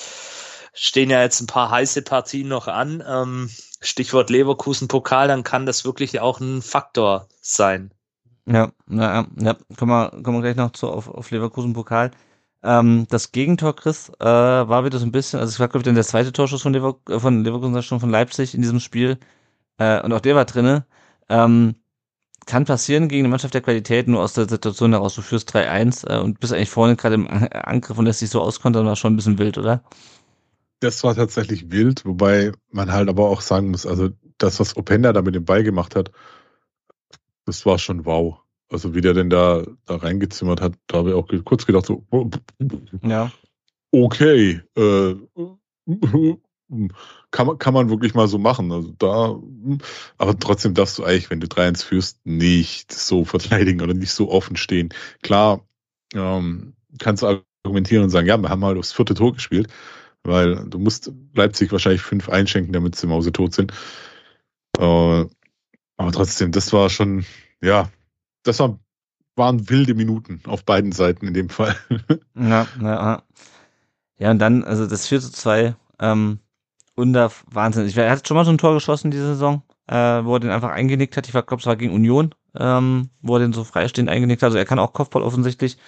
stehen 0.75 1.11
ja 1.11 1.23
jetzt 1.23 1.41
ein 1.41 1.47
paar 1.47 1.71
heiße 1.71 2.03
Partien 2.03 2.49
noch 2.49 2.69
an, 2.69 3.03
ähm, 3.07 3.51
Stichwort 3.81 4.31
Leverkusen-Pokal, 4.31 5.29
dann 5.29 5.45
kann 5.45 5.67
das 5.67 5.85
wirklich 5.85 6.21
auch 6.21 6.41
ein 6.41 6.63
Faktor 6.63 7.29
sein. 7.41 7.93
Ja, 8.47 8.73
ja, 8.89 9.27
ja, 9.39 9.57
kommen 9.77 9.93
wir, 9.93 10.11
kommen 10.23 10.39
wir 10.39 10.43
gleich 10.43 10.57
noch 10.57 10.73
zu, 10.73 10.89
auf, 10.89 11.09
auf 11.09 11.31
Leverkusen-Pokal. 11.31 12.11
Ähm, 12.63 13.07
das 13.09 13.33
Gegentor, 13.33 13.77
Chris, 13.77 14.11
äh, 14.21 14.25
war 14.25 14.85
wieder 14.85 14.99
so 14.99 15.07
ein 15.07 15.13
bisschen, 15.13 15.39
also 15.41 15.51
es 15.51 15.61
war, 15.61 15.69
glaube 15.69 15.81
ich, 15.81 15.85
dann 15.85 15.95
der 15.95 16.05
zweite 16.05 16.33
Torschuss 16.33 16.63
von, 16.63 16.73
Lever 16.73 16.97
von 17.07 17.45
Leverkusen, 17.45 17.83
schon 17.83 18.01
von 18.01 18.11
Leipzig 18.11 18.55
in 18.55 18.63
diesem 18.63 18.81
Spiel. 18.81 19.19
Äh, 19.79 20.03
und 20.03 20.13
auch 20.13 20.21
der 20.21 20.35
war 20.35 20.45
drinne. 20.45 20.87
Ähm, 21.29 21.77
kann 22.47 22.65
passieren 22.65 23.09
gegen 23.09 23.23
eine 23.23 23.29
Mannschaft 23.29 23.55
der 23.55 23.61
Qualität, 23.61 24.09
nur 24.09 24.23
aus 24.23 24.33
der 24.33 24.49
Situation 24.49 24.93
heraus, 24.93 25.15
du 25.15 25.23
führst 25.23 25.55
3-1 25.55 26.09
äh, 26.09 26.19
und 26.19 26.41
bist 26.41 26.53
eigentlich 26.53 26.71
vorne 26.71 26.97
gerade 26.97 27.15
im 27.15 27.29
Angriff 27.29 27.99
und 27.99 28.07
lässt 28.07 28.23
dich 28.23 28.31
so 28.31 28.41
auskontern, 28.41 28.87
war 28.87 28.97
schon 28.97 29.13
ein 29.13 29.17
bisschen 29.17 29.39
wild, 29.39 29.59
oder? 29.59 29.83
Das 30.81 31.05
war 31.05 31.15
tatsächlich 31.15 31.71
wild, 31.71 32.05
wobei 32.07 32.53
man 32.71 32.91
halt 32.91 33.09
aber 33.09 33.29
auch 33.29 33.43
sagen 33.43 33.71
muss, 33.71 33.85
also 33.85 34.09
das, 34.39 34.61
was 34.61 34.77
Openda 34.77 35.13
da 35.13 35.23
mit 35.23 35.35
dem 35.35 35.45
Ball 35.45 35.63
gemacht 35.63 35.95
hat, 35.95 36.11
das 37.45 37.67
war 37.67 37.79
schon 37.79 38.07
wow. 38.07 38.41
Also 38.71 38.95
wie 38.95 39.01
der 39.01 39.15
denn 39.15 39.31
da, 39.31 39.65
da 39.87 39.97
reingezimmert 39.97 40.61
hat, 40.61 40.75
da 40.87 40.99
habe 40.99 41.11
ich 41.11 41.15
auch 41.15 41.29
kurz 41.45 41.65
gedacht, 41.65 41.87
so, 41.87 42.05
ja. 43.03 43.33
okay, 43.93 44.61
äh, 44.77 45.15
kann 47.31 47.47
man, 47.47 47.59
kann 47.59 47.75
man 47.75 47.89
wirklich 47.89 48.15
mal 48.15 48.29
so 48.29 48.39
machen. 48.39 48.71
Also 48.73 48.95
da, 48.99 49.39
aber 50.19 50.39
trotzdem 50.39 50.75
darfst 50.75 50.99
du 50.99 51.05
eigentlich, 51.05 51.31
wenn 51.31 51.41
du 51.41 51.47
3-1 51.47 51.85
führst, 51.85 52.27
nicht 52.27 52.93
so 52.93 53.25
verteidigen 53.25 53.81
oder 53.81 53.95
nicht 53.95 54.13
so 54.13 54.31
offen 54.31 54.57
stehen. 54.57 54.91
Klar, 55.23 55.67
ähm, 56.15 56.75
kannst 56.99 57.23
du 57.23 57.43
argumentieren 57.65 58.05
und 58.05 58.11
sagen, 58.11 58.27
ja, 58.27 58.37
wir 58.37 58.51
haben 58.51 58.61
mal 58.61 58.77
aufs 58.77 58.93
vierte 58.93 59.15
Tor 59.15 59.33
gespielt, 59.33 59.69
weil 60.25 60.69
du 60.69 60.79
musst 60.79 61.13
Leipzig 61.35 61.73
wahrscheinlich 61.73 62.03
fünf 62.03 62.29
einschenken, 62.29 62.73
damit 62.73 62.97
sie 62.97 63.07
Mause 63.07 63.33
tot 63.33 63.55
sind. 63.55 63.73
Äh, 64.79 65.25
aber 65.97 66.13
trotzdem, 66.13 66.53
das 66.53 66.73
war 66.73 66.91
schon, 66.91 67.25
ja, 67.63 67.91
das 68.43 68.59
war, 68.61 68.79
waren 69.37 69.69
wilde 69.69 69.95
Minuten 69.95 70.41
auf 70.47 70.65
beiden 70.65 70.93
Seiten 70.93 71.27
in 71.27 71.35
dem 71.35 71.49
Fall. 71.49 71.77
ja, 72.35 72.67
ja. 72.81 73.23
Ja, 74.19 74.31
und 74.33 74.39
dann, 74.41 74.65
also 74.65 74.87
das 74.87 75.07
4 75.07 75.21
zu 75.21 75.31
2, 75.31 75.77
ähm, 76.01 76.41
Under, 76.97 77.31
Wahnsinn. 77.51 77.87
Ich, 77.87 77.97
er 77.97 78.11
hat 78.11 78.27
schon 78.27 78.37
mal 78.37 78.45
so 78.45 78.51
ein 78.51 78.59
Tor 78.59 78.75
geschossen 78.75 79.13
diese 79.13 79.29
Saison, 79.29 79.63
äh, 79.87 79.95
wo 79.95 80.35
er 80.35 80.41
den 80.41 80.51
einfach 80.51 80.71
eingenickt 80.71 81.17
hat. 81.17 81.27
Ich 81.27 81.33
glaube, 81.33 81.57
es 81.57 81.67
war 81.67 81.77
gegen 81.77 81.95
Union, 81.95 82.35
ähm, 82.59 83.11
wo 83.23 83.37
er 83.37 83.41
den 83.41 83.53
so 83.53 83.63
freistehend 83.63 84.11
eingenickt 84.11 84.43
hat. 84.43 84.49
Also 84.49 84.59
er 84.59 84.65
kann 84.65 84.81
auch 84.81 84.93
Kopfball 84.93 85.23
offensichtlich. 85.23 85.79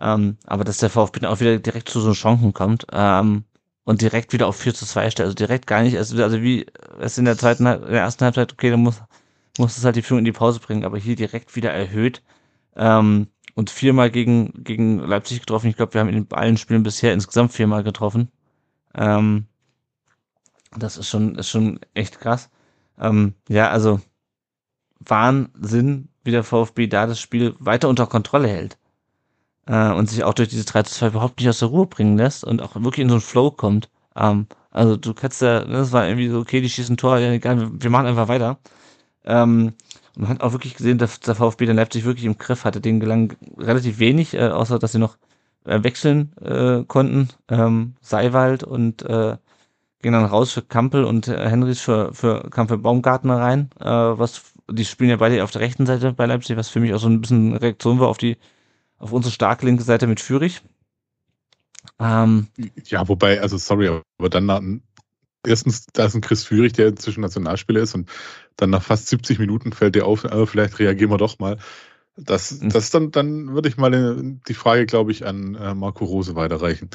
Ähm, 0.00 0.36
aber 0.46 0.64
dass 0.64 0.78
der 0.78 0.90
VfB 0.90 1.20
dann 1.20 1.30
auch 1.30 1.40
wieder 1.40 1.58
direkt 1.58 1.88
zu 1.88 2.00
so 2.00 2.12
Chancen 2.12 2.52
kommt 2.52 2.86
ähm, 2.92 3.44
und 3.84 4.02
direkt 4.02 4.32
wieder 4.32 4.46
auf 4.46 4.56
4 4.56 4.74
zu 4.74 4.86
2 4.86 5.10
stellt. 5.10 5.26
Also 5.26 5.34
direkt 5.34 5.66
gar 5.66 5.82
nicht, 5.82 5.96
also, 5.96 6.22
also 6.22 6.42
wie 6.42 6.66
es 7.00 7.18
in 7.18 7.24
der 7.26 7.38
zweiten, 7.38 7.66
in 7.66 7.80
der 7.80 8.00
ersten 8.00 8.24
Halbzeit, 8.24 8.52
okay, 8.52 8.70
dann 8.70 8.80
muss, 8.80 9.02
muss 9.58 9.76
es 9.76 9.84
halt 9.84 9.96
die 9.96 10.02
Führung 10.02 10.20
in 10.20 10.24
die 10.24 10.32
Pause 10.32 10.60
bringen, 10.60 10.84
aber 10.84 10.98
hier 10.98 11.16
direkt 11.16 11.56
wieder 11.56 11.72
erhöht. 11.72 12.22
Ähm, 12.76 13.28
und 13.54 13.70
viermal 13.70 14.10
gegen, 14.10 14.52
gegen 14.64 14.98
Leipzig 14.98 15.40
getroffen. 15.40 15.68
Ich 15.68 15.76
glaube, 15.76 15.94
wir 15.94 16.02
haben 16.02 16.10
in 16.10 16.26
allen 16.30 16.58
Spielen 16.58 16.82
bisher 16.82 17.14
insgesamt 17.14 17.52
viermal 17.52 17.82
getroffen. 17.82 18.30
Ähm, 18.94 19.46
das 20.76 20.98
ist 20.98 21.08
schon, 21.08 21.36
ist 21.36 21.48
schon 21.48 21.80
echt 21.94 22.20
krass. 22.20 22.50
Ähm, 22.98 23.34
ja, 23.48 23.70
also 23.70 24.00
Wahnsinn, 25.00 26.08
wie 26.22 26.32
der 26.32 26.44
VfB 26.44 26.86
da 26.86 27.06
das 27.06 27.20
Spiel 27.20 27.54
weiter 27.58 27.88
unter 27.88 28.06
Kontrolle 28.06 28.48
hält. 28.48 28.78
Äh, 29.66 29.92
und 29.92 30.10
sich 30.10 30.24
auch 30.24 30.34
durch 30.34 30.48
diese 30.48 30.64
3 30.64 30.82
zu 30.82 30.94
2 30.94 31.08
überhaupt 31.08 31.40
nicht 31.40 31.48
aus 31.48 31.60
der 31.60 31.68
Ruhe 31.68 31.86
bringen 31.86 32.16
lässt 32.18 32.44
und 32.44 32.62
auch 32.62 32.74
wirklich 32.76 33.02
in 33.02 33.08
so 33.08 33.16
einen 33.16 33.22
Flow 33.22 33.50
kommt. 33.50 33.88
Ähm, 34.14 34.46
also 34.70 34.96
du 34.96 35.14
kannst 35.14 35.42
ja, 35.42 35.64
ne, 35.64 35.72
das 35.78 35.92
war 35.92 36.06
irgendwie 36.06 36.28
so, 36.28 36.40
okay, 36.40 36.60
die 36.60 36.68
schießen 36.70 36.96
Tor, 36.96 37.18
ja 37.18 37.32
egal, 37.32 37.70
wir 37.72 37.90
machen 37.90 38.06
einfach 38.06 38.28
weiter. 38.28 38.58
Ähm, 39.26 39.74
und 40.14 40.22
man 40.22 40.28
hat 40.28 40.40
auch 40.40 40.52
wirklich 40.52 40.74
gesehen, 40.74 40.98
dass 40.98 41.20
der 41.20 41.34
VfB 41.34 41.66
dann 41.66 41.76
Leipzig 41.76 42.04
wirklich 42.04 42.24
im 42.24 42.38
Griff 42.38 42.64
hatte. 42.64 42.80
Denen 42.80 43.00
gelang 43.00 43.36
relativ 43.58 43.98
wenig, 43.98 44.34
äh, 44.34 44.48
außer 44.48 44.78
dass 44.78 44.92
sie 44.92 44.98
noch 44.98 45.18
äh, 45.64 45.82
wechseln 45.82 46.32
äh, 46.40 46.84
konnten. 46.84 47.28
Ähm, 47.48 47.94
Seiwald 48.00 48.64
und 48.64 49.02
äh, 49.02 49.36
ging 50.00 50.12
dann 50.12 50.24
raus 50.24 50.52
für 50.52 50.62
Kampel 50.62 51.04
und 51.04 51.28
äh, 51.28 51.48
Henrys 51.48 51.80
für, 51.80 52.14
für 52.14 52.48
kam 52.50 52.68
für 52.68 52.78
Baumgartner 52.78 53.38
rein, 53.38 53.70
äh, 53.80 53.84
was 53.84 54.52
die 54.70 54.84
spielen 54.84 55.10
ja 55.10 55.16
beide 55.16 55.42
auf 55.44 55.50
der 55.50 55.60
rechten 55.60 55.86
Seite 55.86 56.12
bei 56.12 56.26
Leipzig, 56.26 56.56
was 56.56 56.68
für 56.68 56.80
mich 56.80 56.92
auch 56.92 56.98
so 56.98 57.08
ein 57.08 57.20
bisschen 57.20 57.56
Reaktion 57.56 58.00
war 58.00 58.08
auf 58.08 58.18
die 58.18 58.36
auf 58.98 59.12
unsere 59.12 59.32
starke 59.32 59.66
linke 59.66 59.82
Seite 59.82 60.06
mit 60.06 60.20
Fürich. 60.20 60.62
Ähm, 61.98 62.48
ja, 62.84 63.06
wobei, 63.08 63.40
also 63.40 63.56
sorry, 63.58 64.00
aber 64.18 64.28
dann 64.28 64.82
erstens, 65.46 65.86
da 65.92 66.06
ist 66.06 66.14
ein 66.14 66.20
Chris 66.20 66.44
Führig, 66.44 66.72
der 66.72 66.88
inzwischen 66.88 67.20
Nationalspieler 67.20 67.80
ist 67.80 67.94
und 67.94 68.10
dann 68.56 68.70
nach 68.70 68.82
fast 68.82 69.08
70 69.08 69.38
Minuten 69.38 69.72
fällt 69.72 69.94
dir 69.94 70.06
auf, 70.06 70.24
äh, 70.24 70.46
vielleicht 70.46 70.78
reagieren 70.78 71.10
wir 71.10 71.18
doch 71.18 71.38
mal. 71.38 71.58
Das, 72.16 72.50
hm. 72.60 72.70
das 72.70 72.90
dann, 72.90 73.10
dann 73.10 73.54
würde 73.54 73.68
ich 73.68 73.76
mal 73.76 73.90
die 74.48 74.54
Frage, 74.54 74.86
glaube 74.86 75.12
ich, 75.12 75.26
an 75.26 75.54
äh, 75.54 75.74
Marco 75.74 76.04
Rose 76.04 76.34
weiterreichen. 76.34 76.90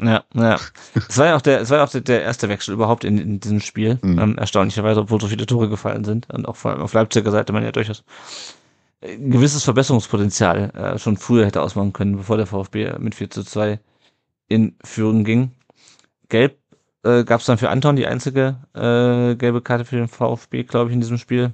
Ja, 0.00 0.24
ja. 0.34 0.60
Es 1.08 1.18
war 1.18 1.26
ja 1.26 1.36
auch 1.36 1.42
der, 1.42 1.60
es 1.60 1.70
war 1.70 1.78
ja 1.78 1.84
auch 1.84 1.90
der, 1.90 2.02
der 2.02 2.22
erste 2.22 2.48
Wechsel 2.48 2.72
überhaupt 2.72 3.04
in, 3.04 3.18
in 3.18 3.40
diesem 3.40 3.60
Spiel. 3.60 3.98
Mhm. 4.02 4.18
Ähm, 4.18 4.38
erstaunlicherweise, 4.38 5.00
obwohl 5.00 5.20
so 5.20 5.26
viele 5.26 5.46
Tore 5.46 5.68
gefallen 5.68 6.04
sind. 6.04 6.32
Und 6.32 6.46
auch 6.46 6.56
vor 6.56 6.70
allem 6.70 6.82
auf 6.82 6.92
Leipziger 6.92 7.30
Seite 7.30 7.52
man 7.52 7.64
ja 7.64 7.72
durchaus 7.72 8.04
ein 9.02 9.30
gewisses 9.30 9.64
Verbesserungspotenzial 9.64 10.70
äh, 10.70 10.98
schon 10.98 11.16
früher 11.16 11.46
hätte 11.46 11.62
ausmachen 11.62 11.92
können, 11.92 12.16
bevor 12.16 12.36
der 12.36 12.46
VfB 12.46 12.98
mit 12.98 13.14
4 13.14 13.30
zu 13.30 13.44
2 13.44 13.80
in 14.48 14.76
Führung 14.84 15.24
ging. 15.24 15.52
Gelb 16.28 16.58
äh, 17.08 17.24
gab 17.24 17.40
es 17.40 17.46
dann 17.46 17.58
für 17.58 17.70
Anton 17.70 17.96
die 17.96 18.06
einzige 18.06 18.56
äh, 18.74 19.34
gelbe 19.36 19.62
Karte 19.62 19.84
für 19.84 19.96
den 19.96 20.08
VfB, 20.08 20.64
glaube 20.64 20.90
ich, 20.90 20.94
in 20.94 21.00
diesem 21.00 21.18
Spiel. 21.18 21.52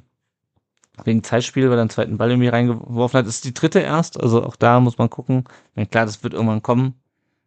Wegen 1.05 1.25
Zeitspiel, 1.25 1.71
weil 1.71 1.79
er 1.79 1.83
einen 1.83 1.91
zweiten 1.91 2.19
Ball 2.19 2.31
irgendwie 2.31 2.49
reingeworfen 2.49 3.19
hat. 3.19 3.27
Ist 3.27 3.45
die 3.45 3.55
dritte 3.55 3.81
erst, 3.81 4.21
also 4.21 4.45
auch 4.45 4.57
da 4.57 4.79
muss 4.79 4.99
man 4.99 5.11
gucken. 5.11 5.45
Ja, 5.75 5.85
klar, 5.87 6.07
das 6.07 6.23
wird 6.23 6.35
irgendwann 6.35 6.63
kommen. 6.63 6.95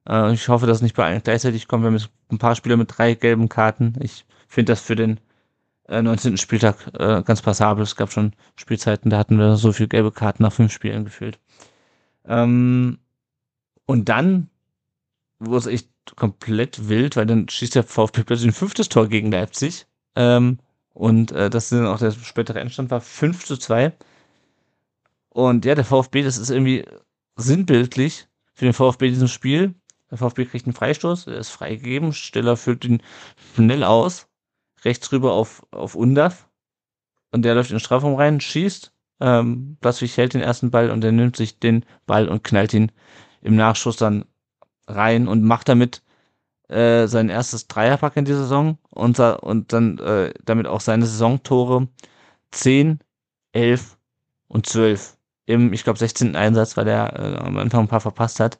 Äh, 0.07 0.33
ich 0.33 0.49
hoffe, 0.49 0.67
dass 0.67 0.81
nicht 0.81 0.95
bei 0.95 1.05
allen 1.05 1.23
gleichzeitig 1.23 1.67
kommt. 1.67 1.83
Wir 1.83 1.87
haben 1.87 1.95
jetzt 1.95 2.09
ein 2.31 2.39
paar 2.39 2.55
Spieler 2.55 2.77
mit 2.77 2.97
drei 2.97 3.13
gelben 3.13 3.49
Karten. 3.49 3.95
Ich 4.01 4.25
finde 4.47 4.73
das 4.73 4.81
für 4.81 4.95
den 4.95 5.19
äh, 5.87 6.01
19. 6.01 6.37
Spieltag 6.37 6.75
äh, 6.93 7.23
ganz 7.23 7.41
passabel. 7.41 7.83
Es 7.83 7.95
gab 7.95 8.11
schon 8.11 8.33
Spielzeiten, 8.55 9.09
da 9.09 9.17
hatten 9.17 9.37
wir 9.37 9.57
so 9.57 9.71
viele 9.71 9.89
gelbe 9.89 10.11
Karten 10.11 10.43
nach 10.43 10.53
fünf 10.53 10.71
Spielen 10.73 11.05
gefühlt. 11.05 11.39
Ähm, 12.25 12.99
und 13.85 14.09
dann 14.09 14.49
wurde 15.39 15.59
es 15.59 15.67
echt 15.67 15.89
komplett 16.15 16.89
wild, 16.89 17.15
weil 17.15 17.25
dann 17.25 17.49
schießt 17.49 17.75
der 17.75 17.83
VfB 17.83 18.23
plötzlich 18.23 18.49
ein 18.49 18.53
fünftes 18.53 18.89
Tor 18.89 19.07
gegen 19.07 19.31
Leipzig. 19.31 19.85
Ähm, 20.15 20.59
und 20.93 21.31
äh, 21.31 21.49
das 21.49 21.69
dann 21.69 21.85
auch 21.85 21.99
der 21.99 22.11
spätere 22.11 22.59
Endstand 22.59 22.89
war 22.89 23.01
5 23.01 23.45
zu 23.45 23.57
2. 23.57 23.93
Und 25.29 25.65
ja, 25.65 25.75
der 25.75 25.85
VfB, 25.85 26.23
das 26.23 26.37
ist 26.37 26.49
irgendwie 26.49 26.85
sinnbildlich 27.35 28.27
für 28.53 28.65
den 28.65 28.73
VfB 28.73 29.09
diesem 29.09 29.27
Spiel. 29.27 29.75
Der 30.09 30.17
VfB 30.17 30.45
kriegt 30.45 30.65
einen 30.65 30.73
Freistoß, 30.73 31.27
er 31.27 31.37
ist 31.37 31.49
freigegeben, 31.49 32.13
Stiller 32.13 32.57
führt 32.57 32.85
ihn 32.85 33.03
schnell 33.55 33.83
aus, 33.83 34.27
rechts 34.83 35.11
rüber 35.11 35.33
auf, 35.33 35.65
auf 35.71 35.95
Undaf. 35.95 36.49
Und 37.31 37.43
der 37.43 37.55
läuft 37.55 37.69
in 37.69 37.75
den 37.75 37.81
Strafraum 37.81 38.15
rein, 38.15 38.39
schießt, 38.39 38.93
ähm, 39.19 39.77
Platzwig 39.81 40.15
hält 40.17 40.33
den 40.33 40.41
ersten 40.41 40.71
Ball 40.71 40.91
und 40.91 41.03
er 41.03 41.11
nimmt 41.11 41.35
sich 41.35 41.59
den 41.59 41.85
Ball 42.05 42.29
und 42.29 42.43
knallt 42.43 42.73
ihn 42.73 42.91
im 43.41 43.55
Nachschuss 43.55 43.97
dann 43.97 44.25
rein 44.87 45.27
und 45.27 45.43
macht 45.43 45.69
damit 45.69 46.01
äh, 46.69 47.07
sein 47.07 47.29
erstes 47.29 47.67
Dreierpack 47.67 48.17
in 48.17 48.25
dieser 48.25 48.39
Saison 48.39 48.77
und, 48.89 49.19
und 49.19 49.73
dann 49.73 49.99
äh, 49.99 50.33
damit 50.43 50.67
auch 50.67 50.81
seine 50.81 51.05
Saisontore 51.05 51.87
10, 52.51 52.99
11 53.53 53.97
und 54.47 54.65
12 54.65 55.17
im, 55.45 55.71
ich 55.73 55.83
glaube, 55.83 55.97
16. 55.99 56.35
Einsatz, 56.35 56.75
weil 56.77 56.87
er 56.87 57.17
äh, 57.17 57.37
am 57.37 57.57
Anfang 57.57 57.81
ein 57.81 57.87
paar 57.87 58.01
verpasst 58.01 58.39
hat. 58.39 58.59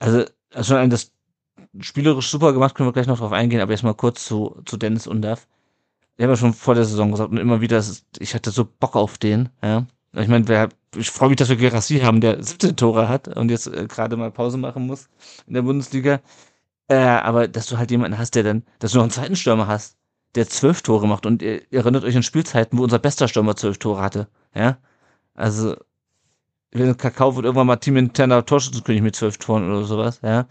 Also, 0.00 0.24
schon 0.60 0.90
das 0.90 1.12
spielerisch 1.78 2.28
super 2.28 2.52
gemacht, 2.52 2.74
können 2.74 2.88
wir 2.88 2.92
gleich 2.92 3.06
noch 3.06 3.18
drauf 3.18 3.32
eingehen, 3.32 3.60
aber 3.60 3.72
erstmal 3.72 3.94
kurz 3.94 4.24
zu, 4.24 4.60
zu 4.64 4.76
Dennis 4.76 5.06
Undav. 5.06 5.46
Ich 6.16 6.24
habe 6.24 6.32
ja 6.32 6.36
schon 6.36 6.54
vor 6.54 6.74
der 6.74 6.84
Saison 6.84 7.12
gesagt 7.12 7.30
und 7.30 7.38
immer 7.38 7.60
wieder, 7.60 7.82
ich 8.18 8.34
hatte 8.34 8.50
so 8.50 8.64
Bock 8.64 8.96
auf 8.96 9.16
den, 9.18 9.48
ja. 9.62 9.86
Ich 10.12 10.28
meine, 10.28 10.68
ich 10.96 11.10
freue 11.10 11.28
mich, 11.28 11.36
dass 11.36 11.48
wir 11.48 11.56
Gerassi 11.56 12.00
haben, 12.00 12.20
der 12.20 12.42
17 12.42 12.76
Tore 12.76 13.08
hat 13.08 13.28
und 13.28 13.50
jetzt 13.50 13.68
äh, 13.68 13.86
gerade 13.86 14.16
mal 14.16 14.30
Pause 14.32 14.58
machen 14.58 14.86
muss 14.86 15.08
in 15.46 15.54
der 15.54 15.62
Bundesliga. 15.62 16.20
Äh, 16.88 16.96
aber 16.96 17.48
dass 17.48 17.66
du 17.66 17.78
halt 17.78 17.90
jemanden 17.92 18.18
hast, 18.18 18.34
der 18.34 18.42
dann, 18.42 18.64
dass 18.80 18.92
du 18.92 18.98
noch 18.98 19.04
einen 19.04 19.12
zweiten 19.12 19.36
Stürmer 19.36 19.68
hast, 19.68 19.96
der 20.34 20.48
zwölf 20.48 20.82
Tore 20.82 21.06
macht 21.08 21.26
und 21.26 21.42
ihr 21.42 21.62
erinnert 21.72 22.04
euch 22.04 22.16
an 22.16 22.22
Spielzeiten, 22.24 22.78
wo 22.78 22.84
unser 22.84 22.98
bester 22.98 23.28
Stürmer 23.28 23.56
zwölf 23.56 23.78
Tore 23.78 24.02
hatte. 24.02 24.28
Ja, 24.54 24.78
also 25.34 25.76
wenn 26.72 26.96
Kakao 26.96 27.36
wird 27.36 27.46
irgendwann 27.46 27.66
mal 27.66 27.76
teaminterner 27.76 28.44
Torschützenkönig 28.46 29.02
mit 29.02 29.16
zwölf 29.16 29.38
Toren 29.38 29.68
oder 29.70 29.84
sowas. 29.84 30.20
Ja, 30.22 30.46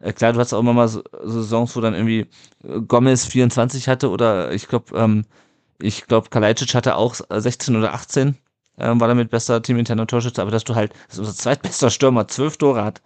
äh, 0.00 0.12
klar, 0.12 0.32
du 0.32 0.40
hast 0.40 0.52
auch 0.52 0.60
immer 0.60 0.72
mal 0.72 0.88
so, 0.88 1.02
so 1.22 1.42
Saisons, 1.42 1.76
wo 1.76 1.80
dann 1.80 1.94
irgendwie 1.94 2.28
äh, 2.64 2.80
Gomez 2.86 3.26
24 3.26 3.88
hatte 3.88 4.10
oder 4.10 4.52
ich 4.52 4.68
glaube, 4.68 4.96
ähm, 4.96 5.24
ich 5.80 6.06
glaube, 6.06 6.30
Kalajdzic 6.30 6.74
hatte 6.74 6.96
auch 6.96 7.16
16 7.30 7.76
oder 7.76 7.94
18 7.94 8.36
ähm, 8.78 9.00
war 9.00 9.08
damit 9.08 9.30
bester 9.30 9.62
teaminterner 9.62 10.06
Torschütze, 10.06 10.42
aber 10.42 10.50
dass 10.50 10.64
du 10.64 10.74
halt, 10.74 10.92
dass 11.08 11.18
unser 11.18 11.34
zweitbester 11.34 11.90
Stürmer 11.90 12.28
zwölf 12.28 12.56
Tore 12.56 12.84
hat 12.84 13.02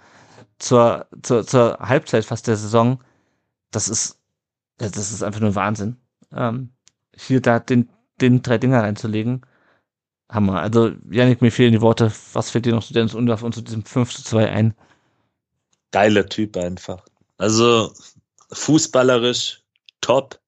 zur, 0.59 1.07
zur, 1.23 1.47
zur 1.47 1.79
Halbzeit 1.81 2.25
fast 2.25 2.47
der 2.47 2.57
Saison, 2.57 3.01
das 3.71 3.89
ist, 3.89 4.19
das 4.79 4.97
ist 4.97 5.23
einfach 5.23 5.41
nur 5.41 5.55
Wahnsinn. 5.55 5.97
Ähm, 6.33 6.71
hier 7.17 7.41
da 7.41 7.59
den, 7.59 7.89
den 8.21 8.43
drei 8.43 8.59
Dinger 8.59 8.83
reinzulegen, 8.83 9.43
Hammer. 10.31 10.61
Also, 10.61 10.93
Janik, 11.11 11.41
mir 11.41 11.51
fehlen 11.51 11.73
die 11.73 11.81
Worte. 11.81 12.13
Was 12.33 12.51
fällt 12.51 12.67
dir 12.67 12.75
noch 12.75 12.85
zu 12.85 12.93
Dennis 12.93 13.15
Undorf 13.15 13.43
und 13.43 13.55
zu 13.55 13.63
diesem 13.63 13.85
5 13.85 14.15
zu 14.15 14.23
2 14.23 14.51
ein? 14.51 14.75
Geiler 15.91 16.27
Typ 16.27 16.57
einfach. 16.57 17.05
Also, 17.39 17.95
fußballerisch 18.53 19.63
top, 20.01 20.39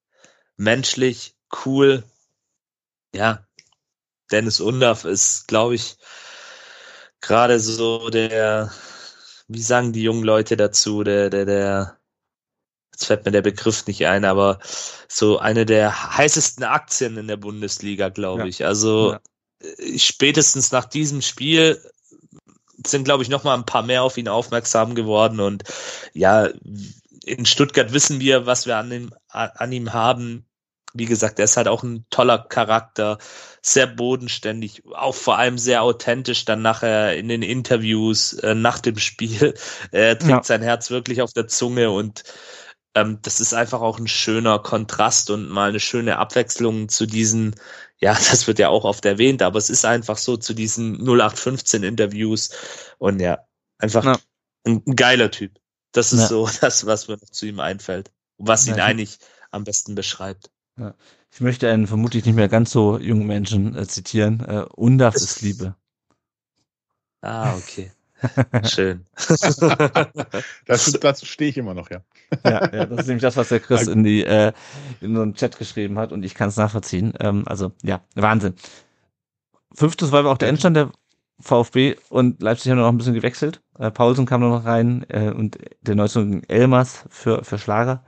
menschlich, 0.57 1.35
cool. 1.64 2.05
Ja, 3.14 3.47
Dennis 4.31 4.61
Undaff 4.61 5.05
ist, 5.05 5.49
glaube 5.49 5.74
ich, 5.74 5.97
gerade 7.20 7.61
so 7.61 8.11
der, 8.11 8.70
wie 9.49 9.62
sagen 9.62 9.93
die 9.93 10.03
jungen 10.03 10.24
Leute 10.24 10.57
dazu, 10.57 11.03
der, 11.03 11.31
der, 11.31 11.45
der, 11.45 11.99
jetzt 12.93 13.07
fällt 13.07 13.24
mir 13.24 13.33
der 13.33 13.43
Begriff 13.43 13.87
nicht 13.87 14.07
ein, 14.07 14.24
aber 14.24 14.59
so 15.09 15.39
eine 15.39 15.66
der 15.66 16.16
heißesten 16.16 16.64
Aktien 16.64 17.16
in 17.16 17.28
der 17.28 17.37
Bundesliga, 17.37 18.09
glaube 18.09 18.43
ja. 18.43 18.47
ich. 18.47 18.64
Also 18.64 19.12
ja. 19.12 19.20
Äh, 19.61 19.99
spätestens 19.99 20.72
nach 20.72 20.85
diesem 20.85 21.22
Spiel 21.22 21.81
sind, 22.87 23.05
glaube 23.05 23.22
ich, 23.22 23.28
noch 23.28 23.45
mal 23.45 23.55
ein 23.55 23.66
paar 23.66 23.83
mehr 23.83 24.03
auf 24.03 24.16
ihn 24.16 24.28
aufmerksam 24.28 24.95
geworden 24.95 25.41
und 25.41 25.64
ja, 26.14 26.49
in 27.24 27.45
Stuttgart 27.45 27.93
wissen 27.93 28.20
wir, 28.20 28.47
was 28.47 28.66
wir 28.66 28.78
an 28.78 28.91
ihm, 28.91 29.14
an 29.28 29.72
ihm 29.72 29.93
haben 29.93 30.47
wie 30.95 31.07
gesagt, 31.07 31.38
er 31.38 31.45
ist 31.45 31.57
halt 31.57 31.68
auch 31.68 31.82
ein 31.82 32.07
toller 32.11 32.38
Charakter, 32.38 33.18
sehr 33.62 33.86
bodenständig, 33.86 34.82
auch 34.95 35.14
vor 35.14 35.38
allem 35.38 35.59
sehr 35.59 35.82
authentisch 35.82 36.45
dann 36.45 36.62
nachher 36.62 37.16
in 37.16 37.28
den 37.28 37.43
Interviews 37.43 38.34
äh, 38.34 38.55
nach 38.55 38.78
dem 38.78 38.99
Spiel. 38.99 39.55
Er 39.93 40.18
trägt 40.18 40.30
ja. 40.30 40.43
sein 40.43 40.62
Herz 40.62 40.91
wirklich 40.91 41.22
auf 41.22 41.32
der 41.32 41.49
Zunge 41.49 41.91
und 41.91 42.22
ähm, 42.95 43.18
das 43.22 43.41
ist 43.41 43.55
einfach 43.55 43.80
auch 43.80 43.99
ein 43.99 44.09
schöner 44.09 44.59
Kontrast 44.59 45.30
und 45.30 45.49
mal 45.49 45.68
eine 45.68 45.80
schöne 45.80 46.18
Abwechslung 46.18 46.88
zu 46.88 47.07
diesen, 47.07 47.55
ja, 48.01 48.14
das 48.14 48.47
wird 48.47 48.59
ja 48.59 48.68
auch 48.68 48.84
oft 48.84 49.05
erwähnt, 49.05 49.43
aber 49.43 49.59
es 49.59 49.70
ist 49.70 49.84
einfach 49.84 50.16
so 50.16 50.36
zu 50.36 50.55
diesen 50.55 50.97
0815 51.01 51.82
Interviews 51.82 52.51
und 52.99 53.20
ja, 53.20 53.38
einfach 53.78 54.05
ja. 54.05 54.18
Ein, 54.64 54.82
ein, 54.86 54.97
geiler 54.97 55.30
Typ. 55.30 55.59
Das 55.93 56.12
ist 56.12 56.20
ja. 56.20 56.26
so 56.26 56.49
das, 56.61 56.86
was 56.86 57.09
mir 57.09 57.16
noch 57.16 57.30
zu 57.30 57.47
ihm 57.47 57.61
einfällt 57.61 58.11
was 58.41 58.66
ihn 58.66 58.80
eigentlich 58.80 59.18
am 59.51 59.64
besten 59.64 59.95
beschreibt. 59.95 60.51
Ja. 60.79 60.95
Ich 61.33 61.41
möchte 61.41 61.71
einen 61.71 61.87
vermutlich 61.87 62.25
nicht 62.25 62.35
mehr 62.35 62.49
ganz 62.49 62.71
so 62.71 62.99
jungen 62.99 63.27
Menschen 63.27 63.77
äh, 63.77 63.87
zitieren. 63.87 64.41
Äh, 64.41 64.64
Undaf 64.75 65.14
ist 65.14 65.43
Liebe. 65.43 65.77
Ah, 67.23 67.55
okay. 67.57 67.93
Schön. 68.64 69.07
das, 70.66 70.93
das 70.93 71.27
stehe 71.27 71.51
ich 71.51 71.57
immer 71.57 71.75
noch, 71.75 71.91
ja. 71.91 72.03
ja. 72.45 72.75
Ja, 72.75 72.87
das 72.87 73.01
ist 73.01 73.07
nämlich 73.07 73.23
das, 73.23 73.37
was 73.37 73.49
der 73.49 73.61
Chris 73.61 73.87
in 73.87 74.05
die 74.05 74.25
äh, 74.25 74.53
in 75.01 75.14
so 75.14 75.23
einen 75.23 75.35
Chat 75.35 75.59
geschrieben 75.59 75.99
hat 75.99 76.12
und 76.12 76.23
ich 76.23 76.35
kann 76.35 76.49
es 76.49 76.57
nachvollziehen. 76.57 77.14
Ähm, 77.21 77.45
also 77.47 77.73
ja, 77.83 78.03
Wahnsinn. 78.14 78.55
Fünftes 79.75 80.12
war 80.12 80.27
auch 80.27 80.39
der 80.39 80.49
Endstand 80.49 80.77
der 80.77 80.91
VfB 81.39 81.97
und 82.11 82.43
Leipzig 82.43 82.71
haben 82.71 82.79
noch 82.79 82.89
ein 82.89 82.99
bisschen 82.99 83.14
gewechselt. 83.14 83.62
Äh, 83.79 83.91
Paulsen 83.91 84.27
kam 84.27 84.43
noch 84.43 84.64
rein 84.64 85.07
äh, 85.09 85.31
und 85.31 85.59
der 85.81 85.95
Neuzug 85.95 86.43
Elmas 86.49 87.05
für 87.09 87.45
für 87.45 87.59
Schlager. 87.59 88.05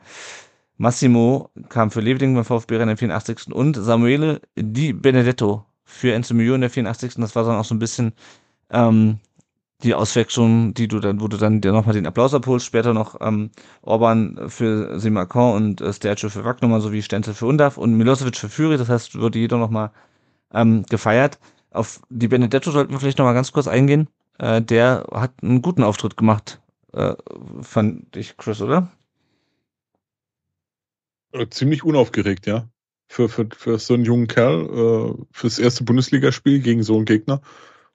Massimo 0.77 1.51
kam 1.68 1.91
für 1.91 2.01
Leveling 2.01 2.35
beim 2.35 2.45
VfB 2.45 2.77
in 2.77 2.89
der 2.89 2.97
84. 2.97 3.53
und 3.53 3.77
Samuele 3.77 4.41
Di 4.57 4.93
Benedetto 4.93 5.64
für 5.85 6.12
Enzo 6.12 6.35
Mio 6.35 6.55
in 6.55 6.61
der 6.62 6.70
84. 6.70 7.14
Das 7.16 7.37
war 7.37 7.45
dann 7.45 7.57
auch 7.57 7.64
so 7.64 7.75
ein 7.75 7.79
bisschen 7.79 8.12
ähm, 8.70 9.18
die 9.83 9.95
Auswechslung, 9.95 10.75
die 10.75 10.89
du 10.89 11.01
dann, 11.01 11.20
wo 11.20 11.29
du 11.29 11.37
dann 11.37 11.61
dir 11.61 11.73
nochmal 11.73 11.95
den 11.95 12.07
Applaus 12.07 12.35
abholst, 12.35 12.66
später 12.66 12.95
noch 12.95 13.20
ähm, 13.20 13.51
Orban 13.83 14.49
für 14.49 14.99
Simakon 14.99 15.55
und 15.55 15.81
äh, 15.81 15.93
Stercio 15.93 16.29
für 16.29 16.45
Wagnummer 16.45 16.81
sowie 16.81 17.03
Stenzel 17.03 17.35
für 17.35 17.47
Undaf 17.47 17.79
und 17.79 17.97
Milosevic 17.97 18.37
für 18.37 18.49
Führi, 18.49 18.77
das 18.77 18.89
heißt, 18.89 19.18
wurde 19.18 19.39
jeder 19.39 19.59
nochmal 19.59 19.91
ähm, 20.53 20.85
gefeiert. 20.89 21.39
Auf 21.70 22.01
die 22.11 22.29
Benedetto 22.29 22.70
sollten 22.70 22.93
wir 22.93 23.01
vielleicht 23.01 23.18
nochmal 23.18 23.35
ganz 23.35 23.53
kurz 23.53 23.66
eingehen. 23.66 24.09
Äh, 24.39 24.62
der 24.62 25.07
hat 25.12 25.33
einen 25.43 25.62
guten 25.62 25.83
Auftritt 25.83 26.16
gemacht, 26.16 26.61
äh, 26.93 27.14
fand 27.62 28.16
ich, 28.16 28.37
Chris, 28.37 28.61
oder? 28.61 28.89
Äh, 31.33 31.49
ziemlich 31.49 31.85
unaufgeregt, 31.85 32.47
ja. 32.47 32.68
Für, 33.09 33.28
für, 33.28 33.49
für 33.55 33.78
so 33.78 33.95
einen 33.95 34.05
jungen 34.05 34.26
Kerl, 34.26 35.16
äh, 35.18 35.24
fürs 35.33 35.59
erste 35.59 35.85
Bundesligaspiel 35.85 36.61
gegen 36.61 36.83
so 36.83 36.97
einen 36.97 37.05
Gegner, 37.05 37.43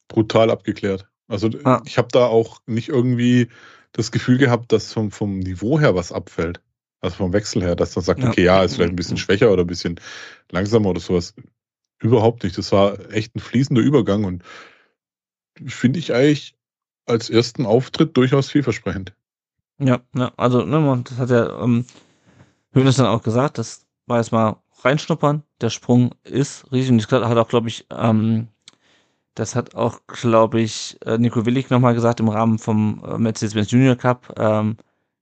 brutal 0.08 0.52
abgeklärt. 0.52 1.08
Also 1.28 1.50
ah. 1.64 1.82
ich 1.86 1.98
habe 1.98 2.10
da 2.12 2.26
auch 2.26 2.60
nicht 2.68 2.90
irgendwie 2.90 3.50
das 3.92 4.12
Gefühl 4.12 4.38
gehabt, 4.38 4.72
dass 4.72 4.94
vom, 4.94 5.12
vom 5.12 5.40
Niveau 5.40 5.80
her 5.80 5.96
was 5.96 6.12
abfällt. 6.12 6.62
Also 7.02 7.18
vom 7.18 7.34
Wechsel 7.34 7.64
her, 7.64 7.76
dass 7.76 7.96
man 7.96 8.06
sagt, 8.06 8.22
ja. 8.22 8.30
okay, 8.30 8.44
ja, 8.44 8.64
ist 8.64 8.76
vielleicht 8.76 8.92
ein 8.92 8.96
bisschen 8.96 9.18
schwächer 9.18 9.52
oder 9.52 9.64
ein 9.64 9.68
bisschen 9.68 10.00
langsamer 10.52 10.90
oder 10.90 11.00
sowas. 11.00 11.36
Überhaupt 12.00 12.44
nicht. 12.44 12.58
Das 12.58 12.72
war 12.72 13.12
echt 13.12 13.36
ein 13.36 13.40
fließender 13.40 13.82
Übergang 13.82 14.24
und 14.24 14.44
finde 15.66 16.00
ich 16.00 16.14
eigentlich 16.14 16.56
als 17.06 17.30
ersten 17.30 17.66
Auftritt 17.66 18.16
durchaus 18.18 18.50
vielversprechend. 18.50 19.14
Ja, 19.80 20.02
ja, 20.16 20.32
also, 20.38 20.64
ne, 20.64 21.04
das 21.08 21.18
hat 21.18 21.30
ja 21.30 21.64
ähm, 21.64 21.86
Hönes 22.74 22.98
dann 22.98 23.08
auch 23.08 23.24
gesagt, 23.24 23.58
das 23.58 23.86
war 24.06 24.18
jetzt 24.18 24.32
mal 24.32 24.58
reinschnuppern. 24.84 25.44
Der 25.62 25.70
Sprung 25.70 26.12
ist 26.24 26.72
riesig 26.72 26.92
und 26.92 27.00
ich 27.00 27.08
hat 27.08 27.38
auch, 27.38 27.48
glaube 27.48 27.68
ich, 27.70 27.88
ähm, 27.92 28.48
das 29.36 29.56
hat 29.56 29.76
auch, 29.76 30.02
glaube 30.08 30.62
ich, 30.62 30.98
äh, 31.06 31.18
Nico 31.18 31.46
Willig 31.46 31.70
nochmal 31.70 31.94
gesagt 31.94 32.20
im 32.20 32.30
Rahmen 32.30 32.58
vom 32.58 33.04
äh, 33.06 33.18
Mercedes-Benz 33.18 33.72
Junior 33.72 33.96
Cup. 33.96 34.34
Ähm, 34.38 34.78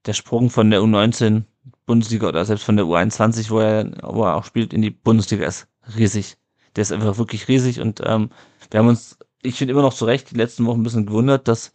der 0.06 0.14
Sprung 0.14 0.50
von 0.50 0.70
der 0.70 0.82
U19 0.82 1.44
Bundesliga 1.86 2.28
oder 2.28 2.46
selbst 2.46 2.64
von 2.64 2.78
der 2.78 2.86
U21, 2.86 3.50
wo 3.50 3.60
er, 3.60 3.92
wo 4.04 4.24
er 4.24 4.36
auch 4.36 4.46
spielt, 4.46 4.74
in 4.74 4.82
die 4.82 4.92
Bundesliga 4.92 5.46
ist 5.46 5.68
riesig. 5.96 6.38
Der 6.76 6.84
ist 6.84 6.92
einfach 6.92 7.18
wirklich 7.18 7.48
riesig 7.48 7.80
und 7.80 8.02
ähm, 8.06 8.30
wir 8.72 8.80
haben 8.80 8.88
uns, 8.88 9.18
ich 9.42 9.56
finde 9.56 9.74
immer 9.74 9.82
noch 9.82 9.94
zu 9.94 10.06
Recht, 10.06 10.32
die 10.32 10.36
letzten 10.36 10.66
Wochen 10.66 10.82
ein 10.82 10.84
bisschen 10.84 11.06
gewundert, 11.06 11.48
dass, 11.48 11.74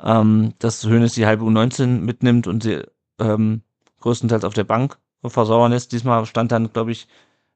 ähm, 0.00 0.54
dass 0.58 0.84
Hönes 0.84 1.14
die 1.14 1.26
halbe 1.26 1.44
U19 1.44 2.00
mitnimmt 2.00 2.46
und 2.46 2.62
sie 2.62 2.82
ähm, 3.18 3.62
größtenteils 4.00 4.44
auf 4.44 4.54
der 4.54 4.64
Bank 4.64 4.98
versauern 5.24 5.72
lässt. 5.72 5.92
Diesmal 5.92 6.24
stand 6.26 6.52
dann, 6.52 6.72
glaube 6.72 6.92
ich, 6.92 7.08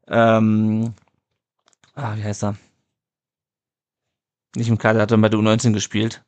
ähm, 0.09 0.95
ah, 1.95 2.16
wie 2.16 2.24
heißt 2.24 2.45
er? 2.45 2.57
Nicht 4.57 4.68
im 4.68 4.78
Kader, 4.78 5.01
hat 5.01 5.11
er 5.11 5.18
bei 5.18 5.28
der 5.28 5.40
U19 5.40 5.72
gespielt. 5.72 6.24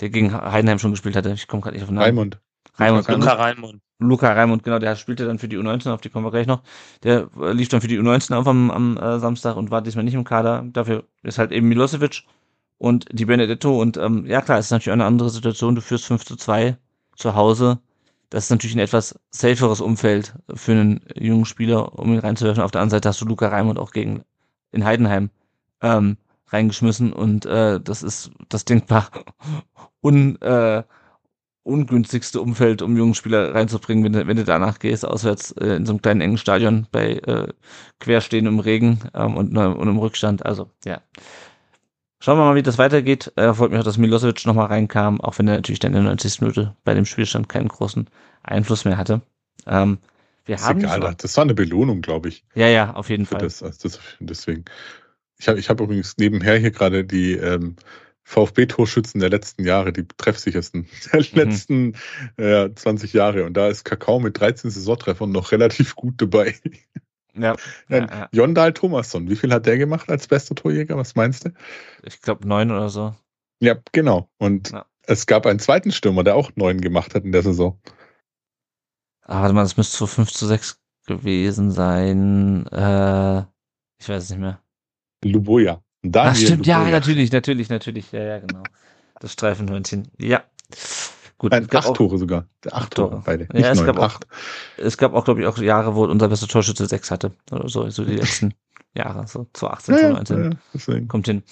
Der 0.00 0.10
gegen 0.10 0.32
Heidenheim 0.32 0.78
schon 0.78 0.92
gespielt 0.92 1.16
hatte. 1.16 1.32
Ich 1.32 1.48
komme 1.48 1.62
gerade 1.62 1.74
nicht 1.74 1.82
auf 1.82 1.88
den 1.88 1.96
Namen. 1.96 2.06
Raimund. 2.06 2.40
Raimund. 2.78 3.08
Luca 3.08 3.32
Raimund. 3.32 3.82
Luca 4.00 4.32
Raimund, 4.32 4.62
genau, 4.62 4.78
der 4.78 4.94
spielte 4.94 5.26
dann 5.26 5.40
für 5.40 5.48
die 5.48 5.58
U19, 5.58 5.92
auf 5.92 6.00
die 6.00 6.08
kommen 6.08 6.24
wir 6.24 6.30
gleich 6.30 6.46
noch. 6.46 6.62
Der 7.02 7.28
äh, 7.40 7.52
lief 7.52 7.68
dann 7.68 7.80
für 7.80 7.88
die 7.88 7.98
U19 7.98 8.32
auf 8.34 8.46
am, 8.46 8.70
am 8.70 8.96
äh, 8.96 9.18
Samstag 9.18 9.56
und 9.56 9.72
war 9.72 9.82
diesmal 9.82 10.04
nicht 10.04 10.14
im 10.14 10.22
Kader. 10.22 10.64
Dafür 10.72 11.04
ist 11.24 11.38
halt 11.38 11.50
eben 11.50 11.68
Milosevic 11.68 12.22
und 12.78 13.06
die 13.10 13.24
Benedetto. 13.24 13.80
Und 13.80 13.96
ähm, 13.96 14.24
ja 14.26 14.40
klar, 14.40 14.58
es 14.58 14.66
ist 14.66 14.70
natürlich 14.70 14.92
eine 14.92 15.04
andere 15.04 15.30
Situation. 15.30 15.74
Du 15.74 15.80
führst 15.80 16.04
5 16.04 16.24
zu 16.24 16.36
2 16.36 16.76
zu 17.16 17.34
Hause. 17.34 17.80
Das 18.30 18.44
ist 18.44 18.50
natürlich 18.50 18.76
ein 18.76 18.80
etwas 18.80 19.18
saferes 19.30 19.80
Umfeld 19.80 20.34
für 20.54 20.72
einen 20.72 21.00
jungen 21.14 21.46
Spieler, 21.46 21.98
um 21.98 22.12
ihn 22.12 22.18
reinzuwerfen. 22.18 22.62
Auf 22.62 22.70
der 22.70 22.82
anderen 22.82 22.98
Seite 22.98 23.08
hast 23.08 23.20
du 23.20 23.24
Luca 23.24 23.48
Raimund 23.48 23.78
auch 23.78 23.92
gegen 23.92 24.22
in 24.70 24.84
Heidenheim 24.84 25.30
ähm, 25.80 26.18
reingeschmissen 26.48 27.12
und 27.12 27.46
äh, 27.46 27.80
das 27.80 28.02
ist 28.02 28.30
das 28.48 28.64
denkbar 28.64 29.10
un, 30.02 30.40
äh, 30.42 30.82
ungünstigste 31.62 32.40
Umfeld, 32.40 32.82
um 32.82 32.96
jungen 32.96 33.14
Spieler 33.14 33.54
reinzubringen, 33.54 34.04
wenn 34.04 34.12
du, 34.12 34.26
wenn 34.26 34.36
du 34.36 34.44
danach 34.44 34.78
gehst, 34.78 35.06
auswärts 35.06 35.52
äh, 35.52 35.76
in 35.76 35.86
so 35.86 35.92
einem 35.92 36.02
kleinen 36.02 36.20
engen 36.20 36.38
Stadion 36.38 36.86
bei 36.90 37.14
äh, 37.14 37.48
Querstehen 38.00 38.46
im 38.46 38.58
Regen 38.58 39.00
ähm, 39.14 39.36
und, 39.36 39.56
und 39.56 39.88
im 39.88 39.98
Rückstand. 39.98 40.44
Also, 40.46 40.70
ja. 40.84 41.00
Schauen 42.20 42.38
wir 42.38 42.44
mal, 42.44 42.56
wie 42.56 42.62
das 42.62 42.78
weitergeht. 42.78 43.32
Äh, 43.36 43.54
freut 43.54 43.70
mich 43.70 43.80
auch, 43.80 43.84
dass 43.84 43.96
Milosevic 43.96 44.44
nochmal 44.44 44.66
reinkam, 44.66 45.20
auch 45.20 45.38
wenn 45.38 45.46
er 45.46 45.54
natürlich 45.54 45.78
dann 45.78 45.92
in 45.92 46.02
der 46.02 46.10
90. 46.10 46.40
Minute 46.40 46.74
bei 46.84 46.94
dem 46.94 47.04
Spielstand 47.04 47.48
keinen 47.48 47.68
großen 47.68 48.08
Einfluss 48.42 48.84
mehr 48.84 48.98
hatte. 48.98 49.22
Ähm, 49.66 49.98
wir 50.44 50.56
ist 50.56 50.64
haben 50.64 50.80
egal, 50.80 51.14
das 51.16 51.36
war 51.36 51.44
eine 51.44 51.54
Belohnung, 51.54 52.00
glaube 52.00 52.30
ich. 52.30 52.44
Ja, 52.54 52.68
ja, 52.68 52.94
auf 52.94 53.10
jeden 53.10 53.26
Fall. 53.26 53.40
Das, 53.40 53.62
also 53.62 53.88
das, 53.88 54.00
deswegen. 54.18 54.64
Ich 55.38 55.46
habe 55.46 55.58
ich 55.60 55.68
hab 55.68 55.80
übrigens 55.80 56.16
nebenher 56.16 56.56
hier 56.56 56.72
gerade 56.72 57.04
die 57.04 57.34
ähm, 57.34 57.76
VfB-Torschützen 58.24 59.20
der 59.20 59.30
letzten 59.30 59.64
Jahre, 59.64 59.92
die 59.92 60.06
treffsichersten 60.08 60.88
der 61.12 61.20
mhm. 61.20 61.26
letzten 61.32 61.94
äh, 62.36 62.70
20 62.74 63.12
Jahre. 63.12 63.44
Und 63.44 63.54
da 63.54 63.68
ist 63.68 63.84
Kakao 63.84 64.18
mit 64.18 64.40
13 64.40 64.70
Saisontreffern 64.70 65.30
noch 65.30 65.52
relativ 65.52 65.94
gut 65.94 66.14
dabei. 66.20 66.54
Ja. 67.38 67.56
ja, 67.88 67.98
ja. 67.98 68.28
Jondal 68.32 68.72
Thomasson, 68.72 69.28
wie 69.28 69.36
viel 69.36 69.52
hat 69.52 69.66
der 69.66 69.78
gemacht 69.78 70.10
als 70.10 70.26
bester 70.26 70.54
Torjäger? 70.54 70.96
Was 70.96 71.14
meinst 71.14 71.44
du? 71.46 71.50
Ich 72.02 72.20
glaube 72.20 72.46
neun 72.46 72.70
oder 72.70 72.88
so. 72.88 73.14
Ja, 73.60 73.76
genau. 73.92 74.30
Und 74.38 74.70
ja. 74.70 74.86
es 75.06 75.26
gab 75.26 75.46
einen 75.46 75.58
zweiten 75.58 75.92
Stürmer, 75.92 76.24
der 76.24 76.36
auch 76.36 76.50
neun 76.56 76.80
gemacht 76.80 77.14
hat 77.14 77.24
in 77.24 77.32
der 77.32 77.42
Saison. 77.42 77.80
Ah, 79.22 79.42
warte 79.42 79.54
mal, 79.54 79.62
das 79.62 79.76
müsste 79.76 79.96
so 79.96 80.06
5 80.06 80.32
zu 80.32 80.46
6 80.46 80.80
gewesen 81.06 81.70
sein. 81.70 82.66
Äh, 82.68 83.40
ich 84.00 84.08
weiß 84.08 84.24
es 84.24 84.30
nicht 84.30 84.38
mehr. 84.38 84.62
Luboja. 85.24 85.82
Daniel 86.02 86.32
Ach, 86.32 86.36
stimmt, 86.36 86.66
Luboja. 86.66 86.84
ja, 86.84 86.90
natürlich, 86.90 87.32
natürlich, 87.32 87.68
natürlich. 87.68 88.12
Ja, 88.12 88.22
ja, 88.22 88.38
genau. 88.38 88.62
Das 89.20 89.32
Streifenhörnchen. 89.32 90.08
Ja. 90.18 90.44
Gut, 91.38 91.52
Nein, 91.52 91.68
acht 91.72 91.86
auch, 91.86 91.96
Tore 91.96 92.18
sogar. 92.18 92.46
Acht 92.70 92.94
Tore, 92.96 93.22
beide. 93.24 93.46
Nicht 93.52 93.64
ja, 93.64 93.70
es, 93.70 93.78
neun, 93.78 93.86
gab 93.86 94.00
acht. 94.00 94.26
Auch, 94.26 94.84
es 94.84 94.98
gab 94.98 95.14
auch, 95.14 95.24
glaube 95.24 95.40
ich, 95.40 95.46
auch 95.46 95.56
Jahre, 95.58 95.94
wo 95.94 96.04
unser 96.04 96.28
bester 96.28 96.48
Torschütze 96.48 96.86
sechs 96.86 97.12
hatte. 97.12 97.32
Oder 97.52 97.68
so, 97.68 97.88
so 97.90 98.04
die 98.04 98.16
letzten 98.16 98.54
Jahre. 98.94 99.26
So 99.28 99.46
zu 99.52 99.68
18, 99.68 99.94
ja, 99.96 100.08
19. 100.10 100.58
Ja, 100.74 101.00
Kommt 101.06 101.26
hin. 101.26 101.44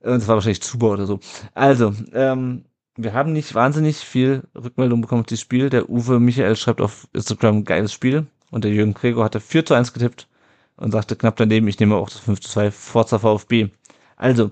Das 0.00 0.26
war 0.26 0.36
wahrscheinlich 0.36 0.62
Zuber 0.62 0.92
oder 0.92 1.04
so. 1.04 1.20
Also, 1.52 1.92
ähm, 2.14 2.64
wir 2.96 3.12
haben 3.12 3.34
nicht 3.34 3.54
wahnsinnig 3.54 3.98
viel 3.98 4.44
Rückmeldung 4.54 5.02
bekommen 5.02 5.20
auf 5.20 5.26
dieses 5.26 5.42
Spiel. 5.42 5.68
Der 5.68 5.90
Uwe 5.90 6.18
Michael 6.18 6.56
schreibt 6.56 6.80
auf 6.80 7.06
Instagram 7.12 7.64
geiles 7.64 7.92
Spiel. 7.92 8.26
Und 8.50 8.64
der 8.64 8.72
Jürgen 8.72 8.94
Gregor 8.94 9.24
hatte 9.24 9.40
4 9.40 9.66
zu 9.66 9.74
1 9.74 9.92
getippt 9.92 10.28
und 10.76 10.92
sagte 10.92 11.14
knapp 11.14 11.36
daneben, 11.36 11.68
ich 11.68 11.78
nehme 11.78 11.96
auch 11.96 12.08
das 12.08 12.20
5 12.20 12.40
zu 12.40 12.48
2 12.48 12.70
Forza 12.70 13.18
VfB. 13.18 13.68
Also, 14.16 14.50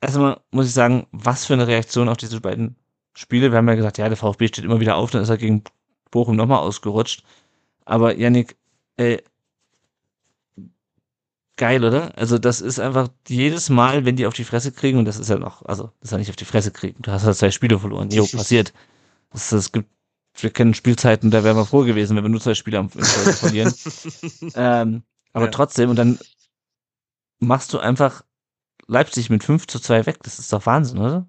erstmal 0.00 0.40
muss 0.52 0.66
ich 0.66 0.72
sagen, 0.74 1.06
was 1.10 1.44
für 1.44 1.54
eine 1.54 1.66
Reaktion 1.66 2.08
auf 2.08 2.16
diese 2.16 2.40
beiden 2.40 2.76
Spiele. 3.16 3.50
Wir 3.50 3.58
haben 3.58 3.68
ja 3.68 3.74
gesagt, 3.74 3.98
ja, 3.98 4.08
der 4.08 4.16
VfB 4.16 4.48
steht 4.48 4.64
immer 4.64 4.80
wieder 4.80 4.96
auf, 4.96 5.10
dann 5.10 5.22
ist 5.22 5.28
er 5.28 5.38
gegen 5.38 5.64
Bochum 6.10 6.36
nochmal 6.36 6.58
ausgerutscht. 6.58 7.24
Aber 7.84 8.16
Yannick, 8.16 8.56
ey, 8.96 9.22
geil, 11.56 11.84
oder? 11.84 12.16
Also 12.16 12.38
das 12.38 12.60
ist 12.60 12.78
einfach 12.78 13.08
jedes 13.26 13.70
Mal, 13.70 14.04
wenn 14.04 14.16
die 14.16 14.26
auf 14.26 14.34
die 14.34 14.44
Fresse 14.44 14.72
kriegen, 14.72 14.98
und 14.98 15.06
das 15.06 15.18
ist 15.18 15.30
ja 15.30 15.38
noch, 15.38 15.64
also 15.64 15.90
das 16.00 16.08
ist 16.08 16.12
ja 16.12 16.18
nicht 16.18 16.30
auf 16.30 16.36
die 16.36 16.44
Fresse 16.44 16.70
kriegen, 16.70 17.00
du 17.02 17.10
hast 17.10 17.24
ja 17.24 17.32
zwei 17.32 17.50
Spiele 17.50 17.78
verloren. 17.78 18.10
Jo, 18.10 18.26
passiert. 18.26 18.72
Das, 19.30 19.48
das 19.48 19.72
gibt, 19.72 19.88
wir 20.38 20.50
kennen 20.50 20.74
Spielzeiten, 20.74 21.30
da 21.30 21.42
wären 21.42 21.56
wir 21.56 21.64
froh 21.64 21.84
gewesen, 21.84 22.16
wenn 22.16 22.24
wir 22.24 22.28
nur 22.28 22.40
zwei 22.40 22.54
Spiele 22.54 22.78
am 22.78 22.90
verlieren. 22.90 23.72
ähm, 24.54 25.02
aber 25.32 25.46
ja. 25.46 25.50
trotzdem, 25.50 25.90
und 25.90 25.96
dann 25.96 26.18
machst 27.38 27.72
du 27.72 27.78
einfach 27.78 28.22
Leipzig 28.86 29.30
mit 29.30 29.44
5 29.44 29.66
zu 29.66 29.80
2 29.80 30.06
weg. 30.06 30.18
Das 30.22 30.38
ist 30.38 30.52
doch 30.52 30.64
Wahnsinn, 30.66 30.98
oder? 30.98 31.26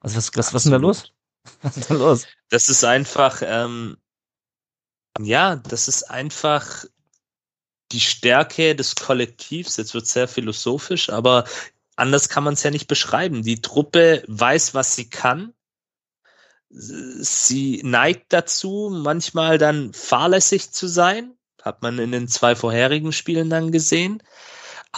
Also 0.00 0.16
was, 0.16 0.30
was, 0.36 0.54
was 0.54 0.54
ist 0.54 0.64
denn 0.64 0.72
da 0.72 0.78
los? 0.78 1.12
Was 1.62 1.76
ist 1.76 1.90
da 1.90 1.94
los? 1.94 2.26
Das 2.50 2.68
ist 2.68 2.84
einfach, 2.84 3.42
ähm, 3.44 3.96
ja, 5.20 5.56
das 5.56 5.88
ist 5.88 6.04
einfach 6.04 6.84
die 7.92 8.00
Stärke 8.00 8.74
des 8.74 8.94
Kollektivs. 8.94 9.76
Jetzt 9.76 9.94
wird 9.94 10.06
sehr 10.06 10.28
philosophisch, 10.28 11.10
aber 11.10 11.44
anders 11.96 12.28
kann 12.28 12.44
man 12.44 12.54
es 12.54 12.62
ja 12.62 12.70
nicht 12.70 12.86
beschreiben. 12.86 13.42
Die 13.42 13.60
Truppe 13.60 14.22
weiß, 14.28 14.74
was 14.74 14.94
sie 14.94 15.08
kann. 15.08 15.54
Sie 16.70 17.80
neigt 17.82 18.32
dazu, 18.32 18.90
manchmal 18.92 19.56
dann 19.56 19.92
fahrlässig 19.94 20.70
zu 20.70 20.86
sein. 20.86 21.34
Hat 21.62 21.82
man 21.82 21.98
in 21.98 22.12
den 22.12 22.28
zwei 22.28 22.54
vorherigen 22.54 23.12
Spielen 23.12 23.50
dann 23.50 23.72
gesehen 23.72 24.22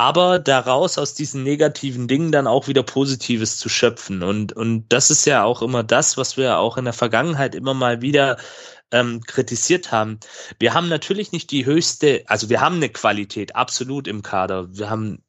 aber 0.01 0.39
daraus 0.39 0.97
aus 0.97 1.13
diesen 1.13 1.43
negativen 1.43 2.09
Dingen 2.09 2.33
dann 2.33 2.47
auch 2.47 2.69
wieder 2.69 2.83
Positives 2.83 3.59
zu 3.59 3.69
schöpfen. 3.69 4.23
Und, 4.23 4.55
und 4.55 4.89
das 4.89 5.11
ist 5.11 5.27
ja 5.27 5.45
auch 5.45 5.61
immer 5.61 5.83
das, 5.83 6.17
was 6.17 6.39
wir 6.39 6.57
auch 6.57 6.79
in 6.79 6.87
der 6.87 6.95
Vergangenheit 6.95 7.55
immer 7.55 7.75
mal 7.75 8.01
wieder 8.01 8.39
ähm, 8.93 9.21
kritisiert 9.21 9.93
haben. 9.93 10.19
Wir 10.59 10.73
haben 10.73 10.89
natürlich 10.89 11.33
nicht 11.33 11.51
die 11.51 11.67
höchste, 11.67 12.25
also 12.29 12.49
wir 12.49 12.63
haben 12.63 12.77
eine 12.77 12.89
Qualität 12.89 13.55
absolut 13.55 14.09
im 14.09 14.23
Kader. 14.23 14.75
Wir 14.75 14.89
haben 14.89 15.23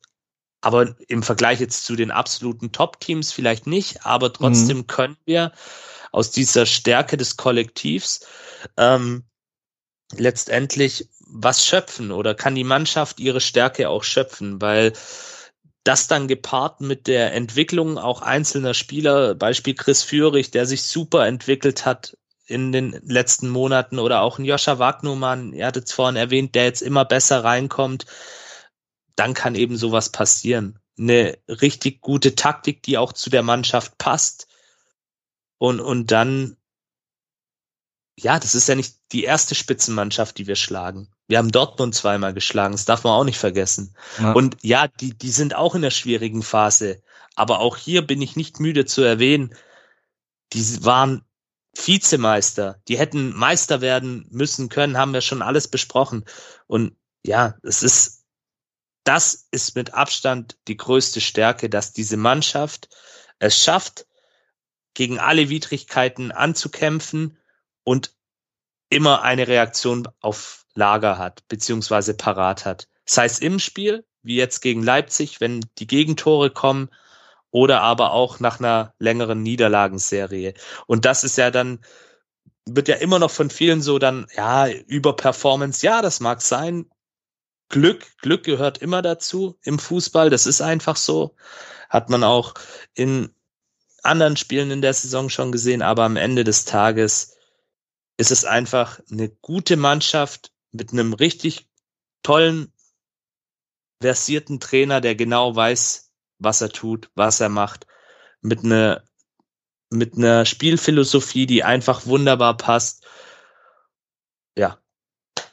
aber 0.61 0.95
im 1.09 1.21
Vergleich 1.21 1.59
jetzt 1.59 1.83
zu 1.83 1.97
den 1.97 2.09
absoluten 2.09 2.71
Top-Teams 2.71 3.33
vielleicht 3.33 3.67
nicht, 3.67 4.05
aber 4.05 4.31
trotzdem 4.31 4.77
mhm. 4.77 4.87
können 4.87 5.17
wir 5.25 5.51
aus 6.13 6.31
dieser 6.31 6.65
Stärke 6.65 7.17
des 7.17 7.35
Kollektivs 7.35 8.25
ähm, 8.77 9.25
letztendlich 10.15 11.09
was 11.31 11.65
schöpfen 11.65 12.11
oder 12.11 12.35
kann 12.35 12.55
die 12.55 12.63
Mannschaft 12.63 13.19
ihre 13.19 13.41
Stärke 13.41 13.89
auch 13.89 14.03
schöpfen, 14.03 14.61
weil 14.61 14.93
das 15.83 16.07
dann 16.07 16.27
gepaart 16.27 16.81
mit 16.81 17.07
der 17.07 17.33
Entwicklung 17.33 17.97
auch 17.97 18.21
einzelner 18.21 18.73
Spieler, 18.73 19.33
Beispiel 19.33 19.73
Chris 19.73 20.03
Führig, 20.03 20.51
der 20.51 20.65
sich 20.65 20.83
super 20.83 21.25
entwickelt 21.25 21.85
hat 21.85 22.17
in 22.45 22.71
den 22.71 22.99
letzten 23.03 23.49
Monaten 23.49 23.97
oder 23.97 24.21
auch 24.21 24.37
ein 24.37 24.45
Joscha 24.45 24.77
Wagnumann, 24.77 25.53
ihr 25.53 25.65
hattet 25.65 25.87
es 25.87 25.93
vorhin 25.93 26.17
erwähnt, 26.17 26.53
der 26.53 26.65
jetzt 26.65 26.81
immer 26.81 27.05
besser 27.05 27.43
reinkommt, 27.43 28.05
dann 29.15 29.33
kann 29.33 29.55
eben 29.55 29.77
sowas 29.77 30.09
passieren. 30.09 30.79
Eine 30.99 31.37
richtig 31.47 32.01
gute 32.01 32.35
Taktik, 32.35 32.83
die 32.83 32.97
auch 32.97 33.13
zu 33.13 33.29
der 33.29 33.41
Mannschaft 33.41 33.97
passt 33.97 34.47
und, 35.57 35.79
und 35.79 36.11
dann 36.11 36.57
ja, 38.17 38.39
das 38.39 38.55
ist 38.55 38.67
ja 38.67 38.75
nicht 38.75 38.97
die 39.11 39.23
erste 39.23 39.55
Spitzenmannschaft, 39.55 40.37
die 40.37 40.47
wir 40.47 40.55
schlagen. 40.55 41.09
Wir 41.31 41.37
haben 41.37 41.49
Dortmund 41.49 41.95
zweimal 41.95 42.33
geschlagen, 42.33 42.73
das 42.73 42.83
darf 42.83 43.05
man 43.05 43.13
auch 43.13 43.23
nicht 43.23 43.39
vergessen. 43.39 43.95
Ja. 44.19 44.33
Und 44.33 44.57
ja, 44.63 44.89
die, 44.89 45.17
die 45.17 45.31
sind 45.31 45.55
auch 45.55 45.75
in 45.75 45.81
der 45.81 45.89
schwierigen 45.89 46.43
Phase. 46.43 47.01
Aber 47.35 47.59
auch 47.59 47.77
hier 47.77 48.05
bin 48.05 48.21
ich 48.21 48.35
nicht 48.35 48.59
müde 48.59 48.83
zu 48.83 49.01
erwähnen, 49.01 49.55
die 50.51 50.83
waren 50.83 51.23
Vizemeister. 51.73 52.81
Die 52.89 52.99
hätten 52.99 53.33
Meister 53.33 53.79
werden 53.79 54.27
müssen 54.29 54.67
können, 54.67 54.97
haben 54.97 55.13
wir 55.13 55.21
schon 55.21 55.41
alles 55.41 55.69
besprochen. 55.69 56.25
Und 56.67 56.97
ja, 57.25 57.55
es 57.63 57.81
ist, 57.81 58.25
das 59.05 59.47
ist 59.51 59.73
mit 59.77 59.93
Abstand 59.93 60.57
die 60.67 60.75
größte 60.75 61.21
Stärke, 61.21 61.69
dass 61.69 61.93
diese 61.93 62.17
Mannschaft 62.17 62.89
es 63.39 63.57
schafft, 63.57 64.05
gegen 64.95 65.17
alle 65.17 65.47
Widrigkeiten 65.47 66.33
anzukämpfen 66.33 67.37
und 67.85 68.13
immer 68.89 69.21
eine 69.21 69.47
Reaktion 69.47 70.09
auf 70.19 70.60
Lager 70.73 71.17
hat, 71.17 71.47
beziehungsweise 71.47 72.13
parat 72.13 72.65
hat. 72.65 72.87
Sei 73.05 73.25
es 73.25 73.39
im 73.39 73.59
Spiel, 73.59 74.05
wie 74.23 74.35
jetzt 74.35 74.61
gegen 74.61 74.83
Leipzig, 74.83 75.41
wenn 75.41 75.65
die 75.77 75.87
Gegentore 75.87 76.51
kommen, 76.51 76.89
oder 77.51 77.81
aber 77.81 78.13
auch 78.13 78.39
nach 78.39 78.59
einer 78.59 78.93
längeren 78.97 79.43
Niederlagenserie. 79.43 80.53
Und 80.87 81.05
das 81.05 81.23
ist 81.23 81.37
ja 81.37 81.51
dann, 81.51 81.79
wird 82.65 82.87
ja 82.87 82.95
immer 82.95 83.19
noch 83.19 83.31
von 83.31 83.49
vielen 83.49 83.81
so 83.81 83.99
dann, 83.99 84.27
ja, 84.35 84.69
über 84.69 85.15
Performance, 85.15 85.85
ja, 85.85 86.01
das 86.01 86.21
mag 86.21 86.41
sein. 86.41 86.89
Glück, 87.69 88.05
Glück 88.21 88.43
gehört 88.43 88.77
immer 88.79 89.01
dazu 89.01 89.57
im 89.63 89.79
Fußball, 89.79 90.29
das 90.29 90.45
ist 90.45 90.61
einfach 90.61 90.95
so. 90.95 91.35
Hat 91.89 92.09
man 92.09 92.23
auch 92.23 92.53
in 92.93 93.33
anderen 94.03 94.37
Spielen 94.37 94.71
in 94.71 94.81
der 94.81 94.93
Saison 94.93 95.29
schon 95.29 95.51
gesehen, 95.51 95.81
aber 95.81 96.03
am 96.03 96.15
Ende 96.15 96.43
des 96.43 96.65
Tages 96.65 97.35
ist 98.17 98.31
es 98.31 98.45
einfach 98.45 98.99
eine 99.11 99.29
gute 99.29 99.77
Mannschaft 99.77 100.51
mit 100.71 100.91
einem 100.91 101.13
richtig 101.13 101.67
tollen, 102.23 102.71
versierten 104.01 104.59
Trainer, 104.59 105.01
der 105.01 105.15
genau 105.15 105.55
weiß, 105.55 106.11
was 106.39 106.61
er 106.61 106.69
tut, 106.69 107.11
was 107.15 107.39
er 107.39 107.49
macht, 107.49 107.87
mit 108.41 108.63
einer 108.63 109.03
mit 109.91 110.17
einer 110.17 110.45
Spielphilosophie, 110.45 111.45
die 111.45 111.63
einfach 111.63 112.05
wunderbar 112.05 112.55
passt. 112.55 113.05
Ja, 114.57 114.79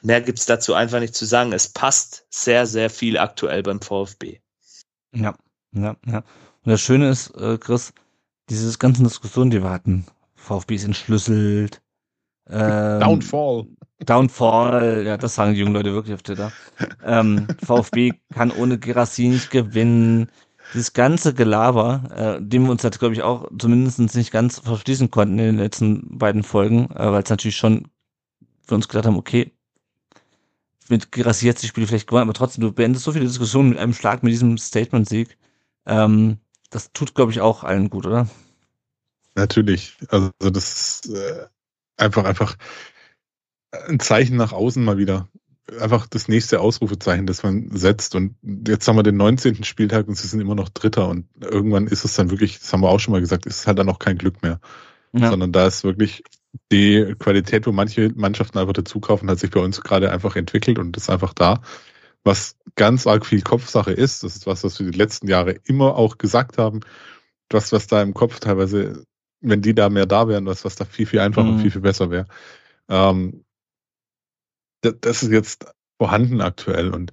mehr 0.01 0.21
gibt's 0.21 0.45
dazu 0.45 0.73
einfach 0.73 0.99
nicht 0.99 1.13
zu 1.13 1.25
sagen. 1.25 1.51
Es 1.51 1.69
passt 1.69 2.25
sehr, 2.29 2.65
sehr 2.65 2.89
viel 2.89 3.17
aktuell 3.17 3.63
beim 3.63 3.81
VfB. 3.81 4.39
Ja, 5.13 5.35
ja, 5.73 5.97
ja. 6.05 6.17
Und 6.63 6.71
das 6.71 6.81
Schöne 6.81 7.09
ist, 7.09 7.35
äh, 7.35 7.57
Chris, 7.57 7.93
diese 8.49 8.77
ganzen 8.77 9.03
Diskussionen, 9.03 9.51
die 9.51 9.61
wir 9.61 9.69
hatten, 9.69 10.05
VfB 10.35 10.75
ist 10.75 10.85
entschlüsselt. 10.85 11.81
Ähm, 12.47 12.99
Downfall. 12.99 13.67
Downfall, 14.05 15.05
ja, 15.05 15.17
das 15.17 15.35
sagen 15.35 15.53
die 15.53 15.59
jungen 15.59 15.73
Leute 15.73 15.93
wirklich 15.93 16.15
auf 16.15 16.23
Twitter. 16.23 16.51
Ähm, 17.03 17.47
VfB 17.63 18.13
kann 18.33 18.51
ohne 18.51 18.79
Gerassi 18.79 19.27
nicht 19.27 19.51
gewinnen. 19.51 20.29
Dieses 20.73 20.93
ganze 20.93 21.33
Gelaber, 21.33 22.37
äh, 22.39 22.41
dem 22.41 22.63
wir 22.63 22.71
uns 22.71 22.83
jetzt, 22.83 22.99
glaube 22.99 23.15
ich, 23.15 23.23
auch 23.23 23.49
zumindest 23.57 23.99
nicht 23.99 24.31
ganz 24.31 24.59
verschließen 24.59 25.09
konnten 25.09 25.39
in 25.39 25.45
den 25.45 25.57
letzten 25.57 26.17
beiden 26.17 26.43
Folgen, 26.43 26.91
äh, 26.91 27.11
weil 27.11 27.23
es 27.23 27.29
natürlich 27.29 27.57
schon 27.57 27.87
für 28.65 28.75
uns 28.75 28.87
gedacht 28.87 29.05
haben, 29.05 29.17
okay, 29.17 29.51
mit 30.89 31.11
Gerassi 31.11 31.45
jetzt 31.45 31.63
die 31.63 31.67
Spiele 31.67 31.87
vielleicht 31.87 32.07
gewonnen, 32.07 32.23
aber 32.23 32.33
trotzdem, 32.33 32.61
du 32.61 32.71
beendest 32.71 33.03
so 33.03 33.11
viele 33.11 33.25
Diskussionen 33.25 33.69
mit 33.69 33.79
einem 33.79 33.93
Schlag, 33.93 34.23
mit 34.23 34.31
diesem 34.31 34.57
Statement-Sieg. 34.57 35.37
Ähm, 35.85 36.37
das 36.69 36.91
tut, 36.93 37.15
glaube 37.15 37.31
ich, 37.31 37.41
auch 37.41 37.63
allen 37.63 37.89
gut, 37.89 38.05
oder? 38.05 38.27
Natürlich. 39.35 39.97
Also 40.09 40.31
das 40.39 41.01
ist 41.03 41.09
äh, 41.09 41.47
einfach, 41.97 42.25
einfach 42.25 42.57
ein 43.87 43.99
Zeichen 43.99 44.37
nach 44.37 44.53
außen 44.53 44.83
mal 44.83 44.97
wieder. 44.97 45.27
Einfach 45.79 46.07
das 46.07 46.27
nächste 46.27 46.61
Ausrufezeichen, 46.61 47.27
das 47.27 47.43
man 47.43 47.69
setzt. 47.75 48.15
Und 48.15 48.35
jetzt 48.67 48.87
haben 48.87 48.95
wir 48.95 49.03
den 49.03 49.17
19. 49.17 49.63
Spieltag 49.63 50.07
und 50.07 50.15
sie 50.15 50.27
sind 50.27 50.39
immer 50.39 50.55
noch 50.55 50.69
Dritter. 50.69 51.07
Und 51.07 51.27
irgendwann 51.39 51.87
ist 51.87 52.05
es 52.05 52.15
dann 52.15 52.31
wirklich, 52.31 52.59
das 52.59 52.73
haben 52.73 52.81
wir 52.81 52.89
auch 52.89 52.99
schon 52.99 53.11
mal 53.11 53.21
gesagt, 53.21 53.45
ist 53.45 53.67
halt 53.67 53.77
dann 53.77 53.89
auch 53.89 53.99
kein 53.99 54.17
Glück 54.17 54.41
mehr. 54.41 54.59
Ja. 55.13 55.29
Sondern 55.29 55.51
da 55.51 55.67
ist 55.67 55.83
wirklich 55.83 56.23
die 56.71 57.15
Qualität, 57.19 57.67
wo 57.67 57.71
manche 57.71 58.11
Mannschaften 58.15 58.57
einfach 58.57 58.73
dazukaufen, 58.73 59.29
hat 59.29 59.39
sich 59.39 59.51
bei 59.51 59.59
uns 59.59 59.81
gerade 59.81 60.11
einfach 60.11 60.35
entwickelt 60.35 60.79
und 60.79 60.97
ist 60.97 61.09
einfach 61.09 61.33
da 61.33 61.61
was 62.23 62.57
ganz 62.75 63.07
arg 63.07 63.25
viel 63.25 63.41
Kopfsache 63.41 63.91
ist. 63.91 64.23
Das 64.23 64.35
ist 64.35 64.47
was, 64.47 64.63
was 64.63 64.79
wir 64.79 64.89
die 64.89 64.97
letzten 64.97 65.27
Jahre 65.27 65.51
immer 65.65 65.95
auch 65.95 66.17
gesagt 66.17 66.57
haben. 66.57 66.81
Das, 67.47 67.71
was 67.71 67.87
da 67.87 68.01
im 68.01 68.13
Kopf 68.13 68.39
teilweise, 68.39 69.03
wenn 69.41 69.61
die 69.61 69.73
da 69.73 69.89
mehr 69.89 70.05
da 70.05 70.27
wären, 70.27 70.45
was, 70.45 70.65
was 70.65 70.75
da 70.75 70.85
viel, 70.85 71.05
viel 71.05 71.19
einfacher 71.19 71.47
mhm. 71.47 71.55
und 71.55 71.61
viel, 71.61 71.71
viel 71.71 71.81
besser 71.81 72.11
wäre. 72.11 72.27
Ähm, 72.87 73.45
das, 74.81 75.23
ist 75.23 75.31
jetzt 75.31 75.65
vorhanden 75.97 76.41
aktuell 76.41 76.93
und 76.93 77.11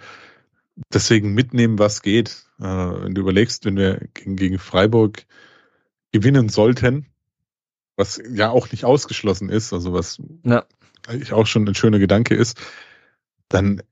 deswegen 0.92 1.34
mitnehmen, 1.34 1.78
was 1.78 2.02
geht. 2.02 2.46
Äh, 2.58 2.64
wenn 2.64 3.14
du 3.14 3.20
überlegst, 3.20 3.64
wenn 3.64 3.76
wir 3.76 4.00
gegen, 4.14 4.58
Freiburg 4.58 5.26
gewinnen 6.12 6.48
sollten, 6.48 7.06
was 7.96 8.20
ja 8.30 8.50
auch 8.50 8.70
nicht 8.70 8.84
ausgeschlossen 8.84 9.48
ist, 9.48 9.72
also 9.72 9.92
was 9.92 10.20
ja. 10.44 10.64
eigentlich 11.06 11.32
auch 11.32 11.46
schon 11.46 11.66
ein 11.66 11.74
schöner 11.74 11.98
Gedanke 11.98 12.34
ist, 12.34 12.60
dann 13.48 13.82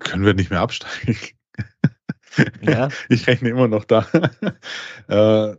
können 0.00 0.24
wir 0.24 0.34
nicht 0.34 0.50
mehr 0.50 0.60
absteigen. 0.60 1.16
Ja. 2.62 2.88
Ich 3.08 3.26
rechne 3.26 3.48
immer 3.48 3.68
noch 3.68 3.84
da. 3.84 4.06
Äh, 5.08 5.56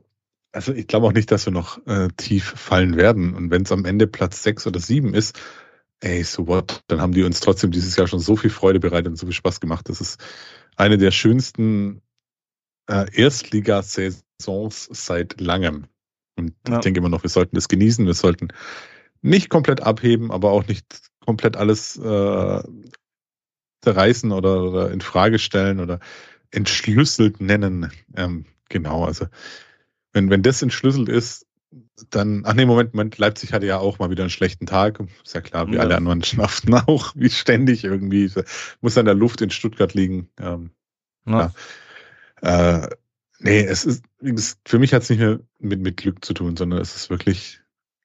also 0.52 0.74
ich 0.74 0.88
glaube 0.88 1.08
auch 1.08 1.12
nicht, 1.12 1.32
dass 1.32 1.46
wir 1.46 1.54
noch 1.54 1.86
äh, 1.88 2.10
tief 2.18 2.54
fallen 2.56 2.98
werden. 2.98 3.34
Und 3.34 3.50
wenn 3.50 3.64
es 3.64 3.72
am 3.72 3.86
Ende 3.86 4.06
Platz 4.06 4.44
sechs 4.44 4.68
oder 4.68 4.80
sieben 4.80 5.14
ist, 5.14 5.40
ey, 6.02 6.24
so 6.24 6.48
what, 6.48 6.84
dann 6.88 7.02
haben 7.02 7.14
die 7.14 7.24
uns 7.24 7.40
trotzdem 7.40 7.72
dieses 7.72 7.96
Jahr 7.96 8.08
schon 8.08 8.20
so 8.20 8.36
viel 8.36 8.50
Freude 8.50 8.80
bereitet 8.80 9.08
und 9.08 9.16
so 9.18 9.26
viel 9.26 9.34
Spaß 9.34 9.60
gemacht. 9.60 9.90
Das 9.90 10.02
ist 10.02 10.20
eine 10.76 10.98
der 10.98 11.12
schönsten 11.12 12.02
äh, 12.88 13.06
Erstligasaisons 13.12 14.90
seit 14.92 15.40
langem. 15.42 15.88
Und 16.38 16.54
ja. 16.68 16.76
ich 16.76 16.82
denke 16.82 17.00
immer 17.00 17.10
noch, 17.10 17.24
wir 17.24 17.30
sollten 17.30 17.56
das 17.56 17.68
genießen. 17.68 18.06
Wir 18.06 18.14
sollten 18.14 18.50
nicht 19.22 19.50
komplett 19.50 19.82
abheben, 19.82 20.32
aber 20.32 20.52
auch 20.52 20.68
nicht 20.68 21.02
komplett 21.26 21.58
alles 21.58 21.98
äh, 21.98 22.64
zerreißen 23.82 24.32
oder, 24.32 24.64
oder 24.64 24.92
in 24.92 25.02
Frage 25.02 25.40
stellen 25.40 25.80
oder 25.80 26.00
entschlüsselt 26.52 27.42
nennen. 27.42 27.92
Ähm, 28.16 28.46
genau, 28.70 29.06
also 29.06 29.28
wenn, 30.14 30.30
wenn 30.30 30.42
das 30.42 30.62
entschlüsselt 30.62 31.10
ist, 31.10 31.46
dann, 32.10 32.44
ach 32.46 32.54
nee, 32.54 32.66
Moment, 32.66 32.94
Moment, 32.94 33.18
Leipzig 33.18 33.54
hatte 33.54 33.66
ja 33.66 33.78
auch 33.78 34.00
mal 34.00 34.10
wieder 34.10 34.24
einen 34.24 34.30
schlechten 34.30 34.66
Tag. 34.66 35.00
Ist 35.24 35.36
ja 35.36 35.42
klar, 35.42 35.68
wie 35.68 35.76
ja. 35.76 35.82
alle 35.82 35.96
anderen 35.96 36.20
Mannschaften 36.36 36.74
auch, 36.74 37.14
wie 37.16 37.30
ständig 37.30 37.84
irgendwie. 37.84 38.32
Muss 38.82 38.98
an 38.98 39.06
der 39.06 39.16
Luft 39.16 39.42
in 39.42 39.52
Stuttgart 39.52 39.94
liegen. 39.94 40.30
Ähm, 40.40 40.72
ja. 41.26 41.52
ja. 42.42 42.84
Äh, 42.84 42.90
nee, 43.40 43.62
es 43.62 43.86
ist, 43.86 44.04
für 44.66 44.80
mich 44.80 44.94
hat 44.94 45.04
es 45.04 45.10
nicht 45.10 45.20
mehr 45.20 45.40
mit, 45.60 45.82
mit 45.82 45.98
Glück 45.98 46.26
zu 46.26 46.34
tun, 46.34 46.58
sondern 46.58 46.80
es 46.82 46.96
ist 46.96 47.10
wirklich, 47.10 47.60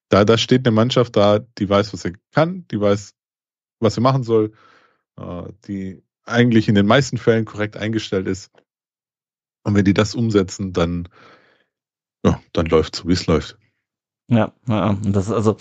da, 0.08 0.24
da 0.24 0.36
steht 0.36 0.66
eine 0.66 0.74
Mannschaft 0.74 1.16
da, 1.16 1.38
die 1.38 1.68
weiß, 1.68 1.92
was 1.92 2.02
sie 2.02 2.12
kann, 2.32 2.66
die 2.70 2.80
weiß, 2.80 3.14
was 3.80 3.94
sie 3.94 4.00
machen 4.00 4.22
soll 4.22 4.52
äh, 5.16 5.52
die 5.66 6.02
eigentlich 6.24 6.68
in 6.68 6.74
den 6.74 6.86
meisten 6.86 7.18
Fällen 7.18 7.44
korrekt 7.44 7.76
eingestellt 7.76 8.26
ist. 8.26 8.50
Und 9.62 9.74
wenn 9.74 9.84
die 9.84 9.94
das 9.94 10.14
umsetzen, 10.14 10.72
dann, 10.72 11.08
ja, 12.24 12.40
dann 12.52 12.66
läuft 12.66 12.96
so, 12.96 13.08
wie 13.08 13.12
es 13.12 13.26
läuft. 13.26 13.58
Ja, 14.28 14.52
ja, 14.68 14.90
und 14.90 15.12
das 15.12 15.26
ist 15.26 15.32
also, 15.32 15.56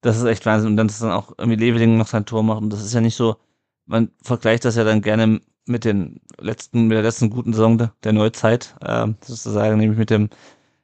das 0.00 0.18
ist 0.18 0.24
echt 0.24 0.46
Wahnsinn. 0.46 0.70
Und 0.70 0.76
dann 0.76 0.88
ist 0.88 1.02
dann 1.02 1.10
auch 1.10 1.32
irgendwie 1.38 1.58
Leveling 1.58 1.96
noch 1.98 2.06
sein 2.06 2.26
Tor 2.26 2.42
macht. 2.42 2.62
Und 2.62 2.70
das 2.70 2.82
ist 2.82 2.94
ja 2.94 3.00
nicht 3.00 3.16
so, 3.16 3.36
man 3.86 4.10
vergleicht 4.22 4.64
das 4.64 4.76
ja 4.76 4.84
dann 4.84 5.02
gerne 5.02 5.40
mit 5.66 5.84
den 5.84 6.20
letzten, 6.38 6.88
mit 6.88 6.96
der 6.96 7.02
letzten 7.02 7.30
guten 7.30 7.52
Saison 7.52 7.90
der, 8.02 8.12
Neuzeit, 8.12 8.74
äh, 8.82 9.06
sozusagen, 9.22 9.78
nämlich 9.78 9.98
mit 9.98 10.10
dem, 10.10 10.28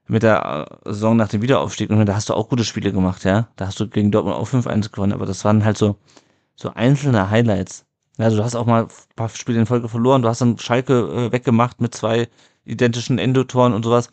mit 0.09 0.23
der 0.23 0.67
äh, 0.85 0.93
Saison 0.93 1.17
nach 1.17 1.29
dem 1.29 1.43
Wiederaufstieg. 1.43 1.91
Und 1.91 2.05
da 2.07 2.15
hast 2.15 2.29
du 2.29 2.35
auch 2.35 2.49
gute 2.49 2.65
Spiele 2.65 2.93
gemacht, 2.93 3.25
ja. 3.25 3.49
Da 3.57 3.67
hast 3.67 3.79
du 3.79 3.89
gegen 3.89 4.11
Dortmund 4.11 4.37
auch 4.37 4.49
5-1 4.49 4.91
gewonnen, 4.91 5.13
aber 5.13 5.27
das 5.27 5.45
waren 5.45 5.65
halt 5.65 5.79
so, 5.79 5.97
so 6.57 6.73
einzelne 6.75 7.31
Highlights. 7.31 7.87
Also 8.19 8.37
du 8.39 8.45
hast 8.45 8.55
auch 8.55 8.67
mal 8.67 8.85
ein 8.85 8.89
paar 9.17 9.29
Spiele 9.31 9.61
in 9.61 9.67
Folge 9.67 9.89
verloren, 9.89 10.23
du 10.23 10.29
hast 10.29 10.41
dann 10.41 10.59
Schalke 10.59 11.29
äh, 11.29 11.33
weggemacht 11.33 11.81
mit 11.81 11.95
zwei 11.95 12.29
identischen 12.65 13.19
Endotoren 13.19 13.73
und 13.73 13.85
sowas. 13.85 14.11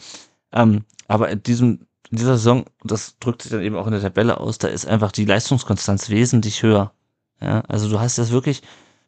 Ähm, 0.52 0.86
aber 1.08 1.30
in 1.30 1.44
diesem, 1.44 1.88
in 2.10 2.18
dieser 2.18 2.38
Saison, 2.38 2.66
das 2.84 3.18
drückt 3.20 3.42
sich 3.44 3.52
dann 3.52 3.62
eben 3.62 3.76
auch 3.76 3.88
in 3.88 3.94
der 3.94 4.02
Tabelle 4.02 4.40
aus, 4.40 4.58
da 4.58 4.68
ist 4.68 4.86
einfach 4.86 5.12
die 5.12 5.26
Leistungskonstanz 5.26 6.10
wesentlich 6.10 6.64
höher. 6.64 6.94
Ja, 7.42 7.62
also 7.62 7.90
du 7.90 8.00
hast 8.00 8.18
das 8.18 8.32
wirklich, 8.32 8.62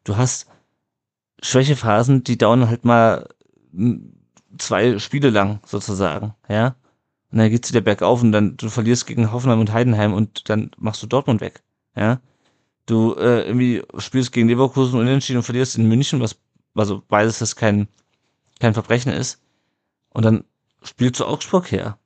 du 0.04 0.18
hast 0.18 0.48
Schwächephasen, 1.42 2.24
die 2.24 2.38
dauern 2.38 2.68
halt 2.68 2.86
mal 2.86 3.28
zwei 4.58 5.00
Spiele 5.00 5.30
lang 5.30 5.60
sozusagen, 5.66 6.36
ja. 6.48 6.76
Und 7.32 7.38
dann 7.38 7.50
geht's 7.50 7.70
wieder 7.70 7.82
bergauf 7.82 8.24
und 8.24 8.32
dann 8.32 8.58
du 8.58 8.70
verlierst 8.70 9.06
gegen 9.06 9.32
Hoffenheim 9.32 9.60
und 9.60 9.72
Heidenheim 9.72 10.14
und 10.14 10.50
dann 10.50 10.72
machst 10.78 11.02
du 11.04 11.08
Dortmund 11.08 11.42
weg, 11.42 11.64
ja 11.96 12.20
du 12.90 13.14
äh, 13.16 13.42
irgendwie 13.42 13.84
spielst 13.98 14.32
gegen 14.32 14.48
Leverkusen 14.48 15.00
unentschieden 15.00 15.38
und 15.38 15.44
verlierst 15.44 15.78
in 15.78 15.88
München, 15.88 16.20
was 16.22 16.38
also 16.76 17.04
beides 17.08 17.40
das 17.40 17.56
kein 17.56 17.88
kein 18.60 18.74
Verbrechen 18.74 19.12
ist. 19.12 19.42
Und 20.10 20.26
dann 20.26 20.44
spielst 20.84 21.20
du 21.20 21.26
Augsburg 21.26 21.72
her. 21.72 21.98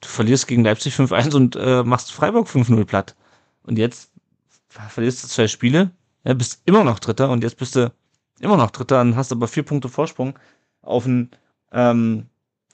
Du 0.00 0.08
verlierst 0.08 0.46
gegen 0.46 0.64
Leipzig 0.64 0.94
5-1 0.94 1.34
und 1.34 1.56
äh, 1.56 1.82
machst 1.82 2.12
Freiburg 2.12 2.48
5-0 2.48 2.84
platt. 2.84 3.16
Und 3.62 3.78
jetzt 3.78 4.10
verlierst 4.68 5.22
du 5.22 5.28
zwei 5.28 5.48
Spiele 5.48 5.90
Ja, 6.24 6.34
bist 6.34 6.62
immer 6.64 6.84
noch 6.84 6.98
Dritter 6.98 7.30
und 7.30 7.42
jetzt 7.42 7.56
bist 7.56 7.76
du 7.76 7.92
immer 8.40 8.56
noch 8.56 8.70
Dritter 8.70 9.00
und 9.00 9.16
hast 9.16 9.32
aber 9.32 9.48
vier 9.48 9.62
Punkte 9.62 9.88
Vorsprung 9.88 10.38
auf 10.82 11.04
einen, 11.04 11.30
ähm, 11.72 12.26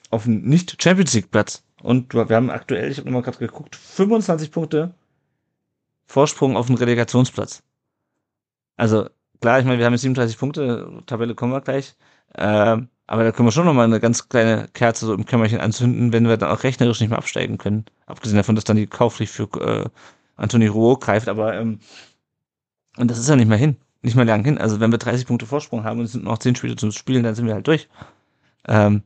auf 0.09 0.25
einen 0.25 0.43
Nicht-Champions 0.47 1.13
League-Platz. 1.13 1.63
Und 1.81 2.13
wir 2.13 2.27
haben 2.29 2.49
aktuell, 2.49 2.89
ich 2.91 2.97
habe 2.97 3.07
nochmal 3.07 3.23
gerade 3.23 3.37
geguckt, 3.37 3.75
25 3.75 4.51
Punkte 4.51 4.93
Vorsprung 6.05 6.55
auf 6.55 6.67
einen 6.67 6.77
Relegationsplatz. 6.77 7.63
Also 8.77 9.09
klar, 9.41 9.59
ich 9.59 9.65
meine, 9.65 9.79
wir 9.79 9.85
haben 9.85 9.93
jetzt 9.93 10.01
37 10.01 10.37
Punkte, 10.37 11.03
Tabelle 11.05 11.35
kommen 11.35 11.51
wir 11.51 11.61
gleich. 11.61 11.95
Äh, 12.33 12.77
aber 13.07 13.23
da 13.23 13.31
können 13.31 13.47
wir 13.47 13.51
schon 13.51 13.65
nochmal 13.65 13.85
eine 13.85 13.99
ganz 13.99 14.29
kleine 14.29 14.67
Kerze 14.73 15.05
so 15.05 15.13
im 15.13 15.25
Kämmerchen 15.25 15.59
anzünden, 15.59 16.11
wenn 16.11 16.27
wir 16.27 16.37
dann 16.37 16.51
auch 16.51 16.63
rechnerisch 16.63 16.99
nicht 16.99 17.09
mehr 17.09 17.17
absteigen 17.17 17.57
können. 17.57 17.85
Abgesehen 18.05 18.37
davon, 18.37 18.55
dass 18.55 18.65
dann 18.65 18.77
die 18.77 18.87
Kaufpflicht 18.87 19.31
für 19.31 19.49
äh, 19.61 19.89
Anthony 20.35 20.67
Rouault 20.67 21.01
greift, 21.01 21.29
aber 21.29 21.55
ähm, 21.55 21.79
und 22.97 23.09
das 23.09 23.17
ist 23.17 23.29
ja 23.29 23.35
nicht 23.35 23.47
mehr 23.47 23.57
hin, 23.57 23.77
nicht 24.01 24.15
mehr 24.15 24.25
lang 24.25 24.43
hin. 24.43 24.57
Also 24.57 24.79
wenn 24.79 24.91
wir 24.91 24.97
30 24.97 25.25
Punkte 25.25 25.45
Vorsprung 25.45 25.83
haben 25.83 25.99
und 25.99 26.05
es 26.05 26.11
sind 26.11 26.23
noch 26.23 26.39
10 26.39 26.55
Spiele 26.55 26.75
zum 26.75 26.91
Spielen, 26.91 27.23
dann 27.23 27.35
sind 27.35 27.45
wir 27.45 27.53
halt 27.53 27.67
durch. 27.67 27.87
Ähm, 28.67 29.03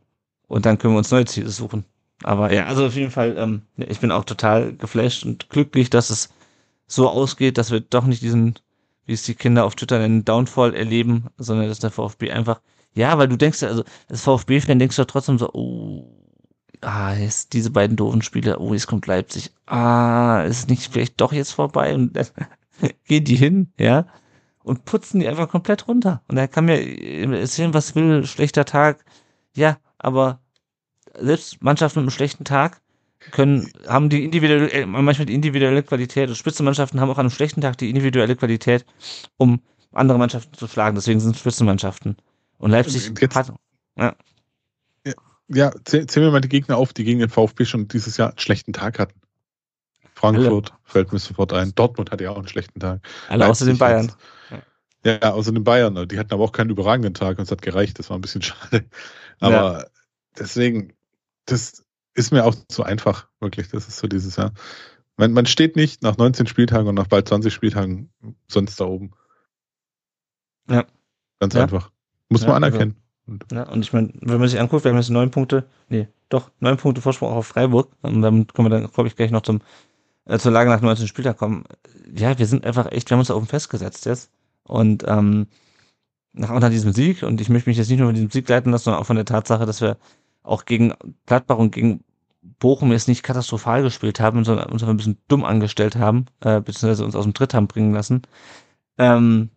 und 0.48 0.66
dann 0.66 0.78
können 0.78 0.94
wir 0.94 0.98
uns 0.98 1.12
neue 1.12 1.26
Ziele 1.26 1.50
suchen. 1.50 1.86
Aber 2.24 2.52
ja, 2.52 2.66
also 2.66 2.86
auf 2.86 2.96
jeden 2.96 3.12
Fall, 3.12 3.36
ähm, 3.38 3.64
ich 3.78 4.00
bin 4.00 4.12
auch 4.12 4.26
total 4.26 4.74
geflasht 4.74 5.26
und 5.26 5.50
glücklich, 5.50 5.90
dass 5.90 6.10
es 6.10 6.30
so 6.88 7.10
ausgeht, 7.10 7.58
dass 7.58 7.72
wir 7.72 7.82
doch 7.82 8.06
nicht 8.06 8.22
diesen, 8.22 8.56
wie 9.06 9.14
es 9.14 9.24
die 9.24 9.36
Kinder 9.36 9.66
auf 9.66 9.76
Twitter 9.76 10.00
nennen, 10.00 10.26
Downfall 10.26 10.76
erleben, 10.76 11.28
sondern 11.38 11.68
dass 11.68 11.80
der 11.80 11.92
VfB 11.92 12.32
einfach, 12.32 12.62
ja, 12.94 13.18
weil 13.18 13.28
du 13.28 13.38
denkst 13.38 13.64
also 13.64 13.84
als 14.10 14.22
VfB-Fan 14.22 14.80
denkst 14.80 14.96
du 14.96 15.06
trotzdem 15.06 15.38
so, 15.38 15.50
oh, 15.54 16.22
ah, 16.82 17.14
jetzt 17.14 17.54
diese 17.54 17.72
beiden 17.72 17.98
doofen 17.98 18.22
Spiele, 18.22 18.60
oh, 18.60 18.74
jetzt 18.74 18.88
kommt 18.88 19.08
Leipzig, 19.08 19.52
ah, 19.66 20.44
ist 20.44 20.70
nicht 20.70 20.92
vielleicht 20.92 21.20
doch 21.22 21.34
jetzt 21.34 21.52
vorbei 21.52 21.94
und 21.94 22.14
dann 22.14 22.28
gehen 23.06 23.24
die 23.24 23.36
hin, 23.36 23.72
ja, 23.80 24.06
und 24.64 24.86
putzen 24.86 25.20
die 25.20 25.28
einfach 25.28 25.50
komplett 25.50 25.88
runter. 25.88 26.22
Und 26.28 26.38
er 26.38 26.48
kann 26.48 26.66
mir 26.66 26.80
erzählen, 27.40 27.74
was 27.74 27.96
will, 27.96 28.26
schlechter 28.26 28.66
Tag, 28.66 29.04
ja, 29.56 29.78
aber 29.98 30.40
selbst 31.20 31.62
Mannschaften 31.64 32.00
mit 32.00 32.04
einem 32.04 32.12
schlechten 32.12 32.46
Tag 32.46 32.82
können, 33.32 33.72
haben 33.88 34.10
die 34.10 34.24
individuelle, 34.24 34.72
äh, 34.72 34.86
manchmal 34.86 35.26
die 35.26 35.36
individuelle 35.36 35.84
Qualität. 35.84 36.30
Und 36.30 36.36
Spitzenmannschaften 36.36 37.00
haben 37.00 37.10
auch 37.10 37.18
an 37.18 37.28
einem 37.28 37.32
schlechten 37.32 37.62
Tag 37.62 37.78
die 37.78 37.90
individuelle 37.90 38.36
Qualität, 38.36 38.86
um 39.38 39.62
andere 39.92 40.18
Mannschaften 40.18 40.54
zu 40.56 40.68
schlagen. 40.68 40.96
Deswegen 40.96 41.20
sind 41.20 41.36
es 41.36 41.42
Spitzenmannschaften. 41.42 42.18
Und 42.62 42.72
Leipzig 42.72 43.12
Jetzt, 43.20 43.36
hat, 43.36 43.54
ja. 43.98 44.16
Ja, 45.54 45.72
zähl, 45.84 46.08
zähl 46.08 46.24
mir 46.24 46.32
mal 46.32 46.40
die 46.42 46.48
Gegner 46.48 46.78
auf, 46.78 46.94
die 46.94 47.04
gegen 47.04 47.20
den 47.20 47.30
VfB 47.30 47.66
schon 47.66 47.88
dieses 47.88 48.16
Jahr 48.16 48.30
einen 48.30 48.40
schlechten 48.40 48.72
Tag 48.72 49.00
hatten. 49.00 49.20
Frankfurt 50.14 50.74
fällt 50.84 51.12
mir 51.12 51.20
sofort 51.20 51.52
ein. 51.52 51.74
Dortmund 51.76 52.12
hatte 52.12 52.24
ja 52.24 52.30
auch 52.32 52.38
einen 52.38 52.48
schlechten 52.48 52.80
Tag. 52.80 53.02
Alle 53.28 53.48
außer 53.48 53.66
den 53.66 53.78
Bayern. 53.78 54.14
Ja, 55.04 55.18
ja, 55.22 55.32
außer 55.34 55.52
den 55.52 55.64
Bayern. 55.64 56.08
Die 56.08 56.20
hatten 56.20 56.34
aber 56.34 56.44
auch 56.44 56.52
keinen 56.52 56.70
überragenden 56.70 57.14
Tag 57.14 57.38
und 57.38 57.46
es 57.46 57.52
hat 57.52 57.62
gereicht. 57.62 58.00
Das 58.00 58.10
war 58.10 58.18
ein 58.18 58.22
bisschen 58.22 58.42
schade. 58.44 58.86
Aber 59.40 59.80
ja. 59.80 59.86
deswegen, 60.38 60.94
das 61.46 61.84
ist 62.14 62.32
mir 62.32 62.46
auch 62.46 62.56
zu 62.70 62.84
einfach, 62.84 63.28
wirklich. 63.40 63.70
Das 63.70 63.88
ist 63.88 63.98
so 63.98 64.08
dieses 64.08 64.36
Jahr. 64.36 64.54
Man, 65.18 65.34
man 65.34 65.48
steht 65.48 65.76
nicht 65.76 66.04
nach 66.04 66.18
19 66.18 66.48
Spieltagen 66.48 66.88
und 66.88 66.96
nach 66.96 67.08
bald 67.08 67.28
20 67.28 67.54
Spieltagen 67.54 68.12
sonst 68.48 68.80
da 68.80 68.86
oben. 68.86 69.12
Ja. 70.70 70.86
Ganz 71.40 71.56
Ja. 71.56 71.64
einfach. 71.64 71.92
Muss 72.32 72.42
Ja, 72.42 72.48
man 72.48 72.64
anerkennen. 72.64 72.96
Und 73.28 73.46
Ja, 73.52 73.70
und 73.70 73.82
ich 73.82 73.94
meine, 73.94 74.12
wenn 74.22 74.40
man 74.40 74.48
sich 74.48 74.60
anguckt, 74.60 74.84
wir 74.84 74.92
haben 74.92 74.98
jetzt 74.98 75.10
neun 75.10 75.32
Punkte, 75.32 75.66
nee, 75.90 76.08
doch, 76.30 76.50
neun 76.60 76.78
Punkte 76.78 77.02
Vorsprung 77.02 77.30
auch 77.30 77.38
auf 77.38 77.48
Freiburg. 77.48 77.90
Und 78.02 78.22
damit 78.22 78.54
können 78.54 78.70
wir 78.72 78.80
dann, 78.80 78.92
glaube 78.92 79.08
ich, 79.08 79.16
gleich 79.16 79.32
noch 79.32 79.42
zum, 79.42 79.62
äh, 80.26 80.40
zur 80.40 80.52
Lage 80.52 80.70
nach 80.70 80.82
19 80.82 81.08
Spieltag 81.08 81.38
kommen. 81.38 81.66
Ja, 82.16 82.38
wir 82.38 82.46
sind 82.48 82.66
einfach 82.66 82.92
echt, 82.92 83.10
wir 83.10 83.16
haben 83.16 83.20
uns 83.20 83.28
da 83.28 83.36
oben 83.36 83.48
festgesetzt 83.48 84.06
jetzt. 84.06 84.32
Und 84.64 85.04
ähm, 85.08 85.48
nach, 86.34 86.50
nach 86.60 86.70
diesem 86.70 86.94
Sieg, 86.94 87.24
und 87.24 87.42
ich 87.42 87.50
möchte 87.50 87.70
mich 87.70 87.78
jetzt 87.78 87.90
nicht 87.90 88.00
nur 88.00 88.08
von 88.08 88.16
diesem 88.16 88.32
Sieg 88.32 88.48
leiten 88.50 88.72
lassen, 88.72 88.86
sondern 88.86 89.02
auch 89.02 89.08
von 89.08 89.18
der 89.18 89.26
Tatsache, 89.26 89.66
dass 89.66 89.82
wir 89.82 89.98
auch 90.44 90.66
gegen 90.66 90.94
Gladbach 91.26 91.58
und 91.58 91.72
gegen 91.72 92.04
Bochum 92.60 92.92
jetzt 92.92 93.08
nicht 93.08 93.24
katastrophal 93.24 93.84
gespielt 93.84 94.20
haben, 94.20 94.44
sondern 94.44 94.70
uns 94.72 94.82
einfach 94.82 94.94
ein 94.94 94.98
bisschen 94.98 95.18
dumm 95.28 95.44
angestellt 95.44 95.96
haben, 95.96 96.26
äh, 96.42 96.60
beziehungsweise 96.62 97.06
uns 97.06 97.16
aus 97.16 97.26
dem 97.26 97.34
Tritt 97.34 97.54
haben 97.54 97.68
bringen 97.68 97.94
lassen. 97.94 98.24
Ähm, 98.98 99.50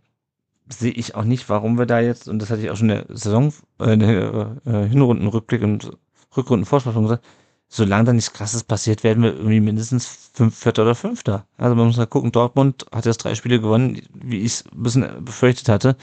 sehe 0.68 0.92
ich 0.92 1.14
auch 1.14 1.24
nicht, 1.24 1.48
warum 1.48 1.78
wir 1.78 1.86
da 1.86 2.00
jetzt, 2.00 2.28
und 2.28 2.40
das 2.40 2.50
hatte 2.50 2.62
ich 2.62 2.70
auch 2.70 2.76
schon 2.76 2.90
in 2.90 3.06
der 3.06 3.16
Saison, 3.16 3.52
äh, 3.80 3.92
in 3.92 4.00
der 4.00 4.56
äh, 4.64 4.88
Hinrundenrückblick 4.88 5.62
und 5.62 5.90
Rückrundenvorschau 6.36 6.92
schon 6.92 7.04
gesagt, 7.04 7.24
solange 7.68 8.04
da 8.04 8.12
nichts 8.12 8.32
krasses 8.32 8.64
passiert, 8.64 9.04
werden 9.04 9.22
wir 9.22 9.34
irgendwie 9.34 9.60
mindestens 9.60 10.30
fünf, 10.32 10.56
Vierter 10.56 10.82
oder 10.82 10.94
Fünfter. 10.94 11.46
Also 11.56 11.74
man 11.74 11.86
muss 11.86 11.96
mal 11.96 12.06
gucken, 12.06 12.32
Dortmund 12.32 12.86
hat 12.92 13.06
jetzt 13.06 13.18
drei 13.18 13.34
Spiele 13.34 13.60
gewonnen, 13.60 14.00
wie 14.14 14.38
ich 14.38 14.52
es 14.52 14.64
ein 14.72 14.82
bisschen 14.82 15.24
befürchtet 15.24 15.68
hatte. 15.68 15.96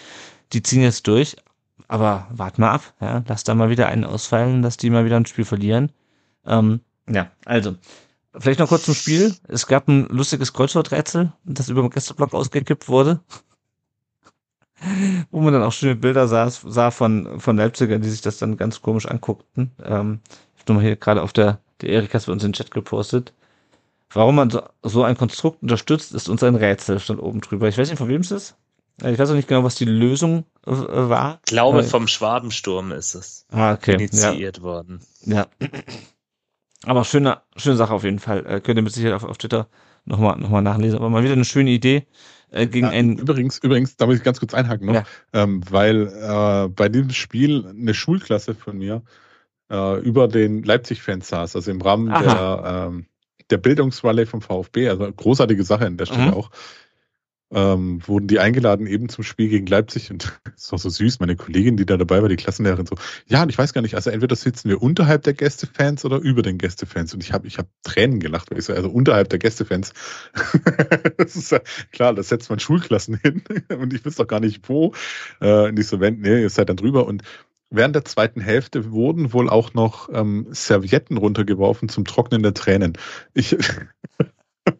Die 0.53 0.63
ziehen 0.63 0.81
jetzt 0.81 1.07
durch, 1.07 1.37
aber 1.87 2.27
wart 2.31 2.59
mal 2.59 2.71
ab, 2.71 2.93
ja, 3.01 3.23
lass 3.27 3.43
da 3.43 3.55
mal 3.55 3.69
wieder 3.69 3.87
einen 3.87 4.03
ausfallen, 4.03 4.61
dass 4.61 4.77
die 4.77 4.89
mal 4.89 5.05
wieder 5.05 5.17
ein 5.17 5.25
Spiel 5.25 5.45
verlieren. 5.45 5.91
Ähm, 6.45 6.81
ja, 7.09 7.31
also, 7.45 7.75
vielleicht 8.37 8.59
noch 8.59 8.69
kurz 8.69 8.83
zum 8.83 8.95
Spiel. 8.95 9.35
Es 9.47 9.67
gab 9.67 9.87
ein 9.87 10.07
lustiges 10.09 10.53
Kreuzworträtsel, 10.53 11.33
das 11.45 11.69
über 11.69 11.81
dem 11.81 11.89
Gästeblock 11.89 12.33
ausgekippt 12.33 12.89
wurde 12.89 13.21
wo 15.31 15.41
man 15.41 15.53
dann 15.53 15.63
auch 15.63 15.71
schöne 15.71 15.95
Bilder 15.95 16.27
sah, 16.27 16.49
sah 16.49 16.91
von, 16.91 17.39
von 17.39 17.57
Leipzigern, 17.57 18.01
die 18.01 18.09
sich 18.09 18.21
das 18.21 18.37
dann 18.37 18.57
ganz 18.57 18.81
komisch 18.81 19.05
anguckten. 19.05 19.71
Ähm, 19.83 20.19
ich 20.55 20.63
habe 20.63 20.73
mal 20.73 20.83
hier 20.83 20.95
gerade 20.95 21.21
auf 21.21 21.33
der, 21.33 21.59
der 21.81 21.89
Erik 21.89 22.13
hat 22.13 22.25
bei 22.25 22.31
uns 22.31 22.43
in 22.43 22.49
den 22.51 22.53
Chat 22.55 22.71
gepostet. 22.71 23.33
Warum 24.13 24.35
man 24.35 24.49
so, 24.49 24.61
so 24.83 25.03
ein 25.03 25.15
Konstrukt 25.17 25.61
unterstützt, 25.61 26.13
ist 26.13 26.29
uns 26.29 26.43
ein 26.43 26.55
Rätsel, 26.55 26.99
stand 26.99 27.21
oben 27.21 27.41
drüber. 27.41 27.67
Ich 27.69 27.77
weiß 27.77 27.89
nicht, 27.89 27.97
von 27.97 28.09
wem 28.09 28.21
es 28.21 28.31
ist. 28.31 28.55
Ich 29.03 29.17
weiß 29.17 29.31
auch 29.31 29.35
nicht 29.35 29.47
genau, 29.47 29.63
was 29.63 29.75
die 29.75 29.85
Lösung 29.85 30.45
äh, 30.67 30.71
war. 30.71 31.39
Ich 31.45 31.51
glaube, 31.51 31.79
Äh, 31.79 31.83
vom 31.83 32.07
Schwabensturm 32.07 32.91
ist 32.91 33.15
es 33.15 33.45
Ah, 33.51 33.73
okay. 33.73 33.93
Ja, 33.93 33.97
initiiert 33.97 34.61
worden. 34.61 35.01
ja. 35.25 35.47
Aber 36.83 37.05
schöne, 37.05 37.41
schöne 37.55 37.75
Sache 37.77 37.93
auf 37.93 38.03
jeden 38.03 38.19
Fall. 38.19 38.45
Äh, 38.45 38.59
könnt 38.61 38.77
ihr 38.77 38.81
mit 38.83 38.93
Sicherheit 38.93 39.15
auf, 39.15 39.23
auf 39.23 39.37
Twitter 39.37 39.67
nochmal 40.05 40.37
noch 40.37 40.49
mal 40.49 40.61
nachlesen. 40.61 40.97
Aber 40.97 41.09
mal 41.09 41.23
wieder 41.23 41.33
eine 41.33 41.45
schöne 41.45 41.69
Idee 41.69 42.07
äh, 42.51 42.67
gegen 42.67 42.87
Ja, 42.87 42.91
einen. 42.91 43.17
übrigens, 43.17 43.57
übrigens, 43.59 43.95
da 43.97 44.05
muss 44.05 44.17
ich 44.17 44.23
ganz 44.23 44.39
kurz 44.39 44.53
einhaken 44.53 44.85
noch, 44.87 44.93
Ja. 44.93 45.03
ähm, 45.33 45.61
weil 45.69 46.07
äh, 46.07 46.69
bei 46.69 46.89
diesem 46.89 47.09
Spiel 47.11 47.65
eine 47.67 47.93
Schulklasse 47.93 48.53
von 48.55 48.77
mir 48.77 49.03
äh, 49.71 49.99
über 50.01 50.27
den 50.27 50.63
Leipzig-Fans 50.63 51.27
saß, 51.27 51.55
also 51.55 51.71
im 51.71 51.81
Rahmen 51.81 52.11
Aha. 52.11 52.21
der, 52.21 52.89
ähm, 52.91 53.05
der 53.49 53.57
Bildungsrallye 53.57 54.25
vom 54.25 54.41
VfB, 54.41 54.89
also 54.89 55.11
großartige 55.11 55.63
Sache 55.63 55.85
an 55.85 55.97
der 55.97 56.05
Stelle 56.05 56.27
Mhm. 56.27 56.33
auch. 56.33 56.51
Ähm, 57.53 58.01
wurden 58.07 58.27
die 58.27 58.39
eingeladen 58.39 58.87
eben 58.87 59.09
zum 59.09 59.23
Spiel 59.23 59.49
gegen 59.49 59.65
Leipzig. 59.65 60.09
Und 60.09 60.39
es 60.55 60.71
war 60.71 60.79
so 60.79 60.89
süß, 60.89 61.19
meine 61.19 61.35
Kollegin, 61.35 61.77
die 61.77 61.85
da 61.85 61.97
dabei 61.97 62.21
war, 62.21 62.29
die 62.29 62.37
Klassenlehrerin 62.37 62.85
so, 62.85 62.95
ja, 63.27 63.43
und 63.43 63.49
ich 63.49 63.57
weiß 63.57 63.73
gar 63.73 63.81
nicht, 63.81 63.95
also 63.95 64.09
entweder 64.09 64.35
sitzen 64.35 64.69
wir 64.69 64.81
unterhalb 64.81 65.23
der 65.23 65.33
Gästefans 65.33 66.05
oder 66.05 66.17
über 66.17 66.41
den 66.41 66.57
Gästefans. 66.57 67.13
Und 67.13 67.21
ich 67.21 67.33
habe 67.33 67.47
ich 67.47 67.57
hab 67.57 67.67
Tränen 67.83 68.19
gelacht, 68.19 68.51
weil 68.51 68.59
ich 68.59 68.65
so, 68.65 68.73
also 68.73 68.89
unterhalb 68.89 69.29
der 69.29 69.39
Gästefans, 69.39 69.93
das 71.17 71.35
ist 71.35 71.51
ja 71.51 71.59
klar, 71.91 72.13
da 72.13 72.23
setzt 72.23 72.49
man 72.49 72.59
Schulklassen 72.59 73.17
hin. 73.17 73.43
Und 73.69 73.93
ich 73.93 74.05
wüsste 74.05 74.23
doch 74.23 74.27
gar 74.27 74.39
nicht 74.39 74.67
wo, 74.69 74.93
äh, 75.39 75.67
und 75.69 75.79
ich 75.79 75.87
so, 75.87 75.99
wenn, 75.99 76.19
nee, 76.19 76.41
ihr 76.41 76.49
seid 76.49 76.69
dann 76.69 76.77
drüber. 76.77 77.05
Und 77.07 77.23
Während 77.73 77.95
der 77.95 78.03
zweiten 78.03 78.41
Hälfte 78.41 78.91
wurden 78.91 79.31
wohl 79.31 79.49
auch 79.49 79.73
noch 79.73 80.09
ähm, 80.11 80.47
Servietten 80.51 81.15
runtergeworfen 81.15 81.87
zum 81.87 82.03
Trocknen 82.03 82.43
der 82.43 82.53
Tränen. 82.53 82.97
Ich 83.33 83.55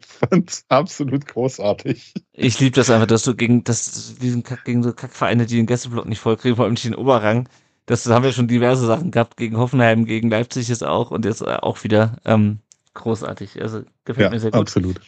fand's 0.00 0.64
absolut 0.68 1.26
großartig. 1.26 2.14
Ich 2.32 2.58
liebe 2.60 2.74
das 2.74 2.90
einfach, 2.90 3.06
dass 3.06 3.24
du 3.24 3.34
gegen 3.36 3.64
das, 3.64 4.14
diesen 4.16 4.42
Kack, 4.42 4.64
gegen 4.64 4.82
so 4.82 4.92
Kackvereine, 4.92 5.46
die 5.46 5.56
den 5.56 5.66
Gästeblock 5.66 6.06
nicht 6.06 6.18
vollkriegen, 6.20 6.56
vor 6.56 6.64
allem 6.64 6.72
nicht 6.74 6.84
den 6.84 6.94
Oberrang. 6.94 7.48
Das 7.86 8.06
haben 8.06 8.22
wir 8.24 8.32
schon 8.32 8.48
diverse 8.48 8.86
Sachen 8.86 9.10
gehabt, 9.10 9.36
gegen 9.36 9.56
Hoffenheim, 9.58 10.06
gegen 10.06 10.30
Leipzig 10.30 10.70
ist 10.70 10.82
auch 10.84 11.10
und 11.10 11.24
jetzt 11.24 11.42
äh, 11.42 11.56
auch 11.56 11.82
wieder 11.84 12.18
ähm, 12.24 12.60
großartig. 12.94 13.60
Also 13.60 13.82
gefällt 14.04 14.24
Ja, 14.24 14.30
mir 14.30 14.40
sehr 14.40 14.52
gut. 14.52 14.58
absolut. 14.60 15.00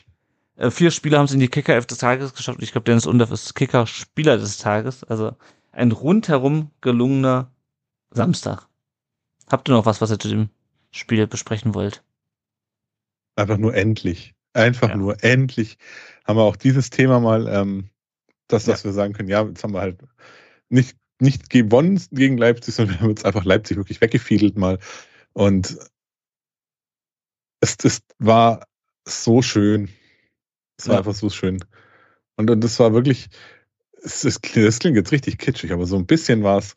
Äh, 0.56 0.70
vier 0.70 0.90
Spieler 0.90 1.18
haben 1.18 1.26
es 1.26 1.32
in 1.32 1.40
die 1.40 1.48
Kicker-F 1.48 1.86
des 1.86 1.98
Tages 1.98 2.34
geschafft. 2.34 2.62
Ich 2.62 2.72
glaube, 2.72 2.84
Dennis 2.84 3.06
Undorf 3.06 3.30
ist 3.30 3.54
Kicker-Spieler 3.54 4.38
des 4.38 4.58
Tages. 4.58 5.04
Also 5.04 5.36
ein 5.72 5.92
rundherum 5.92 6.70
gelungener 6.80 7.50
Samstag. 8.10 8.68
Habt 9.50 9.68
ihr 9.68 9.74
noch 9.74 9.86
was, 9.86 10.00
was 10.02 10.10
ihr 10.10 10.18
zu 10.18 10.28
dem 10.28 10.50
Spiel 10.92 11.26
besprechen 11.26 11.74
wollt? 11.74 12.02
Einfach 13.36 13.58
nur 13.58 13.74
endlich. 13.76 14.34
Einfach 14.54 14.88
Ja. 14.88 14.96
nur 14.96 15.22
endlich 15.22 15.76
haben 16.24 16.36
wir 16.38 16.44
auch 16.44 16.56
dieses 16.56 16.88
Thema 16.90 17.20
mal, 17.20 17.48
ähm, 17.48 17.90
das, 18.48 18.64
dass 18.64 18.82
Ja. 18.82 18.90
wir 18.90 18.92
sagen 18.92 19.12
können, 19.12 19.28
ja, 19.28 19.42
jetzt 19.44 19.62
haben 19.62 19.74
wir 19.74 19.80
halt 19.80 20.00
nicht, 20.68 20.96
nicht 21.20 21.50
gewonnen 21.50 22.00
gegen 22.12 22.38
Leipzig, 22.38 22.74
sondern 22.74 22.96
wir 22.96 23.00
haben 23.02 23.10
jetzt 23.10 23.26
einfach 23.26 23.44
Leipzig 23.44 23.76
wirklich 23.76 24.00
weggefiedelt 24.00 24.56
mal. 24.56 24.78
Und 25.32 25.76
es, 27.60 27.76
es 27.82 28.00
war 28.18 28.66
so 29.06 29.42
schön. 29.42 29.88
Es 30.78 30.86
war 30.86 30.94
Ja. 30.94 30.98
einfach 31.00 31.14
so 31.14 31.30
schön. 31.30 31.64
Und, 32.36 32.50
und 32.50 32.60
das 32.62 32.78
war 32.78 32.92
wirklich, 32.92 33.28
es, 34.02 34.24
es, 34.24 34.40
das 34.40 34.78
klingt 34.78 34.96
jetzt 34.96 35.12
richtig 35.12 35.38
kitschig, 35.38 35.72
aber 35.72 35.86
so 35.86 35.96
ein 35.96 36.06
bisschen 36.06 36.42
war 36.42 36.58
es, 36.58 36.74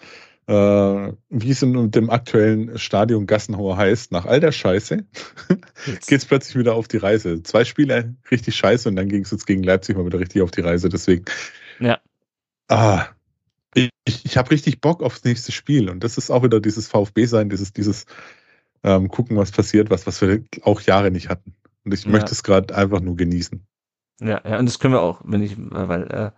äh, 0.48 1.14
wie 1.30 1.52
es 1.52 1.62
in 1.62 1.92
dem 1.92 2.10
aktuellen 2.10 2.78
Stadion 2.78 3.28
Gassenhauer 3.28 3.78
heißt, 3.78 4.12
nach 4.12 4.26
all 4.26 4.40
der 4.40 4.54
Scheiße 4.54 5.06
geht's 6.08 6.26
plötzlich 6.26 6.56
wieder 6.56 6.76
auf 6.76 6.88
die 6.88 6.98
Reise. 6.98 7.44
Zwei 7.44 7.66
Spiele 7.66 8.16
richtig 8.32 8.56
scheiße 8.56 8.88
und 8.88 8.96
dann 8.96 9.10
ging 9.10 9.24
es 9.24 9.32
jetzt 9.32 9.46
gegen 9.46 9.64
Leipzig 9.64 9.98
mal 9.98 10.06
wieder 10.06 10.20
richtig 10.20 10.42
auf 10.42 10.52
die 10.52 10.62
Reise. 10.62 10.90
Deswegen 10.90 11.26
Ja. 11.80 12.00
Ah, 12.70 13.08
ich, 13.74 13.92
ich 14.06 14.38
habe 14.38 14.52
richtig 14.52 14.82
Bock 14.82 15.04
aufs 15.04 15.24
nächste 15.24 15.52
Spiel 15.52 15.90
und 15.90 16.04
das 16.04 16.18
ist 16.18 16.32
auch 16.32 16.44
wieder 16.44 16.60
dieses 16.60 16.88
VfB-Sein, 16.88 17.50
dieses, 17.50 17.74
dieses 17.74 18.06
ähm, 18.84 19.10
gucken, 19.10 19.38
was 19.38 19.52
passiert, 19.52 19.90
was, 19.90 20.08
was 20.08 20.22
wir 20.22 20.44
auch 20.62 20.82
Jahre 20.82 21.12
nicht 21.12 21.30
hatten. 21.30 21.56
Und 21.84 21.94
ich 21.94 22.06
ja. 22.06 22.12
möchte 22.12 22.32
es 22.32 22.44
gerade 22.44 22.74
einfach 22.76 23.02
nur 23.02 23.16
genießen. 23.16 23.66
Ja, 24.22 24.42
ja, 24.44 24.60
und 24.60 24.66
das 24.66 24.80
können 24.80 24.94
wir 24.94 25.02
auch, 25.02 25.22
wenn 25.26 25.44
ich, 25.44 25.56
weil, 25.58 26.04
äh, 26.08 26.32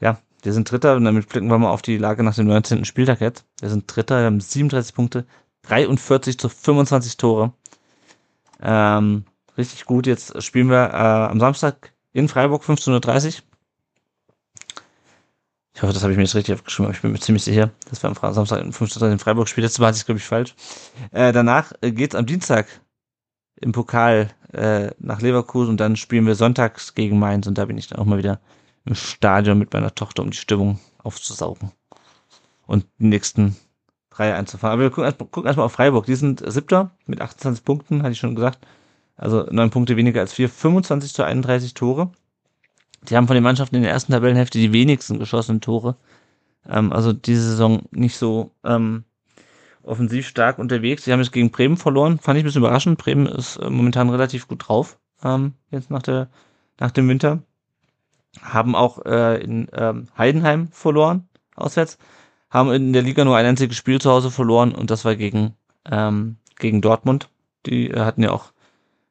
ja, 0.00 0.18
wir 0.42 0.52
sind 0.52 0.70
Dritter 0.70 0.96
und 0.96 1.04
damit 1.04 1.28
blicken 1.28 1.48
wir 1.48 1.58
mal 1.58 1.70
auf 1.70 1.82
die 1.82 1.96
Lage 1.96 2.22
nach 2.22 2.34
dem 2.34 2.46
19. 2.48 2.84
Spieltag 2.84 3.20
jetzt. 3.20 3.46
Wir 3.60 3.70
sind 3.70 3.84
Dritter, 3.86 4.18
wir 4.18 4.26
haben 4.26 4.40
37 4.40 4.94
Punkte, 4.94 5.24
43 5.62 6.38
zu 6.38 6.48
25 6.48 7.16
Tore. 7.16 7.52
Ähm, 8.60 9.24
richtig 9.56 9.84
gut. 9.84 10.06
Jetzt 10.06 10.42
spielen 10.42 10.68
wir 10.68 10.90
äh, 10.90 11.30
am 11.30 11.40
Samstag 11.40 11.92
in 12.12 12.28
Freiburg 12.28 12.64
15.30 12.64 13.26
Uhr. 13.26 13.42
Ich 15.74 15.82
hoffe, 15.82 15.94
das 15.94 16.02
habe 16.02 16.12
ich 16.12 16.18
mir 16.18 16.24
jetzt 16.24 16.34
richtig 16.34 16.54
aufgeschrieben, 16.54 16.86
aber 16.86 16.94
ich 16.94 17.00
bin 17.00 17.12
mir 17.12 17.18
ziemlich 17.18 17.44
sicher, 17.44 17.70
dass 17.88 18.02
wir 18.02 18.10
am 18.10 18.34
Samstag 18.34 18.62
15 18.74 19.02
Uhr 19.02 19.10
in 19.10 19.18
Freiburg 19.18 19.48
spielen. 19.48 19.64
Letztes 19.64 19.78
Mal 19.78 19.88
hatte 19.88 19.98
ich 19.98 20.04
glaube 20.04 20.18
ich, 20.18 20.24
falsch. 20.24 20.54
Äh, 21.12 21.32
danach 21.32 21.72
äh, 21.80 21.92
geht's 21.92 22.14
am 22.14 22.26
Dienstag 22.26 22.66
im 23.56 23.72
Pokal 23.72 24.28
äh, 24.52 24.90
nach 24.98 25.22
Leverkusen 25.22 25.70
und 25.70 25.80
dann 25.80 25.96
spielen 25.96 26.26
wir 26.26 26.34
sonntags 26.34 26.94
gegen 26.94 27.18
Mainz 27.18 27.46
und 27.46 27.56
da 27.56 27.64
bin 27.64 27.78
ich 27.78 27.86
dann 27.86 28.00
auch 28.00 28.04
mal 28.04 28.18
wieder 28.18 28.40
im 28.84 28.94
Stadion 28.94 29.58
mit 29.58 29.72
meiner 29.72 29.94
Tochter, 29.94 30.22
um 30.22 30.30
die 30.30 30.36
Stimmung 30.36 30.78
aufzusaugen 30.98 31.72
und 32.66 32.86
die 32.98 33.06
nächsten 33.06 33.56
drei 34.10 34.34
einzufahren. 34.34 34.74
Aber 34.74 34.82
wir 34.82 34.90
gucken 34.90 35.04
erstmal 35.04 35.28
gucken 35.28 35.48
erst 35.48 35.58
auf 35.58 35.72
Freiburg. 35.72 36.06
Die 36.06 36.14
sind 36.14 36.42
siebter 36.46 36.90
mit 37.06 37.20
28 37.20 37.64
Punkten, 37.64 38.02
hatte 38.02 38.12
ich 38.12 38.18
schon 38.18 38.34
gesagt. 38.34 38.66
Also 39.16 39.46
neun 39.50 39.70
Punkte 39.70 39.96
weniger 39.96 40.20
als 40.20 40.32
vier, 40.32 40.48
25 40.48 41.12
zu 41.12 41.22
31 41.22 41.74
Tore. 41.74 42.10
Die 43.08 43.16
haben 43.16 43.26
von 43.26 43.34
den 43.34 43.42
Mannschaften 43.42 43.76
in 43.76 43.82
der 43.82 43.90
ersten 43.90 44.12
Tabellenhälfte 44.12 44.58
die 44.58 44.72
wenigsten 44.72 45.18
geschossenen 45.18 45.60
Tore. 45.60 45.96
Ähm, 46.68 46.92
also 46.92 47.12
diese 47.12 47.42
Saison 47.42 47.82
nicht 47.90 48.16
so 48.16 48.52
ähm, 48.64 49.04
offensiv 49.82 50.26
stark 50.26 50.58
unterwegs. 50.58 51.04
Sie 51.04 51.12
haben 51.12 51.20
jetzt 51.20 51.32
gegen 51.32 51.50
Bremen 51.50 51.76
verloren. 51.76 52.18
Fand 52.18 52.38
ich 52.38 52.44
ein 52.44 52.46
bisschen 52.46 52.62
überraschend. 52.62 52.98
Bremen 52.98 53.26
ist 53.26 53.56
äh, 53.56 53.70
momentan 53.70 54.10
relativ 54.10 54.48
gut 54.48 54.68
drauf, 54.68 54.98
ähm, 55.24 55.54
jetzt 55.70 55.90
nach, 55.90 56.02
der, 56.02 56.28
nach 56.78 56.90
dem 56.90 57.08
Winter. 57.08 57.42
Haben 58.40 58.74
auch 58.74 59.04
äh, 59.04 59.42
in 59.42 59.68
ähm, 59.72 60.08
Heidenheim 60.16 60.68
verloren, 60.68 61.28
auswärts. 61.54 61.98
Haben 62.50 62.72
in 62.72 62.92
der 62.92 63.02
Liga 63.02 63.24
nur 63.24 63.36
ein 63.36 63.46
einziges 63.46 63.76
Spiel 63.76 64.00
zu 64.00 64.10
Hause 64.10 64.30
verloren 64.30 64.74
und 64.74 64.90
das 64.90 65.04
war 65.04 65.16
gegen, 65.16 65.54
ähm, 65.90 66.36
gegen 66.58 66.80
Dortmund. 66.80 67.28
Die 67.66 67.90
äh, 67.90 68.00
hatten 68.00 68.22
ja 68.22 68.30
auch, 68.30 68.52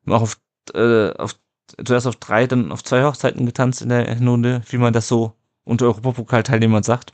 auch 0.07 0.21
auf, 0.21 0.39
äh, 0.73 1.11
auf, 1.11 1.35
zuerst 1.83 2.07
auf 2.07 2.17
drei, 2.17 2.47
dann 2.47 2.71
auf 2.71 2.83
zwei 2.83 3.03
Hochzeiten 3.03 3.45
getanzt 3.45 3.81
in 3.81 3.89
der 3.89 4.13
Hinrunde, 4.13 4.61
wie 4.69 4.77
man 4.77 4.93
das 4.93 5.07
so 5.07 5.33
unter 5.63 5.85
Europapokal-Teilnehmern 5.85 6.83
sagt. 6.83 7.13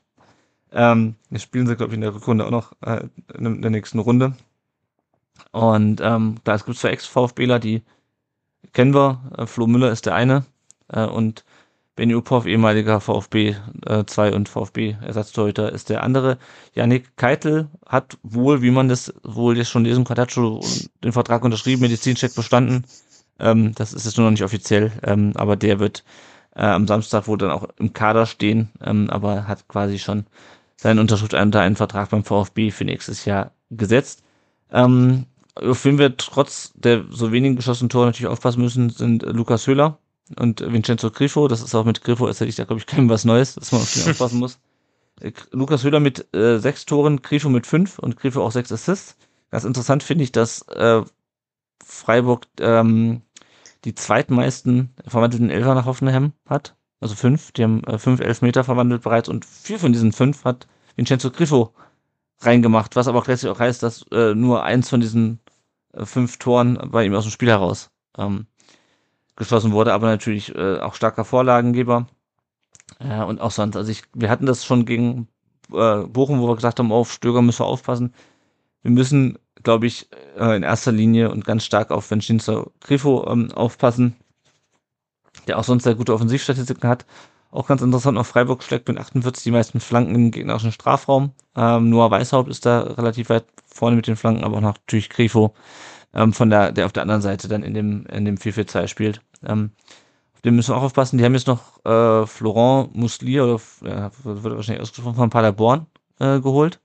Ähm, 0.72 1.16
jetzt 1.30 1.44
spielen 1.44 1.68
sie, 1.68 1.76
glaube 1.76 1.92
ich, 1.92 1.96
in 1.96 2.02
der 2.02 2.14
Rückrunde 2.14 2.46
auch 2.46 2.52
noch 2.52 2.74
äh, 2.82 3.08
in 3.34 3.62
der 3.62 3.72
nächsten 3.72 4.00
Runde. 4.00 4.34
Und 5.52 6.02
ähm, 6.02 6.36
da 6.44 6.58
gibt 6.58 6.70
es 6.70 6.80
zwei 6.80 6.90
Ex-VfBler, 6.90 7.60
die 7.60 7.84
kennen 8.74 8.94
wir. 8.94 9.22
Äh, 9.38 9.46
Flo 9.46 9.68
Müller 9.68 9.92
ist 9.92 10.06
der 10.06 10.16
eine 10.16 10.46
äh, 10.90 11.06
und 11.06 11.44
Benny 11.98 12.14
Uphoff, 12.14 12.46
ehemaliger 12.46 13.02
VfB 13.02 13.56
2 14.06 14.30
äh, 14.30 14.34
und 14.34 14.48
VfB-Ersatztorhüter, 14.48 15.72
ist 15.74 15.90
der 15.90 16.04
andere. 16.04 16.38
Janik 16.74 17.18
Keitel 17.18 17.70
hat 17.88 18.20
wohl, 18.22 18.62
wie 18.62 18.70
man 18.70 18.88
das 18.88 19.14
wohl 19.24 19.58
jetzt 19.58 19.72
schon 19.72 19.84
lesen 19.84 20.04
konnte, 20.04 20.22
hat 20.22 20.32
schon 20.32 20.64
den 21.04 21.12
Vertrag 21.12 21.44
unterschrieben, 21.44 21.82
Medizincheck 21.82 22.36
bestanden. 22.36 22.86
Ähm, 23.40 23.74
das 23.74 23.94
ist 23.94 24.06
jetzt 24.06 24.16
nur 24.18 24.26
noch 24.26 24.32
nicht 24.32 24.44
offiziell, 24.44 24.92
ähm, 25.04 25.34
aber 25.36 25.56
der 25.56 25.80
wird 25.80 26.04
äh, 26.56 26.62
am 26.62 26.88
Samstag 26.88 27.28
wohl 27.28 27.40
dann 27.40 27.50
auch 27.50 27.68
im 27.80 27.94
Kader 27.94 28.28
stehen, 28.28 28.70
ähm, 28.84 29.10
aber 29.10 29.48
hat 29.48 29.68
quasi 29.68 29.98
schon 29.98 30.28
seine 30.76 31.02
Unterschrift 31.02 31.34
unter 31.34 31.62
einen 31.62 31.76
Vertrag 31.76 32.12
beim 32.12 32.24
VfB 32.24 32.70
für 32.70 32.86
nächstes 32.86 33.26
Jahr 33.26 33.54
gesetzt. 33.72 34.22
Ähm, 34.72 35.26
auf 35.56 35.84
wen 35.84 35.98
wir 35.98 36.16
trotz 36.16 36.74
der 36.76 37.06
so 37.10 37.32
wenigen 37.32 37.56
geschossenen 37.56 37.90
Tore 37.90 38.06
natürlich 38.06 38.28
aufpassen 38.32 38.62
müssen, 38.62 38.92
sind 38.92 39.24
Lukas 39.24 39.66
Höhler 39.66 39.98
und 40.38 40.62
Vincenzo 40.62 41.12
Grifo. 41.12 41.48
Das 41.48 41.62
ist 41.62 41.74
auch 41.76 41.86
mit 41.86 42.04
Grifo 42.04 42.28
erzähle 42.28 42.50
ich 42.50 42.56
da, 42.56 42.66
glaube 42.66 42.80
ich, 42.80 42.86
keinem 42.86 43.10
was 43.10 43.26
Neues, 43.26 43.56
dass 43.56 43.72
man 43.72 43.82
auf 43.82 43.94
den 43.94 44.10
aufpassen 44.10 44.40
muss. 44.40 44.60
Äh, 45.22 45.32
Lukas 45.52 45.84
Höhler 45.84 46.00
mit 46.00 46.34
äh, 46.36 46.60
sechs 46.60 46.86
Toren, 46.86 47.22
Grifo 47.22 47.50
mit 47.50 47.68
fünf 47.68 48.00
und 48.00 48.18
Grifo 48.18 48.44
auch 48.44 48.52
sechs 48.52 48.72
Assists. 48.72 49.16
Ganz 49.52 49.64
interessant 49.64 50.04
finde 50.04 50.24
ich, 50.24 50.32
dass 50.32 50.62
äh, 50.70 51.02
Freiburg 51.84 52.48
ähm, 52.60 53.22
die 53.86 53.96
zweitmeisten 53.96 54.94
verwandelten 55.08 55.50
Elfer 55.50 55.76
nach 55.76 55.86
Hoffenheim 55.86 56.34
hat 56.48 56.76
also 57.00 57.16
fünf, 57.16 57.52
die 57.52 57.64
haben 57.64 57.84
äh, 57.84 57.98
fünf 57.98 58.20
Elfmeter 58.20 58.64
verwandelt 58.64 59.04
bereits 59.04 59.30
und 59.30 59.46
vier 59.46 59.80
von 59.80 59.94
diesen 59.94 60.12
fünf 60.12 60.44
hat 60.46 60.68
Vincenzo 60.96 61.30
Griffo 61.30 61.74
reingemacht, 62.40 62.96
was 62.96 63.08
aber 63.08 63.20
auch 63.20 63.28
letztlich 63.28 63.52
auch 63.52 63.60
heißt, 63.60 63.84
dass 63.84 64.04
äh, 64.12 64.34
nur 64.34 64.64
eins 64.64 64.90
von 64.90 65.00
diesen 65.00 65.40
äh, 65.94 66.06
fünf 66.06 66.38
Toren 66.38 66.80
bei 66.92 67.06
ihm 67.06 67.14
aus 67.14 67.26
dem 67.26 67.32
Spiel 67.32 67.50
heraus 67.50 67.92
ähm, 68.18 68.48
geschlossen 69.38 69.72
wurde, 69.72 69.94
aber 69.94 70.08
natürlich 70.08 70.54
äh, 70.56 70.80
auch 70.80 70.96
starker 70.96 71.24
Vorlagengeber. 71.24 72.08
Ja, 73.02 73.24
und 73.24 73.40
auch 73.40 73.52
sonst, 73.52 73.76
also 73.78 73.92
ich, 73.92 74.04
wir 74.14 74.30
hatten 74.30 74.46
das 74.46 74.66
schon 74.66 74.86
gegen 74.86 75.30
äh, 75.74 76.04
Bochum, 76.04 76.42
wo 76.42 76.48
wir 76.48 76.56
gesagt 76.56 76.80
haben, 76.80 76.92
auf 76.92 77.12
Stöger 77.12 77.42
müssen 77.42 77.62
wir 77.62 77.68
aufpassen. 77.68 78.14
Wir 78.82 78.92
müssen, 78.92 79.38
glaube 79.64 79.88
ich, 79.88 80.10
äh, 80.38 80.56
in 80.56 80.64
erster 80.64 80.92
Linie 80.92 81.32
und 81.32 81.46
ganz 81.46 81.64
stark 81.64 81.92
auf 81.92 82.12
Vincenzo 82.12 82.72
Grifo 82.82 83.26
ähm, 83.30 83.52
aufpassen 83.54 84.16
der 85.48 85.58
auch 85.58 85.64
sonst 85.64 85.84
sehr 85.84 85.96
gute 85.96 86.14
Offensivstatistiken 86.14 86.90
hat. 86.90 87.06
Auch 87.50 87.68
ganz 87.68 87.82
interessant, 87.82 88.18
auf 88.18 88.28
Freiburg 88.28 88.62
schlägt 88.64 88.88
mit 88.88 88.98
48 88.98 89.44
die 89.44 89.52
meisten 89.52 89.80
Flanken 89.80 90.16
im 90.16 90.32
gegnerischen 90.32 90.72
Strafraum. 90.72 91.32
Ähm, 91.56 91.90
Noah 91.90 92.12
Weißhaupt 92.12 92.50
ist 92.50 92.66
da 92.66 92.82
relativ 92.82 93.30
weit 93.30 93.46
vorne 93.66 93.96
mit 93.96 94.08
den 94.08 94.18
Flanken, 94.18 94.44
aber 94.44 94.58
auch 94.58 94.62
natürlich 94.62 95.10
Grifo, 95.10 95.54
ähm, 96.14 96.34
von 96.34 96.50
der, 96.50 96.72
der 96.72 96.86
auf 96.86 96.92
der 96.92 97.04
anderen 97.04 97.22
Seite 97.22 97.48
dann 97.48 97.64
in 97.64 97.74
dem, 97.74 98.06
in 98.08 98.26
dem 98.26 98.38
4-4-2 98.38 98.88
spielt. 98.88 99.22
Ähm, 99.46 99.72
auf 100.34 100.42
den 100.42 100.56
müssen 100.56 100.74
wir 100.74 100.78
auch 100.78 100.84
aufpassen. 100.84 101.18
Die 101.18 101.26
haben 101.26 101.34
jetzt 101.34 101.48
noch 101.48 101.84
äh, 101.86 102.26
Florent 102.28 102.96
Muslier, 102.96 103.44
oder 103.44 103.62
ja, 103.84 104.12
wird 104.24 104.44
wahrscheinlich 104.44 104.82
ausgesprochen, 104.82 105.16
von 105.16 105.30
Paderborn 105.30 105.88
äh, 106.20 106.40
geholt 106.40 106.80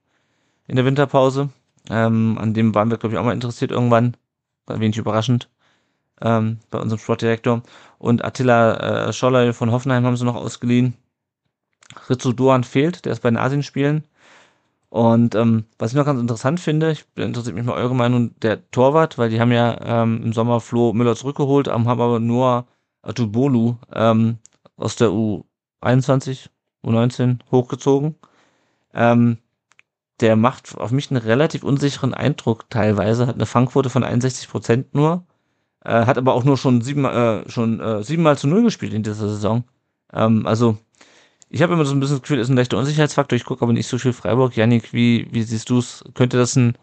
in 0.66 0.76
der 0.76 0.84
Winterpause. 0.84 1.50
Ähm, 1.90 2.38
an 2.38 2.54
dem 2.54 2.74
waren 2.74 2.90
wir, 2.90 2.96
glaube 2.96 3.14
ich, 3.14 3.18
auch 3.18 3.24
mal 3.24 3.34
interessiert 3.34 3.70
irgendwann. 3.70 4.16
War 4.66 4.80
wenig 4.80 4.96
überraschend 4.96 5.50
ähm, 6.20 6.58
bei 6.70 6.78
unserem 6.78 7.00
Sportdirektor. 7.00 7.62
Und 7.98 8.24
Attila 8.24 9.08
äh, 9.08 9.12
Scholler 9.12 9.52
von 9.52 9.70
Hoffenheim 9.70 10.06
haben 10.06 10.16
sie 10.16 10.24
noch 10.24 10.36
ausgeliehen. 10.36 10.94
Rizzo 12.08 12.32
Duan 12.32 12.64
fehlt, 12.64 13.04
der 13.04 13.12
ist 13.12 13.20
bei 13.20 13.30
den 13.30 13.36
Asienspielen. 13.36 14.04
Und 14.92 15.34
ähm, 15.34 15.64
was 15.78 15.92
ich 15.92 15.96
noch 15.96 16.04
ganz 16.04 16.20
interessant 16.20 16.60
finde, 16.60 16.92
ich 16.92 17.06
interessiert 17.16 17.56
mich 17.56 17.64
mal 17.64 17.72
eure 17.76 17.94
Meinung, 17.94 18.38
der 18.40 18.70
Torwart, 18.72 19.16
weil 19.16 19.30
die 19.30 19.40
haben 19.40 19.50
ja 19.50 20.02
ähm, 20.02 20.22
im 20.22 20.32
Sommer 20.34 20.60
Flo 20.60 20.92
Müller 20.92 21.16
zurückgeholt, 21.16 21.68
haben 21.68 21.88
aber 21.88 22.20
nur 22.20 22.66
Atubolu 23.00 23.76
ähm, 23.94 24.36
aus 24.76 24.96
der 24.96 25.08
U21, 25.08 26.50
U19 26.84 27.38
hochgezogen. 27.50 28.16
Ähm, 28.92 29.38
der 30.20 30.36
macht 30.36 30.76
auf 30.76 30.90
mich 30.90 31.10
einen 31.10 31.22
relativ 31.22 31.64
unsicheren 31.64 32.12
Eindruck 32.12 32.68
teilweise, 32.68 33.26
hat 33.26 33.36
eine 33.36 33.46
Fangquote 33.46 33.88
von 33.88 34.04
61 34.04 34.50
Prozent 34.50 34.94
nur 34.94 35.24
äh, 35.84 36.06
hat 36.06 36.18
aber 36.18 36.34
auch 36.34 36.44
nur 36.44 36.56
schon 36.58 36.82
sieben, 36.82 37.04
äh, 37.04 37.48
schon 37.48 37.80
äh, 37.80 38.02
siebenmal 38.02 38.38
zu 38.38 38.46
null 38.46 38.62
gespielt 38.62 38.92
in 38.92 39.02
dieser 39.02 39.28
Saison. 39.28 39.64
Ähm, 40.12 40.46
also 40.46 40.76
ich 41.52 41.62
habe 41.62 41.74
immer 41.74 41.84
so 41.84 41.94
ein 41.94 42.00
bisschen 42.00 42.16
das 42.16 42.22
Gefühl, 42.22 42.38
ist 42.38 42.48
ein 42.48 42.56
leichter 42.56 42.78
Unsicherheitsfaktor. 42.78 43.36
Ich 43.36 43.44
gucke 43.44 43.62
aber 43.62 43.74
nicht 43.74 43.86
so 43.86 43.98
viel 43.98 44.14
Freiburg. 44.14 44.56
Janik, 44.56 44.92
wie, 44.92 45.28
wie 45.30 45.42
siehst 45.42 45.68
du 45.68 45.78
es? 45.78 46.02
Könnte 46.14 46.38
das 46.38 46.56
ein, 46.56 46.78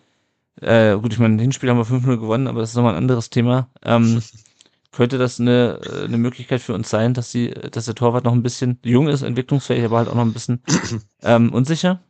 äh, 0.61 0.95
gut, 0.95 1.11
ich 1.11 1.19
meine, 1.19 1.41
Hinspiel 1.41 1.69
haben 1.69 1.77
wir 1.77 1.85
5-0 1.85 2.17
gewonnen, 2.17 2.47
aber 2.47 2.61
das 2.61 2.69
ist 2.69 2.75
nochmal 2.75 2.93
ein 2.93 2.99
anderes 2.99 3.31
Thema. 3.31 3.67
Ähm, 3.83 4.21
könnte 4.91 5.17
das 5.17 5.39
eine, 5.39 5.79
äh, 5.83 6.05
eine 6.05 6.17
Möglichkeit 6.19 6.61
für 6.61 6.75
uns 6.75 6.89
sein, 6.89 7.15
dass 7.15 7.31
die, 7.31 7.49
dass 7.49 7.85
der 7.85 7.95
Torwart 7.95 8.25
noch 8.25 8.33
ein 8.33 8.43
bisschen 8.43 8.79
jung 8.83 9.07
ist, 9.07 9.23
entwicklungsfähig, 9.23 9.83
aber 9.85 9.97
halt 9.97 10.07
auch 10.07 10.15
noch 10.15 10.25
ein 10.25 10.33
bisschen 10.33 10.61
ähm, 11.23 11.51
unsicher? 11.51 12.01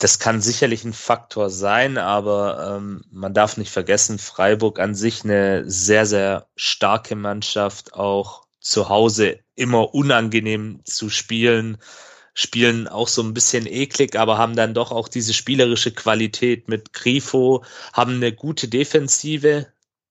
das 0.00 0.18
kann 0.18 0.40
sicherlich 0.40 0.84
ein 0.84 0.92
Faktor 0.92 1.50
sein, 1.50 1.98
aber 1.98 2.76
ähm, 2.76 3.04
man 3.10 3.32
darf 3.32 3.56
nicht 3.56 3.70
vergessen, 3.70 4.18
Freiburg 4.18 4.80
an 4.80 4.94
sich 4.94 5.24
eine 5.24 5.62
sehr, 5.70 6.04
sehr 6.04 6.46
starke 6.56 7.16
Mannschaft, 7.16 7.94
auch 7.94 8.43
zu 8.64 8.88
Hause 8.88 9.40
immer 9.54 9.94
unangenehm 9.94 10.80
zu 10.84 11.10
spielen, 11.10 11.76
spielen 12.32 12.88
auch 12.88 13.08
so 13.08 13.22
ein 13.22 13.34
bisschen 13.34 13.66
eklig, 13.66 14.16
aber 14.16 14.38
haben 14.38 14.56
dann 14.56 14.74
doch 14.74 14.90
auch 14.90 15.08
diese 15.08 15.34
spielerische 15.34 15.92
Qualität 15.92 16.66
mit 16.66 16.92
Grifo, 16.92 17.62
haben 17.92 18.14
eine 18.14 18.32
gute 18.32 18.66
Defensive, 18.66 19.66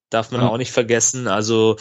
darf 0.10 0.32
man 0.32 0.42
mhm. 0.42 0.48
auch 0.48 0.58
nicht 0.58 0.72
vergessen. 0.72 1.28
Also 1.28 1.78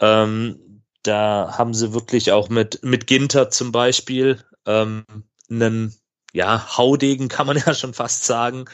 ähm, 0.00 0.82
da 1.02 1.54
haben 1.56 1.74
sie 1.74 1.92
wirklich 1.92 2.32
auch 2.32 2.48
mit, 2.48 2.82
mit 2.82 3.06
Ginter 3.06 3.50
zum 3.50 3.70
Beispiel 3.70 4.42
ähm, 4.66 5.04
einen 5.50 5.94
ja, 6.32 6.76
Haudegen 6.76 7.28
kann 7.28 7.46
man 7.46 7.56
ja 7.66 7.74
schon 7.74 7.94
fast 7.94 8.24
sagen, 8.24 8.66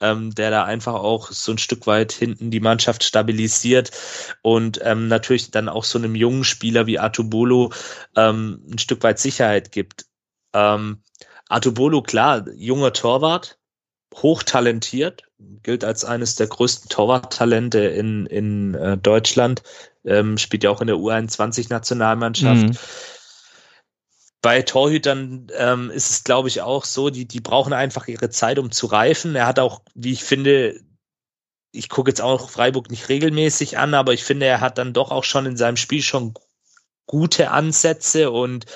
ähm, 0.00 0.34
der 0.34 0.50
da 0.50 0.64
einfach 0.64 0.94
auch 0.94 1.30
so 1.30 1.52
ein 1.52 1.58
Stück 1.58 1.86
weit 1.86 2.12
hinten 2.12 2.50
die 2.50 2.60
Mannschaft 2.60 3.04
stabilisiert 3.04 3.90
und 4.42 4.80
ähm, 4.82 5.08
natürlich 5.08 5.50
dann 5.50 5.68
auch 5.68 5.84
so 5.84 5.98
einem 5.98 6.14
jungen 6.14 6.44
Spieler 6.44 6.86
wie 6.86 6.98
Artubolo 6.98 7.72
ähm, 8.16 8.62
ein 8.70 8.78
Stück 8.78 9.02
weit 9.02 9.18
Sicherheit 9.18 9.72
gibt. 9.72 10.06
Ähm, 10.54 11.02
Artubolo, 11.48 12.02
klar, 12.02 12.46
junger 12.54 12.92
Torwart, 12.92 13.58
hochtalentiert, 14.14 15.24
gilt 15.62 15.84
als 15.84 16.04
eines 16.04 16.34
der 16.34 16.46
größten 16.46 16.88
Torwarttalente 16.88 17.80
in, 17.80 18.26
in 18.26 18.74
äh, 18.74 18.96
Deutschland, 18.96 19.62
ähm, 20.04 20.38
spielt 20.38 20.64
ja 20.64 20.70
auch 20.70 20.80
in 20.80 20.86
der 20.86 20.96
U21-Nationalmannschaft. 20.96 22.68
Mhm 22.68 22.76
bei 24.42 24.62
Torhütern 24.62 25.46
ähm, 25.56 25.90
ist 25.90 26.10
es, 26.10 26.24
glaube 26.24 26.48
ich, 26.48 26.60
auch 26.60 26.84
so, 26.84 27.10
die, 27.10 27.26
die 27.26 27.40
brauchen 27.40 27.72
einfach 27.72 28.08
ihre 28.08 28.28
Zeit, 28.28 28.58
um 28.58 28.72
zu 28.72 28.86
reifen. 28.86 29.36
Er 29.36 29.46
hat 29.46 29.60
auch, 29.60 29.82
wie 29.94 30.12
ich 30.12 30.24
finde, 30.24 30.80
ich 31.70 31.88
gucke 31.88 32.10
jetzt 32.10 32.20
auch 32.20 32.50
Freiburg 32.50 32.90
nicht 32.90 33.08
regelmäßig 33.08 33.78
an, 33.78 33.94
aber 33.94 34.12
ich 34.12 34.24
finde, 34.24 34.46
er 34.46 34.60
hat 34.60 34.78
dann 34.78 34.92
doch 34.92 35.12
auch 35.12 35.24
schon 35.24 35.46
in 35.46 35.56
seinem 35.56 35.76
Spiel 35.76 36.02
schon 36.02 36.34
gute 37.06 37.52
Ansätze 37.52 38.32
und 38.32 38.66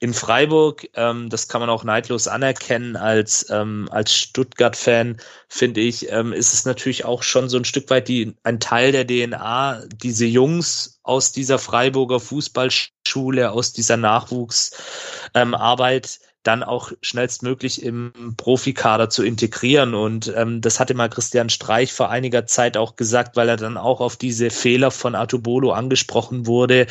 in 0.00 0.12
Freiburg, 0.14 0.88
ähm, 0.94 1.28
das 1.28 1.46
kann 1.46 1.60
man 1.60 1.68
auch 1.68 1.84
neidlos 1.84 2.26
anerkennen 2.26 2.96
als, 2.96 3.50
ähm, 3.50 3.86
als 3.90 4.14
Stuttgart-Fan, 4.14 5.18
finde 5.48 5.82
ich, 5.82 6.10
ähm, 6.10 6.32
ist 6.32 6.54
es 6.54 6.64
natürlich 6.64 7.04
auch 7.04 7.22
schon 7.22 7.50
so 7.50 7.58
ein 7.58 7.66
Stück 7.66 7.90
weit 7.90 8.08
die, 8.08 8.34
ein 8.42 8.60
Teil 8.60 8.92
der 8.92 9.06
DNA, 9.06 9.82
diese 10.02 10.24
Jungs 10.24 11.00
aus 11.02 11.32
dieser 11.32 11.58
Freiburger 11.58 12.18
Fußballschule, 12.18 13.52
aus 13.52 13.74
dieser 13.74 13.98
Nachwuchsarbeit, 13.98 16.18
ähm, 16.20 16.26
dann 16.42 16.62
auch 16.62 16.92
schnellstmöglich 17.02 17.82
im 17.82 18.34
Profikader 18.38 19.10
zu 19.10 19.22
integrieren. 19.22 19.94
Und 19.94 20.32
ähm, 20.34 20.62
das 20.62 20.80
hatte 20.80 20.94
mal 20.94 21.10
Christian 21.10 21.50
Streich 21.50 21.92
vor 21.92 22.08
einiger 22.08 22.46
Zeit 22.46 22.78
auch 22.78 22.96
gesagt, 22.96 23.36
weil 23.36 23.50
er 23.50 23.58
dann 23.58 23.76
auch 23.76 24.00
auf 24.00 24.16
diese 24.16 24.48
Fehler 24.48 24.90
von 24.90 25.14
Artubolo 25.14 25.72
angesprochen 25.72 26.46
wurde, 26.46 26.86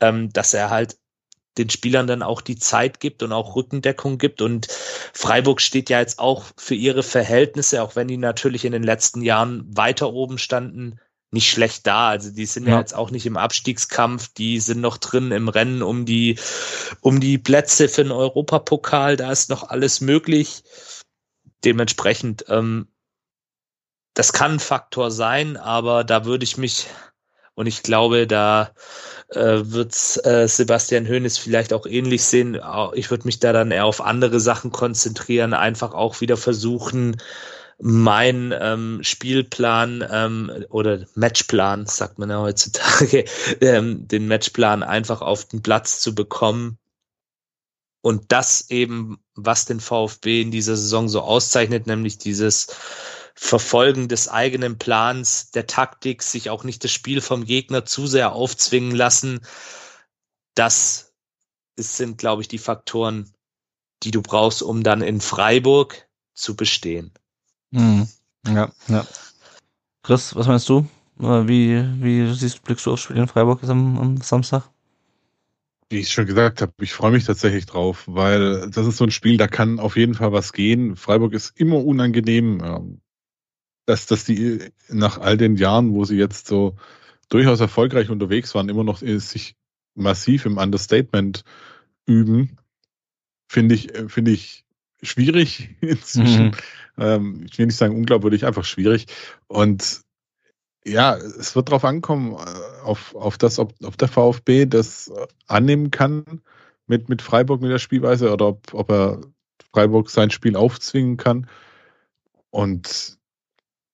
ähm, 0.00 0.32
dass 0.32 0.54
er 0.54 0.70
halt 0.70 0.96
den 1.58 1.70
Spielern 1.70 2.06
dann 2.06 2.22
auch 2.22 2.40
die 2.40 2.56
Zeit 2.56 3.00
gibt 3.00 3.22
und 3.22 3.32
auch 3.32 3.56
Rückendeckung 3.56 4.18
gibt. 4.18 4.40
Und 4.40 4.68
Freiburg 5.12 5.60
steht 5.60 5.90
ja 5.90 6.00
jetzt 6.00 6.18
auch 6.18 6.44
für 6.56 6.74
ihre 6.74 7.02
Verhältnisse, 7.02 7.82
auch 7.82 7.96
wenn 7.96 8.08
die 8.08 8.16
natürlich 8.16 8.64
in 8.64 8.72
den 8.72 8.82
letzten 8.82 9.22
Jahren 9.22 9.64
weiter 9.66 10.12
oben 10.12 10.38
standen, 10.38 11.00
nicht 11.32 11.50
schlecht 11.50 11.86
da. 11.86 12.08
Also 12.08 12.30
die 12.30 12.46
sind 12.46 12.66
ja. 12.66 12.74
ja, 12.74 12.80
jetzt 12.80 12.94
auch 12.94 13.10
nicht 13.10 13.26
im 13.26 13.36
Abstiegskampf, 13.36 14.32
die 14.34 14.60
sind 14.60 14.80
noch 14.80 14.96
drin 14.96 15.32
im 15.32 15.48
Rennen 15.48 15.82
um 15.82 16.04
die, 16.04 16.38
um 17.00 17.20
die 17.20 17.38
Plätze 17.38 17.88
für 17.88 18.02
den 18.02 18.12
Europapokal. 18.12 19.16
Da 19.16 19.30
ist 19.30 19.50
noch 19.50 19.68
alles 19.68 20.00
möglich. 20.00 20.62
Dementsprechend, 21.64 22.44
ähm, 22.48 22.88
das 24.14 24.32
kann 24.32 24.52
ein 24.52 24.60
Faktor 24.60 25.10
sein, 25.10 25.56
aber 25.56 26.04
da 26.04 26.24
würde 26.24 26.44
ich 26.44 26.56
mich, 26.56 26.86
und 27.54 27.66
ich 27.66 27.82
glaube, 27.82 28.26
da 28.26 28.72
äh, 29.30 29.60
wird 29.64 29.94
äh, 30.24 30.46
Sebastian 30.48 31.08
Hoeneß 31.08 31.38
vielleicht 31.38 31.72
auch 31.72 31.86
ähnlich 31.86 32.24
sehen. 32.24 32.60
Ich 32.94 33.10
würde 33.10 33.24
mich 33.26 33.38
da 33.40 33.52
dann 33.52 33.70
eher 33.70 33.84
auf 33.84 34.00
andere 34.00 34.40
Sachen 34.40 34.72
konzentrieren, 34.72 35.54
einfach 35.54 35.94
auch 35.94 36.20
wieder 36.20 36.36
versuchen, 36.36 37.16
mein 37.82 38.54
ähm, 38.60 39.00
Spielplan 39.02 40.04
ähm, 40.10 40.52
oder 40.68 41.06
Matchplan, 41.14 41.86
sagt 41.86 42.18
man 42.18 42.28
ja 42.28 42.40
heutzutage, 42.40 43.24
ähm, 43.60 44.06
den 44.06 44.28
Matchplan 44.28 44.82
einfach 44.82 45.22
auf 45.22 45.46
den 45.46 45.62
Platz 45.62 46.00
zu 46.00 46.14
bekommen. 46.14 46.78
Und 48.02 48.32
das 48.32 48.70
eben, 48.70 49.18
was 49.34 49.66
den 49.66 49.80
VfB 49.80 50.42
in 50.42 50.50
dieser 50.50 50.76
Saison 50.76 51.08
so 51.08 51.20
auszeichnet, 51.20 51.86
nämlich 51.86 52.18
dieses 52.18 52.68
Verfolgen 53.34 54.08
des 54.08 54.28
eigenen 54.28 54.78
Plans, 54.78 55.50
der 55.50 55.66
Taktik, 55.66 56.22
sich 56.22 56.50
auch 56.50 56.64
nicht 56.64 56.84
das 56.84 56.90
Spiel 56.90 57.20
vom 57.20 57.44
Gegner 57.44 57.84
zu 57.84 58.06
sehr 58.06 58.32
aufzwingen 58.32 58.94
lassen. 58.94 59.40
Das 60.54 61.12
sind, 61.76 62.18
glaube 62.18 62.42
ich, 62.42 62.48
die 62.48 62.58
Faktoren, 62.58 63.32
die 64.02 64.10
du 64.10 64.22
brauchst, 64.22 64.62
um 64.62 64.82
dann 64.82 65.02
in 65.02 65.20
Freiburg 65.20 66.08
zu 66.34 66.56
bestehen. 66.56 67.12
Mhm. 67.70 68.08
Ja, 68.46 68.72
ja. 68.88 69.06
Chris, 70.02 70.34
was 70.34 70.46
meinst 70.46 70.68
du? 70.68 70.86
Äh, 71.20 71.46
wie, 71.46 71.84
wie 72.02 72.34
siehst, 72.34 72.62
blickst 72.62 72.86
du 72.86 72.92
aufs 72.92 73.02
Spiel 73.02 73.16
in 73.16 73.28
Freiburg 73.28 73.62
am, 73.64 73.98
am 73.98 74.16
Samstag? 74.18 74.68
Wie 75.90 75.98
ich 75.98 76.12
schon 76.12 76.26
gesagt 76.26 76.62
habe, 76.62 76.72
ich 76.80 76.92
freue 76.92 77.10
mich 77.10 77.24
tatsächlich 77.24 77.66
drauf, 77.66 78.04
weil 78.06 78.70
das 78.70 78.86
ist 78.86 78.96
so 78.96 79.04
ein 79.04 79.10
Spiel, 79.10 79.36
da 79.36 79.48
kann 79.48 79.80
auf 79.80 79.96
jeden 79.96 80.14
Fall 80.14 80.32
was 80.32 80.52
gehen. 80.52 80.96
Freiburg 80.96 81.32
ist 81.32 81.58
immer 81.58 81.84
unangenehm 81.84 83.00
dass, 83.90 84.06
dass 84.06 84.24
die 84.24 84.70
nach 84.88 85.18
all 85.18 85.36
den 85.36 85.56
Jahren, 85.56 85.92
wo 85.92 86.04
sie 86.04 86.16
jetzt 86.16 86.46
so 86.46 86.76
durchaus 87.28 87.58
erfolgreich 87.60 88.08
unterwegs 88.08 88.54
waren, 88.54 88.68
immer 88.68 88.84
noch 88.84 88.98
sich 88.98 89.56
massiv 89.96 90.46
im 90.46 90.58
Understatement 90.58 91.42
üben, 92.06 92.56
finde 93.48 93.74
ich, 93.74 93.92
finde 94.06 94.30
ich 94.30 94.64
schwierig 95.02 95.74
inzwischen. 95.80 96.46
Mhm. 96.46 96.52
Ähm, 96.98 97.46
ich 97.50 97.58
will 97.58 97.66
nicht 97.66 97.76
sagen 97.76 97.96
unglaubwürdig, 97.96 98.46
einfach 98.46 98.64
schwierig. 98.64 99.06
Und 99.48 100.02
ja, 100.84 101.16
es 101.16 101.56
wird 101.56 101.68
darauf 101.68 101.84
ankommen, 101.84 102.34
äh, 102.34 102.82
auf, 102.84 103.16
auf 103.16 103.38
das, 103.38 103.58
ob, 103.58 103.74
ob 103.82 103.98
der 103.98 104.08
VfB 104.08 104.66
das 104.66 105.12
annehmen 105.48 105.90
kann 105.90 106.42
mit, 106.86 107.08
mit 107.08 107.22
Freiburg 107.22 107.60
mit 107.60 107.72
der 107.72 107.80
Spielweise 107.80 108.32
oder 108.32 108.46
ob, 108.46 108.72
ob 108.72 108.90
er 108.90 109.20
Freiburg 109.72 110.10
sein 110.10 110.30
Spiel 110.30 110.54
aufzwingen 110.54 111.16
kann. 111.16 111.48
Und 112.50 113.19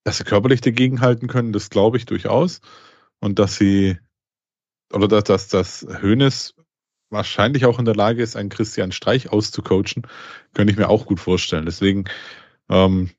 dass 0.07 0.19
sie 0.19 0.25
körperlich 0.25 0.61
dagegenhalten 0.61 1.27
können, 1.27 1.53
das 1.53 1.69
glaube 1.69 1.97
ich 1.97 2.07
durchaus. 2.07 2.61
Und 3.19 3.41
dass 3.41 3.57
sie, 3.57 3.99
oder 4.93 5.09
dass, 5.09 5.25
dass, 5.25 5.49
dass 5.49 5.85
Hoeneß 6.01 6.55
wahrscheinlich 7.11 7.67
auch 7.67 7.81
in 7.81 7.87
der 7.87 7.97
Lage 7.97 8.23
ist, 8.23 8.37
einen 8.37 8.49
Christian 8.49 8.93
Streich 8.93 9.33
auszucoachen, 9.33 10.07
könnte 10.55 10.71
ich 10.71 10.79
mir 10.79 10.89
auch 10.89 11.07
gut 11.07 11.19
vorstellen. 11.19 11.67
Deswegen, 11.67 12.05
ähm, 12.69 13.11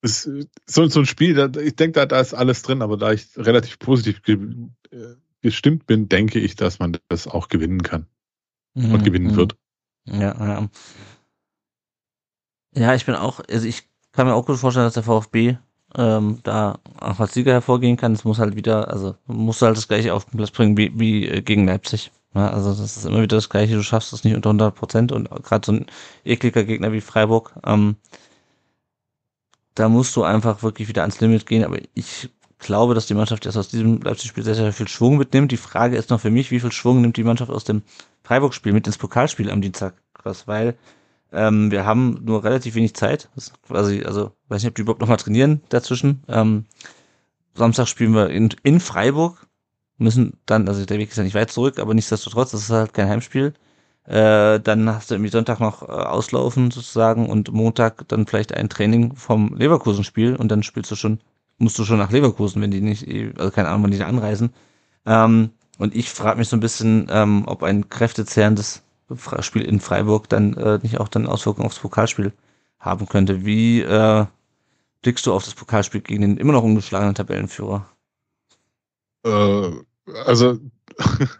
ist 0.00 0.22
so, 0.66 0.86
so 0.86 1.00
ein 1.00 1.06
Spiel, 1.06 1.34
da, 1.34 1.60
ich 1.60 1.76
denke, 1.76 1.92
da, 1.92 2.06
da 2.06 2.20
ist 2.20 2.32
alles 2.32 2.62
drin, 2.62 2.80
aber 2.80 2.96
da 2.96 3.12
ich 3.12 3.36
relativ 3.36 3.78
positiv 3.78 4.22
ge, 4.22 4.38
äh, 4.90 5.16
gestimmt 5.42 5.86
bin, 5.86 6.08
denke 6.08 6.38
ich, 6.38 6.56
dass 6.56 6.78
man 6.78 6.96
das 7.08 7.26
auch 7.26 7.48
gewinnen 7.48 7.82
kann 7.82 8.06
mhm, 8.72 8.94
und 8.94 9.04
gewinnen 9.04 9.32
mhm. 9.32 9.36
wird. 9.36 9.56
Ja, 10.06 10.18
ja. 10.18 10.68
Ja, 12.74 12.94
ich 12.94 13.04
bin 13.04 13.14
auch, 13.14 13.40
also 13.48 13.68
ich 13.68 13.88
kann 14.14 14.26
mir 14.26 14.34
auch 14.34 14.46
gut 14.46 14.58
vorstellen, 14.58 14.86
dass 14.86 14.94
der 14.94 15.02
VfB 15.02 15.56
ähm, 15.96 16.38
da 16.42 16.78
auch 16.98 17.20
als 17.20 17.34
Sieger 17.34 17.52
hervorgehen 17.52 17.96
kann. 17.96 18.12
Es 18.12 18.24
muss 18.24 18.38
halt 18.38 18.56
wieder, 18.56 18.88
also 18.88 19.14
muss 19.26 19.62
halt 19.62 19.76
das 19.76 19.88
gleiche 19.88 20.14
auf 20.14 20.24
den 20.24 20.38
Platz 20.38 20.50
bringen 20.50 20.76
wie, 20.76 20.92
wie 20.98 21.28
äh, 21.28 21.42
gegen 21.42 21.66
Leipzig. 21.66 22.10
Ja, 22.34 22.50
also 22.50 22.70
das 22.70 22.96
ist 22.96 23.04
immer 23.04 23.22
wieder 23.22 23.36
das 23.36 23.48
gleiche, 23.48 23.74
du 23.74 23.82
schaffst 23.82 24.12
es 24.12 24.24
nicht 24.24 24.34
unter 24.34 24.50
100 24.50 24.74
Prozent 24.74 25.12
und 25.12 25.30
gerade 25.44 25.64
so 25.64 25.72
ein 25.72 25.86
ekliger 26.24 26.64
Gegner 26.64 26.90
wie 26.92 27.00
Freiburg, 27.00 27.54
ähm, 27.64 27.96
da 29.74 29.88
musst 29.88 30.14
du 30.16 30.24
einfach 30.24 30.62
wirklich 30.62 30.88
wieder 30.88 31.02
ans 31.02 31.20
Limit 31.20 31.46
gehen. 31.46 31.64
Aber 31.64 31.78
ich 31.94 32.30
glaube, 32.58 32.94
dass 32.94 33.06
die 33.06 33.14
Mannschaft 33.14 33.46
erst 33.46 33.58
aus 33.58 33.68
diesem 33.68 34.00
Leipzig-Spiel 34.00 34.44
sehr, 34.44 34.54
sehr 34.54 34.72
viel 34.72 34.88
Schwung 34.88 35.16
mitnimmt. 35.16 35.52
Die 35.52 35.56
Frage 35.56 35.96
ist 35.96 36.10
noch 36.10 36.20
für 36.20 36.30
mich, 36.30 36.50
wie 36.50 36.60
viel 36.60 36.72
Schwung 36.72 37.00
nimmt 37.00 37.16
die 37.16 37.24
Mannschaft 37.24 37.50
aus 37.50 37.64
dem 37.64 37.82
Freiburg-Spiel 38.22 38.72
mit 38.72 38.86
ins 38.86 38.98
Pokalspiel 38.98 39.50
am 39.50 39.60
Dienstag? 39.60 39.94
Krass, 40.14 40.46
weil 40.46 40.76
ähm, 41.34 41.70
wir 41.70 41.84
haben 41.84 42.20
nur 42.24 42.44
relativ 42.44 42.74
wenig 42.74 42.94
Zeit. 42.94 43.28
Quasi, 43.66 44.02
also 44.04 44.32
weiß 44.48 44.62
nicht, 44.62 44.70
ob 44.70 44.74
die 44.74 44.82
überhaupt 44.82 45.00
noch 45.00 45.08
mal 45.08 45.16
trainieren 45.16 45.60
dazwischen. 45.68 46.22
Ähm, 46.28 46.64
Samstag 47.54 47.88
spielen 47.88 48.14
wir 48.14 48.30
in, 48.30 48.50
in 48.62 48.80
Freiburg. 48.80 49.46
Müssen 49.96 50.38
dann, 50.46 50.68
also 50.68 50.84
der 50.84 50.98
Weg 50.98 51.10
ist 51.10 51.16
ja 51.16 51.22
nicht 51.22 51.36
weit 51.36 51.50
zurück, 51.50 51.78
aber 51.78 51.94
nichtsdestotrotz, 51.94 52.50
das 52.50 52.62
ist 52.62 52.70
halt 52.70 52.94
kein 52.94 53.08
Heimspiel. 53.08 53.54
Äh, 54.06 54.60
dann 54.60 54.88
hast 54.88 55.10
du 55.10 55.14
irgendwie 55.14 55.30
Sonntag 55.30 55.60
noch 55.60 55.82
äh, 55.82 55.86
auslaufen 55.86 56.70
sozusagen 56.70 57.28
und 57.30 57.52
Montag 57.52 58.06
dann 58.08 58.26
vielleicht 58.26 58.52
ein 58.52 58.68
Training 58.68 59.14
vom 59.16 59.54
Leverkusen-Spiel 59.56 60.36
und 60.36 60.48
dann 60.48 60.62
spielst 60.62 60.90
du 60.90 60.96
schon, 60.96 61.20
musst 61.58 61.78
du 61.78 61.84
schon 61.84 61.98
nach 61.98 62.10
Leverkusen, 62.10 62.60
wenn 62.60 62.70
die 62.70 62.80
nicht, 62.80 63.08
also 63.38 63.50
keine 63.50 63.68
Ahnung, 63.68 63.84
wann 63.84 63.92
die 63.92 63.98
da 63.98 64.06
anreisen. 64.06 64.52
Ähm, 65.06 65.50
und 65.78 65.94
ich 65.94 66.10
frage 66.10 66.38
mich 66.38 66.48
so 66.48 66.56
ein 66.56 66.60
bisschen, 66.60 67.06
ähm, 67.10 67.44
ob 67.46 67.62
ein 67.62 67.88
kräftezehrendes 67.88 68.82
Spiel 69.40 69.62
in 69.62 69.80
Freiburg 69.80 70.28
dann 70.28 70.54
äh, 70.54 70.78
nicht 70.82 70.98
auch 70.98 71.08
dann 71.08 71.26
Auswirkungen 71.26 71.66
aufs 71.66 71.78
Pokalspiel 71.78 72.32
haben 72.78 73.06
könnte. 73.06 73.44
Wie 73.44 73.80
äh, 73.80 74.26
blickst 75.02 75.26
du 75.26 75.32
auf 75.32 75.44
das 75.44 75.54
Pokalspiel 75.54 76.00
gegen 76.00 76.22
den 76.22 76.36
immer 76.36 76.52
noch 76.52 76.62
ungeschlagenen 76.62 77.14
Tabellenführer? 77.14 77.88
Äh, 79.24 79.70
also 80.24 80.58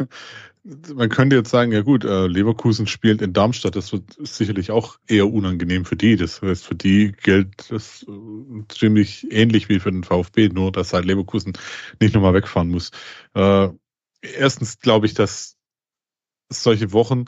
man 0.95 1.11
könnte 1.11 1.37
jetzt 1.37 1.51
sagen, 1.51 1.73
ja 1.73 1.83
gut, 1.83 2.05
äh, 2.05 2.27
Leverkusen 2.27 2.87
spielt 2.87 3.21
in 3.21 3.35
Darmstadt, 3.35 3.77
das 3.77 3.93
wird 3.93 4.17
sicherlich 4.19 4.71
auch 4.71 4.99
eher 5.07 5.31
unangenehm 5.31 5.85
für 5.85 5.97
die. 5.97 6.17
Das 6.17 6.41
heißt, 6.41 6.67
für 6.67 6.75
die 6.75 7.13
gilt 7.13 7.71
das 7.71 8.05
äh, 8.09 8.63
ziemlich 8.69 9.31
ähnlich 9.31 9.69
wie 9.69 9.81
für 9.81 9.93
den 9.93 10.05
VfB, 10.05 10.49
nur 10.49 10.73
dass 10.73 10.93
halt 10.93 11.05
Leverkusen 11.05 11.53
nicht 12.01 12.15
nochmal 12.15 12.35
wegfahren 12.35 12.71
muss. 12.71 12.91
Äh, 13.35 13.69
erstens 14.23 14.79
glaube 14.79 15.07
ich, 15.07 15.15
dass 15.15 15.57
solche 16.49 16.93
Wochen 16.93 17.27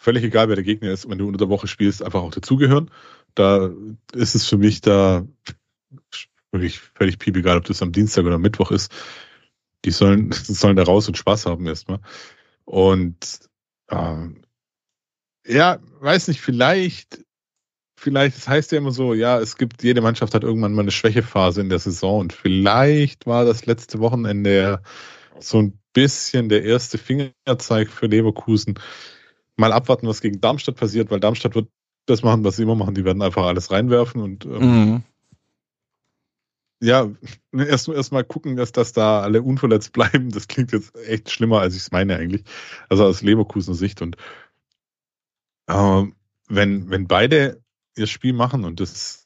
völlig 0.00 0.24
egal, 0.24 0.48
wer 0.48 0.56
der 0.56 0.64
Gegner 0.64 0.90
ist, 0.90 1.08
wenn 1.08 1.18
du 1.18 1.26
unter 1.26 1.38
der 1.38 1.50
Woche 1.50 1.68
spielst, 1.68 2.02
einfach 2.02 2.22
auch 2.22 2.30
dazugehören. 2.30 2.90
Da 3.34 3.70
ist 4.14 4.34
es 4.34 4.48
für 4.48 4.56
mich 4.56 4.80
da 4.80 5.26
wirklich 6.50 6.80
völlig 6.80 7.18
piep 7.18 7.36
egal, 7.36 7.58
ob 7.58 7.64
das 7.64 7.82
am 7.82 7.92
Dienstag 7.92 8.24
oder 8.24 8.38
Mittwoch 8.38 8.70
ist. 8.70 8.90
Die 9.84 9.90
sollen, 9.90 10.32
sollen 10.32 10.76
da 10.76 10.84
raus 10.84 11.06
und 11.06 11.18
Spaß 11.18 11.44
haben 11.44 11.66
erstmal. 11.66 12.00
Und 12.64 13.40
äh, 13.88 14.28
ja, 15.46 15.78
weiß 16.00 16.28
nicht, 16.28 16.40
vielleicht, 16.40 17.22
vielleicht, 17.94 18.38
es 18.38 18.44
das 18.44 18.48
heißt 18.48 18.72
ja 18.72 18.78
immer 18.78 18.92
so, 18.92 19.12
ja, 19.12 19.38
es 19.38 19.58
gibt, 19.58 19.82
jede 19.82 20.00
Mannschaft 20.00 20.32
hat 20.32 20.44
irgendwann 20.44 20.72
mal 20.72 20.82
eine 20.82 20.92
Schwächephase 20.92 21.60
in 21.60 21.68
der 21.68 21.78
Saison 21.78 22.20
und 22.20 22.32
vielleicht 22.32 23.26
war 23.26 23.44
das 23.44 23.66
letzte 23.66 23.98
Wochenende 23.98 24.82
so 25.40 25.60
ein 25.60 25.78
bisschen 25.92 26.48
der 26.48 26.64
erste 26.64 26.96
Fingerzeig 26.96 27.90
für 27.90 28.06
Leverkusen. 28.06 28.78
Mal 29.60 29.72
abwarten, 29.72 30.08
was 30.08 30.20
gegen 30.20 30.40
Darmstadt 30.40 30.76
passiert, 30.76 31.10
weil 31.10 31.20
Darmstadt 31.20 31.54
wird 31.54 31.68
das 32.06 32.22
machen, 32.22 32.44
was 32.44 32.56
sie 32.56 32.62
immer 32.62 32.74
machen. 32.74 32.94
Die 32.94 33.04
werden 33.04 33.22
einfach 33.22 33.44
alles 33.46 33.70
reinwerfen 33.70 34.20
und 34.20 34.44
ähm, 34.44 34.60
mhm. 34.60 35.02
ja, 36.80 37.10
erst, 37.52 37.88
erst 37.88 38.12
mal 38.12 38.24
gucken, 38.24 38.56
dass, 38.56 38.72
dass 38.72 38.92
da 38.92 39.20
alle 39.20 39.42
unverletzt 39.42 39.92
bleiben. 39.92 40.30
Das 40.30 40.48
klingt 40.48 40.72
jetzt 40.72 40.96
echt 41.06 41.30
schlimmer, 41.30 41.60
als 41.60 41.74
ich 41.74 41.82
es 41.82 41.92
meine 41.92 42.16
eigentlich. 42.16 42.44
Also 42.88 43.04
aus 43.04 43.22
Leverkusener 43.22 43.76
Sicht. 43.76 44.02
Und 44.02 44.16
äh, 45.68 46.04
wenn, 46.48 46.90
wenn 46.90 47.06
beide 47.06 47.62
ihr 47.96 48.06
Spiel 48.06 48.32
machen 48.32 48.64
und 48.64 48.80
das 48.80 49.24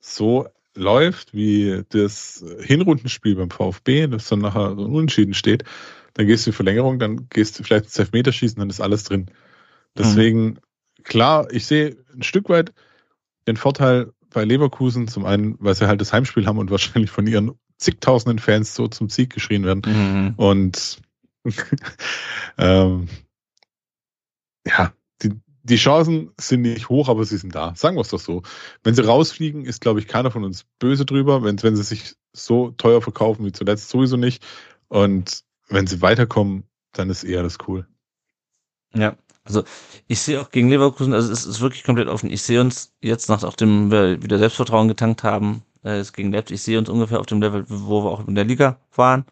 so 0.00 0.48
läuft, 0.74 1.34
wie 1.34 1.82
das 1.90 2.44
Hinrundenspiel 2.60 3.36
beim 3.36 3.50
VfB, 3.50 4.06
das 4.06 4.28
dann 4.28 4.40
nachher 4.40 4.74
so 4.74 4.84
unentschieden 4.84 5.34
steht, 5.34 5.64
dann 6.14 6.26
gehst 6.26 6.46
du 6.46 6.50
in 6.50 6.54
Verlängerung, 6.54 6.98
dann 6.98 7.28
gehst 7.28 7.58
du 7.58 7.62
vielleicht 7.62 7.86
ins 7.86 7.98
Elfmeterschießen, 7.98 8.58
dann 8.58 8.70
ist 8.70 8.80
alles 8.80 9.04
drin. 9.04 9.30
Deswegen, 9.96 10.44
mhm. 10.44 10.58
klar, 11.04 11.50
ich 11.52 11.66
sehe 11.66 11.96
ein 12.14 12.22
Stück 12.22 12.48
weit 12.48 12.72
den 13.46 13.56
Vorteil 13.56 14.12
bei 14.30 14.44
Leverkusen, 14.44 15.08
zum 15.08 15.26
einen, 15.26 15.56
weil 15.58 15.74
sie 15.74 15.86
halt 15.86 16.00
das 16.00 16.12
Heimspiel 16.12 16.46
haben 16.46 16.58
und 16.58 16.70
wahrscheinlich 16.70 17.10
von 17.10 17.26
ihren 17.26 17.52
zigtausenden 17.78 18.38
Fans 18.38 18.74
so 18.74 18.88
zum 18.88 19.08
Sieg 19.08 19.30
geschrien 19.30 19.64
werden. 19.64 19.82
Mhm. 19.86 20.34
Und 20.36 20.98
ähm, 22.58 23.08
ja, 24.66 24.92
die 25.64 25.76
Chancen 25.76 26.32
sind 26.38 26.62
nicht 26.62 26.88
hoch, 26.88 27.08
aber 27.08 27.24
sie 27.24 27.36
sind 27.36 27.54
da. 27.54 27.74
Sagen 27.76 27.96
wir 27.96 28.00
es 28.00 28.08
doch 28.08 28.18
so. 28.18 28.42
Wenn 28.82 28.94
sie 28.94 29.04
rausfliegen, 29.04 29.64
ist, 29.64 29.80
glaube 29.80 30.00
ich, 30.00 30.08
keiner 30.08 30.30
von 30.30 30.44
uns 30.44 30.64
böse 30.78 31.04
drüber. 31.04 31.44
Wenn, 31.44 31.62
wenn 31.62 31.76
sie 31.76 31.84
sich 31.84 32.14
so 32.32 32.72
teuer 32.72 33.00
verkaufen 33.00 33.44
wie 33.44 33.52
zuletzt, 33.52 33.88
sowieso 33.88 34.16
nicht. 34.16 34.44
Und 34.88 35.44
wenn 35.68 35.86
sie 35.86 36.02
weiterkommen, 36.02 36.64
dann 36.92 37.10
ist 37.10 37.24
eher 37.24 37.42
das 37.42 37.58
cool. 37.68 37.86
Ja, 38.94 39.16
also 39.44 39.64
ich 40.06 40.20
sehe 40.20 40.40
auch 40.40 40.50
gegen 40.50 40.68
Leverkusen, 40.68 41.14
also 41.14 41.32
es 41.32 41.44
ist 41.46 41.60
wirklich 41.60 41.84
komplett 41.84 42.08
offen. 42.08 42.30
Ich 42.30 42.42
sehe 42.42 42.60
uns 42.60 42.92
jetzt, 43.00 43.28
nachdem 43.28 43.90
wir 43.90 44.22
wieder 44.22 44.38
Selbstvertrauen 44.38 44.88
getankt 44.88 45.24
haben, 45.24 45.62
äh, 45.84 46.00
ist 46.00 46.12
gegen 46.12 46.32
Leipzig, 46.32 46.56
ich 46.56 46.62
sehe 46.62 46.78
uns 46.78 46.88
ungefähr 46.88 47.20
auf 47.20 47.26
dem 47.26 47.40
Level, 47.40 47.64
wo 47.68 48.04
wir 48.04 48.10
auch 48.10 48.26
in 48.26 48.34
der 48.34 48.44
Liga 48.44 48.78
waren. 48.94 49.24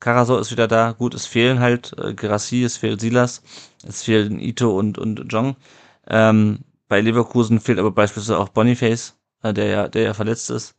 Karasor 0.00 0.40
ist 0.40 0.50
wieder 0.50 0.66
da. 0.66 0.92
Gut, 0.92 1.14
es 1.14 1.26
fehlen 1.26 1.60
halt 1.60 1.94
äh, 1.98 2.14
Gerassi, 2.14 2.64
es 2.64 2.78
fehlt 2.78 3.00
Silas, 3.00 3.42
es 3.86 4.02
fehlen 4.02 4.40
Ito 4.40 4.76
und, 4.78 4.98
und 4.98 5.30
Jong. 5.30 5.56
Ähm, 6.08 6.60
bei 6.88 7.00
Leverkusen 7.00 7.60
fehlt 7.60 7.78
aber 7.78 7.90
beispielsweise 7.90 8.38
auch 8.38 8.48
Boniface, 8.48 9.16
äh, 9.42 9.52
der 9.52 9.66
ja, 9.66 9.88
der 9.88 10.02
ja 10.02 10.14
verletzt 10.14 10.50
ist. 10.50 10.74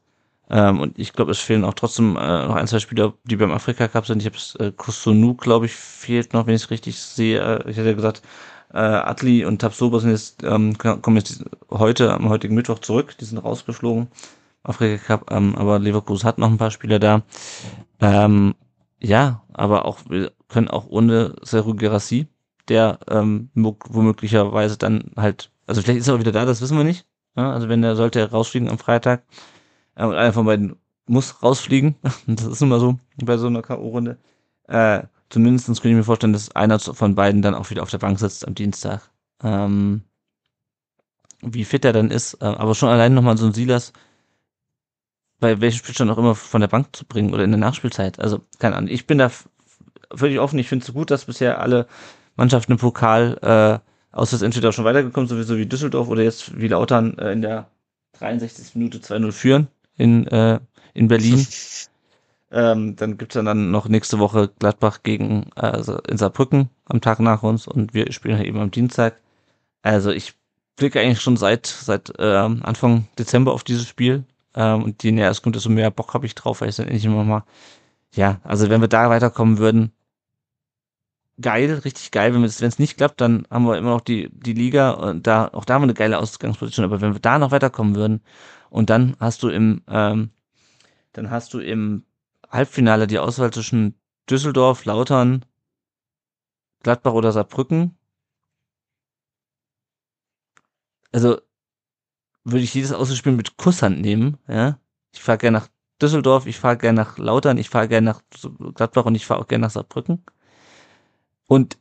Ähm, 0.50 0.80
und 0.82 1.00
ich 1.00 1.14
glaube, 1.14 1.32
es 1.32 1.40
fehlen 1.40 1.64
auch 1.64 1.76
trotzdem 1.76 2.18
äh, 2.18 2.46
noch 2.48 2.56
ein, 2.56 2.68
zwei 2.68 2.80
Spieler, 2.80 3.14
die 3.24 3.38
beim 3.38 3.52
Afrika 3.52 3.88
Cup 3.88 4.06
sind. 4.08 4.22
Ich 4.22 4.26
habe 4.26 4.66
äh, 4.66 4.72
Kusunu, 4.74 5.36
glaube 5.36 5.68
ich, 5.68 5.74
fehlt 5.74 6.34
noch, 6.34 6.48
wenn 6.48 6.56
ich 6.56 6.64
es 6.64 6.72
richtig 6.72 7.00
sehe. 7.00 7.40
Äh, 7.40 7.70
ich 7.70 7.78
hätte 7.78 7.90
ja 7.90 7.96
gesagt, 7.96 8.22
äh, 8.74 8.78
Atli 8.78 9.46
und 9.46 9.60
Tabsoba 9.60 10.00
sind 10.00 10.12
jetzt, 10.12 10.44
ähm, 10.44 10.78
kommen 10.78 11.18
jetzt 11.18 11.44
heute, 11.70 12.14
am 12.14 12.30
heutigen 12.30 12.56
Mittwoch 12.56 12.80
zurück. 12.80 13.16
Die 13.20 13.26
sind 13.26 13.38
rausgeflogen. 13.38 14.08
Afrika 14.64 15.04
Cup, 15.04 15.32
ähm, 15.32 15.56
aber 15.56 15.80
Leverkusen 15.80 16.28
hat 16.28 16.38
noch 16.38 16.50
ein 16.50 16.58
paar 16.58 16.72
Spieler 16.72 17.00
da. 17.00 17.24
Ähm, 18.00 18.56
ja, 19.00 19.42
aber 19.54 19.86
auch, 19.86 20.00
wir 20.10 20.32
können 20.48 20.68
auch 20.68 20.88
ohne 20.88 21.36
Seru 21.42 21.74
Gerassi, 21.74 22.28
der 22.68 23.00
ähm, 23.10 23.50
womöglicherweise 23.56 24.78
dann 24.78 25.12
halt, 25.18 25.52
also 25.66 25.82
vielleicht 25.82 26.00
ist 26.00 26.08
er 26.08 26.16
auch 26.16 26.20
wieder 26.20 26.32
da, 26.32 26.46
das 26.46 26.62
wissen 26.62 26.78
wir 26.78 26.84
nicht. 26.84 27.06
Ja, 27.36 27.52
also 27.54 27.70
wenn 27.70 27.84
er 27.84 27.96
sollte 27.96 28.30
rausfliegen 28.30 28.70
am 28.70 28.78
Freitag 28.78 29.24
äh, 29.96 30.06
und 30.06 30.16
einer 30.16 30.34
von 30.34 30.46
beiden 30.46 30.76
muss 31.08 31.42
rausfliegen, 31.42 31.96
das 32.28 32.46
ist 32.46 32.62
immer 32.62 32.80
so 32.80 33.00
bei 33.24 33.38
so 33.38 33.48
einer 33.48 33.62
K.O.-Runde. 33.62 34.18
Äh, 34.68 35.04
zumindest 35.32 35.68
könnte 35.68 35.90
ich 35.90 35.96
mir 35.96 36.04
vorstellen, 36.04 36.34
dass 36.34 36.56
einer 36.56 36.80
von 36.80 37.16
beiden 37.16 37.42
dann 37.42 37.56
auch 37.56 37.70
wieder 37.70 37.84
auf 37.84 37.90
der 37.90 37.98
Bank 37.98 38.20
sitzt 38.20 38.48
am 38.48 38.54
Dienstag. 38.54 39.10
Ähm, 39.44 40.04
wie 41.42 41.66
fit 41.66 41.86
er 41.86 41.94
dann 41.94 42.12
ist, 42.12 42.36
äh, 42.36 42.46
aber 42.46 42.76
schon 42.76 42.90
allein 42.90 43.14
nochmal 43.14 43.38
so 43.38 43.48
ein 43.48 43.54
Silas, 43.54 43.94
bei 45.40 45.60
welchem 45.60 45.80
Spielstand 45.80 46.12
auch 46.12 46.20
immer 46.20 46.36
von 46.36 46.62
der 46.62 46.68
Bank 46.68 46.96
zu 46.96 47.06
bringen 47.06 47.34
oder 47.34 47.44
in 47.44 47.52
der 47.52 47.60
Nachspielzeit. 47.60 48.20
Also, 48.20 48.42
keine 48.60 48.76
Ahnung. 48.76 48.92
Ich 48.92 49.08
bin 49.08 49.18
da 49.18 49.32
völlig 50.14 50.40
offen. 50.40 50.60
Ich 50.60 50.70
finde 50.70 50.86
es 50.86 50.94
gut, 50.94 51.10
dass 51.10 51.26
bisher 51.26 51.60
alle 51.60 51.88
Mannschaften 52.36 52.74
im 52.74 52.78
Pokal 52.78 53.38
äh, 53.42 54.16
aus 54.16 54.32
das 54.32 54.42
entweder 54.44 54.72
schon 54.72 54.86
weitergekommen, 54.86 55.28
sowieso 55.28 55.58
wie 55.58 55.66
Düsseldorf 55.66 56.10
oder 56.10 56.22
jetzt 56.22 56.60
wie 56.60 56.68
Lautern 56.68 57.18
äh, 57.18 57.32
in 57.32 57.42
der 57.42 57.68
63. 58.20 58.76
Minute 58.76 59.00
2-0 59.00 59.32
führen 59.32 59.68
in, 59.98 60.28
äh, 60.28 60.60
in 60.94 61.08
Berlin. 61.08 61.46
Ähm, 62.52 62.96
dann 62.96 63.18
gibt's 63.18 63.36
dann, 63.36 63.46
dann 63.46 63.72
noch 63.72 63.88
nächste 63.88 64.20
Woche 64.20 64.50
Gladbach 64.60 65.04
gegen 65.04 65.52
also 65.56 65.98
in 66.00 66.18
Saarbrücken 66.18 66.70
am 66.86 67.02
Tag 67.02 67.20
nach 67.20 67.44
uns 67.44 67.68
und 67.68 67.94
wir 67.94 68.12
spielen 68.12 68.38
halt 68.38 68.48
eben 68.48 68.60
am 68.60 68.72
Dienstag. 68.72 69.16
Also 69.82 70.12
ich 70.12 70.34
blicke 70.76 71.00
eigentlich 71.00 71.22
schon 71.22 71.38
seit 71.38 71.68
seit 71.68 72.18
äh, 72.20 72.24
Anfang 72.24 73.08
Dezember 73.18 73.54
auf 73.54 73.64
dieses 73.64 73.88
Spiel 73.88 74.26
ähm, 74.56 74.84
und 74.84 75.04
je 75.04 75.12
näher 75.12 75.32
es 75.32 75.42
kommt, 75.42 75.56
desto 75.56 75.70
mehr 75.70 75.92
Bock 75.92 76.14
habe 76.14 76.26
ich 76.26 76.36
drauf, 76.36 76.62
weil 76.62 76.70
ich 76.70 76.76
dann 76.76 76.88
endlich 76.88 77.06
immer 77.06 77.24
mal, 77.24 77.44
ja, 78.14 78.42
also 78.44 78.70
wenn 78.70 78.82
wir 78.82 78.88
da 78.88 79.10
weiterkommen 79.10 79.58
würden, 79.58 79.94
geil, 81.42 81.82
richtig 81.86 82.12
geil. 82.12 82.34
Wenn 82.34 82.44
es 82.44 82.80
nicht 82.80 82.98
klappt, 82.98 83.22
dann 83.22 83.48
haben 83.50 83.66
wir 83.66 83.78
immer 83.78 83.92
noch 83.92 84.02
die, 84.02 84.30
die 84.32 84.54
Liga 84.54 84.92
und 84.92 85.28
da, 85.28 85.50
auch 85.54 85.66
da 85.66 85.76
haben 85.76 85.82
wir 85.82 85.86
eine 85.86 85.94
geile 85.94 86.20
Ausgangsposition. 86.20 86.86
Aber 86.86 87.02
wenn 87.02 87.14
wir 87.14 87.20
da 87.20 87.40
noch 87.40 87.52
weiterkommen 87.52 87.96
würden 87.96 88.22
und 88.70 88.90
dann 88.90 89.16
hast 89.20 89.44
du 89.44 89.50
im, 89.50 89.82
ähm, 89.88 90.32
dann 91.14 91.30
hast 91.32 91.54
du 91.54 91.60
im 91.60 92.04
Halbfinale 92.52 93.08
die 93.08 93.20
Auswahl 93.20 93.52
zwischen 93.52 93.96
Düsseldorf, 94.30 94.86
Lautern, 94.86 95.46
Gladbach 96.84 97.14
oder 97.14 97.32
Saarbrücken. 97.32 97.98
Also 101.12 101.40
würde 102.44 102.64
ich 102.64 102.74
jedes 102.74 102.92
Ausspiel 102.92 103.34
mit 103.34 103.58
Kusshand 103.58 104.02
nehmen. 104.02 104.38
Ja, 104.48 104.80
ich 105.14 105.22
fahre 105.22 105.38
gerne 105.38 105.60
nach 105.60 105.68
Düsseldorf, 106.02 106.48
ich 106.48 106.58
fahre 106.60 106.78
gerne 106.78 107.02
nach 107.02 107.18
Lautern, 107.18 107.58
ich 107.58 107.70
fahre 107.70 107.88
gerne 107.88 108.06
nach 108.06 108.22
Gladbach 108.74 109.06
und 109.06 109.16
ich 109.16 109.26
fahre 109.26 109.42
auch 109.42 109.48
gerne 109.48 109.64
nach 109.64 109.72
Saarbrücken. 109.72 110.24
Und 111.48 111.78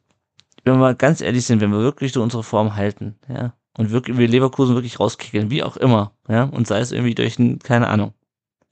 wenn 0.64 0.74
wir 0.74 0.78
mal 0.78 0.94
ganz 0.96 1.20
ehrlich 1.20 1.46
sind, 1.46 1.60
wenn 1.60 1.70
wir 1.70 1.78
wirklich 1.78 2.12
so 2.12 2.22
unsere 2.22 2.42
Form 2.42 2.76
halten, 2.76 3.18
ja, 3.28 3.54
und 3.78 3.90
wirklich 3.90 4.18
wir 4.18 4.28
Leverkusen 4.28 4.74
wirklich 4.74 5.00
rauskicken, 5.00 5.50
wie 5.50 5.62
auch 5.62 5.76
immer, 5.76 6.12
ja, 6.28 6.44
und 6.44 6.66
sei 6.66 6.80
es 6.80 6.92
irgendwie 6.92 7.14
durch 7.14 7.38
ein, 7.38 7.60
keine 7.60 7.88
Ahnung, 7.88 8.12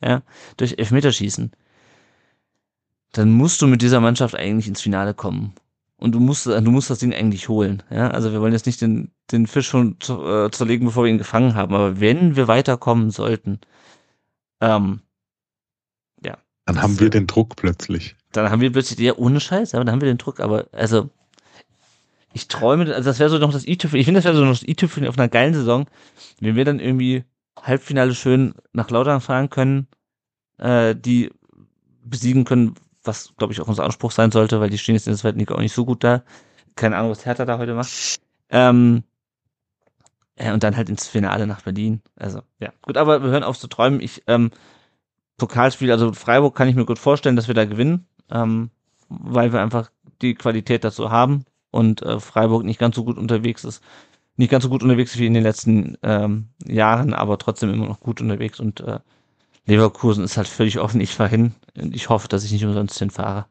ja, 0.03 0.23
durch 0.59 0.79
Elfmeterschießen, 0.79 1.53
dann 3.13 3.33
musst 3.33 3.63
du 3.63 3.67
mit 3.67 3.83
dieser 3.83 4.01
Mannschaft 4.01 4.35
eigentlich 4.35 4.69
ins 4.69 4.81
Finale 4.81 5.15
kommen. 5.15 5.55
Und 5.97 6.13
du 6.13 6.21
musst, 6.21 6.47
du 6.47 6.71
musst 6.71 6.91
das 6.91 7.01
Ding 7.01 7.13
eigentlich 7.13 7.49
holen. 7.49 7.83
Ja, 7.91 8.11
also 8.11 8.31
wir 8.33 8.41
wollen 8.41 8.53
jetzt 8.53 8.67
nicht 8.67 8.81
den, 8.81 9.11
den 9.33 9.49
Fisch 9.49 9.67
schon 9.67 9.97
äh, 10.09 10.49
zerlegen, 10.51 10.87
bevor 10.87 11.05
wir 11.05 11.11
ihn 11.11 11.19
gefangen 11.19 11.55
haben. 11.55 11.75
Aber 11.75 11.99
wenn 12.01 12.37
wir 12.37 12.47
weiterkommen 12.47 13.11
sollten, 13.11 13.59
ähm, 14.61 15.01
ja. 16.25 16.39
Dann 16.67 16.81
haben 16.81 17.01
wir 17.01 17.11
den 17.11 17.27
Druck 17.27 17.57
plötzlich. 17.57 18.15
Dann 18.31 18.51
haben 18.51 18.61
wir 18.61 18.71
plötzlich, 18.71 18.99
ja, 19.01 19.17
ohne 19.17 19.41
Scheiß, 19.41 19.75
aber 19.75 19.85
dann 19.85 19.93
haben 19.93 20.01
wir 20.01 20.09
den 20.09 20.19
Druck. 20.19 20.39
Aber, 20.39 20.67
also, 20.71 21.11
ich 22.33 22.47
träume, 22.47 22.95
also 22.95 23.11
das 23.11 23.19
wäre 23.19 23.31
so 23.31 23.39
noch 23.39 23.53
das 23.53 23.67
i-Tüpfel, 23.67 23.99
ich 23.99 24.05
finde, 24.05 24.19
das 24.19 24.25
wäre 24.25 24.37
so 24.37 24.45
noch 24.45 24.53
das 24.53 24.69
i-Tüpfel 24.69 25.09
auf 25.09 25.19
einer 25.19 25.29
geilen 25.29 25.55
Saison, 25.55 25.87
wenn 26.41 26.55
wir 26.55 26.65
dann 26.65 26.79
irgendwie 26.79 27.25
Halbfinale 27.61 28.15
schön 28.15 28.55
nach 28.73 28.91
Lautern 28.91 29.21
fahren 29.21 29.51
können, 29.51 29.89
äh, 30.59 30.95
die 30.95 31.31
besiegen 32.05 32.45
können, 32.45 32.75
was, 33.09 33.35
glaube 33.37 33.53
ich, 33.53 33.61
auch 33.61 33.67
unser 33.67 33.85
Anspruch 33.85 34.13
sein 34.13 34.31
sollte, 34.31 34.61
weil 34.61 34.71
die 34.71 34.79
stehen 34.79 34.95
jetzt 34.95 35.09
in 35.09 35.13
der 35.13 35.19
zweiten 35.19 35.41
Liga 35.41 35.57
auch 35.57 35.61
nicht 35.61 35.75
so 35.75 35.85
gut 35.85 36.05
da. 36.05 36.23
Keine 36.77 36.97
Ahnung, 36.97 37.11
was 37.11 37.27
Hertha 37.27 37.45
da 37.45 37.59
heute 37.59 37.75
macht. 37.75 37.91
Ähm, 38.51 39.03
ja, 40.39 40.55
und 40.55 40.63
dann 40.63 40.77
halt 40.77 40.89
ins 40.89 41.09
Finale 41.09 41.49
nach 41.49 41.63
Berlin. 41.63 42.01
Also, 42.15 42.43
ja. 42.61 42.73
Gut, 42.83 42.97
aber 42.97 43.23
wir 43.23 43.31
hören 43.31 43.43
auf 43.43 43.59
zu 43.59 43.67
träumen. 43.67 44.01
Ich, 44.01 44.23
ähm, 44.29 44.53
Pokalspiel, 45.37 45.91
also 45.91 46.13
Freiburg 46.13 46.55
kann 46.55 46.69
ich 46.69 46.77
mir 46.77 46.85
gut 46.85 46.99
vorstellen, 46.99 47.37
dass 47.37 47.49
wir 47.49 47.55
da 47.55 47.65
gewinnen, 47.65 48.07
ähm, 48.31 48.71
weil 49.09 49.53
wir 49.53 49.61
einfach 49.61 49.91
die 50.23 50.35
Qualität 50.35 50.85
dazu 50.85 51.11
haben 51.11 51.45
und 51.71 52.03
äh, 52.03 52.21
Freiburg 52.21 52.65
nicht 52.65 52.79
ganz 52.79 52.97
so 52.97 53.05
gut 53.05 53.19
unterwegs 53.19 53.65
ist. 53.65 53.83
Nicht 54.37 54.51
ganz 54.51 54.65
so 54.65 54.71
gut 54.71 54.83
unterwegs 54.83 55.19
wie 55.19 55.27
in 55.27 55.35
den 55.35 55.43
letzten 55.43 55.97
ähm, 56.03 56.51
Jahren, 56.65 57.15
aber 57.15 57.39
trotzdem 57.39 57.73
immer 57.73 57.87
noch 57.87 58.01
gut 58.01 58.21
unterwegs 58.21 58.61
und 58.61 58.81
äh, 58.81 59.01
Leverkusen 59.69 60.25
ist 60.25 60.37
halt 60.37 60.49
völlig 60.49 60.79
offen. 60.79 61.01
Ich 61.01 61.15
fahre 61.15 61.31
hin 61.31 61.55
und 61.77 61.95
ich 61.95 62.09
hoffe, 62.09 62.27
dass 62.27 62.45
ich 62.45 62.53
nicht 62.53 62.65
umsonst 62.65 62.99
hinfahre. 62.99 63.47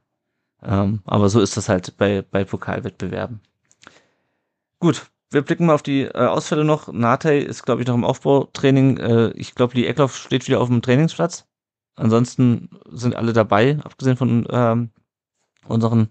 Ähm, 0.64 1.02
aber 1.06 1.30
so 1.30 1.40
ist 1.40 1.56
das 1.58 1.70
halt 1.70 1.96
bei, 1.98 2.24
bei 2.24 2.44
Pokalwettbewerben. 2.44 3.40
Gut, 4.80 5.12
wir 5.30 5.44
blicken 5.44 5.68
mal 5.68 5.76
auf 5.76 5.84
die 5.84 6.02
äh, 6.02 6.14
Ausfälle 6.14 6.66
noch. 6.66 6.92
Nate 6.92 7.34
ist, 7.34 7.64
glaube 7.64 7.82
ich, 7.82 7.88
noch 7.88 7.94
im 7.94 8.04
Aufbautraining. 8.04 8.98
Äh, 8.98 9.30
ich 9.32 9.54
glaube, 9.54 9.76
die 9.76 9.86
Eckloff 9.86 10.18
steht 10.18 10.48
wieder 10.48 10.60
auf 10.60 10.70
dem 10.70 10.82
Trainingsplatz. 10.82 11.46
Ansonsten 11.96 12.70
sind 12.90 13.16
alle 13.16 13.34
dabei, 13.34 13.80
abgesehen 13.84 14.18
von 14.18 14.48
ähm, 14.50 14.90
unseren 15.68 16.10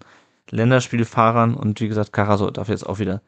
Länderspielfahrern. 0.50 1.54
Und 1.54 1.80
wie 1.80 1.88
gesagt, 1.88 2.12
Karaso 2.12 2.50
darf 2.50 2.68
jetzt 2.68 2.86
auch 2.86 3.00
wieder 3.00 3.22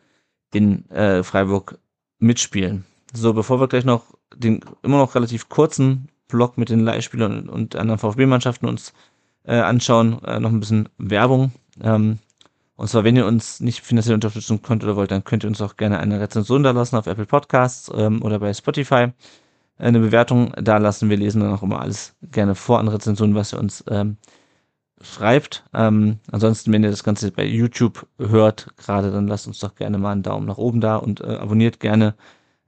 in 0.53 0.89
äh, 0.91 1.25
Freiburg 1.25 1.79
mitspielen. 2.19 2.85
So, 3.13 3.33
bevor 3.33 3.59
wir 3.61 3.69
gleich 3.69 3.85
noch 3.85 4.15
den 4.35 4.61
immer 4.83 4.99
noch 4.99 5.17
relativ 5.17 5.49
kurzen 5.49 6.09
Block 6.29 6.59
mit 6.59 6.69
den 6.69 6.81
Leihspielern 6.81 7.49
und 7.49 7.77
anderen 7.77 7.99
VfB-Mannschaften 7.99 8.67
uns 8.67 8.93
äh, 9.45 9.57
anschauen, 9.57 10.23
äh, 10.25 10.39
noch 10.39 10.51
ein 10.51 10.61
bisschen 10.61 10.89
Werbung. 10.99 11.53
Ähm, 11.83 12.19
und 12.77 12.89
zwar, 12.89 13.03
wenn 13.03 13.17
ihr 13.17 13.27
uns 13.27 13.61
nicht 13.61 13.81
finanziell 13.81 14.15
unterstützen 14.15 14.63
könnt 14.63 14.85
oder 14.85 14.95
wollt, 14.95 15.11
dann 15.11 15.25
könnt 15.25 15.45
ihr 15.45 15.49
uns 15.49 15.61
auch 15.61 15.77
gerne 15.77 15.99
eine 15.99 16.21
Rezension 16.21 16.63
da 16.63 16.71
lassen 16.71 16.97
auf 16.97 17.09
Apple 17.09 17.27
Podcasts 17.27 17.91
ähm, 17.95 18.23
oder 18.23 18.39
bei 18.39 18.55
Spotify. 18.55 19.09
Eine 19.79 19.99
Bewertung 20.01 20.53
da 20.57 20.79
lassen. 20.79 21.11
Wir 21.11 21.17
lesen 21.17 21.41
dann 21.41 21.53
auch 21.53 21.63
immer 21.63 21.81
alles 21.81 22.15
gerne 22.23 22.55
vor 22.55 22.79
an 22.79 22.89
Rezensionen, 22.89 23.35
was 23.35 23.53
ihr 23.53 23.59
uns 23.59 23.83
ähm, 23.89 24.17
schreibt. 25.01 25.65
Ähm, 25.75 26.19
ansonsten, 26.31 26.73
wenn 26.73 26.85
ihr 26.85 26.91
das 26.91 27.05
Ganze 27.05 27.31
bei 27.33 27.45
YouTube 27.45 28.07
hört, 28.19 28.69
gerade, 28.77 29.11
dann 29.11 29.29
lasst 29.29 29.47
uns 29.47 29.61
doch 29.61 29.75
gerne 29.75 29.99
mal 29.99 30.13
einen 30.13 30.23
Daumen 30.23 30.47
nach 30.47 30.59
oben 30.59 30.81
da 30.81 30.97
und 30.97 31.21
äh, 31.21 31.37
abonniert 31.37 31.81
gerne 31.81 32.15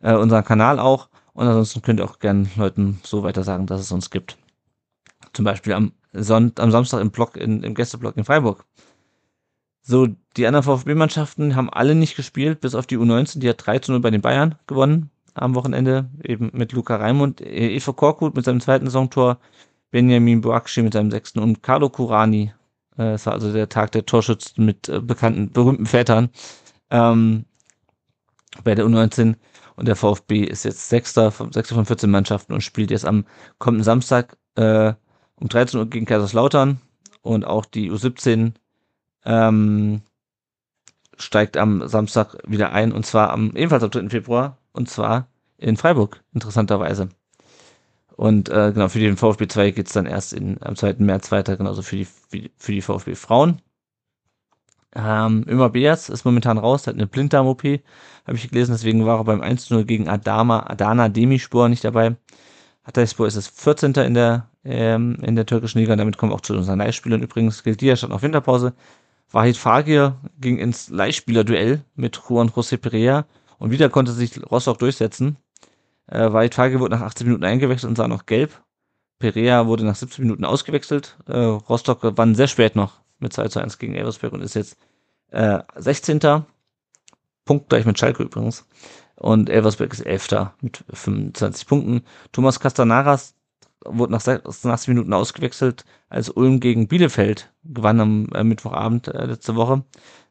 äh, 0.02 0.14
unseren 0.14 0.44
Kanal 0.44 0.78
auch. 0.78 1.08
Und 1.40 1.46
ansonsten 1.46 1.80
könnt 1.80 2.00
ihr 2.00 2.04
auch 2.04 2.18
gerne 2.18 2.50
Leuten 2.56 3.00
so 3.02 3.22
weiter 3.22 3.44
sagen, 3.44 3.64
dass 3.64 3.80
es 3.80 3.90
uns 3.92 4.10
gibt. 4.10 4.36
Zum 5.32 5.46
Beispiel 5.46 5.72
am, 5.72 5.92
Sonnt 6.12 6.60
am 6.60 6.70
Samstag 6.70 7.00
im 7.00 7.10
Blog, 7.10 7.38
in, 7.38 7.62
im 7.62 7.74
Gästeblock 7.74 8.18
in 8.18 8.24
Freiburg. 8.24 8.66
So, 9.80 10.08
die 10.36 10.46
anderen 10.46 10.64
VfB-Mannschaften 10.64 11.56
haben 11.56 11.70
alle 11.70 11.94
nicht 11.94 12.14
gespielt, 12.14 12.60
bis 12.60 12.74
auf 12.74 12.86
die 12.86 12.98
U19, 12.98 13.38
die 13.38 13.48
hat 13.48 13.66
3 13.66 13.78
zu 13.78 13.92
0 13.92 14.02
bei 14.02 14.10
den 14.10 14.20
Bayern 14.20 14.56
gewonnen 14.66 15.08
am 15.32 15.54
Wochenende, 15.54 16.10
eben 16.22 16.50
mit 16.52 16.72
Luca 16.72 16.96
Raimund, 16.96 17.40
Eva 17.40 17.92
Korkut 17.92 18.36
mit 18.36 18.44
seinem 18.44 18.60
zweiten 18.60 18.84
Saisontor, 18.84 19.38
Benjamin 19.90 20.42
Boakshi 20.42 20.82
mit 20.82 20.92
seinem 20.92 21.10
sechsten 21.10 21.38
und 21.38 21.62
Carlo 21.62 21.88
Curani. 21.88 22.52
Äh, 22.98 23.12
es 23.12 23.24
war 23.24 23.32
also 23.32 23.50
der 23.50 23.70
Tag 23.70 23.92
der 23.92 24.04
Torschützen 24.04 24.66
mit 24.66 24.90
äh, 24.90 25.00
bekannten, 25.00 25.50
berühmten 25.52 25.86
Vätern 25.86 26.28
ähm, 26.90 27.46
bei 28.62 28.74
der 28.74 28.84
U19. 28.84 29.36
Und 29.80 29.86
der 29.86 29.96
VfB 29.96 30.44
ist 30.44 30.66
jetzt 30.66 30.90
Sechster, 30.90 31.30
Sechster 31.30 31.74
von 31.74 31.86
14 31.86 32.10
Mannschaften 32.10 32.52
und 32.52 32.60
spielt 32.60 32.90
jetzt 32.90 33.06
am 33.06 33.24
kommenden 33.56 33.82
Samstag 33.82 34.36
äh, 34.56 34.92
um 35.36 35.48
13 35.48 35.80
Uhr 35.80 35.86
gegen 35.88 36.04
Kaiserslautern. 36.04 36.82
Und 37.22 37.46
auch 37.46 37.64
die 37.64 37.90
U17 37.90 38.52
ähm, 39.24 40.02
steigt 41.16 41.56
am 41.56 41.88
Samstag 41.88 42.36
wieder 42.46 42.72
ein 42.72 42.92
und 42.92 43.06
zwar 43.06 43.30
am 43.30 43.56
ebenfalls 43.56 43.82
am 43.82 43.90
3. 43.90 44.10
Februar 44.10 44.58
und 44.72 44.90
zwar 44.90 45.28
in 45.56 45.78
Freiburg, 45.78 46.22
interessanterweise. 46.34 47.08
Und 48.16 48.50
äh, 48.50 48.72
genau, 48.74 48.90
für 48.90 48.98
den 48.98 49.16
VfB 49.16 49.48
2 49.48 49.70
geht's 49.70 49.94
dann 49.94 50.04
erst 50.04 50.34
in, 50.34 50.62
am 50.62 50.76
2. 50.76 50.96
März 50.98 51.32
weiter, 51.32 51.56
genauso 51.56 51.80
für 51.80 51.96
die, 51.96 52.50
für 52.58 52.72
die 52.72 52.82
VfB 52.82 53.14
Frauen. 53.14 53.62
Ähm, 54.94 55.44
Ömer 55.48 55.70
Beas 55.70 56.08
ist 56.08 56.24
momentan 56.24 56.58
raus, 56.58 56.86
hat 56.86 56.94
eine 56.94 57.06
Blinddarm-OP, 57.06 57.62
habe 58.26 58.36
ich 58.36 58.48
gelesen, 58.48 58.72
deswegen 58.72 59.06
war 59.06 59.18
er 59.18 59.24
beim 59.24 59.40
1-0 59.40 59.84
gegen 59.84 60.08
Adama, 60.08 60.64
Adana 60.66 61.08
Demispor 61.08 61.68
nicht 61.68 61.84
dabei. 61.84 62.16
Hatayspor 62.84 63.26
ist 63.26 63.36
es 63.36 63.46
14. 63.48 63.92
in 63.94 64.14
der, 64.14 64.48
ähm, 64.64 65.16
in 65.22 65.36
der 65.36 65.46
türkischen 65.46 65.78
Liga, 65.78 65.94
damit 65.94 66.16
kommen 66.16 66.32
wir 66.32 66.36
auch 66.36 66.40
zu 66.40 66.54
unseren 66.54 66.78
Leihspielern. 66.78 67.22
Übrigens 67.22 67.62
gilt 67.62 67.80
die 67.80 67.96
schon 67.96 68.12
auf 68.12 68.22
Winterpause. 68.22 68.74
Wahid 69.30 69.56
Fagir 69.56 70.16
ging 70.40 70.58
ins 70.58 70.88
Leihspielerduell 70.88 71.84
mit 71.94 72.20
Juan 72.28 72.50
José 72.50 72.76
Perea 72.76 73.26
und 73.58 73.70
wieder 73.70 73.90
konnte 73.90 74.12
sich 74.12 74.40
Rostock 74.50 74.78
durchsetzen. 74.78 75.36
Äh, 76.08 76.32
Wahid 76.32 76.54
Fagir 76.54 76.80
wurde 76.80 76.96
nach 76.96 77.02
18 77.02 77.26
Minuten 77.28 77.44
eingewechselt 77.44 77.88
und 77.90 77.96
sah 77.96 78.08
noch 78.08 78.26
gelb. 78.26 78.60
Perea 79.20 79.66
wurde 79.66 79.84
nach 79.84 79.94
17 79.94 80.24
Minuten 80.24 80.44
ausgewechselt. 80.44 81.16
Äh, 81.28 81.36
Rostock 81.36 82.00
gewann 82.00 82.34
sehr 82.34 82.48
spät 82.48 82.74
noch 82.74 82.99
mit 83.20 83.32
2 83.32 83.48
zu 83.48 83.60
1 83.60 83.78
gegen 83.78 83.94
Elversberg 83.94 84.32
und 84.32 84.42
ist 84.42 84.54
jetzt 84.54 84.76
äh, 85.30 85.60
16. 85.76 86.20
Punkt 87.44 87.68
gleich 87.68 87.84
mit 87.84 87.98
Schalke 87.98 88.22
übrigens. 88.22 88.66
Und 89.16 89.50
Elversberg 89.50 89.92
ist 89.92 90.00
11. 90.00 90.28
mit 90.60 90.84
25 90.92 91.66
Punkten. 91.66 92.02
Thomas 92.32 92.60
Castanaras 92.60 93.34
wurde 93.84 94.12
nach 94.12 94.20
86 94.20 94.88
Minuten 94.88 95.12
ausgewechselt, 95.12 95.84
als 96.08 96.28
Ulm 96.30 96.60
gegen 96.60 96.88
Bielefeld 96.88 97.52
gewann 97.64 98.00
am 98.00 98.28
äh, 98.34 98.44
Mittwochabend 98.44 99.08
äh, 99.08 99.26
letzte 99.26 99.56
Woche 99.56 99.84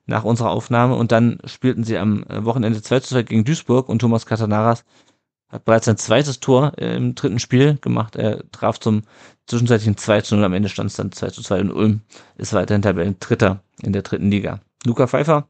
nach 0.06 0.24
unserer 0.24 0.52
Aufnahme. 0.52 0.96
Und 0.96 1.12
dann 1.12 1.40
spielten 1.46 1.84
sie 1.84 1.98
am 1.98 2.24
äh, 2.24 2.44
Wochenende 2.46 2.82
2 2.82 3.00
zu 3.02 3.10
2 3.10 3.24
gegen 3.24 3.46
Duisburg 3.46 3.90
und 3.90 4.00
Thomas 4.00 4.26
Castanaras 4.26 4.84
hat 5.50 5.66
bereits 5.66 5.86
sein 5.86 5.98
zweites 5.98 6.40
Tor 6.40 6.74
äh, 6.78 6.96
im 6.96 7.16
dritten 7.16 7.40
Spiel 7.40 7.78
gemacht. 7.82 8.16
Er 8.16 8.50
traf 8.52 8.80
zum 8.80 9.04
zwischenzeitlichen 9.50 9.98
2 9.98 10.22
zu 10.22 10.36
0. 10.36 10.46
Am 10.46 10.54
Ende 10.54 10.70
stand 10.70 10.92
es 10.92 10.96
dann 10.96 11.12
2 11.12 11.30
zu 11.32 11.42
2 11.42 11.62
und 11.62 11.72
Ulm 11.72 12.02
ist 12.38 12.54
weiterhin 12.54 12.82
Tabellen-Dritter 12.82 13.62
in 13.82 13.94
der 13.94 14.04
dritten 14.04 14.32
Liga. 14.32 14.62
Luca 14.86 15.08
Pfeiffer, 15.08 15.48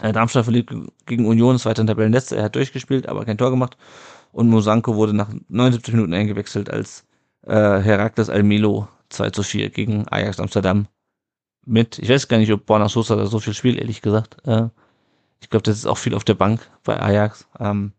äh, 0.00 0.12
Darmstadt 0.12 0.44
verliert 0.44 0.70
gegen 1.06 1.26
Union, 1.26 1.56
ist 1.56 1.64
weiterhin 1.64 1.86
Tabellenletzter. 1.86 2.36
Er 2.36 2.44
hat 2.44 2.56
durchgespielt, 2.56 3.08
aber 3.08 3.24
kein 3.24 3.38
Tor 3.38 3.50
gemacht. 3.50 3.76
Und 4.32 4.48
Mosanko 4.48 4.96
wurde 4.96 5.14
nach 5.14 5.28
79 5.48 5.94
Minuten 5.94 6.14
eingewechselt, 6.14 6.70
als 6.70 7.04
äh, 7.46 7.52
Herakles 7.52 8.30
Almelo 8.30 8.88
2 9.10 9.30
zu 9.30 9.42
4 9.42 9.70
gegen 9.70 10.08
Ajax 10.08 10.40
Amsterdam 10.40 10.88
mit. 11.64 11.98
Ich 11.98 12.08
weiß 12.08 12.28
gar 12.28 12.38
nicht, 12.38 12.52
ob 12.52 12.66
Borna 12.66 12.88
Sosa 12.88 13.16
da 13.16 13.26
so 13.26 13.38
viel 13.38 13.54
spielt, 13.54 13.78
ehrlich 13.78 14.02
gesagt. 14.02 14.36
Äh, 14.46 14.68
ich 15.40 15.50
glaube, 15.50 15.62
das 15.64 15.76
ist 15.76 15.86
auch 15.86 15.98
viel 15.98 16.14
auf 16.14 16.24
der 16.24 16.34
Bank 16.34 16.68
bei 16.84 17.00
Ajax. 17.00 17.46
Ähm, 17.58 17.92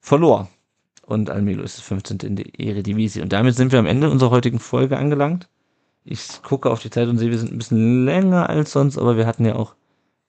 verlor. 0.00 0.48
Und 1.10 1.28
Almelo 1.28 1.64
ist 1.64 1.80
15. 1.80 2.18
in 2.18 2.36
der 2.36 2.60
Eredivisie. 2.60 3.20
Und 3.20 3.32
damit 3.32 3.56
sind 3.56 3.72
wir 3.72 3.80
am 3.80 3.86
Ende 3.86 4.08
unserer 4.08 4.30
heutigen 4.30 4.60
Folge 4.60 4.96
angelangt. 4.96 5.48
Ich 6.04 6.40
gucke 6.44 6.70
auf 6.70 6.80
die 6.80 6.90
Zeit 6.90 7.08
und 7.08 7.18
sehe, 7.18 7.32
wir 7.32 7.38
sind 7.38 7.50
ein 7.50 7.58
bisschen 7.58 8.04
länger 8.04 8.48
als 8.48 8.70
sonst, 8.70 8.96
aber 8.96 9.16
wir 9.16 9.26
hatten 9.26 9.44
ja 9.44 9.56
auch 9.56 9.74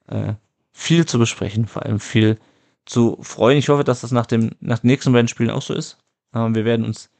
äh, 0.08 0.32
viel 0.72 1.06
zu 1.06 1.20
besprechen, 1.20 1.66
vor 1.66 1.84
allem 1.84 2.00
viel 2.00 2.36
zu 2.84 3.16
freuen. 3.20 3.58
Ich 3.58 3.68
hoffe, 3.68 3.84
dass 3.84 4.00
das 4.00 4.10
nach 4.10 4.26
dem 4.26 4.50
nach 4.58 4.80
den 4.80 4.88
nächsten 4.88 5.12
beiden 5.12 5.28
Spielen 5.28 5.50
auch 5.50 5.62
so 5.62 5.72
ist. 5.72 5.98
Aber 6.32 6.52
wir 6.52 6.64
werden 6.64 6.84
uns 6.84 7.10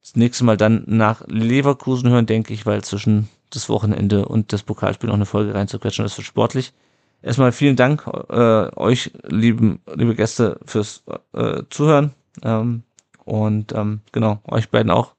das 0.00 0.14
nächste 0.14 0.44
Mal 0.44 0.56
dann 0.56 0.84
nach 0.86 1.26
Leverkusen 1.26 2.10
hören, 2.10 2.26
denke 2.26 2.54
ich, 2.54 2.66
weil 2.66 2.84
zwischen 2.84 3.28
das 3.50 3.68
Wochenende 3.68 4.28
und 4.28 4.52
das 4.52 4.62
Pokalspiel 4.62 5.08
noch 5.08 5.16
eine 5.16 5.26
Folge 5.26 5.54
reinzuquetschen, 5.54 6.04
das 6.04 6.16
wird 6.16 6.26
sportlich. 6.26 6.72
Erstmal 7.20 7.50
vielen 7.50 7.74
Dank 7.74 8.06
äh, 8.06 8.76
euch, 8.76 9.10
lieben, 9.26 9.80
liebe 9.92 10.14
Gäste, 10.14 10.60
fürs 10.64 11.02
äh, 11.32 11.64
Zuhören. 11.68 12.12
Ähm, 12.44 12.84
und 13.28 13.72
ähm, 13.72 14.00
genau, 14.10 14.40
euch 14.44 14.70
beiden 14.70 14.90
auch. 14.90 15.14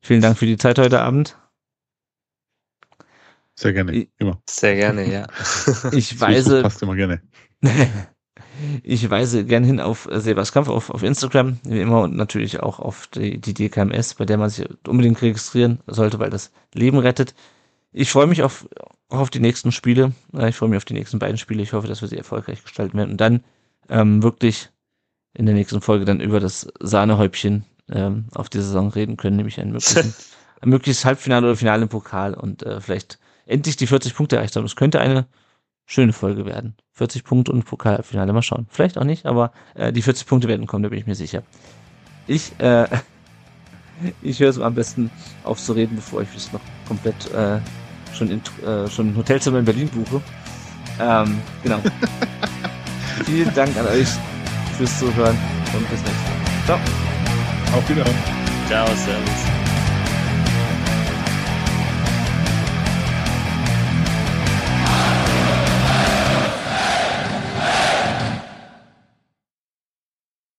Vielen 0.00 0.20
Dank 0.20 0.36
für 0.38 0.46
die 0.46 0.58
Zeit 0.58 0.78
heute 0.78 1.00
Abend. 1.00 1.36
Sehr 3.54 3.72
gerne, 3.72 4.06
immer. 4.18 4.40
Sehr 4.48 4.76
gerne, 4.76 5.10
ja. 5.10 5.26
Ich 5.92 6.20
weise. 6.20 6.62
Passt 6.62 6.82
immer 6.82 6.94
gerne. 6.94 7.22
ich 8.82 9.08
weise 9.08 9.44
gern 9.46 9.64
hin 9.64 9.80
auf 9.80 10.08
Sebas 10.12 10.52
Kampf 10.52 10.68
auf, 10.68 10.90
auf 10.90 11.02
Instagram, 11.02 11.58
wie 11.64 11.80
immer, 11.80 12.02
und 12.02 12.16
natürlich 12.16 12.60
auch 12.60 12.78
auf 12.78 13.06
die, 13.08 13.38
die 13.38 13.54
DKMS, 13.54 14.14
bei 14.14 14.26
der 14.26 14.36
man 14.36 14.50
sich 14.50 14.68
unbedingt 14.86 15.20
registrieren 15.22 15.80
sollte, 15.86 16.18
weil 16.18 16.30
das 16.30 16.52
Leben 16.74 16.98
rettet. 16.98 17.34
Ich 17.92 18.10
freue 18.10 18.26
mich 18.26 18.42
auf, 18.42 18.68
auch 19.08 19.20
auf 19.20 19.30
die 19.30 19.40
nächsten 19.40 19.72
Spiele. 19.72 20.12
Ich 20.46 20.56
freue 20.56 20.68
mich 20.68 20.76
auf 20.76 20.84
die 20.84 20.94
nächsten 20.94 21.18
beiden 21.18 21.38
Spiele. 21.38 21.62
Ich 21.62 21.72
hoffe, 21.72 21.88
dass 21.88 22.02
wir 22.02 22.08
sie 22.08 22.18
erfolgreich 22.18 22.62
gestalten 22.62 22.98
werden 22.98 23.12
und 23.12 23.20
dann 23.20 23.42
ähm, 23.88 24.22
wirklich 24.22 24.68
in 25.38 25.46
der 25.46 25.54
nächsten 25.54 25.80
Folge 25.80 26.04
dann 26.04 26.20
über 26.20 26.40
das 26.40 26.66
Sahnehäubchen 26.80 27.64
ähm, 27.90 28.26
auf 28.34 28.48
die 28.48 28.58
Saison 28.58 28.90
reden 28.90 29.16
können, 29.16 29.36
nämlich 29.36 29.60
ein 29.60 29.70
mögliches, 29.70 30.26
ein 30.60 30.68
mögliches 30.68 31.04
Halbfinale 31.04 31.46
oder 31.46 31.56
Finale 31.56 31.82
im 31.82 31.88
Pokal 31.88 32.34
und 32.34 32.64
äh, 32.64 32.80
vielleicht 32.80 33.20
endlich 33.46 33.76
die 33.76 33.86
40 33.86 34.16
Punkte 34.16 34.36
erreicht 34.36 34.56
haben. 34.56 34.64
Das 34.64 34.74
könnte 34.74 35.00
eine 35.00 35.26
schöne 35.86 36.12
Folge 36.12 36.44
werden. 36.44 36.74
40 36.94 37.22
Punkte 37.22 37.52
und 37.52 37.64
Pokalfinale, 37.64 38.32
mal 38.32 38.42
schauen. 38.42 38.66
Vielleicht 38.68 38.98
auch 38.98 39.04
nicht, 39.04 39.26
aber 39.26 39.52
äh, 39.74 39.92
die 39.92 40.02
40 40.02 40.26
Punkte 40.26 40.48
werden 40.48 40.66
kommen, 40.66 40.82
da 40.82 40.88
bin 40.88 40.98
ich 40.98 41.06
mir 41.06 41.14
sicher. 41.14 41.44
Ich, 42.26 42.58
äh, 42.58 42.88
ich 44.22 44.40
höre 44.40 44.50
es 44.50 44.58
am 44.58 44.74
besten 44.74 45.08
auf 45.44 45.60
zu 45.60 45.72
reden, 45.72 45.94
bevor 45.94 46.20
ich 46.22 46.28
es 46.36 46.52
noch 46.52 46.60
komplett 46.88 47.32
äh, 47.32 47.60
schon, 48.12 48.28
in, 48.28 48.42
äh, 48.66 48.90
schon 48.90 49.10
ein 49.10 49.16
Hotelzimmer 49.16 49.60
in 49.60 49.64
Berlin 49.64 49.88
buche. 49.88 50.20
Ähm, 51.00 51.40
genau. 51.62 51.78
Vielen 53.24 53.54
Dank 53.54 53.76
an 53.76 53.86
euch 53.86 54.08
fürs 54.78 54.98
Zuhören 54.98 55.36
und 55.74 55.90
bis 55.90 56.00
nächstes 56.00 56.06
Mal. 56.06 56.64
Ciao. 56.64 56.78
Auf 57.76 57.88
Wiedersehen. 57.88 58.16
Ciao, 58.68 58.86
Servus. 58.86 59.67